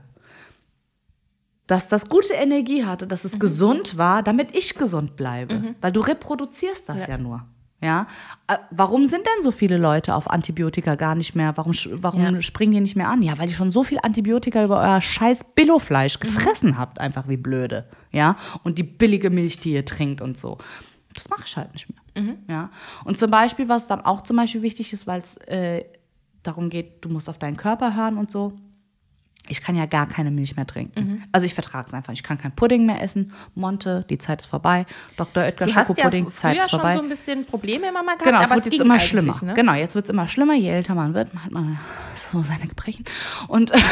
Dass 1.66 1.89
das 1.89 2.09
gute 2.09 2.32
Energie 2.32 2.86
hatte, 2.86 3.07
dass 3.07 3.26
es 3.26 3.39
gesund 3.39 3.99
war, 3.99 4.22
damit 4.22 4.57
ich 4.57 4.76
gesund 4.76 5.14
bleibe. 5.14 5.74
Weil 5.82 5.93
du 5.93 6.01
reproduzierst 6.01 6.89
das 6.89 7.07
ja, 7.07 7.18
nur. 7.18 7.47
Ja, 7.80 8.06
Äh, 8.48 8.56
warum 8.70 9.04
sind 9.06 9.24
denn 9.26 9.42
so 9.42 9.50
viele 9.50 9.76
Leute 9.76 10.14
auf 10.14 10.28
Antibiotika 10.30 10.94
gar 10.96 11.14
nicht 11.14 11.34
mehr? 11.34 11.56
Warum, 11.56 11.72
warum 11.92 12.20
Ja. 12.34 12.40
springen 12.42 12.72
die 12.72 12.80
nicht 12.80 12.96
mehr 12.96 13.08
an? 13.08 13.22
Ja, 13.22 13.38
weil 13.38 13.48
ihr 13.48 13.54
schon 13.54 13.70
so 13.70 13.84
viel 13.84 13.98
Antibiotika 14.02 14.64
über 14.64 14.80
euer 14.80 15.00
scheiß 15.00 15.44
Billofleisch 15.54 16.18
gefressen 16.18 16.76
habt, 16.78 16.98
einfach 16.98 17.28
wie 17.28 17.36
blöde. 17.36 17.86
Ja, 18.10 18.36
und 18.64 18.78
die 18.78 18.82
billige 18.84 19.30
Milch, 19.30 19.60
die 19.60 19.72
ihr 19.74 19.84
trinkt 19.84 20.20
und 20.22 20.38
so. 20.38 20.58
Das 21.14 21.28
mache 21.30 21.42
ich 21.46 21.56
halt 21.56 21.72
nicht 21.72 21.88
mehr. 21.88 22.34
Ja, 22.48 22.70
und 23.04 23.18
zum 23.18 23.30
Beispiel, 23.30 23.68
was 23.68 23.86
dann 23.86 24.00
auch 24.00 24.22
zum 24.22 24.36
Beispiel 24.38 24.62
wichtig 24.62 24.92
ist, 24.92 25.06
weil 25.06 25.20
es 25.20 25.36
äh, 25.46 25.84
darum 26.42 26.70
geht, 26.70 27.04
du 27.04 27.08
musst 27.10 27.28
auf 27.28 27.38
deinen 27.38 27.56
Körper 27.56 27.94
hören 27.94 28.16
und 28.16 28.30
so. 28.32 28.54
Ich 29.49 29.62
kann 29.62 29.76
ja 29.76 29.86
gar 29.86 30.07
keine 30.07 30.30
Milch 30.30 30.57
mehr 30.57 30.66
trinken. 30.66 31.01
Mhm. 31.01 31.22
Also 31.32 31.46
ich 31.46 31.55
vertrage 31.55 31.88
es 31.88 31.94
einfach. 31.94 32.12
Ich 32.12 32.22
kann 32.22 32.38
kein 32.38 32.53
Pudding 32.53 32.84
mehr 32.86 33.03
essen. 33.03 33.32
Monte, 33.55 34.05
die 34.11 34.18
Zeit 34.18 34.40
ist 34.40 34.46
vorbei. 34.46 34.86
Dr. 35.16 35.42
Oetker 35.42 35.66
hast 35.66 35.74
ja 35.76 35.84
Schokopudding, 35.84 36.28
Zeit 36.30 36.57
ist 36.59 36.70
schon 36.70 36.80
vorbei. 36.80 36.96
so 36.96 37.03
ein 37.03 37.09
bisschen 37.09 37.44
Probleme 37.46 37.88
immer 37.88 38.03
mal 38.03 38.14
gehabt, 38.16 38.24
Genau, 38.24 38.38
es 38.40 38.44
aber 38.46 38.57
wird 38.57 38.59
es 38.59 38.64
jetzt 38.66 38.72
ging 38.72 38.80
immer 38.82 39.01
schlimmer. 39.01 39.36
Ne? 39.42 39.55
Genau, 39.55 39.72
jetzt 39.74 39.94
wird 39.94 40.05
es 40.05 40.11
immer 40.11 40.28
schlimmer, 40.28 40.55
je 40.55 40.68
älter 40.70 40.94
man 40.94 41.14
wird, 41.14 41.28
hat 41.34 41.51
man 41.51 41.78
so 42.14 42.42
seine 42.42 42.66
Gebrechen. 42.66 43.05
Und, 43.49 43.72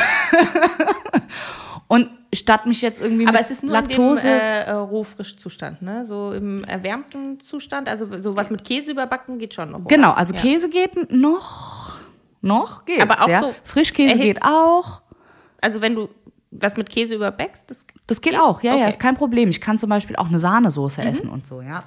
und 1.89 2.11
statt 2.35 2.67
mich 2.67 2.83
jetzt 2.83 3.01
irgendwie 3.01 3.25
Aber 3.27 3.33
mit 3.39 3.41
es 3.43 3.51
ist 3.51 3.63
nur 3.63 3.73
Laktose, 3.73 4.29
in 4.29 4.35
dem 4.35 4.41
äh, 4.41 4.63
äh, 4.65 4.71
Rohfrischzustand, 4.73 5.83
ne? 5.83 6.05
So 6.05 6.33
im 6.33 6.65
erwärmten 6.65 7.41
Zustand, 7.41 7.89
also 7.89 8.21
sowas 8.21 8.51
mit 8.51 8.65
Käse 8.65 8.91
überbacken 8.91 9.39
geht 9.39 9.55
schon 9.55 9.71
noch. 9.71 9.79
oder? 9.81 9.89
genau, 9.89 10.13
also 10.13 10.35
Ja. 10.35 10.41
Käse 10.41 10.69
geht 10.69 11.11
noch, 11.11 11.99
noch 12.43 12.85
geht's, 12.85 13.03
Aber 13.03 13.23
auch 13.23 13.29
ja. 13.29 13.41
so 13.41 13.55
Frischkäse 13.65 14.15
geht 14.19 14.39
erhitzt. 14.39 14.45
auch. 14.45 15.03
Also 15.67 15.81
wenn 15.81 15.97
du 15.97 16.09
was 16.53 16.77
mit 16.77 16.89
Käse 16.89 17.17
überbackst, 17.17 17.69
das 17.69 17.87
Das 18.07 18.21
geht 18.21 18.37
auch, 18.39 18.63
ja, 18.63 18.71
ja, 18.71 18.75
Okay. 18.77 18.83
Mhm. 18.85 18.89
ist 18.91 19.01
kein 19.01 19.17
Problem. 19.17 19.49
Ich 19.51 19.61
kann 19.61 19.79
zum 19.81 19.91
Beispiel 19.91 20.15
auch 20.17 20.29
eine 20.29 20.39
Sahnesoße 20.39 21.03
essen 21.03 21.29
und 21.29 21.45
so, 21.45 21.61
ja. 21.61 21.83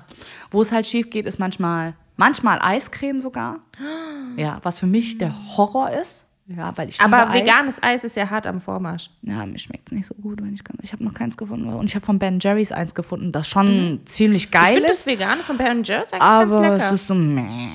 Wo 0.51 0.61
es 0.61 0.71
halt 0.73 0.86
schief 0.86 1.09
geht, 1.09 1.25
ist 1.25 1.39
manchmal, 1.39 1.93
manchmal 2.17 2.59
Eiscreme 2.61 3.21
sogar. 3.21 3.59
Ja, 4.38 4.59
was 4.63 4.80
für 4.80 4.86
mich 4.86 5.17
der 5.17 5.34
Horror 5.57 5.89
ist. 5.89 6.23
Ja, 6.47 6.71
weil 6.77 6.88
ich 6.89 7.01
Aber 7.01 7.17
liebe 7.25 7.32
Eis. 7.32 7.41
veganes 7.41 7.84
Eis 7.84 8.03
ist 8.03 8.15
ja 8.15 8.30
hart 8.30 8.47
am 8.47 8.61
Vormarsch. 8.61 9.09
Ja, 9.23 9.45
mir 9.45 9.57
schmeckt 9.57 9.88
es 9.89 9.91
nicht 9.91 10.07
so 10.07 10.13
gut, 10.15 10.41
wenn 10.41 10.53
ich 10.53 10.63
ganz. 10.63 10.80
Ich 10.84 10.93
habe 10.93 11.03
noch 11.03 11.13
keins 11.13 11.36
gefunden. 11.36 11.67
Und 11.67 11.86
ich 11.88 11.95
habe 11.95 12.05
von 12.05 12.19
Ben 12.19 12.39
Jerry's 12.39 12.71
eins 12.71 12.93
gefunden, 12.95 13.32
das 13.32 13.47
schon 13.47 14.01
ziemlich 14.05 14.45
Ich 14.45 14.51
geil 14.51 14.73
finde 14.75 14.89
das 14.89 14.99
ist. 14.99 15.05
Vegane 15.07 15.41
von 15.41 15.57
Ben 15.57 15.84
Jerry's 15.84 16.11
eigentlich 16.13 16.19
ganz 16.21 16.53
Aber 16.53 16.61
lecker. 16.61 16.77
es 16.86 16.91
ist 16.91 17.07
so 17.07 17.15
meh. 17.15 17.69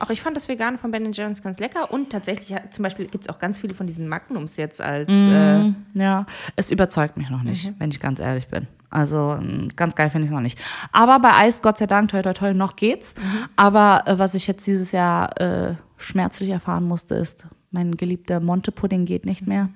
Auch 0.00 0.10
ich 0.10 0.20
fand 0.22 0.36
das 0.36 0.48
Vegane 0.48 0.78
von 0.78 0.90
Ben 0.90 1.12
Jerry's 1.12 1.42
ganz 1.42 1.58
lecker. 1.60 1.90
Und 1.92 2.10
tatsächlich, 2.10 2.54
zum 2.70 2.82
Beispiel 2.82 3.06
gibt 3.06 3.24
es 3.24 3.28
auch 3.28 3.38
ganz 3.38 3.60
viele 3.60 3.74
von 3.74 3.86
diesen 3.86 4.08
Magnums 4.08 4.56
jetzt 4.56 4.80
als. 4.80 5.10
Mhm. 5.10 5.76
Äh, 5.94 6.00
Ja, 6.02 6.26
es 6.56 6.70
überzeugt 6.70 7.16
mich 7.16 7.30
noch 7.30 7.42
Mhm. 7.42 7.50
nicht, 7.50 7.72
wenn 7.78 7.90
ich 7.90 8.00
ganz 8.00 8.18
ehrlich 8.20 8.48
bin. 8.48 8.66
Also 8.90 9.36
mm, 9.40 9.68
ganz 9.76 9.94
geil 9.94 10.10
finde 10.10 10.24
ich 10.24 10.30
es 10.30 10.34
noch 10.34 10.40
nicht. 10.40 10.58
Aber 10.92 11.20
bei 11.20 11.32
Eis, 11.34 11.62
Gott 11.62 11.78
sei 11.78 11.86
Dank, 11.86 12.10
toll, 12.10 12.22
toll, 12.22 12.34
toll, 12.34 12.54
noch 12.54 12.74
geht's. 12.76 13.14
Mhm. 13.16 13.22
Aber 13.56 14.02
äh, 14.06 14.18
was 14.18 14.34
ich 14.34 14.46
jetzt 14.48 14.66
dieses 14.66 14.90
Jahr 14.92 15.40
äh, 15.40 15.74
schmerzlich 15.96 16.50
erfahren 16.50 16.88
musste, 16.88 17.14
ist, 17.14 17.44
mein 17.70 17.96
geliebter 17.96 18.40
Monte-Pudding 18.40 19.04
geht 19.04 19.26
nicht 19.26 19.46
mehr. 19.46 19.68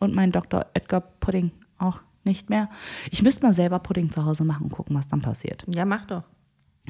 Und 0.00 0.14
mein 0.14 0.32
Dr. 0.32 0.66
Oetker-Pudding 0.76 1.50
auch 1.78 2.00
nicht 2.24 2.50
mehr. 2.50 2.68
Ich 3.10 3.22
müsste 3.22 3.46
mal 3.46 3.54
selber 3.54 3.78
Pudding 3.78 4.10
zu 4.12 4.24
Hause 4.26 4.44
machen 4.44 4.64
und 4.64 4.72
gucken, 4.72 4.94
was 4.96 5.08
dann 5.08 5.22
passiert. 5.22 5.64
ja, 5.74 5.84
mach 5.86 6.04
doch. 6.04 6.24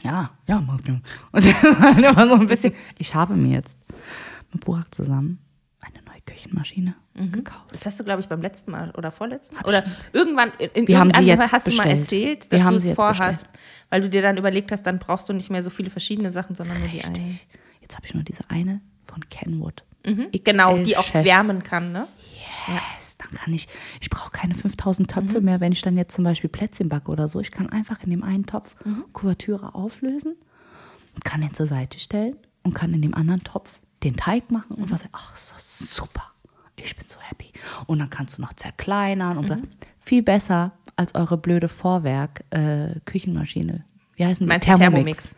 Ja, 0.02 0.30
ja, 0.46 0.58
du. 0.84 0.92
Und 1.32 1.44
dann 1.62 2.02
immer 2.04 2.28
so 2.28 2.34
ein 2.34 2.46
bisschen. 2.46 2.72
Ich 2.98 3.14
habe 3.14 3.34
mir 3.34 3.54
jetzt 3.54 3.76
mit 4.52 4.64
Burak 4.64 4.94
zusammen 4.94 5.38
eine 5.80 6.02
neue 6.04 6.20
Küchenmaschine 6.24 6.94
Mhm. 7.14 7.32
gekauft. 7.32 7.72
Das 7.72 7.84
hast 7.84 7.98
du, 7.98 8.04
glaube 8.04 8.20
ich, 8.20 8.28
beim 8.28 8.40
letzten 8.40 8.70
Mal 8.70 8.92
oder 8.92 9.10
vorletzten 9.10 9.56
Mal. 9.56 9.64
Oder 9.64 9.84
irgendwann 10.12 10.52
in, 10.60 10.70
in 10.70 10.86
Wir 10.88 11.00
haben 11.00 11.10
sie 11.10 11.22
jetzt 11.22 11.52
hast 11.52 11.66
du 11.66 11.70
mal 11.72 11.78
bestellt. 11.96 12.00
erzählt, 12.00 12.52
dass 12.52 12.62
du 12.62 12.74
es 12.76 12.90
vorhast, 12.92 13.48
weil 13.90 14.02
du 14.02 14.08
dir 14.08 14.22
dann 14.22 14.36
überlegt 14.36 14.70
hast, 14.70 14.84
dann 14.84 15.00
brauchst 15.00 15.28
du 15.28 15.32
nicht 15.32 15.50
mehr 15.50 15.64
so 15.64 15.70
viele 15.70 15.90
verschiedene 15.90 16.30
Sachen, 16.30 16.54
sondern 16.54 16.78
nur 16.78 16.86
die 16.88 17.02
eine. 17.02 17.16
Richtig. 17.16 17.48
Jetzt 17.80 17.96
habe 17.96 18.06
ich 18.06 18.14
nur 18.14 18.22
diese 18.22 18.48
eine 18.48 18.80
von 19.06 19.28
Kenwood. 19.30 19.82
Genau, 20.44 20.78
die 20.78 20.96
auch 20.96 21.12
wärmen 21.12 21.62
kann, 21.64 21.90
ne? 21.90 22.06
Yes, 22.68 23.07
dann 23.07 23.07
kann 23.34 23.52
ich, 23.52 23.68
ich 24.00 24.10
brauche 24.10 24.30
keine 24.30 24.54
5000 24.54 25.08
Mhm. 25.08 25.12
Töpfe 25.12 25.40
mehr, 25.40 25.60
wenn 25.60 25.72
ich 25.72 25.82
dann 25.82 25.96
jetzt 25.96 26.14
zum 26.14 26.24
Beispiel 26.24 26.50
Plätzchen 26.50 26.88
backe 26.88 27.10
oder 27.10 27.28
so. 27.28 27.40
Ich 27.40 27.50
kann 27.50 27.68
einfach 27.68 28.02
in 28.02 28.10
dem 28.10 28.22
einen 28.24 28.46
Topf 28.46 28.74
Mhm. 28.84 29.04
Kuvertüre 29.12 29.74
auflösen, 29.74 30.34
kann 31.24 31.40
den 31.40 31.54
zur 31.54 31.66
Seite 31.66 31.98
stellen 31.98 32.36
und 32.62 32.74
kann 32.74 32.92
in 32.94 33.02
dem 33.02 33.14
anderen 33.14 33.42
Topf 33.44 33.70
den 34.04 34.16
Teig 34.16 34.50
machen 34.50 34.76
Mhm. 34.76 34.84
und 34.84 34.90
was. 34.90 35.02
Ach, 35.12 35.36
so 35.36 35.54
super. 35.58 36.22
Ich 36.76 36.94
bin 36.96 37.06
so 37.08 37.16
happy. 37.20 37.46
Und 37.86 37.98
dann 37.98 38.08
kannst 38.10 38.38
du 38.38 38.42
noch 38.42 38.52
zerkleinern 38.52 39.36
und 39.38 39.48
Mhm. 39.48 39.62
viel 39.98 40.22
besser 40.22 40.72
als 40.96 41.14
eure 41.16 41.36
blöde 41.36 41.68
Vorwerk 41.68 42.44
äh, 42.50 42.94
Küchenmaschine. 43.04 43.74
Wie 44.16 44.24
die? 44.24 44.44
Meinst 44.44 44.68
du 44.68 44.74
Thermomix? 44.76 45.36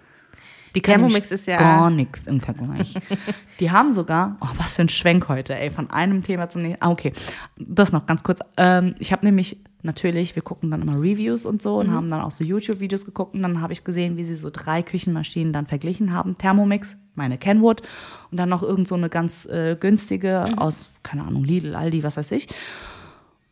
Die 0.75 0.83
Thermomix 0.83 1.31
ist 1.31 1.47
ja- 1.47 1.57
gar 1.59 1.91
nichts 1.91 2.27
im 2.27 2.41
Vergleich. 2.41 2.95
die 3.61 3.71
haben 3.71 3.93
sogar, 3.93 4.37
oh, 4.41 4.49
was 4.57 4.77
für 4.77 4.83
ein 4.83 4.89
Schwenk 4.89 5.29
heute, 5.29 5.59
ey, 5.59 5.71
von 5.71 5.91
einem 5.91 6.23
Thema 6.23 6.49
zum 6.49 6.63
nächsten. 6.63 6.83
Ah, 6.85 6.91
okay, 6.91 7.13
das 7.57 7.93
noch 7.93 8.07
ganz 8.07 8.23
kurz. 8.23 8.41
Ähm, 8.57 8.95
ich 8.99 9.13
habe 9.13 9.25
nämlich 9.27 9.59
natürlich, 9.83 10.35
wir 10.37 10.43
gucken 10.43 10.71
dann 10.71 10.83
immer 10.83 11.01
Reviews 11.01 11.47
und 11.47 11.63
so 11.63 11.79
und 11.79 11.91
haben 11.91 12.11
dann 12.11 12.21
auch 12.21 12.31
so 12.31 12.45
YouTube-Videos 12.45 13.05
geguckt 13.05 13.35
und 13.35 13.43
dann 13.43 13.61
habe 13.61 13.73
ich 13.73 13.83
gesehen, 13.85 14.17
wie 14.17 14.25
sie 14.25 14.35
so 14.35 14.51
drei 14.53 14.83
Küchenmaschinen 14.83 15.53
dann 15.53 15.67
verglichen 15.67 16.13
haben. 16.13 16.37
Thermomix, 16.39 16.97
meine 17.15 17.39
Kenwood 17.39 17.83
und 18.31 18.37
dann 18.39 18.49
noch 18.49 18.63
irgend 18.63 18.87
so 18.89 18.95
eine 18.95 19.09
ganz 19.09 19.47
äh, 19.47 19.77
günstige 19.79 20.59
aus, 20.59 20.91
keine 21.03 21.25
Ahnung, 21.25 21.45
Lidl, 21.45 21.75
Aldi, 21.75 22.03
was 22.03 22.17
weiß 22.17 22.31
ich. 22.33 22.49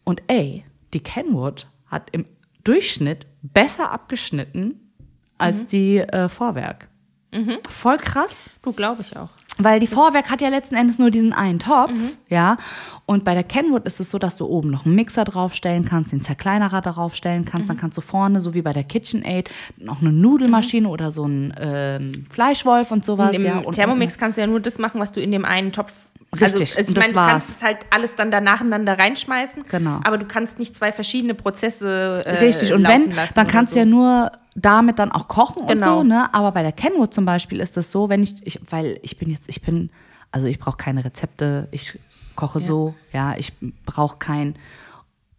Und 0.05 0.23
ey, 0.29 0.65
die 0.93 1.01
Kenwood 1.01 1.67
hat 1.87 2.09
im 2.13 2.27
Durchschnitt 2.65 3.27
besser 3.43 3.91
abgeschnitten 3.91 4.81
als 5.39 5.67
die 5.67 5.99
äh, 5.99 6.29
Vorwerk. 6.29 6.89
Voll 7.69 7.99
krass. 7.99 8.49
Du, 8.63 8.73
glaube 8.73 9.03
ich 9.03 9.17
auch. 9.17 9.29
Weil 9.61 9.81
die 9.81 9.89
Vorwerk 9.89 10.31
hat 10.31 10.41
ja 10.41 10.51
letzten 10.51 10.77
Endes 10.77 11.01
nur 11.01 11.11
diesen 11.11 11.33
einen 11.33 11.59
Topf, 11.59 11.91
Mhm. 11.91 12.11
ja. 12.29 12.57
Und 13.07 13.25
bei 13.25 13.35
der 13.35 13.43
Kenwood 13.43 13.85
ist 13.87 13.99
es 13.99 14.09
so, 14.09 14.19
dass 14.21 14.37
du 14.37 14.47
oben 14.47 14.71
noch 14.71 14.87
einen 14.87 14.95
Mixer 14.95 15.25
draufstellen 15.25 15.85
kannst, 15.85 16.13
den 16.13 16.23
Zerkleinerer 16.23 16.81
draufstellen 16.81 17.45
kannst. 17.45 17.65
Mhm. 17.65 17.69
Dann 17.69 17.77
kannst 17.77 17.97
du 17.99 18.01
vorne, 18.01 18.41
so 18.41 18.55
wie 18.55 18.63
bei 18.63 18.73
der 18.73 18.85
KitchenAid, 18.85 19.51
noch 19.77 20.01
eine 20.01 20.13
Nudelmaschine 20.13 20.89
oder 20.89 21.11
so 21.11 21.25
einen 21.25 21.53
ähm, 21.59 22.27
Fleischwolf 22.31 22.93
und 22.93 23.05
sowas. 23.05 23.35
Im 23.35 23.45
ja. 23.45 23.59
Und 23.59 23.75
Thermomix 23.75 24.17
kannst 24.17 24.39
du 24.39 24.43
ja 24.43 24.47
nur 24.47 24.61
das 24.61 24.79
machen, 24.79 25.01
was 25.01 25.11
du 25.11 25.21
in 25.21 25.33
dem 25.33 25.45
einen 25.45 25.73
Topf. 25.73 25.93
Richtig, 26.41 26.77
Also, 26.77 26.79
also 26.79 26.79
ich 26.79 26.89
und 26.89 26.97
das 26.99 27.15
meine, 27.15 27.27
du 27.27 27.33
kannst 27.33 27.49
es 27.51 27.63
halt 27.63 27.79
alles 27.91 28.15
dann 28.15 28.31
da 28.31 28.41
nacheinander 28.41 28.97
reinschmeißen. 28.99 29.65
Genau. 29.71 30.01
Aber 30.05 30.19
du 30.19 30.27
kannst 30.27 30.59
nicht 30.61 30.77
zwei 30.77 30.93
verschiedene 30.93 31.35
Prozesse 31.35 32.23
äh, 32.25 32.39
Richtig, 32.45 32.73
und 32.75 32.87
wenn, 32.87 33.13
dann 33.35 33.49
kannst 33.49 33.73
du 33.73 33.77
so. 33.77 33.79
ja 33.81 33.85
nur 33.87 34.33
damit 34.61 34.99
dann 34.99 35.13
auch 35.13 35.29
kochen 35.29 35.67
Genau. 35.67 35.99
und 36.01 36.03
so, 36.03 36.09
ne? 36.09 36.33
Aber 36.35 36.53
bei 36.53 36.63
der 36.63 36.73
Kenwood 36.73 37.15
zum 37.15 37.25
Beispiel 37.25 37.61
ist 37.61 37.77
das 37.77 37.91
so, 37.91 38.09
wenn 38.09 38.23
ich, 38.23 38.35
ich 38.47 38.61
weil 38.71 38.99
ich 39.03 39.17
bin 39.19 39.31
jetzt, 39.31 39.49
ich 39.49 39.63
bin, 39.63 39.91
also 40.33 40.47
ich 40.47 40.59
brauche 40.59 40.77
keine 40.77 41.05
Rezepte, 41.05 41.69
ich 41.71 41.99
koche 42.35 42.61
so, 42.61 42.95
ja, 43.13 43.35
ich 43.37 43.53
brauche 43.85 44.17
kein, 44.19 44.55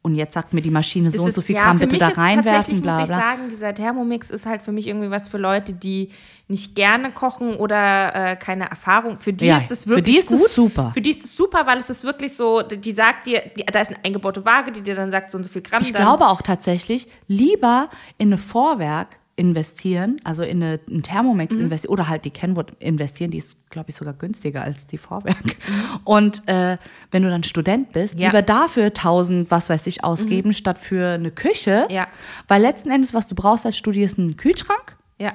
und 0.10 0.16
jetzt 0.16 0.34
sagt 0.34 0.54
mir 0.54 0.62
die 0.62 0.72
Maschine 0.72 1.10
so 1.12 1.18
Es 1.18 1.22
und 1.24 1.30
ist- 1.30 1.36
so 1.36 1.42
viel 1.42 1.56
ja, 1.56 1.64
Gramm 1.64 1.78
für 1.78 1.86
bitte 1.88 2.00
da 2.00 2.08
ist 2.10 2.18
reinwerfen, 2.18 2.52
tatsächlich, 2.52 2.82
bla 2.82 2.94
muss 2.94 3.02
ich 3.04 3.08
bla. 3.08 3.18
sagen, 3.20 3.42
dieser 3.50 3.74
Thermomix 3.74 4.30
ist 4.30 4.46
halt 4.46 4.62
für 4.62 4.72
mich 4.72 4.88
irgendwie 4.88 5.10
was 5.12 5.28
für 5.30 5.38
Leute, 5.38 5.74
die 5.74 6.10
nicht 6.48 6.76
gerne 6.76 7.12
kochen 7.12 7.56
oder 7.56 8.16
äh, 8.32 8.36
keine 8.36 8.70
Erfahrung. 8.70 9.18
Für 9.20 9.34
die 9.34 9.46
Ja, 9.46 9.58
ist 9.58 9.70
das 9.70 9.84
für 9.84 9.90
wirklich 9.92 10.16
die 10.16 10.20
ist 10.20 10.32
es 10.32 10.42
gut. 10.42 10.50
super. 10.50 10.92
Für 10.94 11.02
die 11.02 11.12
ist 11.12 11.24
es 11.24 11.36
super, 11.36 11.66
weil 11.68 11.78
es 11.78 11.90
ist 11.90 12.04
wirklich 12.04 12.34
so, 12.36 12.62
die, 12.64 12.92
sagt 12.92 13.28
dir, 13.28 13.44
die, 13.56 13.64
da 13.66 13.80
ist 13.82 13.90
eine 13.90 14.04
eingebaute 14.04 14.44
Waage, 14.46 14.72
die 14.72 14.82
dir 14.82 14.96
dann 14.96 15.12
sagt, 15.12 15.32
so 15.32 15.38
und 15.38 15.44
so 15.44 15.50
viel 15.52 15.62
Gramm. 15.62 15.82
Ich 15.84 15.94
glaube 15.94 16.28
auch 16.28 16.42
tatsächlich, 16.42 17.08
lieber 17.28 17.90
in 18.18 18.30
eine 18.30 18.38
Vorwerk 18.40 19.18
investieren, 19.40 20.20
also 20.24 20.44
in 20.44 20.62
eine, 20.62 20.80
einen 20.90 21.02
Thermomix 21.02 21.54
Mhm. 21.56 21.62
investieren 21.62 21.94
oder 21.94 22.08
halt 22.10 22.26
die 22.26 22.30
Kenwood 22.32 22.74
investieren, 22.80 23.32
die 23.32 23.38
ist, 23.38 23.58
glaube 23.70 23.90
ich, 23.90 23.96
sogar 23.96 24.14
günstiger 24.14 24.62
als 24.64 24.86
die 24.88 24.98
Vorwerk. 24.98 25.44
Mhm. 25.46 26.00
Und 26.04 26.48
äh, 26.48 26.78
wenn 27.12 27.24
du 27.24 27.30
dann 27.30 27.44
Student 27.44 27.92
bist, 27.94 28.20
Ja. 28.20 28.28
lieber 28.28 28.42
dafür 28.42 28.86
1000, 28.94 29.50
was 29.50 29.70
weiß 29.70 29.88
ich, 29.88 30.04
ausgeben, 30.04 30.54
statt 30.54 30.78
für 30.78 31.14
eine 31.14 31.32
Küche. 31.32 31.86
Mhm. 31.90 31.96
Ja. 31.96 32.08
Weil 32.48 32.62
letzten 32.62 32.92
Endes, 32.92 33.14
was 33.14 33.28
du 33.28 33.36
brauchst 33.36 33.66
als 33.66 33.78
Studi, 33.78 34.04
ist 34.04 34.18
ein 34.18 34.36
Kühlschrank 34.38 34.98
Ja. 35.20 35.34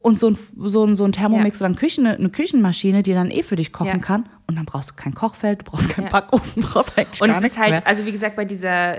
und 0.00 0.18
so 0.18 0.30
ein, 0.30 0.38
so 0.64 0.84
ein, 0.84 0.96
so 0.96 1.04
ein 1.04 1.12
Thermomix 1.12 1.60
Ja. 1.60 1.64
oder 1.64 1.68
eine, 1.70 1.76
Küchen, 1.76 2.06
eine 2.06 2.28
Küchenmaschine, 2.30 3.02
die 3.02 3.12
dann 3.14 3.30
eh 3.30 3.42
für 3.42 3.56
dich 3.56 3.72
kochen 3.72 4.00
kann. 4.00 4.28
Und 4.46 4.56
dann 4.56 4.66
brauchst 4.66 4.90
du 4.90 4.94
kein 4.94 5.14
Kochfeld, 5.14 5.60
du 5.62 5.64
brauchst 5.70 5.88
keinen. 5.88 6.10
Backofen, 6.10 6.62
du 6.62 6.68
brauchst 6.68 6.96
eigentlich 6.98 7.20
Und 7.22 7.30
es 7.30 7.40
nichts 7.40 7.54
ist 7.56 7.60
halt, 7.62 7.70
mehr. 7.72 7.86
also 7.86 8.04
wie 8.06 8.12
gesagt, 8.12 8.36
bei 8.36 8.44
dieser 8.44 8.96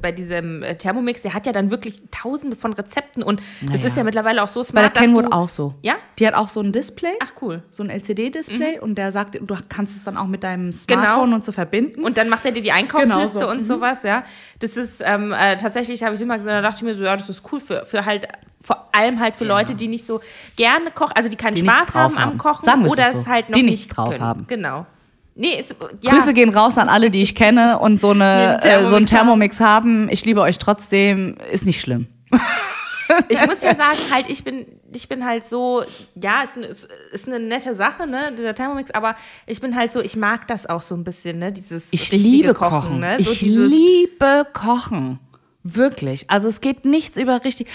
bei 0.00 0.12
diesem 0.12 0.62
äh, 0.62 0.76
Thermomix, 0.76 1.22
der 1.22 1.32
hat 1.32 1.46
ja 1.46 1.52
dann 1.52 1.70
wirklich 1.70 2.02
tausende 2.10 2.54
von 2.56 2.72
Rezepten 2.74 3.22
und 3.22 3.40
das 3.62 3.70
Naja. 3.70 3.86
ist 3.86 3.96
ja 3.96 4.04
mittlerweile 4.04 4.42
auch 4.42 4.48
so 4.48 4.60
Bei 4.74 4.82
der 4.82 4.90
smart, 4.90 4.94
Kenwood 4.94 5.32
auch 5.32 5.48
so. 5.48 5.74
Ja? 5.82 5.94
Die 6.18 6.26
hat 6.26 6.34
auch 6.34 6.48
so 6.50 6.60
ein 6.60 6.70
Display. 6.72 7.12
Ach 7.22 7.32
cool. 7.40 7.62
so 7.70 7.82
ein 7.82 7.88
LCD-Display 7.90 8.78
und 8.80 8.96
der 8.96 9.10
sagt, 9.10 9.36
du 9.40 9.56
kannst 9.68 9.96
es 9.96 10.04
dann 10.04 10.16
auch 10.16 10.26
mit 10.26 10.44
deinem 10.44 10.70
Genau. 10.86 11.02
Smartphone 11.02 11.32
und 11.32 11.44
so 11.44 11.52
verbinden. 11.52 12.04
Und 12.04 12.18
dann 12.18 12.28
macht 12.28 12.44
er 12.44 12.52
dir 12.52 12.62
die 12.62 12.72
Einkaufsliste 12.72 13.38
genauso. 13.38 13.48
und 13.50 13.58
Mhm. 13.58 13.62
sowas, 13.62 14.02
ja. 14.02 14.22
Das 14.58 14.76
ist 14.76 15.02
ähm, 15.04 15.32
äh, 15.32 15.56
tatsächlich, 15.56 16.02
habe 16.04 16.14
ich 16.14 16.20
immer 16.20 16.36
gesagt, 16.36 16.52
da 16.52 16.60
dachte 16.62 16.76
ich 16.76 16.82
mir 16.82 16.94
so, 16.94 17.04
ja, 17.04 17.16
das 17.16 17.28
ist 17.30 17.42
cool 17.50 17.60
für, 17.60 17.84
für 17.86 18.04
halt, 18.04 18.28
vor 18.62 18.88
allem 18.92 19.18
halt 19.20 19.36
für 19.36 19.44
Leute, 19.44 19.74
die 19.74 19.88
nicht 19.88 20.04
so 20.04 20.20
gerne 20.56 20.90
kochen, 20.90 21.12
also 21.14 21.28
die 21.30 21.36
keinen 21.36 21.54
Die 21.54 21.62
Spaß 21.62 21.94
haben 21.94 22.18
am. 22.18 22.36
Kochen 22.36 22.86
oder 22.86 23.12
so. 23.12 23.20
es 23.20 23.26
halt 23.28 23.48
noch 23.48 23.56
Die 23.56 23.62
nicht 23.62 23.70
nichts 23.72 23.88
drauf 23.94 24.10
können. 24.10 24.22
haben. 24.22 24.44
Genau. 24.46 24.84
Nee, 25.36 25.60
ist, 25.60 25.76
ja. 26.00 26.12
Grüße 26.12 26.32
gehen 26.32 26.48
raus 26.48 26.78
an 26.78 26.88
alle, 26.88 27.10
die 27.10 27.20
ich 27.22 27.34
kenne 27.34 27.78
und 27.78 28.00
so, 28.00 28.10
eine, 28.10 28.58
äh, 28.64 28.86
so 28.86 28.96
einen 28.96 29.06
Thermomix 29.06 29.60
haben. 29.60 30.08
Ich 30.10 30.24
liebe 30.24 30.40
euch 30.40 30.58
trotzdem, 30.58 31.36
ist 31.52 31.66
nicht 31.66 31.80
schlimm. 31.80 32.06
Ich 33.28 33.40
muss 33.46 33.62
ja 33.62 33.72
sagen, 33.76 33.98
halt, 34.12 34.28
ich 34.28 34.42
bin, 34.42 34.66
ich 34.92 35.08
bin 35.08 35.24
halt 35.24 35.44
so, 35.44 35.84
ja, 36.16 36.42
ist, 36.42 36.56
eine- 36.56 36.66
ist, 36.66 37.28
eine 37.28 37.38
nette 37.38 37.72
Sache, 37.72 38.04
ne, 38.08 38.32
dieser 38.36 38.52
Thermomix, 38.52 38.90
aber 38.90 39.14
ich 39.46 39.60
bin 39.60 39.76
halt 39.76 39.92
so, 39.92 40.00
ich 40.00 40.16
mag 40.16 40.48
das 40.48 40.66
auch 40.66 40.82
so 40.82 40.96
ein 40.96 41.04
bisschen, 41.04 41.38
ne, 41.38 41.52
dieses 41.52 41.86
Ich 41.92 42.10
liebe 42.10 42.52
Kochen. 42.52 42.98
ne, 42.98 43.16
so 43.20 43.30
ich 43.30 43.42
liebe 43.42 44.44
Kochen. 44.52 45.20
Wirklich. 45.62 46.28
Also 46.30 46.48
es 46.48 46.60
geht 46.60 46.84
nichts 46.84 47.16
über 47.16 47.44
richtig. 47.44 47.68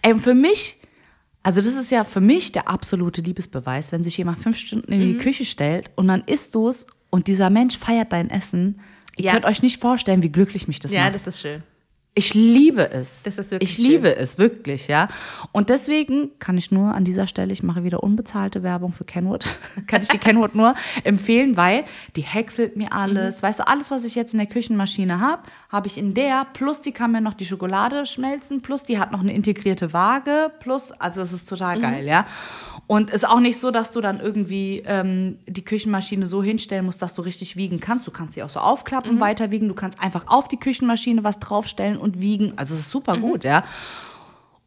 Ey, 0.00 0.18
für 0.18 0.32
mich, 0.32 0.78
also 1.42 1.60
das 1.60 1.74
ist 1.76 1.90
ja 1.90 2.02
für 2.04 2.20
mich 2.22 2.52
der 2.52 2.68
absolute 2.68 3.20
Liebesbeweis, 3.20 3.92
wenn 3.92 4.02
sich 4.04 4.16
jemand 4.16 4.38
fünf 4.42 4.56
Stunden 4.56 4.90
in 4.90 5.00
die 5.00 5.06
Mhm. 5.14 5.18
Küche 5.18 5.44
stellt 5.44 5.90
und 5.96 6.08
dann 6.08 6.22
isst 6.24 6.54
du 6.54 6.66
es 6.66 6.86
und 7.10 7.26
dieser 7.26 7.50
Mensch 7.50 7.78
feiert 7.78 8.12
dein 8.12 8.30
Essen. 8.30 8.80
Ihr 9.16 9.26
Ja. 9.26 9.32
könnt 9.32 9.44
euch 9.46 9.62
nicht 9.62 9.80
vorstellen, 9.80 10.22
wie 10.22 10.30
glücklich 10.30 10.68
mich 10.68 10.78
das 10.80 10.92
Ja, 10.92 11.04
macht. 11.04 11.14
das 11.14 11.26
ist 11.26 11.40
schön. 11.40 11.62
Ich 12.14 12.34
liebe 12.34 12.90
es. 12.90 13.22
Das 13.22 13.38
ist 13.38 13.52
wirklich 13.52 13.70
Ich 13.70 13.78
liebe 13.78 14.16
es, 14.16 14.38
wirklich, 14.38 14.88
ja. 14.88 15.06
Und 15.52 15.70
deswegen 15.70 16.30
kann 16.40 16.58
ich 16.58 16.72
nur 16.72 16.92
an 16.92 17.04
dieser 17.04 17.28
Stelle, 17.28 17.52
ich 17.52 17.62
mache 17.62 17.84
wieder 17.84 18.02
unbezahlte 18.02 18.64
Werbung 18.64 18.92
für 18.92 19.04
Kenwood, 19.04 19.44
kann 19.86 20.02
ich 20.02 20.08
die 20.08 20.18
Kenwood 20.18 20.56
nur 20.56 20.74
empfehlen, 21.04 21.56
weil 21.56 21.84
die 22.16 22.22
häckselt 22.22 22.76
mir 22.76 22.92
alles. 22.92 23.40
Weißt 23.44 23.60
du, 23.60 23.68
alles, 23.68 23.92
was 23.92 24.04
ich 24.04 24.16
jetzt 24.16 24.32
in 24.32 24.38
der 24.38 24.48
Küchenmaschine 24.48 25.20
habe, 25.20 25.42
habe 25.68 25.86
ich 25.86 25.98
in 25.98 26.14
der, 26.14 26.46
plus 26.54 26.80
die 26.80 26.92
kann 26.92 27.12
mir 27.12 27.20
noch 27.20 27.34
die 27.34 27.44
Schokolade 27.44 28.06
schmelzen, 28.06 28.62
plus 28.62 28.84
die 28.84 28.98
hat 28.98 29.12
noch 29.12 29.20
eine 29.20 29.34
integrierte 29.34 29.92
Waage, 29.92 30.50
plus, 30.60 30.92
also 30.92 31.20
es 31.20 31.34
ist 31.34 31.46
total 31.46 31.78
geil, 31.80 32.06
ja. 32.06 32.24
Und 32.86 33.10
ist 33.10 33.28
auch 33.28 33.40
nicht 33.40 33.60
so, 33.60 33.70
dass 33.70 33.90
du 33.90 34.00
dann 34.00 34.18
irgendwie 34.18 34.82
ähm, 34.86 35.38
die 35.46 35.62
Küchenmaschine 35.62 36.26
so 36.26 36.42
hinstellen 36.42 36.86
musst, 36.86 37.02
dass 37.02 37.14
du 37.14 37.20
richtig 37.20 37.56
wiegen 37.56 37.80
kannst. 37.80 38.06
Du 38.06 38.10
kannst 38.10 38.32
sie 38.32 38.42
auch 38.42 38.48
so 38.48 38.60
aufklappen, 38.60 39.20
weiter 39.20 39.50
wiegen. 39.50 39.68
Du 39.68 39.74
kannst 39.74 40.00
einfach 40.00 40.24
auf 40.26 40.48
die 40.48 40.56
Küchenmaschine 40.56 41.22
was 41.22 41.38
draufstellen 41.38 41.98
und 41.98 42.18
wiegen. 42.18 42.54
Also 42.56 42.72
es 42.72 42.80
ist 42.80 42.90
super 42.90 43.18
gut, 43.18 43.44
ja. 43.44 43.62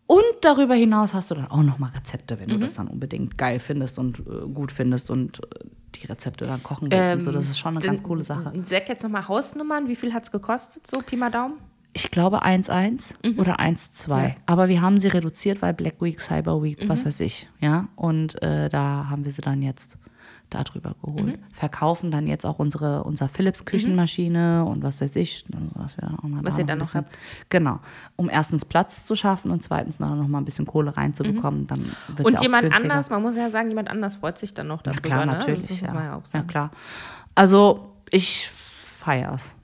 Und 0.05 0.23
darüber 0.41 0.75
hinaus 0.75 1.15
hast 1.15 1.31
du 1.31 1.35
dann 1.35 1.47
auch 1.47 1.63
noch 1.63 1.79
mal 1.79 1.89
Rezepte, 1.95 2.39
wenn 2.39 2.49
du 2.49 2.59
das 2.59 2.73
dann 2.73 2.89
unbedingt 2.89 3.37
geil 3.37 3.59
findest 3.59 3.97
und 3.97 4.19
äh, 4.19 4.45
gut 4.53 4.71
findest 4.71 5.09
und 5.09 5.39
äh, 5.39 5.65
die 5.95 6.07
Rezepte 6.07 6.45
dann 6.45 6.63
kochen 6.63 6.91
willst 6.91 7.15
und 7.15 7.21
so. 7.23 7.31
Das 7.31 7.49
ist 7.49 7.59
schon 7.59 7.75
eine 7.75 7.85
ganz 7.85 8.03
coole 8.03 8.23
Sache. 8.23 8.51
Sag 8.63 8.89
jetzt 8.89 9.03
nochmal 9.03 9.27
Hausnummern. 9.27 9.87
Wie 9.87 9.95
viel 9.95 10.13
hat 10.13 10.23
es 10.23 10.31
gekostet, 10.31 10.87
so 10.87 10.99
Pi 10.99 11.15
mal 11.15 11.31
Daumen? 11.31 11.55
Ich 11.93 12.09
glaube 12.09 12.43
1-1 12.45 13.37
oder 13.37 13.59
1-2. 13.59 14.09
Ja. 14.09 14.35
Aber 14.45 14.69
wir 14.69 14.81
haben 14.81 14.97
sie 14.97 15.09
reduziert, 15.09 15.61
weil 15.61 15.73
Black 15.73 16.01
Week, 16.01 16.21
Cyber 16.21 16.63
Week, 16.63 16.77
was 16.87 17.05
weiß 17.05 17.19
ich. 17.19 17.49
Ja, 17.59 17.89
und 17.97 18.41
äh, 18.41 18.69
da 18.69 19.07
haben 19.09 19.25
wir 19.25 19.33
sie 19.33 19.41
dann 19.41 19.61
jetzt 19.61 19.97
darüber 20.51 20.95
geholt. 21.01 21.39
Verkaufen 21.53 22.11
dann 22.11 22.27
jetzt 22.27 22.45
auch 22.45 22.59
unsere 22.59 23.03
unser 23.03 23.27
Philips 23.27 23.65
Küchenmaschine 23.65 24.65
und 24.65 24.83
was 24.83 25.01
weiß 25.01 25.15
ich, 25.15 25.43
was 25.73 25.97
wir 25.97 26.11
auch 26.19 26.23
mal 26.23 26.43
Was 26.43 26.55
da 26.55 26.61
ihr 26.61 26.63
noch 26.65 26.67
dann 26.67 26.77
noch 26.79 26.93
habt. 26.93 27.17
Genau, 27.49 27.79
um 28.15 28.29
erstens 28.29 28.65
Platz 28.65 29.05
zu 29.05 29.15
schaffen 29.15 29.49
und 29.51 29.63
zweitens 29.63 29.99
noch 29.99 30.15
noch 30.15 30.27
mal 30.27 30.37
ein 30.37 30.45
bisschen 30.45 30.65
Kohle 30.65 30.95
reinzubekommen, 30.95 31.67
dann 31.67 31.85
wird's 32.09 32.25
Und 32.25 32.33
ja 32.35 32.41
jemand 32.41 32.63
günstiger. 32.63 32.91
anders, 32.91 33.09
man 33.09 33.21
muss 33.21 33.35
ja 33.35 33.49
sagen, 33.49 33.69
jemand 33.69 33.89
anders 33.89 34.17
freut 34.17 34.37
sich 34.37 34.53
dann 34.53 34.67
noch 34.67 34.79
Ja, 34.85 34.91
darüber. 34.93 35.01
klar, 35.01 35.25
ne? 35.25 35.31
natürlich. 35.33 35.61
Das 35.61 35.69
muss 35.69 35.81
ja. 35.81 35.93
ja 35.93 36.21
ja, 36.33 36.41
klar. 36.43 36.71
Also, 37.35 37.93
ich 38.09 38.49
feier's. 38.49 39.55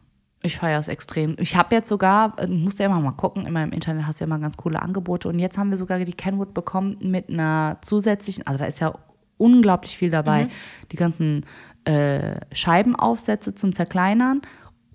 Ich 0.43 0.57
feier's 0.57 0.87
extrem. 0.87 1.35
Ich 1.39 1.55
habe 1.57 1.75
jetzt 1.75 1.89
sogar, 1.89 2.37
äh, 2.39 2.47
musst 2.47 2.79
ja 2.79 2.85
immer 2.85 2.99
mal 2.99 3.11
gucken, 3.11 3.45
immer 3.45 3.63
im 3.63 3.71
Internet 3.71 4.05
hast 4.05 4.19
du 4.19 4.23
ja 4.23 4.27
immer 4.27 4.39
ganz 4.39 4.55
coole 4.55 4.81
Angebote. 4.81 5.27
Und 5.27 5.39
jetzt 5.39 5.57
haben 5.57 5.71
wir 5.71 5.77
sogar 5.77 5.99
die 5.99 6.13
Kenwood 6.13 6.53
bekommen 6.53 6.97
mit 7.01 7.29
einer 7.29 7.77
zusätzlichen, 7.81 8.45
also 8.47 8.59
da 8.59 8.65
ist 8.65 8.79
ja 8.79 8.93
unglaublich 9.37 9.97
viel 9.97 10.09
dabei. 10.09 10.45
Mhm. 10.45 10.49
Die 10.91 10.95
ganzen 10.95 11.45
äh, 11.85 12.39
Scheibenaufsätze 12.53 13.55
zum 13.55 13.73
Zerkleinern. 13.73 14.41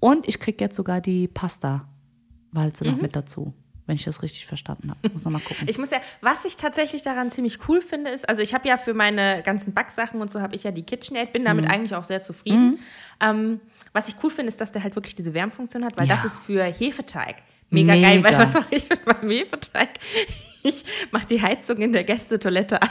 Und 0.00 0.28
ich 0.28 0.40
krieg 0.40 0.60
jetzt 0.60 0.76
sogar 0.76 1.00
die 1.00 1.28
Pasta-Walze 1.28 2.84
Mhm. 2.84 2.90
noch 2.90 3.00
mit 3.02 3.16
dazu. 3.16 3.54
Wenn 3.86 3.96
ich 3.96 4.04
das 4.04 4.22
richtig 4.22 4.46
verstanden 4.46 4.90
habe. 4.90 5.10
Muss 5.12 5.24
noch 5.24 5.32
mal 5.32 5.40
gucken. 5.40 5.66
Ich 5.68 5.76
muss 5.76 5.90
ja, 5.90 5.98
was 6.20 6.44
ich 6.44 6.56
tatsächlich 6.56 7.02
daran 7.02 7.30
ziemlich 7.32 7.68
cool 7.68 7.80
finde, 7.80 8.10
ist, 8.10 8.28
also 8.28 8.40
ich 8.40 8.54
habe 8.54 8.68
ja 8.68 8.76
für 8.76 8.94
meine 8.94 9.42
ganzen 9.42 9.74
Backsachen 9.74 10.20
und 10.20 10.30
so 10.30 10.40
habe 10.40 10.54
ich 10.54 10.62
ja 10.62 10.70
die 10.70 10.84
KitchenAid, 10.84 11.32
bin 11.32 11.42
Mhm. 11.42 11.46
damit 11.46 11.66
eigentlich 11.68 11.94
auch 11.96 12.04
sehr 12.04 12.22
zufrieden. 12.22 12.78
Ähm, 13.20 13.60
was 13.92 14.06
ich 14.08 14.14
cool 14.22 14.30
finde, 14.30 14.48
ist, 14.50 14.60
dass 14.60 14.70
der 14.70 14.84
halt 14.84 14.94
wirklich 14.94 15.16
diese 15.16 15.34
Wärmefunktion 15.34 15.84
hat, 15.84 15.98
weil 15.98 16.06
Ja. 16.06 16.14
das 16.14 16.24
ist 16.24 16.38
für 16.38 16.62
Hefeteig 16.62 17.42
mega, 17.70 17.94
geil. 17.94 18.22
Weil 18.22 18.32
Mega. 18.32 18.38
was 18.38 18.54
mache 18.54 18.66
ich 18.74 18.88
mit 18.88 19.04
meinem 19.04 19.30
Hefeteig? 19.30 19.88
Ich 20.62 20.84
mache 21.10 21.26
die 21.26 21.42
Heizung 21.42 21.78
in 21.78 21.92
der 21.92 22.04
Gästetoilette 22.04 22.80
an. 22.82 22.90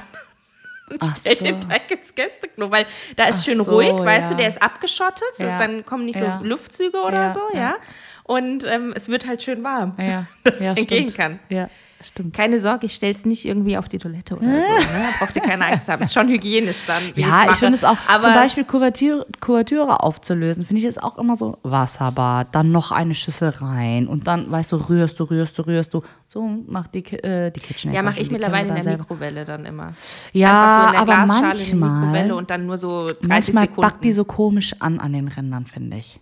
Und 0.91 0.97
Ach 1.01 1.15
stell 1.15 1.37
so. 1.37 1.45
den 1.45 1.61
Teig 1.61 1.89
ins 1.91 2.13
Gästeklo, 2.13 2.69
weil 2.71 2.85
da 3.15 3.25
ist 3.25 3.39
Ach 3.41 3.45
schön 3.45 3.63
so, 3.63 3.71
ruhig, 3.71 3.91
weißt 3.93 4.29
ja. 4.31 4.35
du, 4.35 4.41
der 4.41 4.47
ist 4.49 4.61
abgeschottet, 4.61 5.23
Ja. 5.39 5.57
dann 5.57 5.85
kommen 5.85 6.05
nicht 6.05 6.19
so 6.19 6.25
Ja. 6.25 6.39
Luftzüge 6.43 6.99
oder 7.01 7.29
so, 7.31 7.41
ja. 7.53 7.75
Und 8.23 8.65
ähm, 8.65 8.93
es 8.95 9.09
wird 9.09 9.27
halt 9.27 9.41
schön 9.41 9.63
warm, 9.63 9.95
ja, 9.97 10.25
dass 10.43 10.59
es 10.61 10.67
entgehen 10.67 11.11
kann. 11.13 11.39
Ja, 11.49 11.69
stimmt. 12.07 12.33
Keine 12.33 12.59
Sorge, 12.59 12.85
ich 12.85 12.93
stelle 12.93 13.13
es 13.13 13.25
nicht 13.25 13.45
irgendwie 13.45 13.77
auf 13.77 13.89
die 13.89 13.97
Toilette 13.97 14.35
oder 14.35 14.45
so. 14.45 14.51
Ne? 14.51 15.05
Braucht 15.19 15.35
ihr 15.35 15.41
keine 15.41 15.65
Angst 15.65 15.89
haben. 15.89 16.03
Ist 16.03 16.13
schon 16.13 16.27
hygienisch 16.27 16.85
dann. 16.85 17.03
wie 17.15 17.21
Ja, 17.21 17.51
ich 17.51 17.57
finde 17.57 17.75
es 17.75 17.83
auch, 17.83 17.97
Aber 18.07 18.23
zum 18.23 18.33
Beispiel 18.33 18.63
Kuvertüre, 18.63 19.25
Kuvertüre 19.39 20.01
aufzulösen, 20.01 20.65
finde 20.65 20.81
ich 20.81 20.87
es 20.87 20.97
auch 20.97 21.17
immer 21.17 21.35
so 21.35 21.57
Wasserbad, 21.63 22.53
dann 22.53 22.71
noch 22.71 22.91
eine 22.91 23.13
Schüssel 23.13 23.49
rein 23.49 24.07
und 24.07 24.27
dann, 24.27 24.49
weißt 24.49 24.71
du, 24.71 24.77
rührst 24.77 25.19
du, 25.19 25.25
rührst 25.25 25.57
du, 25.57 25.61
rührst 25.63 25.93
du. 25.93 26.01
So 26.27 26.41
macht 26.67 26.93
die, 26.95 27.03
äh, 27.23 27.51
die 27.51 27.59
Kitchen. 27.59 27.91
Ja, 27.93 28.03
mache 28.03 28.19
ich 28.19 28.31
mittlerweile 28.31 28.69
in 28.69 28.83
der 28.83 28.97
Mikrowelle 28.97 29.45
dann 29.45 29.65
immer. 29.65 29.93
Ja, 30.33 30.91
so 30.93 30.97
aber 30.99 31.25
Glasschale 31.25 31.59
in 31.59 31.65
die 31.65 31.73
Mikrowelle 31.75 32.07
manchmal, 32.07 32.31
und 32.31 32.49
dann 32.49 32.65
nur 32.65 32.77
so 32.77 33.07
30 33.07 33.27
manchmal 33.27 33.63
Sekunden. 33.63 33.81
backt 33.81 34.03
die 34.03 34.13
so 34.13 34.23
komisch 34.25 34.75
an 34.79 34.99
an 34.99 35.13
den 35.13 35.27
Rändern, 35.27 35.65
finde 35.65 35.97
ich. 35.97 36.19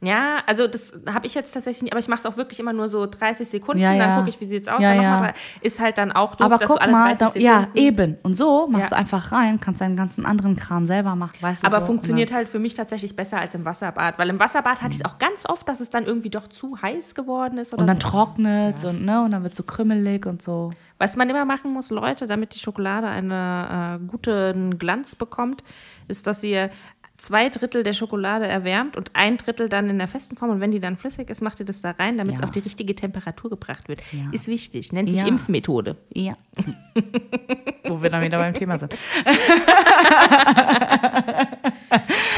Ja, 0.00 0.38
also 0.46 0.68
das 0.68 0.92
habe 1.12 1.26
ich 1.26 1.34
jetzt 1.34 1.52
tatsächlich 1.52 1.82
nicht, 1.82 1.92
aber 1.92 1.98
ich 1.98 2.06
mache 2.06 2.20
es 2.20 2.26
auch 2.26 2.36
wirklich 2.36 2.60
immer 2.60 2.72
nur 2.72 2.88
so 2.88 3.04
30 3.06 3.48
Sekunden, 3.48 3.82
Ja, 3.82 3.90
dann 3.90 3.98
ja. 3.98 4.16
gucke 4.18 4.28
ich, 4.28 4.40
wie 4.40 4.44
sieht 4.44 4.62
es 4.62 4.68
aus, 4.68 4.80
Ja, 4.80 4.94
dann 4.94 5.02
ja. 5.02 5.18
drei. 5.18 5.34
Ist 5.60 5.80
halt 5.80 5.98
dann 5.98 6.12
auch 6.12 6.36
doof, 6.36 6.46
Aber 6.46 6.58
dass 6.58 6.68
guck 6.68 6.78
du 6.78 6.82
alle 6.82 6.92
mal, 6.92 7.14
30 7.16 7.18
da, 7.34 7.40
ja, 7.40 7.58
Sekunden... 7.60 7.78
eben. 7.78 8.16
Und 8.22 8.36
so 8.36 8.68
machst 8.68 8.84
Ja. 8.84 8.88
du 8.90 8.96
einfach 8.96 9.32
rein, 9.32 9.58
kannst 9.58 9.80
deinen 9.80 9.96
ganzen 9.96 10.24
anderen 10.24 10.54
Kram 10.54 10.86
selber 10.86 11.16
machen, 11.16 11.36
weißt 11.40 11.64
du 11.64 11.66
Aber 11.66 11.80
so. 11.80 11.86
funktioniert 11.86 12.32
halt 12.32 12.48
für 12.48 12.60
mich 12.60 12.74
tatsächlich 12.74 13.16
besser 13.16 13.40
als 13.40 13.56
im 13.56 13.64
Wasserbad, 13.64 14.20
weil 14.20 14.28
im 14.28 14.38
Wasserbad 14.38 14.82
hatte 14.82 14.94
ich 14.94 15.00
es 15.00 15.04
auch 15.04 15.18
ganz 15.18 15.44
oft, 15.44 15.68
dass 15.68 15.80
es 15.80 15.90
dann 15.90 16.04
irgendwie 16.04 16.30
doch 16.30 16.46
zu 16.46 16.80
heiß 16.80 17.16
geworden 17.16 17.58
ist 17.58 17.74
Und 17.74 17.84
dann 17.86 18.00
so. 18.00 18.08
trocknet 18.08 18.84
und, 18.84 19.04
ne, 19.04 19.20
und 19.24 19.32
dann 19.32 19.42
wird 19.42 19.56
so 19.56 19.64
krümelig 19.64 20.26
und 20.26 20.42
so. 20.42 20.70
Was 20.98 21.16
man 21.16 21.28
immer 21.28 21.44
machen 21.44 21.72
muss, 21.72 21.90
Leute, 21.90 22.26
damit 22.28 22.54
die 22.54 22.58
Schokolade 22.60 23.08
einen 23.08 23.30
äh, 23.32 23.98
guten 24.06 24.78
Glanz 24.78 25.14
bekommt, 25.16 25.62
ist, 26.08 26.26
dass 26.28 26.42
ihr 26.44 26.70
zwei 27.18 27.48
Drittel 27.48 27.82
der 27.82 27.92
Schokolade 27.92 28.46
erwärmt 28.46 28.96
und 28.96 29.10
ein 29.14 29.36
Drittel 29.36 29.68
dann 29.68 29.90
in 29.90 29.98
der 29.98 30.08
festen 30.08 30.36
Form. 30.36 30.50
Und 30.50 30.60
wenn 30.60 30.70
die 30.70 30.80
dann 30.80 30.96
flüssig 30.96 31.28
ist, 31.30 31.42
macht 31.42 31.58
ihr 31.60 31.66
das 31.66 31.80
da 31.82 31.90
rein, 31.90 32.16
damit 32.16 32.36
es 32.36 32.40
Ja. 32.40 32.46
auf 32.46 32.52
die 32.52 32.60
richtige 32.60 32.94
Temperatur 32.94 33.50
gebracht 33.50 33.88
wird. 33.88 34.00
Ja. 34.12 34.28
Ist 34.32 34.46
wichtig. 34.48 34.92
Nennt 34.92 35.10
sich 35.10 35.20
Ja. 35.20 35.26
Impfmethode. 35.26 35.96
Ja. 36.14 36.36
Wo 37.84 38.00
wir 38.02 38.08
dann 38.10 38.22
wieder 38.22 38.38
beim 38.38 38.54
Thema 38.54 38.78
sind. 38.78 38.94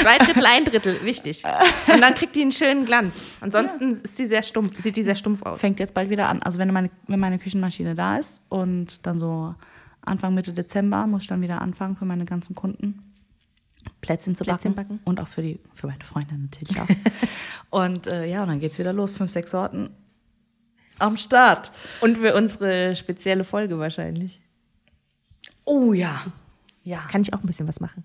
Zwei 0.02 0.18
Drittel, 0.18 0.46
ein 0.46 0.64
Drittel, 0.64 1.04
wichtig. 1.04 1.42
Und 1.92 2.00
dann 2.00 2.14
kriegt 2.14 2.34
die 2.36 2.42
einen 2.42 2.52
schönen 2.52 2.84
Glanz. 2.86 3.20
Ansonsten 3.40 3.92
ist 3.92 4.18
die 4.18 4.26
sehr 4.26 4.42
stumpf, 4.42 4.80
sieht 4.82 4.96
die 4.96 5.02
sehr 5.02 5.14
stumpf 5.14 5.42
aus. 5.42 5.60
Fängt 5.60 5.78
jetzt 5.80 5.92
bald 5.94 6.08
wieder 6.10 6.28
an. 6.28 6.42
Also 6.42 6.58
wenn 6.58 6.72
meine, 6.72 6.90
wenn 7.06 7.20
meine 7.20 7.38
Küchenmaschine 7.38 7.94
da 7.94 8.16
ist 8.16 8.40
und 8.48 9.04
dann 9.06 9.18
so 9.18 9.54
Anfang, 10.02 10.32
Mitte 10.34 10.52
Dezember 10.52 11.06
muss 11.06 11.22
ich 11.22 11.28
dann 11.28 11.42
wieder 11.42 11.60
anfangen 11.60 11.96
für 11.96 12.04
meine 12.06 12.24
ganzen 12.24 12.54
Kunden. 12.54 13.02
Plätzchen 14.00 14.34
zu 14.34 14.44
Plätzchen 14.44 14.74
backen. 14.74 14.96
backen. 14.96 15.00
Und 15.04 15.20
auch 15.20 15.28
für, 15.28 15.42
die, 15.42 15.60
für 15.74 15.86
meine 15.86 16.02
Freunde 16.04 16.34
natürlich 16.36 16.80
auch. 16.80 16.86
und 17.70 18.06
äh, 18.06 18.26
ja, 18.26 18.42
und 18.42 18.48
dann 18.48 18.60
geht's 18.60 18.78
wieder 18.78 18.92
los. 18.92 19.10
Fünf, 19.10 19.30
sechs 19.30 19.50
Sorten 19.50 19.90
am 20.98 21.16
Start. 21.16 21.72
Und 22.00 22.18
für 22.18 22.34
unsere 22.34 22.94
spezielle 22.96 23.44
Folge 23.44 23.78
wahrscheinlich. 23.78 24.40
Oh 25.64 25.92
ja. 25.92 26.26
Ja. 26.82 27.00
Kann 27.10 27.22
ich 27.22 27.32
auch 27.34 27.40
ein 27.40 27.46
bisschen 27.46 27.68
was 27.68 27.80
machen. 27.80 28.04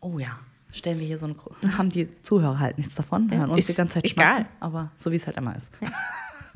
Oh 0.00 0.18
ja. 0.18 0.38
Stellen 0.72 0.98
wir 0.98 1.06
hier 1.06 1.18
so 1.18 1.26
eine. 1.26 1.34
Gro- 1.34 1.54
Haben 1.78 1.90
die 1.90 2.08
Zuhörer 2.22 2.58
halt 2.58 2.78
nichts 2.78 2.94
davon. 2.94 3.28
Ja, 3.30 3.38
hören 3.38 3.50
uns 3.50 3.60
ist 3.60 3.68
die 3.70 3.74
ganze 3.74 3.94
Zeit 3.94 4.04
egal. 4.04 4.32
schmatzen. 4.34 4.46
Aber 4.60 4.90
so 4.96 5.10
wie 5.10 5.16
es 5.16 5.26
halt 5.26 5.36
immer 5.36 5.56
ist. 5.56 5.70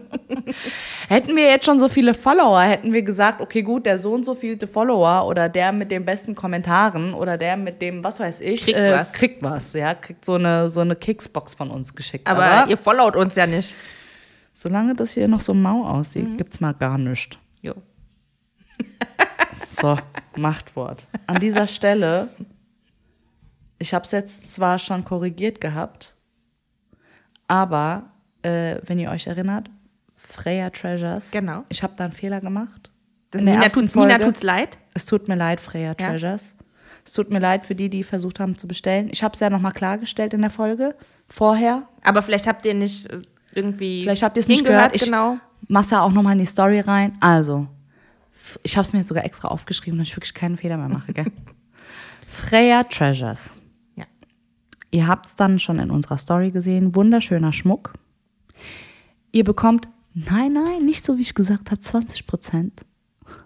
hätten 1.08 1.36
wir 1.36 1.44
jetzt 1.44 1.66
schon 1.66 1.78
so 1.78 1.88
viele 1.88 2.14
Follower, 2.14 2.60
hätten 2.62 2.92
wir 2.92 3.02
gesagt, 3.02 3.40
okay, 3.40 3.62
gut, 3.62 3.86
der 3.86 3.98
so 3.98 4.12
und 4.14 4.24
so 4.24 4.34
vielte 4.34 4.66
Follower 4.66 5.26
oder 5.26 5.48
der 5.48 5.72
mit 5.72 5.90
den 5.90 6.04
besten 6.04 6.34
Kommentaren 6.34 7.14
oder 7.14 7.36
der 7.38 7.56
mit 7.56 7.80
dem, 7.82 8.02
was 8.04 8.20
weiß 8.20 8.40
ich, 8.40 8.62
Kriegt 8.64 8.78
äh, 8.78 8.92
was. 8.92 9.12
kriegt 9.12 9.42
was, 9.42 9.72
ja, 9.72 9.94
kriegt 9.94 10.24
so 10.24 10.34
eine, 10.34 10.68
so 10.68 10.80
eine 10.80 10.96
Kicksbox 10.96 11.54
von 11.54 11.70
uns 11.70 11.94
geschickt. 11.94 12.26
Aber, 12.26 12.66
ihr 12.68 12.76
followt 12.76 13.16
uns 13.16 13.36
ja 13.36 13.46
nicht. 13.46 13.74
solange 14.54 14.94
das 14.94 15.12
hier 15.12 15.28
noch 15.28 15.40
so 15.40 15.54
mau 15.54 15.86
aussieht, 15.86 16.28
Mhm. 16.28 16.36
gibt's 16.36 16.60
mal 16.60 16.72
gar 16.74 16.98
nichts. 16.98 17.36
Jo. 17.62 17.74
So, 19.68 19.98
Machtwort. 20.36 21.06
An 21.26 21.40
dieser 21.40 21.66
Stelle, 21.66 22.28
ich 23.78 23.92
habe 23.92 24.04
es 24.04 24.12
jetzt 24.12 24.52
zwar 24.52 24.78
schon 24.78 25.04
korrigiert 25.04 25.60
gehabt, 25.60 26.14
aber 27.48 28.04
äh, 28.44 28.80
wenn 28.86 28.98
ihr 28.98 29.10
euch 29.10 29.26
erinnert, 29.26 29.70
Freya 30.16 30.70
Treasures. 30.70 31.30
Genau. 31.30 31.64
Ich 31.68 31.82
habe 31.82 31.94
da 31.96 32.04
einen 32.04 32.12
Fehler 32.12 32.40
gemacht. 32.40 32.90
Das 33.30 33.40
In 33.40 33.46
der 33.46 33.54
Nina, 33.54 33.64
ersten 33.64 33.86
tut, 33.88 33.96
Nina 33.96 34.10
Folge. 34.10 34.24
tut's 34.24 34.42
leid. 34.42 34.78
Es 34.94 35.04
tut 35.04 35.28
mir 35.28 35.34
leid, 35.34 35.60
Freya 35.60 35.94
Treasures. 35.94 36.54
Es 37.04 37.12
tut 37.12 37.30
mir 37.30 37.38
leid 37.38 37.66
für 37.66 37.74
die, 37.74 37.90
die 37.90 38.02
versucht 38.02 38.40
haben 38.40 38.56
zu 38.56 38.66
bestellen. 38.66 39.08
Ich 39.12 39.22
habe 39.22 39.34
es 39.34 39.40
ja 39.40 39.50
nochmal 39.50 39.72
klargestellt 39.72 40.32
in 40.32 40.40
der 40.40 40.50
Folge 40.50 40.94
vorher. 41.28 41.82
Aber 42.02 42.22
vielleicht 42.22 42.46
habt 42.46 42.64
ihr 42.64 42.74
nicht 42.74 43.10
äh, 43.10 43.22
irgendwie 43.52 44.02
Vielleicht 44.02 44.22
habt 44.22 44.36
ihr 44.36 44.40
es 44.40 44.48
nicht 44.48 44.64
gehört. 44.64 44.94
Ich 44.94 45.04
genau. 45.04 45.38
mach's 45.68 45.90
ja 45.90 46.02
auch 46.02 46.12
nochmal 46.12 46.32
in 46.32 46.38
die 46.38 46.46
Story 46.46 46.80
rein. 46.80 47.16
Also, 47.20 47.66
ich 48.62 48.76
habe 48.76 48.86
es 48.86 48.92
mir 48.92 49.00
jetzt 49.00 49.08
sogar 49.08 49.24
extra 49.24 49.48
aufgeschrieben, 49.48 49.98
damit 49.98 50.08
ich 50.08 50.16
wirklich 50.16 50.34
keinen 50.34 50.56
Fehler 50.56 50.76
mehr 50.76 50.88
mache. 50.88 51.12
Gell? 51.12 51.26
Freya 52.26 52.84
Treasures. 52.84 53.54
Ja. 53.96 54.04
Ihr 54.90 55.06
habt 55.06 55.26
es 55.26 55.36
dann 55.36 55.58
schon 55.58 55.78
in 55.78 55.90
unserer 55.90 56.18
Story 56.18 56.50
gesehen. 56.50 56.94
Wunderschöner 56.94 57.52
Schmuck. 57.52 57.92
Ihr 59.34 59.42
bekommt, 59.42 59.88
nein, 60.14 60.52
nein, 60.52 60.84
nicht 60.84 61.04
so 61.04 61.18
wie 61.18 61.22
ich 61.22 61.34
gesagt 61.34 61.72
habe, 61.72 61.80
20 61.80 62.24
Prozent. 62.24 62.82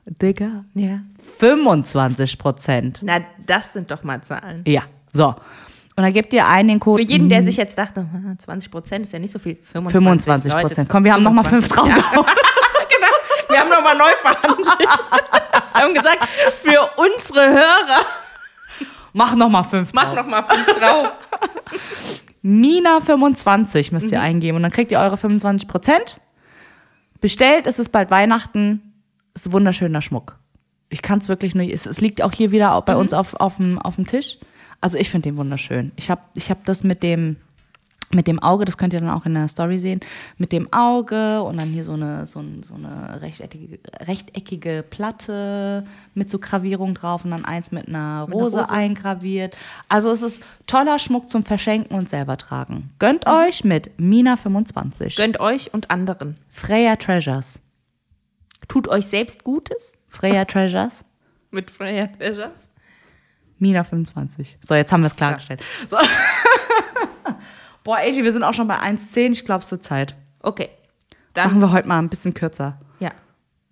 Digga, 0.04 0.64
ja. 0.74 1.00
25 1.38 2.36
Prozent. 2.38 2.98
Na, 3.00 3.20
das 3.46 3.72
sind 3.72 3.90
doch 3.90 4.02
mal 4.04 4.22
Zahlen. 4.22 4.64
Ja, 4.66 4.82
so. 5.14 5.28
Und 5.28 6.04
dann 6.04 6.12
gebt 6.12 6.34
ihr 6.34 6.46
ein 6.46 6.68
den 6.68 6.78
Code. 6.78 7.02
Für 7.02 7.08
jeden, 7.08 7.30
der 7.30 7.42
sich 7.42 7.56
jetzt 7.56 7.78
dachte, 7.78 8.06
"Ah, 8.12 8.34
20 8.36 8.70
Prozent 8.70 9.06
ist 9.06 9.12
ja 9.14 9.18
nicht 9.18 9.30
so 9.30 9.38
viel. 9.38 9.54
25, 9.56 9.92
25 9.92 10.52
Leute, 10.52 10.66
Prozent. 10.66 10.88
Komm, 10.90 11.04
wir 11.04 11.14
haben 11.14 11.22
nochmal 11.22 11.44
fünf 11.44 11.66
25. 11.68 12.12
drauf. 12.12 12.26
genau. 12.90 13.48
Wir 13.48 13.60
haben 13.60 13.70
nochmal 13.70 13.96
neu 13.96 14.12
verhandelt. 14.20 14.66
wir 15.72 15.82
haben 15.82 15.94
gesagt, 15.94 16.28
für 16.62 16.80
unsere 17.02 17.48
Hörer, 17.48 18.02
Mach 19.14 19.34
nochmal 19.34 19.64
fünf 19.64 19.92
mach 19.94 20.04
drauf. 20.12 20.16
nochmal 20.16 20.44
fünf 20.44 20.78
drauf. 20.78 21.12
Mina25 22.44 23.92
müsst 23.92 24.06
Mhm. 24.06 24.12
ihr 24.12 24.20
eingeben 24.20 24.56
und 24.56 24.62
dann 24.62 24.72
kriegt 24.72 24.92
ihr 24.92 24.98
eure 25.00 25.16
25 25.16 25.68
Prozent. 25.68 26.20
Bestellt, 27.20 27.66
es 27.66 27.78
ist 27.78 27.90
bald 27.90 28.10
Weihnachten. 28.10 28.92
Ist 29.34 29.50
wunderschöner 29.52 30.02
Schmuck. 30.02 30.38
Ich 30.88 31.02
kann 31.02 31.18
es 31.18 31.28
wirklich 31.28 31.54
nur, 31.54 31.64
es, 31.70 31.86
es 31.86 32.00
liegt 32.00 32.22
auch 32.22 32.32
hier 32.32 32.50
wieder 32.50 32.74
auch 32.74 32.82
bei 32.84 32.94
Mhm. 32.94 33.00
uns 33.00 33.12
auf, 33.12 33.34
auf, 33.34 33.56
dem, 33.56 33.78
auf 33.78 33.96
dem 33.96 34.06
Tisch. 34.06 34.38
Also 34.80 34.96
ich 34.98 35.10
finde 35.10 35.28
den 35.30 35.36
wunderschön. 35.36 35.92
Ich 35.96 36.10
habe 36.10 36.20
ich 36.34 36.50
hab 36.50 36.64
das 36.64 36.84
mit 36.84 37.02
dem, 37.02 37.36
mit 38.10 38.26
dem 38.26 38.38
Auge, 38.38 38.64
das 38.64 38.78
könnt 38.78 38.92
ihr 38.92 39.00
dann 39.00 39.10
auch 39.10 39.26
in 39.26 39.34
der 39.34 39.48
Story 39.48 39.78
sehen, 39.78 40.00
mit 40.38 40.52
dem 40.52 40.72
Auge 40.72 41.42
und 41.42 41.60
dann 41.60 41.68
hier 41.68 41.84
so 41.84 41.92
eine, 41.92 42.26
so, 42.26 42.42
so 42.62 42.74
eine 42.74 43.20
rechteckige, 43.20 43.78
rechteckige 44.00 44.84
Platte 44.88 45.86
mit 46.14 46.30
so 46.30 46.38
Gravierung 46.38 46.94
drauf 46.94 47.24
und 47.24 47.32
dann 47.32 47.44
eins 47.44 47.70
mit 47.70 47.88
einer 47.88 48.26
Rose, 48.30 48.58
Rose. 48.58 48.70
eingraviert. 48.70 49.56
Also 49.88 50.10
es 50.10 50.22
ist 50.22 50.42
toller 50.66 50.98
Schmuck 50.98 51.28
zum 51.28 51.44
Verschenken 51.44 51.96
und 51.96 52.08
selber 52.08 52.36
tragen. 52.38 52.90
Gönnt 52.98 53.26
euch 53.26 53.64
mit 53.64 53.90
Mina25. 53.98 55.16
Gönnt 55.16 55.40
euch 55.40 55.74
und 55.74 55.90
anderen. 55.90 56.34
Freya 56.48 56.96
Treasures. 56.96 57.60
Tut 58.68 58.88
euch 58.88 59.06
selbst 59.06 59.44
Gutes 59.44 59.94
Freya 60.08 60.44
Treasures. 60.44 61.04
mit 61.50 61.70
Freya 61.70 62.06
Treasures. 62.06 62.68
Mina25. 63.60 64.56
So, 64.60 64.74
jetzt 64.74 64.92
haben 64.92 65.02
wir 65.02 65.08
es 65.08 65.16
klargestellt. 65.16 65.62
So. 65.86 65.96
Boah, 67.84 67.96
AJ, 67.98 68.22
wir 68.24 68.32
sind 68.32 68.42
auch 68.44 68.54
schon 68.54 68.68
bei 68.68 68.76
1,10. 68.76 69.32
Ich 69.32 69.44
glaube, 69.44 69.64
es 69.64 69.70
wird 69.70 69.84
Zeit. 69.84 70.14
Okay. 70.42 70.68
Machen 71.36 71.52
Dann, 71.52 71.60
wir 71.60 71.72
heute 71.72 71.86
mal 71.88 71.98
ein 71.98 72.08
bisschen 72.08 72.34
kürzer. 72.34 72.78
ja. 72.98 73.10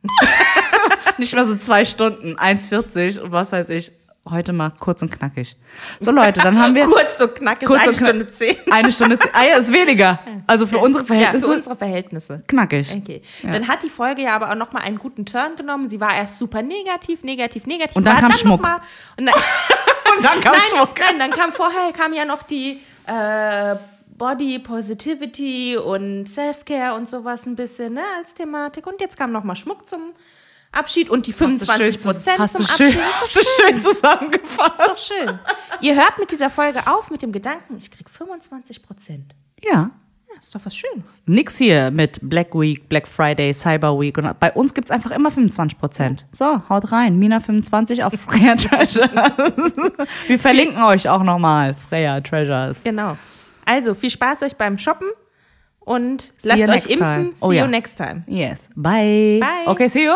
Nicht 1.19 1.35
mehr 1.35 1.45
so 1.45 1.57
zwei 1.57 1.85
Stunden, 1.85 2.37
1,40 2.37 3.21
und 3.21 3.33
was 3.33 3.51
weiß 3.53 3.71
ich. 3.71 3.91
Heute 4.29 4.53
mal 4.53 4.71
kurz 4.71 5.03
und 5.03 5.11
knackig. 5.13 5.57
So, 6.01 6.11
Leute, 6.11 6.41
dann 6.41 6.59
haben 6.61 6.75
wir 6.75 6.85
Kurz 6.87 7.17
so 7.17 7.29
knackig, 7.29 7.69
Kurz 7.69 7.81
eine 7.83 7.89
und 7.91 7.95
Stunde 7.97 8.27
zehn. 8.27 8.57
eine 8.71 8.91
Stunde. 8.93 9.19
zehn. 9.21 9.31
Ah 9.33 9.45
ja, 9.45 9.57
ist 9.57 9.73
weniger. 9.73 10.19
Also 10.49 10.67
für 10.67 10.79
unsere 10.79 11.05
Ja, 11.05 11.07
Verhältnisse 11.07 11.47
für 11.47 11.53
unsere 11.53 11.77
Verhältnisse. 11.77 12.43
knackig. 12.49 12.93
Okay. 12.93 13.23
Dann 13.45 13.69
hat 13.69 13.85
die 13.85 13.89
Folge 13.89 14.23
ja 14.23 14.35
aber 14.35 14.51
auch 14.51 14.57
nochmal 14.57 14.83
einen 14.83 14.99
guten 14.99 15.27
Turn 15.27 15.55
genommen. 15.57 15.89
Sie 15.89 16.01
war 16.01 16.15
erst 16.17 16.39
super 16.39 16.61
negativ, 16.61 17.23
negativ, 17.23 17.67
negativ. 17.67 17.95
Und 17.97 18.05
dann 18.05 18.17
kam 18.19 18.31
noch 18.33 18.39
Schmuck. 18.39 18.63
Mal, 18.63 18.81
und 19.17 19.27
dann, 19.27 19.35
Und 20.17 20.25
dann 20.25 20.41
kam 20.41 20.53
nein, 20.53 20.63
Schmuck. 20.75 20.91
nein, 20.99 21.19
dann 21.21 21.31
kam 21.31 21.53
vorher 21.53 21.93
kam 21.93 22.13
ja 22.13 22.25
noch 22.25 22.43
die 22.43 22.81
äh, 23.07 23.77
Body 24.17 24.59
Positivity 24.59 25.77
und 25.77 26.27
Self-Care 26.27 26.95
und 26.97 27.09
sowas 27.09 27.47
ein 27.47 27.57
bisschen 27.57 27.95
ne, 27.95 28.03
als 28.19 28.35
Thematik. 28.35 28.87
Und 28.87 29.01
jetzt 29.01 29.17
kam 29.17 29.33
nochmal 29.33 29.57
Schmuck 29.57 29.87
zum 29.87 30.13
Abschied 30.73 31.09
und 31.11 31.27
die 31.27 31.33
25 31.33 32.03
Prozent 32.03 32.39
hast 32.39 32.57
zum 32.57 32.67
schön, 32.67 32.87
Abschied. 32.89 33.03
hast 33.03 33.37
du 33.37 33.41
schön 33.41 33.81
zusammengefasst. 33.81 34.81
Ist 34.81 34.89
doch 34.89 35.17
schön. 35.17 35.39
Ihr 35.81 35.97
hört 35.97 36.19
mit 36.19 36.31
dieser 36.31 36.51
Folge 36.51 36.87
auf 36.87 37.11
mit 37.11 37.23
dem 37.23 37.33
Gedanken, 37.33 37.77
ich 37.77 37.91
krieg 37.91 38.09
25 38.11 38.83
Prozent. 38.83 39.35
Ja. 39.63 39.91
Ja, 40.29 40.41
ist 40.41 40.55
doch 40.55 40.61
was 40.65 40.77
Schönes. 40.77 41.23
Nix 41.25 41.57
hier 41.57 41.91
mit 41.91 42.19
Black 42.21 42.55
Week, 42.55 42.89
Black 42.89 43.07
Friday, 43.07 43.55
Cyber 43.55 43.99
Week. 43.99 44.19
Und 44.19 44.39
bei 44.41 44.53
uns 44.53 44.75
gibt 44.75 44.87
es 44.87 44.91
einfach 44.91 45.13
immer 45.13 45.31
25 45.31 45.79
Prozent. 45.79 46.27
So, 46.33 46.63
haut 46.69 46.91
rein. 46.93 47.19
Mina 47.19 47.41
25 47.41 48.03
auf 48.05 48.13
Freya 48.15 48.57
Treasures. 48.57 49.09
Wir 50.27 50.39
verlinken 50.39 50.83
euch 50.83 51.09
auch 51.09 51.23
nochmal. 51.23 51.75
Freya 51.75 52.21
Treasures. 52.21 52.83
Genau. 52.83 53.17
Also 53.67 53.95
viel 53.95 54.11
Spaß 54.11 54.43
euch 54.43 54.57
beim 54.57 54.79
Shoppen 54.79 55.09
und 55.81 56.33
see 56.39 56.49
lasst 56.49 56.69
euch 56.69 56.87
impfen. 56.93 56.99
Time. 56.99 57.33
See 57.33 57.45
oh, 57.45 57.51
you 57.51 57.59
yeah. 57.59 57.67
next 57.67 57.97
time. 57.97 58.25
Yes. 58.27 58.71
Bye. 58.75 59.41
Bye. 59.41 59.71
Okay, 59.71 59.89
see 59.89 60.05
you. 60.05 60.15